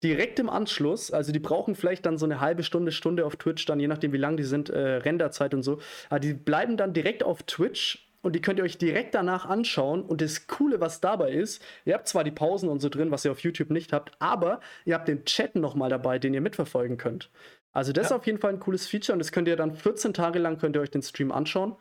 direkt 0.03 0.39
im 0.39 0.49
Anschluss, 0.49 1.11
also 1.11 1.31
die 1.31 1.39
brauchen 1.39 1.75
vielleicht 1.75 2.05
dann 2.05 2.17
so 2.17 2.25
eine 2.25 2.41
halbe 2.41 2.63
Stunde, 2.63 2.91
Stunde 2.91 3.25
auf 3.25 3.35
Twitch, 3.35 3.65
dann 3.65 3.79
je 3.79 3.87
nachdem 3.87 4.13
wie 4.13 4.17
lang 4.17 4.37
die 4.37 4.43
sind, 4.43 4.69
äh, 4.69 4.95
Renderzeit 4.97 5.53
und 5.53 5.63
so, 5.63 5.79
aber 6.09 6.19
die 6.19 6.33
bleiben 6.33 6.77
dann 6.77 6.93
direkt 6.93 7.23
auf 7.23 7.43
Twitch 7.43 8.11
und 8.21 8.33
die 8.35 8.41
könnt 8.41 8.59
ihr 8.59 8.65
euch 8.65 8.77
direkt 8.77 9.15
danach 9.15 9.45
anschauen. 9.45 10.03
Und 10.03 10.21
das 10.21 10.47
Coole, 10.47 10.79
was 10.79 11.01
dabei 11.01 11.31
ist, 11.31 11.63
ihr 11.85 11.95
habt 11.95 12.07
zwar 12.07 12.23
die 12.23 12.31
Pausen 12.31 12.69
und 12.69 12.79
so 12.79 12.89
drin, 12.89 13.11
was 13.11 13.25
ihr 13.25 13.31
auf 13.31 13.39
YouTube 13.39 13.71
nicht 13.71 13.93
habt, 13.93 14.11
aber 14.19 14.59
ihr 14.85 14.93
habt 14.93 15.07
den 15.07 15.25
Chat 15.25 15.55
nochmal 15.55 15.89
dabei, 15.89 16.19
den 16.19 16.33
ihr 16.33 16.41
mitverfolgen 16.41 16.97
könnt. 16.97 17.29
Also 17.73 17.93
das 17.93 18.09
ja. 18.09 18.15
ist 18.15 18.19
auf 18.19 18.25
jeden 18.25 18.39
Fall 18.39 18.51
ein 18.51 18.59
cooles 18.59 18.87
Feature 18.87 19.13
und 19.13 19.19
das 19.19 19.31
könnt 19.31 19.47
ihr 19.47 19.55
dann 19.55 19.73
14 19.73 20.13
Tage 20.13 20.39
lang 20.39 20.57
könnt 20.57 20.75
ihr 20.75 20.81
euch 20.81 20.91
den 20.91 21.01
Stream 21.01 21.31
anschauen. 21.31 21.75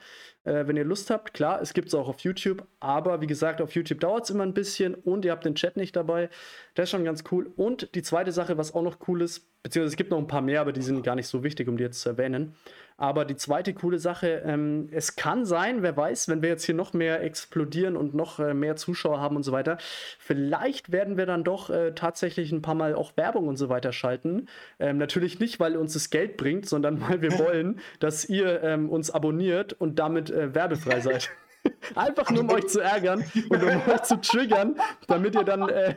Äh, 0.45 0.67
wenn 0.67 0.77
ihr 0.77 0.85
Lust 0.85 1.11
habt, 1.11 1.35
klar, 1.35 1.61
es 1.61 1.75
gibt 1.75 1.89
es 1.89 1.95
auch 1.95 2.09
auf 2.09 2.21
YouTube, 2.21 2.67
aber 2.79 3.21
wie 3.21 3.27
gesagt, 3.27 3.61
auf 3.61 3.75
YouTube 3.75 4.01
dauert 4.01 4.25
es 4.25 4.31
immer 4.31 4.45
ein 4.45 4.55
bisschen 4.55 4.95
und 4.95 5.25
ihr 5.25 5.33
habt 5.33 5.45
den 5.45 5.55
Chat 5.55 5.77
nicht 5.77 5.97
dabei. 5.97 6.31
Das 6.75 6.85
ist 6.85 6.91
schon 6.91 7.05
ganz 7.05 7.25
cool. 7.31 7.53
Und 7.57 7.95
die 7.95 8.03
zweite 8.03 8.33
Sache, 8.33 8.57
was 8.57 8.75
auch 8.75 8.83
noch 8.83 8.99
cool 9.09 9.21
ist, 9.23 9.47
beziehungsweise 9.63 9.93
es 9.93 9.97
gibt 9.97 10.11
noch 10.11 10.19
ein 10.19 10.29
paar 10.29 10.41
mehr, 10.41 10.61
aber 10.61 10.73
die 10.73 10.83
sind 10.83 11.03
gar 11.03 11.17
nicht 11.17 11.27
so 11.27 11.43
wichtig, 11.43 11.69
um 11.69 11.77
die 11.77 11.85
jetzt 11.85 12.01
zu 12.01 12.09
erwähnen. 12.09 12.55
Aber 13.01 13.25
die 13.25 13.37
zweite 13.37 13.73
coole 13.73 13.99
Sache, 13.99 14.43
ähm, 14.45 14.91
es 14.93 15.17
kann 15.17 15.47
sein, 15.47 15.83
wer 15.83 15.97
weiß, 15.97 16.29
wenn 16.29 16.43
wir 16.43 16.51
jetzt 16.51 16.65
hier 16.65 16.75
noch 16.75 16.93
mehr 16.93 17.23
explodieren 17.23 17.97
und 17.97 18.15
noch 18.15 18.39
äh, 18.41 18.53
mehr 18.53 18.77
Zuschauer 18.77 19.19
haben 19.19 19.37
und 19.37 19.43
so 19.43 19.53
weiter, 19.53 19.79
vielleicht 20.19 20.93
werden 20.93 21.17
wir 21.17 21.25
dann 21.25 21.43
doch 21.43 21.71
äh, 21.71 21.93
tatsächlich 21.93 22.53
ein 22.53 22.61
paar 22.61 22.75
Mal 22.75 22.95
auch 22.95 23.17
Werbung 23.17 23.49
und 23.49 23.57
so 23.57 23.71
weiter 23.71 23.95
schalten. 23.95 24.49
Ähm, 24.79 24.99
natürlich 24.99 25.41
nicht, 25.41 25.59
weil 25.61 25.79
uns 25.79 25.95
das 25.95 26.11
Geld 26.11 26.37
bringt, 26.37 26.69
sondern 26.69 27.01
weil 27.01 27.23
wir 27.23 27.39
wollen, 27.39 27.81
dass 28.01 28.27
ihr 28.27 28.63
ähm, 28.63 28.91
uns 28.91 29.11
abonniert 29.11 29.73
und 29.73 29.99
damit 29.99 30.29
äh, 30.29 30.55
werbefrei 30.55 31.01
seid. 31.01 31.31
Einfach 31.95 32.31
nur, 32.31 32.43
um 32.43 32.51
euch 32.51 32.67
zu 32.69 32.81
ärgern 32.81 33.25
und 33.49 33.63
um 33.63 33.69
euch 33.89 34.03
zu 34.03 34.21
triggern, 34.21 34.77
damit 35.07 35.35
ihr 35.35 35.45
dann 35.45 35.71
äh, 35.71 35.95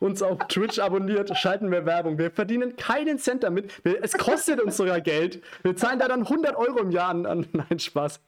uns 0.00 0.22
auf 0.22 0.38
Twitch 0.48 0.78
abonniert, 0.78 1.36
schalten 1.36 1.70
wir 1.70 1.86
Werbung. 1.86 2.18
Wir 2.18 2.30
verdienen 2.30 2.74
keinen 2.76 3.18
Cent 3.18 3.44
damit. 3.44 3.70
es 3.84 4.14
kostet 4.14 4.60
uns 4.60 4.76
sogar 4.76 5.00
Geld. 5.00 5.42
Wir 5.62 5.76
zahlen 5.76 5.98
da 5.98 6.08
dann 6.08 6.22
100 6.22 6.56
Euro 6.56 6.80
im 6.80 6.90
Jahr 6.90 7.10
an. 7.10 7.26
an 7.26 7.46
nein, 7.52 7.78
Spaß. 7.78 8.20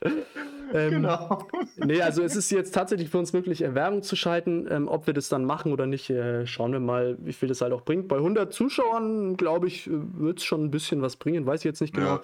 Ähm, 0.74 0.90
genau. 0.90 1.46
Nee, 1.76 2.00
also 2.02 2.22
es 2.22 2.36
ist 2.36 2.50
jetzt 2.50 2.72
tatsächlich 2.72 3.08
für 3.08 3.18
uns 3.18 3.32
möglich, 3.32 3.60
Werbung 3.60 4.02
zu 4.02 4.16
schalten. 4.16 4.66
Ähm, 4.70 4.88
ob 4.88 5.06
wir 5.06 5.14
das 5.14 5.28
dann 5.28 5.44
machen 5.44 5.72
oder 5.72 5.86
nicht, 5.86 6.10
äh, 6.10 6.46
schauen 6.46 6.72
wir 6.72 6.80
mal, 6.80 7.16
wie 7.20 7.32
viel 7.32 7.48
das 7.48 7.60
halt 7.60 7.72
auch 7.72 7.82
bringt. 7.82 8.08
Bei 8.08 8.16
100 8.16 8.52
Zuschauern, 8.52 9.36
glaube 9.36 9.66
ich, 9.66 9.88
wird 9.90 10.38
es 10.38 10.44
schon 10.44 10.64
ein 10.64 10.70
bisschen 10.70 11.02
was 11.02 11.16
bringen. 11.16 11.46
Weiß 11.46 11.60
ich 11.60 11.64
jetzt 11.64 11.80
nicht 11.80 11.94
genau. 11.94 12.16
Ja. 12.16 12.22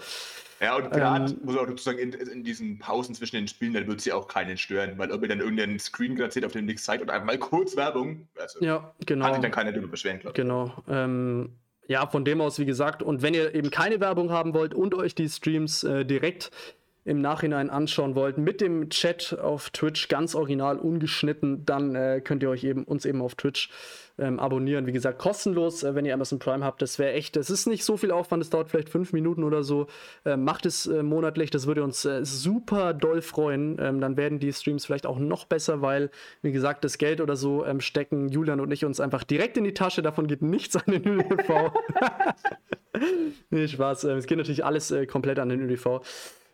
Ja, 0.61 0.77
und 0.77 0.91
gerade, 0.91 1.33
ähm, 1.33 1.41
muss 1.45 1.57
auch 1.57 1.67
dazu 1.67 1.83
sagen, 1.83 1.99
in, 1.99 2.13
in, 2.13 2.43
diesen 2.43 2.79
Pausen 2.79 3.15
zwischen 3.15 3.37
den 3.37 3.49
Spielen, 3.49 3.75
dann 3.75 3.87
wird 3.87 4.01
sie 4.01 4.13
auch 4.13 4.27
keinen 4.27 4.57
stören, 4.57 4.99
weil 4.99 5.13
ob 5.13 5.23
ihr 5.23 5.29
dann 5.29 5.41
irgendeinen 5.41 5.79
Screen 5.79 6.17
gerade 6.17 6.33
seht, 6.33 6.45
auf 6.45 6.53
dem 6.53 6.65
nichts 6.65 6.85
zeigt 6.85 7.03
und 7.03 7.11
einmal 7.11 7.39
kurz 7.39 7.77
Werbung, 7.77 8.27
also 8.37 8.65
ja, 8.65 8.93
genau. 9.07 9.27
kann 9.27 9.35
sich 9.35 9.43
dann 9.43 9.53
keiner 9.53 9.73
darüber 9.73 9.89
beschweren, 9.89 10.19
glaube 10.19 10.33
ich. 10.33 10.43
Genau. 10.43 10.73
Ähm, 10.89 11.51
ja, 11.87 12.07
von 12.07 12.25
dem 12.25 12.41
aus, 12.41 12.59
wie 12.59 12.67
gesagt, 12.67 13.03
und 13.03 13.23
wenn 13.23 13.35
ihr 13.35 13.55
eben 13.55 13.71
keine 13.71 14.01
Werbung 14.01 14.31
haben 14.31 14.53
wollt 14.53 14.75
und 14.75 14.95
euch 14.95 15.15
die 15.15 15.29
Streams 15.29 15.85
äh, 15.85 16.05
direkt 16.05 16.51
im 17.05 17.23
Nachhinein 17.23 17.71
anschauen 17.71 18.15
wollt, 18.15 18.37
mit 18.37 18.61
dem 18.61 18.91
Chat 18.91 19.39
auf 19.41 19.71
Twitch 19.71 20.09
ganz 20.09 20.35
original 20.35 20.79
ungeschnitten, 20.79 21.65
dann 21.65 21.95
äh, 21.95 22.21
könnt 22.23 22.43
ihr 22.43 22.51
euch 22.51 22.65
eben 22.65 22.85
uns 22.85 23.07
eben 23.07 23.23
auf 23.23 23.35
Twitch 23.35 23.71
ähm, 24.19 24.39
abonnieren. 24.39 24.87
Wie 24.87 24.93
gesagt, 24.93 25.19
kostenlos, 25.19 25.83
äh, 25.83 25.95
wenn 25.95 26.05
ihr 26.05 26.15
Amazon 26.15 26.39
Prime 26.39 26.65
habt. 26.65 26.83
Das 26.83 26.99
wäre 26.99 27.13
echt, 27.13 27.37
es 27.37 27.51
ist 27.51 27.67
nicht 27.67 27.85
so 27.85 27.97
viel 27.97 28.11
Aufwand, 28.11 28.43
es 28.43 28.51
dauert 28.51 28.71
vielleicht 28.71 28.89
fünf 28.89 29.13
Minuten 29.13 29.45
oder 29.45 29.63
so. 29.63 29.87
Äh, 30.25 30.37
macht 30.37 30.67
es 30.67 30.87
äh, 30.87 31.03
monatlich, 31.03 31.51
das 31.51 31.67
würde 31.67 31.83
uns 31.83 32.05
äh, 32.05 32.25
super 32.25 32.95
doll 32.95 33.23
freuen. 33.23 33.79
Ähm, 33.81 34.01
dann 34.01 34.17
werden 34.17 34.39
die 34.39 34.53
Streams 34.53 34.87
vielleicht 34.87 35.07
auch 35.07 35.19
noch 35.19 35.45
besser, 35.45 35.83
weil, 35.83 36.11
wie 36.43 36.53
gesagt, 36.53 36.85
das 36.85 36.99
Geld 36.99 37.21
oder 37.21 37.37
so 37.37 37.65
ähm, 37.65 37.81
stecken 37.81 38.29
Julian 38.29 38.61
und 38.61 38.71
ich 38.71 38.85
uns 38.85 39.01
einfach 39.01 39.25
direkt 39.25 39.57
in 39.57 39.65
die 39.65 39.75
Tasche. 39.75 40.03
Davon 40.03 40.27
geht 40.27 40.43
nichts 40.43 40.77
an 40.77 40.93
den 40.93 41.07
ÖDV. 41.07 41.73
nee, 43.51 43.69
Spaß. 43.69 44.05
Äh, 44.05 44.13
es 44.13 44.27
geht 44.27 44.39
natürlich 44.39 44.65
alles 44.65 44.91
äh, 44.91 45.07
komplett 45.07 45.39
an 45.39 45.49
den 45.49 45.61
ÖDV. 45.61 46.01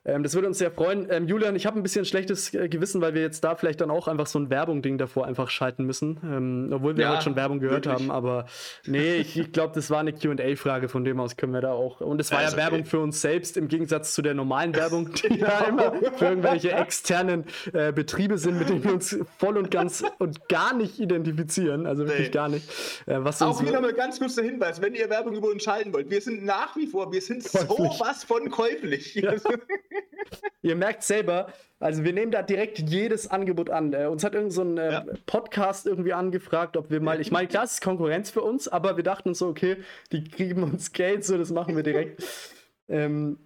Ähm, 0.06 0.22
das 0.22 0.34
würde 0.34 0.48
uns 0.48 0.58
sehr 0.58 0.70
freuen. 0.70 1.06
Ähm, 1.10 1.26
Julian, 1.26 1.56
ich 1.56 1.64
habe 1.64 1.78
ein 1.78 1.82
bisschen 1.82 2.04
schlechtes 2.04 2.52
äh, 2.52 2.68
Gewissen, 2.68 3.00
weil 3.00 3.14
wir 3.14 3.22
jetzt 3.22 3.42
da 3.42 3.54
vielleicht 3.56 3.80
dann 3.80 3.90
auch 3.90 4.06
einfach 4.06 4.26
so 4.26 4.38
ein 4.38 4.50
Werbung-Ding 4.50 4.98
davor 4.98 5.26
einfach 5.26 5.48
schalten 5.48 5.84
müssen. 5.84 6.18
Ähm, 6.22 6.70
obwohl 6.72 6.96
wir 6.96 7.04
ja, 7.04 7.12
heute 7.12 7.22
schon 7.22 7.36
Werbung 7.36 7.58
gehört 7.58 7.86
wirklich. 7.86 8.08
haben. 8.08 8.14
Aber 8.14 8.46
nee, 8.86 9.16
ich, 9.16 9.38
ich 9.38 9.52
glaube, 9.52 9.74
das 9.74 9.90
war 9.90 10.00
eine 10.00 10.12
QA-Frage, 10.12 10.88
von 10.88 11.04
dem 11.04 11.20
aus 11.20 11.36
können 11.36 11.54
wir 11.54 11.62
da 11.62 11.72
auch. 11.72 12.00
Und 12.02 12.20
es 12.20 12.30
war 12.32 12.42
ja, 12.42 12.50
ja 12.50 12.56
Werbung 12.56 12.80
okay. 12.80 12.90
für 12.90 13.00
uns 13.00 13.20
selbst 13.22 13.56
im 13.56 13.68
Gegensatz 13.68 14.14
zu 14.14 14.20
der 14.20 14.34
normalen 14.34 14.74
Werbung, 14.74 15.10
die 15.12 15.34
ja 15.40 15.60
immer 15.68 15.94
für 16.16 16.26
irgendwelche 16.26 16.72
externen 16.72 17.44
äh, 17.72 17.92
Betriebe 17.92 18.36
sind, 18.36 18.58
mit 18.58 18.68
denen 18.68 18.84
wir 18.84 18.92
uns 18.92 19.16
voll 19.38 19.56
und 19.56 19.70
ganz 19.70 20.04
und 20.18 20.48
gar 20.48 20.74
nicht 20.74 21.00
identifizieren. 21.00 21.86
Also 21.86 22.06
wirklich 22.06 22.28
nee. 22.28 22.32
gar 22.32 22.48
nicht. 22.50 22.68
Äh, 23.06 23.24
was 23.24 23.40
auch 23.40 23.60
hier 23.60 23.72
nochmal 23.72 23.94
ganz 23.94 24.18
kurz 24.18 24.34
der 24.34 24.44
Hinweis, 24.44 24.82
wenn 24.82 24.94
ihr 24.94 25.08
Werbung 25.08 25.34
über 25.34 25.48
uns 25.48 25.62
schalten 25.62 25.94
wollt. 25.94 26.10
Wir 26.10 26.20
sind 26.20 26.44
nach 26.44 26.76
wie 26.76 26.86
vor, 26.86 27.10
wir 27.10 27.22
sind 27.22 27.42
sowas 27.42 28.24
von 28.24 28.50
käuflich. 28.50 29.14
Ja. 29.14 29.32
Ihr 30.62 30.76
merkt 30.76 31.02
selber, 31.02 31.52
also 31.78 32.04
wir 32.04 32.12
nehmen 32.12 32.32
da 32.32 32.42
direkt 32.42 32.78
jedes 32.78 33.30
Angebot 33.30 33.70
an. 33.70 33.92
Äh, 33.92 34.06
uns 34.06 34.24
hat 34.24 34.34
irgend 34.34 34.52
so 34.52 34.62
ein 34.62 34.78
äh, 34.78 34.92
ja. 34.92 35.04
Podcast 35.26 35.86
irgendwie 35.86 36.12
angefragt, 36.12 36.76
ob 36.76 36.90
wir 36.90 37.00
mal, 37.00 37.20
ich 37.20 37.30
meine, 37.30 37.48
klar, 37.48 37.64
es 37.64 37.74
ist 37.74 37.80
Konkurrenz 37.82 38.30
für 38.30 38.42
uns, 38.42 38.68
aber 38.68 38.96
wir 38.96 39.04
dachten 39.04 39.30
uns 39.30 39.38
so, 39.38 39.48
okay, 39.48 39.76
die 40.12 40.24
geben 40.24 40.62
uns 40.62 40.92
Geld, 40.92 41.24
so 41.24 41.36
das 41.36 41.50
machen 41.50 41.76
wir 41.76 41.82
direkt. 41.82 42.22
ähm, 42.88 43.38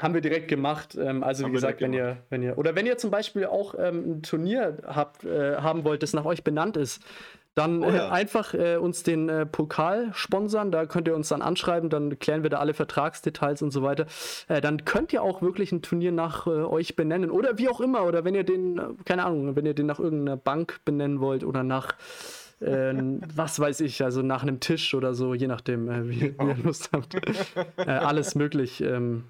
haben 0.00 0.14
wir 0.14 0.20
direkt 0.20 0.48
gemacht. 0.48 0.96
Ähm, 1.00 1.22
also 1.22 1.46
wie 1.46 1.52
gesagt, 1.52 1.80
wenn 1.80 1.92
ihr, 1.92 2.18
wenn 2.28 2.42
ihr, 2.42 2.58
oder 2.58 2.74
wenn 2.74 2.86
ihr 2.86 2.98
zum 2.98 3.10
Beispiel 3.10 3.46
auch 3.46 3.74
ähm, 3.78 4.18
ein 4.18 4.22
Turnier 4.22 4.78
habt, 4.86 5.24
äh, 5.24 5.56
haben 5.56 5.84
wollt, 5.84 6.02
das 6.02 6.12
nach 6.12 6.24
euch 6.24 6.44
benannt 6.44 6.76
ist, 6.76 7.02
dann 7.54 7.82
oh 7.82 7.90
ja. 7.90 8.08
äh, 8.08 8.10
einfach 8.10 8.54
äh, 8.54 8.76
uns 8.76 9.02
den 9.02 9.28
äh, 9.28 9.44
Pokal 9.44 10.10
sponsern. 10.14 10.70
Da 10.70 10.86
könnt 10.86 11.08
ihr 11.08 11.16
uns 11.16 11.28
dann 11.28 11.42
anschreiben, 11.42 11.90
dann 11.90 12.18
klären 12.18 12.42
wir 12.42 12.50
da 12.50 12.58
alle 12.58 12.74
Vertragsdetails 12.74 13.62
und 13.62 13.70
so 13.70 13.82
weiter. 13.82 14.06
Äh, 14.48 14.60
dann 14.60 14.84
könnt 14.84 15.12
ihr 15.12 15.22
auch 15.22 15.42
wirklich 15.42 15.72
ein 15.72 15.82
Turnier 15.82 16.12
nach 16.12 16.46
äh, 16.46 16.50
euch 16.50 16.96
benennen 16.96 17.30
oder 17.30 17.58
wie 17.58 17.68
auch 17.68 17.80
immer. 17.80 18.04
Oder 18.04 18.24
wenn 18.24 18.34
ihr 18.34 18.44
den, 18.44 18.78
äh, 18.78 18.82
keine 19.04 19.24
Ahnung, 19.24 19.56
wenn 19.56 19.66
ihr 19.66 19.74
den 19.74 19.86
nach 19.86 19.98
irgendeiner 19.98 20.36
Bank 20.36 20.80
benennen 20.84 21.20
wollt 21.20 21.44
oder 21.44 21.62
nach 21.62 21.94
was 22.62 23.58
weiß 23.58 23.80
ich, 23.80 24.04
also 24.04 24.20
nach 24.20 24.42
einem 24.42 24.60
Tisch 24.60 24.92
oder 24.92 25.14
so, 25.14 25.32
je 25.32 25.46
nachdem, 25.46 25.88
wie, 26.10 26.20
wie, 26.20 26.26
ihr 26.26 26.56
Lust 26.62 26.90
habt. 26.92 27.16
alles 27.88 28.34
möglich. 28.34 28.82
Ähm, 28.82 29.24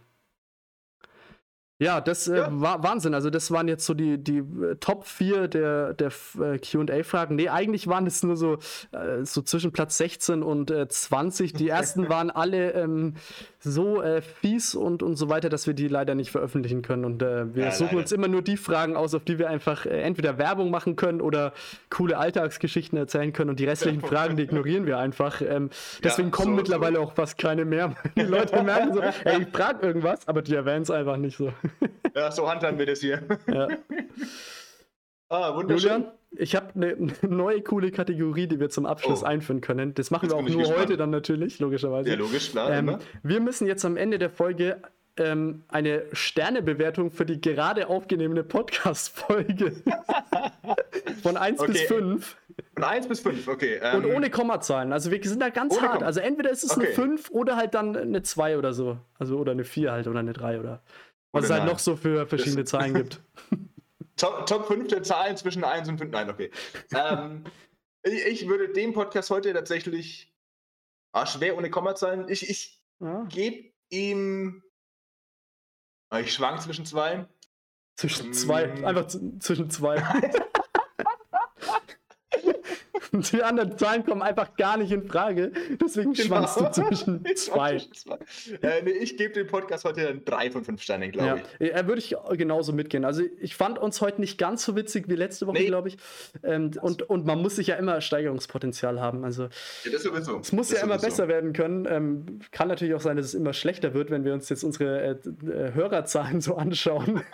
ja, 1.81 2.03
das 2.03 2.29
äh, 2.29 2.37
ja. 2.37 2.49
war 2.53 2.83
Wahnsinn. 2.83 3.15
Also, 3.15 3.31
das 3.31 3.51
waren 3.51 3.67
jetzt 3.67 3.87
so 3.87 3.95
die, 3.95 4.19
die 4.19 4.39
äh, 4.39 4.77
Top 4.81 5.07
4 5.07 5.49
der, 5.49 5.95
der 5.95 6.13
äh, 6.39 6.59
QA-Fragen. 6.59 7.37
Nee, 7.37 7.49
eigentlich 7.49 7.89
waren 7.89 8.07
es 8.07 8.23
nur 8.23 8.37
so, 8.37 8.59
äh, 8.93 9.25
so 9.25 9.41
zwischen 9.41 9.73
Platz 9.73 9.97
16 9.97 10.43
und 10.43 10.71
20. 10.71 11.55
Äh, 11.55 11.57
die 11.57 11.69
ersten 11.71 12.09
waren 12.11 12.31
alle 12.31 12.73
ähm, 12.73 13.15
so 13.61 14.03
äh, 14.03 14.21
fies 14.21 14.75
und, 14.75 15.03
und 15.03 15.17
so 15.17 15.31
weiter, 15.31 15.49
dass 15.49 15.67
wir 15.67 15.73
die 15.73 15.89
leider 15.89 16.15
nicht 16.15 16.31
veröffentlichen 16.31 16.83
können. 16.83 17.07
Und 17.07 17.23
wir 17.23 17.51
ja, 17.55 17.71
suchen 17.71 17.89
leider. 17.89 17.99
uns 17.99 18.13
immer 18.13 18.29
nur 18.29 18.43
die 18.43 18.59
Fragen 18.59 18.95
aus, 18.95 19.15
auf 19.15 19.25
die 19.25 19.39
wir 19.39 19.49
einfach 19.49 19.87
entweder 19.87 20.37
Werbung 20.37 20.71
machen 20.71 20.97
können 20.97 21.23
oder 21.23 21.55
coole 21.89 22.19
Alltagsgeschichten 22.19 22.99
erzählen 22.99 23.33
können. 23.33 23.51
Und 23.51 23.59
die 23.59 23.65
restlichen 23.65 24.03
Fragen, 24.03 24.37
die 24.37 24.43
ignorieren 24.43 24.87
wir 24.87 24.99
einfach. 24.99 25.41
Ähm, 25.41 25.71
deswegen 26.05 26.29
ja, 26.29 26.35
kommen 26.35 26.53
so, 26.53 26.57
mittlerweile 26.57 26.97
so. 26.97 27.03
auch 27.03 27.15
fast 27.15 27.39
keine 27.39 27.65
mehr. 27.65 27.95
Die 28.17 28.23
Leute 28.23 28.63
merken 28.63 28.93
so, 28.93 29.01
ey, 29.01 29.43
ich 29.43 29.49
frage 29.49 29.87
irgendwas, 29.87 30.27
aber 30.29 30.43
die 30.43 30.55
erwähnen 30.55 30.83
es 30.83 30.91
einfach 30.91 31.17
nicht 31.17 31.37
so. 31.37 31.53
Ja, 32.15 32.33
so 32.33 32.51
handhaben 32.51 32.77
wir 32.77 32.87
das 32.87 33.01
hier. 33.01 33.23
Ja. 33.47 33.69
ah, 35.29 35.55
wunderschön. 35.55 35.91
Julian, 35.91 36.13
ich 36.33 36.57
habe 36.57 36.75
eine 36.75 36.97
neue 37.23 37.63
coole 37.63 37.93
Kategorie, 37.93 38.49
die 38.49 38.59
wir 38.59 38.69
zum 38.69 38.85
Abschluss 38.85 39.23
oh. 39.23 39.27
einführen 39.27 39.61
können. 39.61 39.95
Das 39.95 40.11
machen 40.11 40.25
jetzt 40.25 40.33
wir 40.33 40.39
auch 40.39 40.49
nur 40.49 40.59
gespannt. 40.59 40.81
heute 40.81 40.97
dann 40.97 41.11
natürlich, 41.11 41.61
logischerweise. 41.61 42.11
Ja, 42.11 42.17
logisch, 42.17 42.51
klar. 42.51 42.71
Ähm, 42.71 42.99
wir 43.23 43.41
müssen 43.41 43.69
jetzt 43.69 43.85
am 43.85 43.97
Ende 43.97 44.19
der 44.19 44.31
Folge 44.31 44.83
ähm, 45.17 45.65
eine 45.69 46.05
Sternebewertung 46.13 47.11
für 47.11 47.27
die 47.27 47.41
gerade 47.41 47.89
aufgenommene 47.89 48.43
Podcast-Folge 48.43 49.77
von 51.23 51.37
1 51.37 51.61
okay. 51.61 51.73
bis 51.73 51.83
5. 51.83 52.37
Von 52.75 52.85
1 52.85 53.09
bis 53.09 53.21
5, 53.21 53.49
okay. 53.49 53.81
Ähm, 53.83 54.05
Und 54.05 54.15
ohne 54.15 54.31
Kommazahlen. 54.31 54.93
Also 54.93 55.11
wir 55.11 55.23
sind 55.23 55.41
da 55.41 55.49
ganz 55.49 55.81
hart. 55.81 55.95
Komma. 55.95 56.07
Also 56.07 56.21
entweder 56.21 56.51
ist 56.51 56.65
es 56.65 56.77
okay. 56.77 56.87
eine 56.87 56.95
5 56.95 57.31
oder 57.31 57.57
halt 57.57 57.75
dann 57.75 57.97
eine 57.97 58.23
2 58.23 58.59
oder 58.59 58.73
so. 58.73 58.99
Also 59.19 59.37
oder 59.37 59.53
eine 59.53 59.65
4 59.65 59.93
halt 59.93 60.07
oder 60.07 60.21
eine 60.21 60.33
3 60.33 60.61
oder. 60.61 60.83
Was 61.33 61.45
es 61.45 61.51
halt 61.51 61.65
noch 61.65 61.79
so 61.79 61.97
für 61.97 62.27
verschiedene 62.27 62.63
das 62.63 62.71
Zahlen 62.71 62.95
gibt. 62.95 63.23
Top, 64.17 64.47
Top 64.47 64.67
5 64.67 64.89
der 64.89 65.03
Zahlen 65.03 65.37
zwischen 65.37 65.65
1 65.65 65.89
und 65.89 65.99
5. 65.99 66.11
Nein, 66.11 66.29
okay. 66.29 66.51
ähm, 66.95 67.45
ich, 68.03 68.27
ich, 68.27 68.49
würde 68.49 68.73
dem 68.73 68.93
Podcast 68.93 69.31
heute 69.31 69.53
tatsächlich 69.53 70.35
ah, 71.13 71.27
schwer 71.27 71.57
ohne 71.57 71.71
Kommazahlen. 71.71 72.29
Ich, 72.29 72.49
ich 72.49 72.83
ja. 73.01 73.25
gebe 73.29 73.73
ihm. 73.89 74.63
Ah, 76.11 76.21
ich 76.21 76.35
schwank 76.35 76.61
zwischen 76.61 76.85
zwei. 76.85 77.27
Zwischen 77.97 78.33
zwei. 78.33 78.67
Mm. 78.67 78.85
Einfach 78.85 79.07
zwischen 79.07 79.71
zwei. 79.71 80.03
Die 83.13 83.43
anderen 83.43 83.77
Zahlen 83.77 84.05
kommen 84.05 84.23
einfach 84.23 84.57
gar 84.57 84.77
nicht 84.77 84.93
in 84.93 85.07
Frage. 85.07 85.53
Deswegen 85.81 86.13
genau. 86.13 86.47
schwankst 86.47 86.61
du 86.61 86.71
zwischen 86.83 87.25
zwei. 87.37 87.77
äh, 88.63 88.83
nee, 88.83 88.91
ich 88.91 89.17
gebe 89.17 89.35
dem 89.35 89.47
Podcast 89.47 89.85
heute 89.85 90.05
dann 90.05 90.25
drei 90.25 90.51
von 90.51 90.65
fünf 90.65 90.83
Sternen, 90.83 91.11
glaube 91.11 91.43
ich. 91.59 91.71
Ja, 91.71 91.87
würde 91.87 92.01
ich 92.01 92.15
genauso 92.33 92.73
mitgehen. 92.73 93.05
Also 93.05 93.23
ich 93.41 93.57
fand 93.57 93.79
uns 93.79 94.01
heute 94.01 94.21
nicht 94.21 94.39
ganz 94.39 94.65
so 94.65 94.77
witzig 94.77 95.09
wie 95.09 95.17
letzte 95.17 95.47
Woche, 95.47 95.59
nee. 95.59 95.67
glaube 95.67 95.89
ich. 95.89 95.97
Ähm, 96.43 96.71
und, 96.81 97.03
und 97.03 97.27
man 97.27 97.41
muss 97.41 97.57
sich 97.57 97.69
ja 97.69 97.77
immer 97.77 98.01
Steigerungspotenzial 98.01 99.01
haben. 99.01 99.25
Also 99.25 99.45
ja, 99.85 99.93
das 99.93 100.03
sowieso. 100.03 100.39
Es 100.39 100.53
muss 100.53 100.69
das 100.69 100.79
ja 100.79 100.85
immer 100.85 100.99
besser 100.99 101.29
werden 101.29 101.53
können. 101.53 101.87
Ähm, 101.89 102.41
kann 102.53 102.69
natürlich 102.69 102.95
auch 102.95 103.01
sein, 103.01 103.17
dass 103.17 103.27
es 103.27 103.35
immer 103.35 103.53
schlechter 103.53 103.95
wird, 103.95 104.11
wenn 104.11 104.25
wir 104.25 104.33
uns 104.33 104.49
jetzt 104.49 104.65
unsere 104.65 105.01
äh, 105.01 105.11
äh, 105.47 105.75
Hörerzahlen 105.75 106.41
so 106.41 106.57
anschauen. 106.57 107.23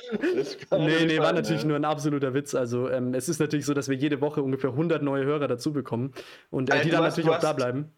nee, 0.70 1.04
nee, 1.06 1.18
war 1.18 1.32
natürlich 1.32 1.62
ja. 1.62 1.68
nur 1.68 1.76
ein 1.76 1.84
absoluter 1.84 2.34
Witz. 2.34 2.54
Also 2.54 2.88
ähm, 2.88 3.14
es 3.14 3.28
ist 3.28 3.40
natürlich 3.40 3.66
so, 3.66 3.74
dass 3.74 3.88
wir 3.88 3.96
jede 3.96 4.20
Woche 4.20 4.42
ungefähr 4.42 4.70
100 4.70 5.02
neue 5.02 5.24
Hörer 5.24 5.48
dazu 5.48 5.72
bekommen 5.72 6.12
und 6.50 6.70
äh, 6.70 6.82
die 6.82 6.90
dann 6.90 7.04
hast, 7.04 7.16
natürlich 7.16 7.30
auch 7.30 7.40
da 7.40 7.52
bleiben. 7.52 7.92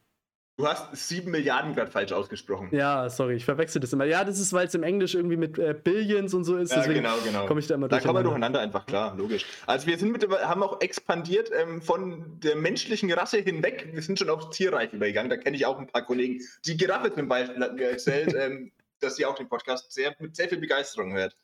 Du 0.57 0.69
hast 0.69 0.95
7 0.95 1.29
Milliarden 1.33 1.75
gerade 1.75 1.91
falsch 1.91 2.13
ausgesprochen. 2.13 2.69
Ja, 2.71 3.11
sorry, 3.11 3.35
ich 3.35 3.45
verwechsel 3.45 3.81
das 3.81 3.93
immer. 3.93 4.05
Ja, 4.05 4.23
das 4.23 4.39
ist, 4.39 4.53
weil 4.53 4.69
es 4.69 4.75
im 4.75 4.85
Englisch 4.85 5.17
irgendwie 5.17 5.37
mit 5.37 5.59
äh, 5.59 5.75
Billions 5.75 6.33
und 6.33 6.45
so 6.45 6.57
ist. 6.57 6.71
Ja, 6.71 6.79
deswegen 6.79 7.03
genau, 7.03 7.17
genau. 7.25 7.47
komme 7.47 7.59
ich 7.59 7.67
da 7.67 7.75
immer 7.75 7.89
durch. 7.89 8.01
Da 8.01 8.07
kommen 8.07 8.21
wir 8.21 8.23
durcheinander 8.23 8.61
einfach, 8.61 8.87
klar, 8.87 9.17
logisch. 9.17 9.47
Also 9.67 9.89
wir 9.89 9.99
sind 9.99 10.13
mit, 10.13 10.29
haben 10.29 10.63
auch 10.63 10.81
expandiert 10.81 11.51
ähm, 11.53 11.83
von 11.83 12.39
der 12.39 12.55
menschlichen 12.55 13.11
Rasse 13.13 13.39
hinweg. 13.39 13.89
Wir 13.93 14.03
sind 14.03 14.17
schon 14.17 14.31
aufs 14.31 14.57
Tierreich 14.57 14.93
übergegangen. 14.93 15.29
Da 15.29 15.37
kenne 15.37 15.57
ich 15.57 15.67
auch 15.67 15.77
ein 15.77 15.89
paar 15.89 16.03
Kollegen. 16.03 16.41
Die 16.67 16.77
Giraffe 16.77 17.13
zum 17.13 17.27
Beispiel 17.27 17.61
hat 17.61 17.75
mir 17.75 17.91
erzählt, 17.91 18.33
ähm, 18.39 18.71
dass 19.01 19.17
sie 19.17 19.27
auch 19.27 19.35
den 19.35 19.49
Podcast 19.49 19.93
sehr, 19.93 20.15
mit 20.21 20.37
sehr 20.37 20.49
viel 20.49 20.59
Begeisterung 20.59 21.15
hört. 21.15 21.37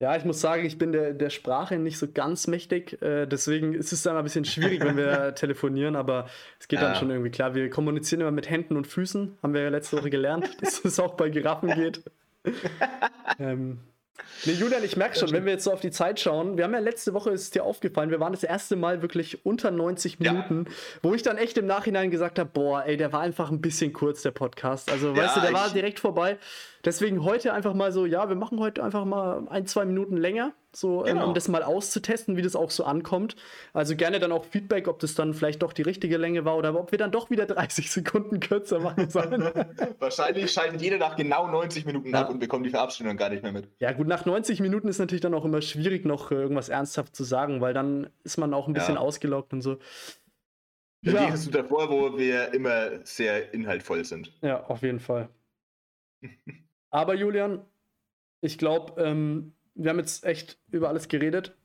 Ja, 0.00 0.16
ich 0.16 0.24
muss 0.24 0.40
sagen, 0.40 0.64
ich 0.64 0.78
bin 0.78 0.92
der, 0.92 1.12
der 1.12 1.30
Sprache 1.30 1.76
nicht 1.76 1.98
so 1.98 2.06
ganz 2.06 2.46
mächtig. 2.46 3.02
Äh, 3.02 3.26
deswegen 3.26 3.74
ist 3.74 3.92
es 3.92 4.02
dann 4.02 4.16
ein 4.16 4.22
bisschen 4.22 4.44
schwierig, 4.44 4.80
wenn 4.80 4.96
wir 4.96 5.34
telefonieren, 5.34 5.96
aber 5.96 6.28
es 6.60 6.68
geht 6.68 6.80
ja. 6.80 6.86
dann 6.86 6.96
schon 6.96 7.10
irgendwie 7.10 7.30
klar. 7.30 7.56
Wir 7.56 7.68
kommunizieren 7.68 8.20
immer 8.20 8.30
mit 8.30 8.48
Händen 8.48 8.76
und 8.76 8.86
Füßen, 8.86 9.38
haben 9.42 9.54
wir 9.54 9.62
ja 9.62 9.70
letzte 9.70 9.98
Woche 9.98 10.10
gelernt, 10.10 10.56
dass 10.60 10.84
es 10.84 11.00
auch 11.00 11.14
bei 11.14 11.30
Giraffen 11.30 11.74
geht. 11.74 12.02
ähm, 13.40 13.80
Nee, 14.44 14.52
Julian, 14.52 14.84
ich 14.84 14.96
merke 14.96 15.18
schon, 15.18 15.32
wenn 15.32 15.44
wir 15.44 15.52
jetzt 15.52 15.64
so 15.64 15.72
auf 15.72 15.80
die 15.80 15.90
Zeit 15.90 16.20
schauen, 16.20 16.56
wir 16.56 16.64
haben 16.64 16.72
ja 16.72 16.78
letzte 16.78 17.12
Woche, 17.14 17.30
ist 17.30 17.54
dir 17.54 17.64
aufgefallen, 17.64 18.10
wir 18.10 18.20
waren 18.20 18.32
das 18.32 18.44
erste 18.44 18.76
Mal 18.76 19.02
wirklich 19.02 19.44
unter 19.44 19.70
90 19.70 20.20
Minuten, 20.20 20.64
ja. 20.66 20.72
wo 21.02 21.14
ich 21.14 21.22
dann 21.22 21.38
echt 21.38 21.58
im 21.58 21.66
Nachhinein 21.66 22.10
gesagt 22.10 22.38
habe, 22.38 22.48
boah, 22.52 22.84
ey, 22.84 22.96
der 22.96 23.12
war 23.12 23.20
einfach 23.20 23.50
ein 23.50 23.60
bisschen 23.60 23.92
kurz, 23.92 24.22
der 24.22 24.30
Podcast. 24.30 24.90
Also, 24.90 25.12
ja, 25.12 25.22
weißt 25.22 25.36
du, 25.36 25.40
der 25.40 25.52
war 25.52 25.70
direkt 25.70 25.98
vorbei. 25.98 26.38
Deswegen 26.88 27.22
heute 27.22 27.52
einfach 27.52 27.74
mal 27.74 27.92
so, 27.92 28.06
ja, 28.06 28.30
wir 28.30 28.34
machen 28.34 28.60
heute 28.60 28.82
einfach 28.82 29.04
mal 29.04 29.46
ein, 29.50 29.66
zwei 29.66 29.84
Minuten 29.84 30.16
länger, 30.16 30.54
so 30.72 31.02
genau. 31.02 31.20
ähm, 31.20 31.28
um 31.28 31.34
das 31.34 31.46
mal 31.46 31.62
auszutesten, 31.62 32.38
wie 32.38 32.40
das 32.40 32.56
auch 32.56 32.70
so 32.70 32.84
ankommt. 32.84 33.36
Also 33.74 33.94
gerne 33.94 34.20
dann 34.20 34.32
auch 34.32 34.46
Feedback, 34.46 34.88
ob 34.88 34.98
das 34.98 35.14
dann 35.14 35.34
vielleicht 35.34 35.62
doch 35.62 35.74
die 35.74 35.82
richtige 35.82 36.16
Länge 36.16 36.46
war 36.46 36.56
oder 36.56 36.74
ob 36.80 36.90
wir 36.90 36.96
dann 36.96 37.12
doch 37.12 37.28
wieder 37.28 37.44
30 37.44 37.90
Sekunden 37.90 38.40
kürzer 38.40 38.80
machen 38.80 39.10
sollen. 39.10 39.50
Wahrscheinlich 39.98 40.50
schaltet 40.50 40.80
jeder 40.80 40.96
nach 40.96 41.14
genau 41.14 41.46
90 41.46 41.84
Minuten 41.84 42.08
ja. 42.08 42.22
ab 42.22 42.30
und 42.30 42.38
bekommt 42.38 42.64
die 42.64 42.70
Verabschiedung 42.70 43.18
gar 43.18 43.28
nicht 43.28 43.42
mehr 43.42 43.52
mit. 43.52 43.68
Ja, 43.80 43.92
gut, 43.92 44.06
nach 44.06 44.24
90 44.24 44.60
Minuten 44.60 44.88
ist 44.88 44.98
natürlich 44.98 45.20
dann 45.20 45.34
auch 45.34 45.44
immer 45.44 45.60
schwierig, 45.60 46.06
noch 46.06 46.30
äh, 46.30 46.36
irgendwas 46.36 46.70
ernsthaft 46.70 47.14
zu 47.14 47.22
sagen, 47.22 47.60
weil 47.60 47.74
dann 47.74 48.08
ist 48.24 48.38
man 48.38 48.54
auch 48.54 48.66
ein 48.66 48.72
bisschen 48.72 48.94
ja. 48.94 49.00
ausgelockt 49.00 49.52
und 49.52 49.60
so. 49.60 49.76
Ja. 51.02 51.28
du 51.36 51.50
davor, 51.50 51.90
wo 51.90 52.16
wir 52.16 52.54
immer 52.54 53.04
sehr 53.04 53.52
inhaltvoll 53.52 54.06
sind. 54.06 54.32
Ja, 54.40 54.64
auf 54.64 54.80
jeden 54.80 55.00
Fall. 55.00 55.28
Aber 56.90 57.14
Julian, 57.14 57.64
ich 58.40 58.58
glaube, 58.58 59.02
ähm, 59.02 59.54
wir 59.74 59.90
haben 59.90 59.98
jetzt 59.98 60.24
echt 60.24 60.58
über 60.70 60.88
alles 60.88 61.08
geredet. 61.08 61.57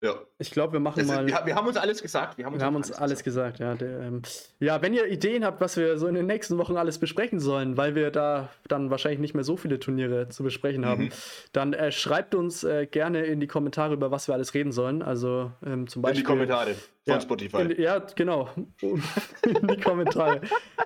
Ja. 0.00 0.14
Ich 0.38 0.52
glaube, 0.52 0.74
wir 0.74 0.80
machen 0.80 1.00
ist, 1.00 1.08
mal. 1.08 1.26
Wir, 1.26 1.40
wir, 1.44 1.54
haben 1.56 1.66
uns 1.66 1.76
alles 1.76 2.00
gesagt. 2.00 2.38
Wir 2.38 2.44
haben 2.44 2.52
uns, 2.52 2.62
wir 2.62 2.66
haben 2.66 2.76
uns 2.76 2.92
alles 2.92 3.24
gesagt, 3.24 3.58
gesagt 3.58 3.80
ja. 3.80 3.86
Der, 3.86 4.00
ähm, 4.06 4.22
ja, 4.60 4.80
wenn 4.80 4.94
ihr 4.94 5.06
Ideen 5.06 5.44
habt, 5.44 5.60
was 5.60 5.76
wir 5.76 5.98
so 5.98 6.06
in 6.06 6.14
den 6.14 6.26
nächsten 6.26 6.56
Wochen 6.58 6.76
alles 6.76 6.98
besprechen 6.98 7.40
sollen, 7.40 7.76
weil 7.76 7.96
wir 7.96 8.12
da 8.12 8.48
dann 8.68 8.90
wahrscheinlich 8.90 9.18
nicht 9.18 9.34
mehr 9.34 9.42
so 9.42 9.56
viele 9.56 9.80
Turniere 9.80 10.28
zu 10.28 10.44
besprechen 10.44 10.86
haben, 10.86 11.04
mhm. 11.04 11.12
dann 11.52 11.72
äh, 11.72 11.90
schreibt 11.90 12.36
uns 12.36 12.62
äh, 12.62 12.86
gerne 12.86 13.24
in 13.24 13.40
die 13.40 13.48
Kommentare, 13.48 13.94
über 13.94 14.12
was 14.12 14.28
wir 14.28 14.34
alles 14.34 14.54
reden 14.54 14.70
sollen. 14.70 15.02
Also 15.02 15.50
ähm, 15.66 15.88
zum 15.88 16.02
Beispiel. 16.02 16.20
In 16.20 16.24
die 16.24 16.26
Kommentare 16.26 16.74
von 16.74 17.14
ja, 17.14 17.20
Spotify. 17.20 17.62
In, 17.62 17.82
ja, 17.82 17.98
genau. 17.98 18.50
in 18.80 19.66
die 19.66 19.80
Kommentare. 19.80 20.42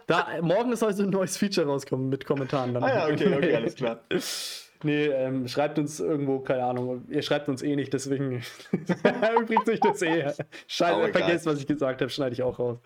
Da, 0.06 0.28
morgen 0.40 0.72
ist 0.72 0.82
also 0.82 1.02
ein 1.02 1.10
neues 1.10 1.36
Feature 1.36 1.66
rauskommen 1.66 2.08
mit 2.08 2.24
Kommentaren. 2.24 2.72
Dann. 2.72 2.82
Ah 2.82 3.08
ja, 3.08 3.12
okay, 3.12 3.34
okay, 3.34 3.54
alles 3.56 3.74
klar. 3.74 4.00
Nee, 4.82 5.06
ähm, 5.06 5.46
schreibt 5.48 5.78
uns 5.78 6.00
irgendwo, 6.00 6.40
keine 6.40 6.64
Ahnung. 6.64 7.04
Ihr 7.08 7.22
schreibt 7.22 7.48
uns 7.48 7.62
eh 7.62 7.76
nicht, 7.76 7.92
deswegen 7.92 8.42
übrigens 9.40 9.66
sich 9.66 9.80
das 9.80 10.02
eh. 10.02 10.32
Scheiße, 10.66 11.12
vergesst, 11.12 11.46
was 11.46 11.58
ich 11.60 11.66
gesagt 11.66 12.00
habe, 12.00 12.10
schneide 12.10 12.32
ich 12.32 12.42
auch 12.42 12.58
raus. 12.58 12.78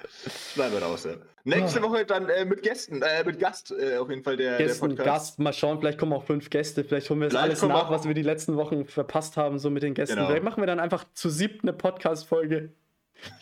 Schneiden 0.55 0.75
wir 0.75 0.83
raus, 0.83 1.05
ja. 1.05 1.13
Nächste 1.45 1.81
oh. 1.81 1.91
Woche 1.91 2.05
dann 2.05 2.29
äh, 2.29 2.45
mit 2.45 2.63
Gästen, 2.63 3.03
äh, 3.03 3.25
mit 3.25 3.39
Gast 3.39 3.73
äh, 3.73 3.99
auf 3.99 4.11
jeden 4.11 4.25
Fall 4.25 4.37
der, 4.37 4.59
Gästen, 4.59 4.97
der. 4.97 5.05
Gast, 5.05 5.39
mal 5.39 5.53
schauen, 5.53 5.79
vielleicht 5.79 5.99
kommen 5.99 6.13
auch 6.13 6.25
fünf 6.25 6.51
Gäste, 6.51 6.83
vielleicht 6.83 7.09
holen 7.09 7.21
wir 7.21 7.29
das 7.29 7.41
alles 7.41 7.63
nach, 7.63 7.91
was 7.91 8.07
wir 8.07 8.15
die 8.15 8.23
letzten 8.23 8.57
Wochen 8.57 8.85
verpasst 8.85 9.37
haben, 9.37 9.59
so 9.59 9.71
mit 9.71 9.83
den 9.83 9.95
Gästen. 9.95 10.17
Genau. 10.17 10.27
Vielleicht 10.27 10.43
machen 10.43 10.61
wir 10.61 10.67
dann 10.67 10.81
einfach 10.81 11.05
zu 11.15 11.31
siebt 11.31 11.63
eine 11.63 11.73
Podcast-Folge. 11.73 12.73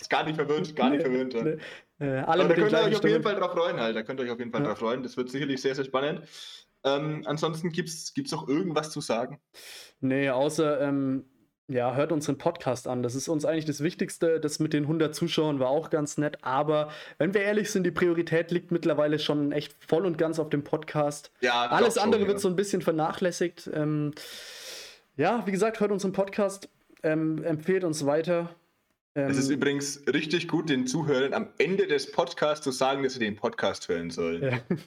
Ist 0.00 0.10
gar 0.10 0.24
nicht 0.24 0.36
verwöhnt, 0.36 0.76
gar 0.76 0.90
nicht 0.90 1.02
verwöhnt. 1.02 1.34
Nee. 2.00 2.06
Äh, 2.06 2.22
alle 2.22 2.48
da 2.48 2.54
könnt 2.54 2.72
ihr 2.72 2.78
euch 2.78 2.96
auf 2.96 3.04
jeden 3.04 3.22
Fall 3.22 3.36
drauf 3.36 3.52
freuen, 3.52 3.78
halt. 3.78 3.94
Da 3.94 4.02
könnt 4.02 4.18
ihr 4.18 4.24
euch 4.26 4.32
auf 4.32 4.38
jeden 4.40 4.50
Fall 4.50 4.62
ja. 4.62 4.68
drauf 4.68 4.78
freuen. 4.78 5.04
Das 5.04 5.16
wird 5.16 5.30
sicherlich 5.30 5.62
sehr, 5.62 5.76
sehr 5.76 5.84
spannend. 5.84 6.22
Ähm, 6.84 7.22
ansonsten 7.24 7.70
gibt 7.70 7.88
es 7.88 8.30
noch 8.30 8.46
irgendwas 8.46 8.90
zu 8.90 9.00
sagen? 9.00 9.40
Nee, 10.00 10.28
außer, 10.28 10.80
ähm, 10.82 11.24
ja, 11.66 11.94
hört 11.94 12.12
unseren 12.12 12.36
Podcast 12.36 12.86
an. 12.86 13.02
Das 13.02 13.14
ist 13.14 13.28
uns 13.28 13.46
eigentlich 13.46 13.64
das 13.64 13.82
Wichtigste. 13.82 14.38
Das 14.38 14.58
mit 14.58 14.74
den 14.74 14.84
100 14.84 15.14
Zuschauern 15.14 15.60
war 15.60 15.68
auch 15.70 15.88
ganz 15.88 16.18
nett. 16.18 16.44
Aber 16.44 16.90
wenn 17.16 17.32
wir 17.32 17.40
ehrlich 17.40 17.70
sind, 17.70 17.84
die 17.84 17.90
Priorität 17.90 18.50
liegt 18.50 18.70
mittlerweile 18.70 19.18
schon 19.18 19.50
echt 19.50 19.74
voll 19.86 20.04
und 20.04 20.18
ganz 20.18 20.38
auf 20.38 20.50
dem 20.50 20.62
Podcast. 20.62 21.32
Ja, 21.40 21.66
Alles 21.68 21.96
andere 21.96 22.20
schon, 22.20 22.28
wird 22.28 22.38
ja. 22.38 22.42
so 22.42 22.48
ein 22.48 22.56
bisschen 22.56 22.82
vernachlässigt. 22.82 23.70
Ähm, 23.72 24.12
ja, 25.16 25.46
wie 25.46 25.52
gesagt, 25.52 25.80
hört 25.80 25.90
unseren 25.90 26.12
Podcast, 26.12 26.68
ähm, 27.02 27.42
empfehlt 27.42 27.84
uns 27.84 28.04
weiter. 28.04 28.54
es 29.14 29.38
ist 29.38 29.48
ähm, 29.48 29.56
übrigens 29.56 30.02
richtig 30.12 30.48
gut, 30.48 30.68
den 30.68 30.86
Zuhörern 30.86 31.32
am 31.32 31.48
Ende 31.56 31.86
des 31.86 32.12
Podcasts 32.12 32.62
zu 32.62 32.72
sagen, 32.72 33.04
dass 33.04 33.14
sie 33.14 33.20
den 33.20 33.36
Podcast 33.36 33.88
hören 33.88 34.10
sollen. 34.10 34.42
Ja. 34.42 34.58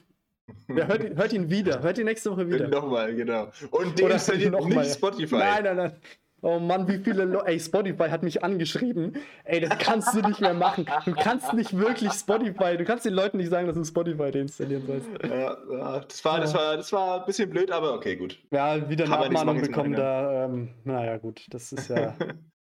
Ja, 0.68 0.86
hört, 0.86 1.16
hört, 1.16 1.32
ihn 1.32 1.50
wieder, 1.50 1.82
hört 1.82 1.98
ihn 1.98 2.04
nächste 2.04 2.30
Woche 2.30 2.48
wieder. 2.48 2.68
Nochmal, 2.68 3.14
genau. 3.14 3.48
Und 3.70 3.98
den 3.98 4.10
installiert 4.10 4.52
noch 4.52 4.66
nicht 4.66 4.74
mal. 4.74 4.84
Spotify. 4.84 5.36
Nein, 5.36 5.64
nein, 5.64 5.76
nein. 5.76 5.92
Oh 6.40 6.60
Mann, 6.60 6.86
wie 6.86 6.98
viele 6.98 7.24
Leute. 7.24 7.46
Ey, 7.48 7.58
Spotify 7.58 8.08
hat 8.10 8.22
mich 8.22 8.44
angeschrieben. 8.44 9.16
Ey, 9.44 9.60
das 9.60 9.76
kannst 9.78 10.14
du 10.14 10.20
nicht 10.20 10.40
mehr 10.40 10.54
machen. 10.54 10.86
Du 11.04 11.12
kannst 11.12 11.52
nicht 11.52 11.76
wirklich 11.76 12.12
Spotify. 12.12 12.76
Du 12.76 12.84
kannst 12.84 13.04
den 13.04 13.14
Leuten 13.14 13.38
nicht 13.38 13.50
sagen, 13.50 13.66
dass 13.66 13.74
du 13.74 13.84
Spotify 13.84 14.30
deinstallieren 14.30 14.86
sollst. 14.86 15.08
Ja, 15.24 15.56
ja 15.70 16.00
das, 16.00 16.24
war, 16.24 16.40
das, 16.40 16.54
war, 16.54 16.76
das 16.76 16.92
war 16.92 17.20
ein 17.20 17.26
bisschen 17.26 17.50
blöd, 17.50 17.72
aber 17.72 17.94
okay, 17.94 18.14
gut. 18.14 18.38
Ja, 18.52 18.88
wieder 18.88 19.06
eine 19.06 19.18
Abmahnung 19.18 19.60
bekommen 19.60 19.94
da. 19.94 20.44
Ähm, 20.44 20.68
naja, 20.84 21.16
gut. 21.16 21.44
Das 21.50 21.72
ist 21.72 21.88
ja. 21.88 22.14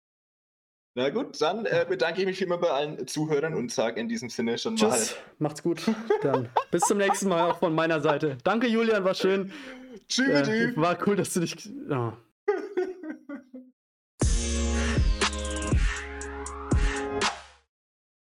Na 0.96 1.10
gut, 1.10 1.40
dann 1.40 1.66
äh, 1.66 1.84
bedanke 1.88 2.20
ich 2.20 2.26
mich 2.26 2.40
immer 2.40 2.56
bei 2.56 2.70
allen 2.70 3.06
Zuhörern 3.08 3.54
und 3.54 3.72
sage 3.72 4.00
in 4.00 4.08
diesem 4.08 4.28
Sinne 4.28 4.56
schon 4.58 4.76
Tschüss. 4.76 4.88
mal. 4.88 4.96
Tschüss, 4.96 5.16
macht's 5.38 5.62
gut. 5.62 5.82
Dann 6.22 6.48
bis 6.70 6.82
zum 6.82 6.98
nächsten 6.98 7.28
Mal 7.28 7.50
auch 7.50 7.58
von 7.58 7.74
meiner 7.74 8.00
Seite. 8.00 8.38
Danke, 8.44 8.68
Julian, 8.68 9.02
war 9.02 9.14
schön. 9.14 9.50
Tschüss. 10.08 10.48
Äh, 10.48 10.72
war 10.76 10.96
cool, 11.06 11.16
dass 11.16 11.32
du 11.32 11.40
dich. 11.40 11.68
Oh. 11.90 12.12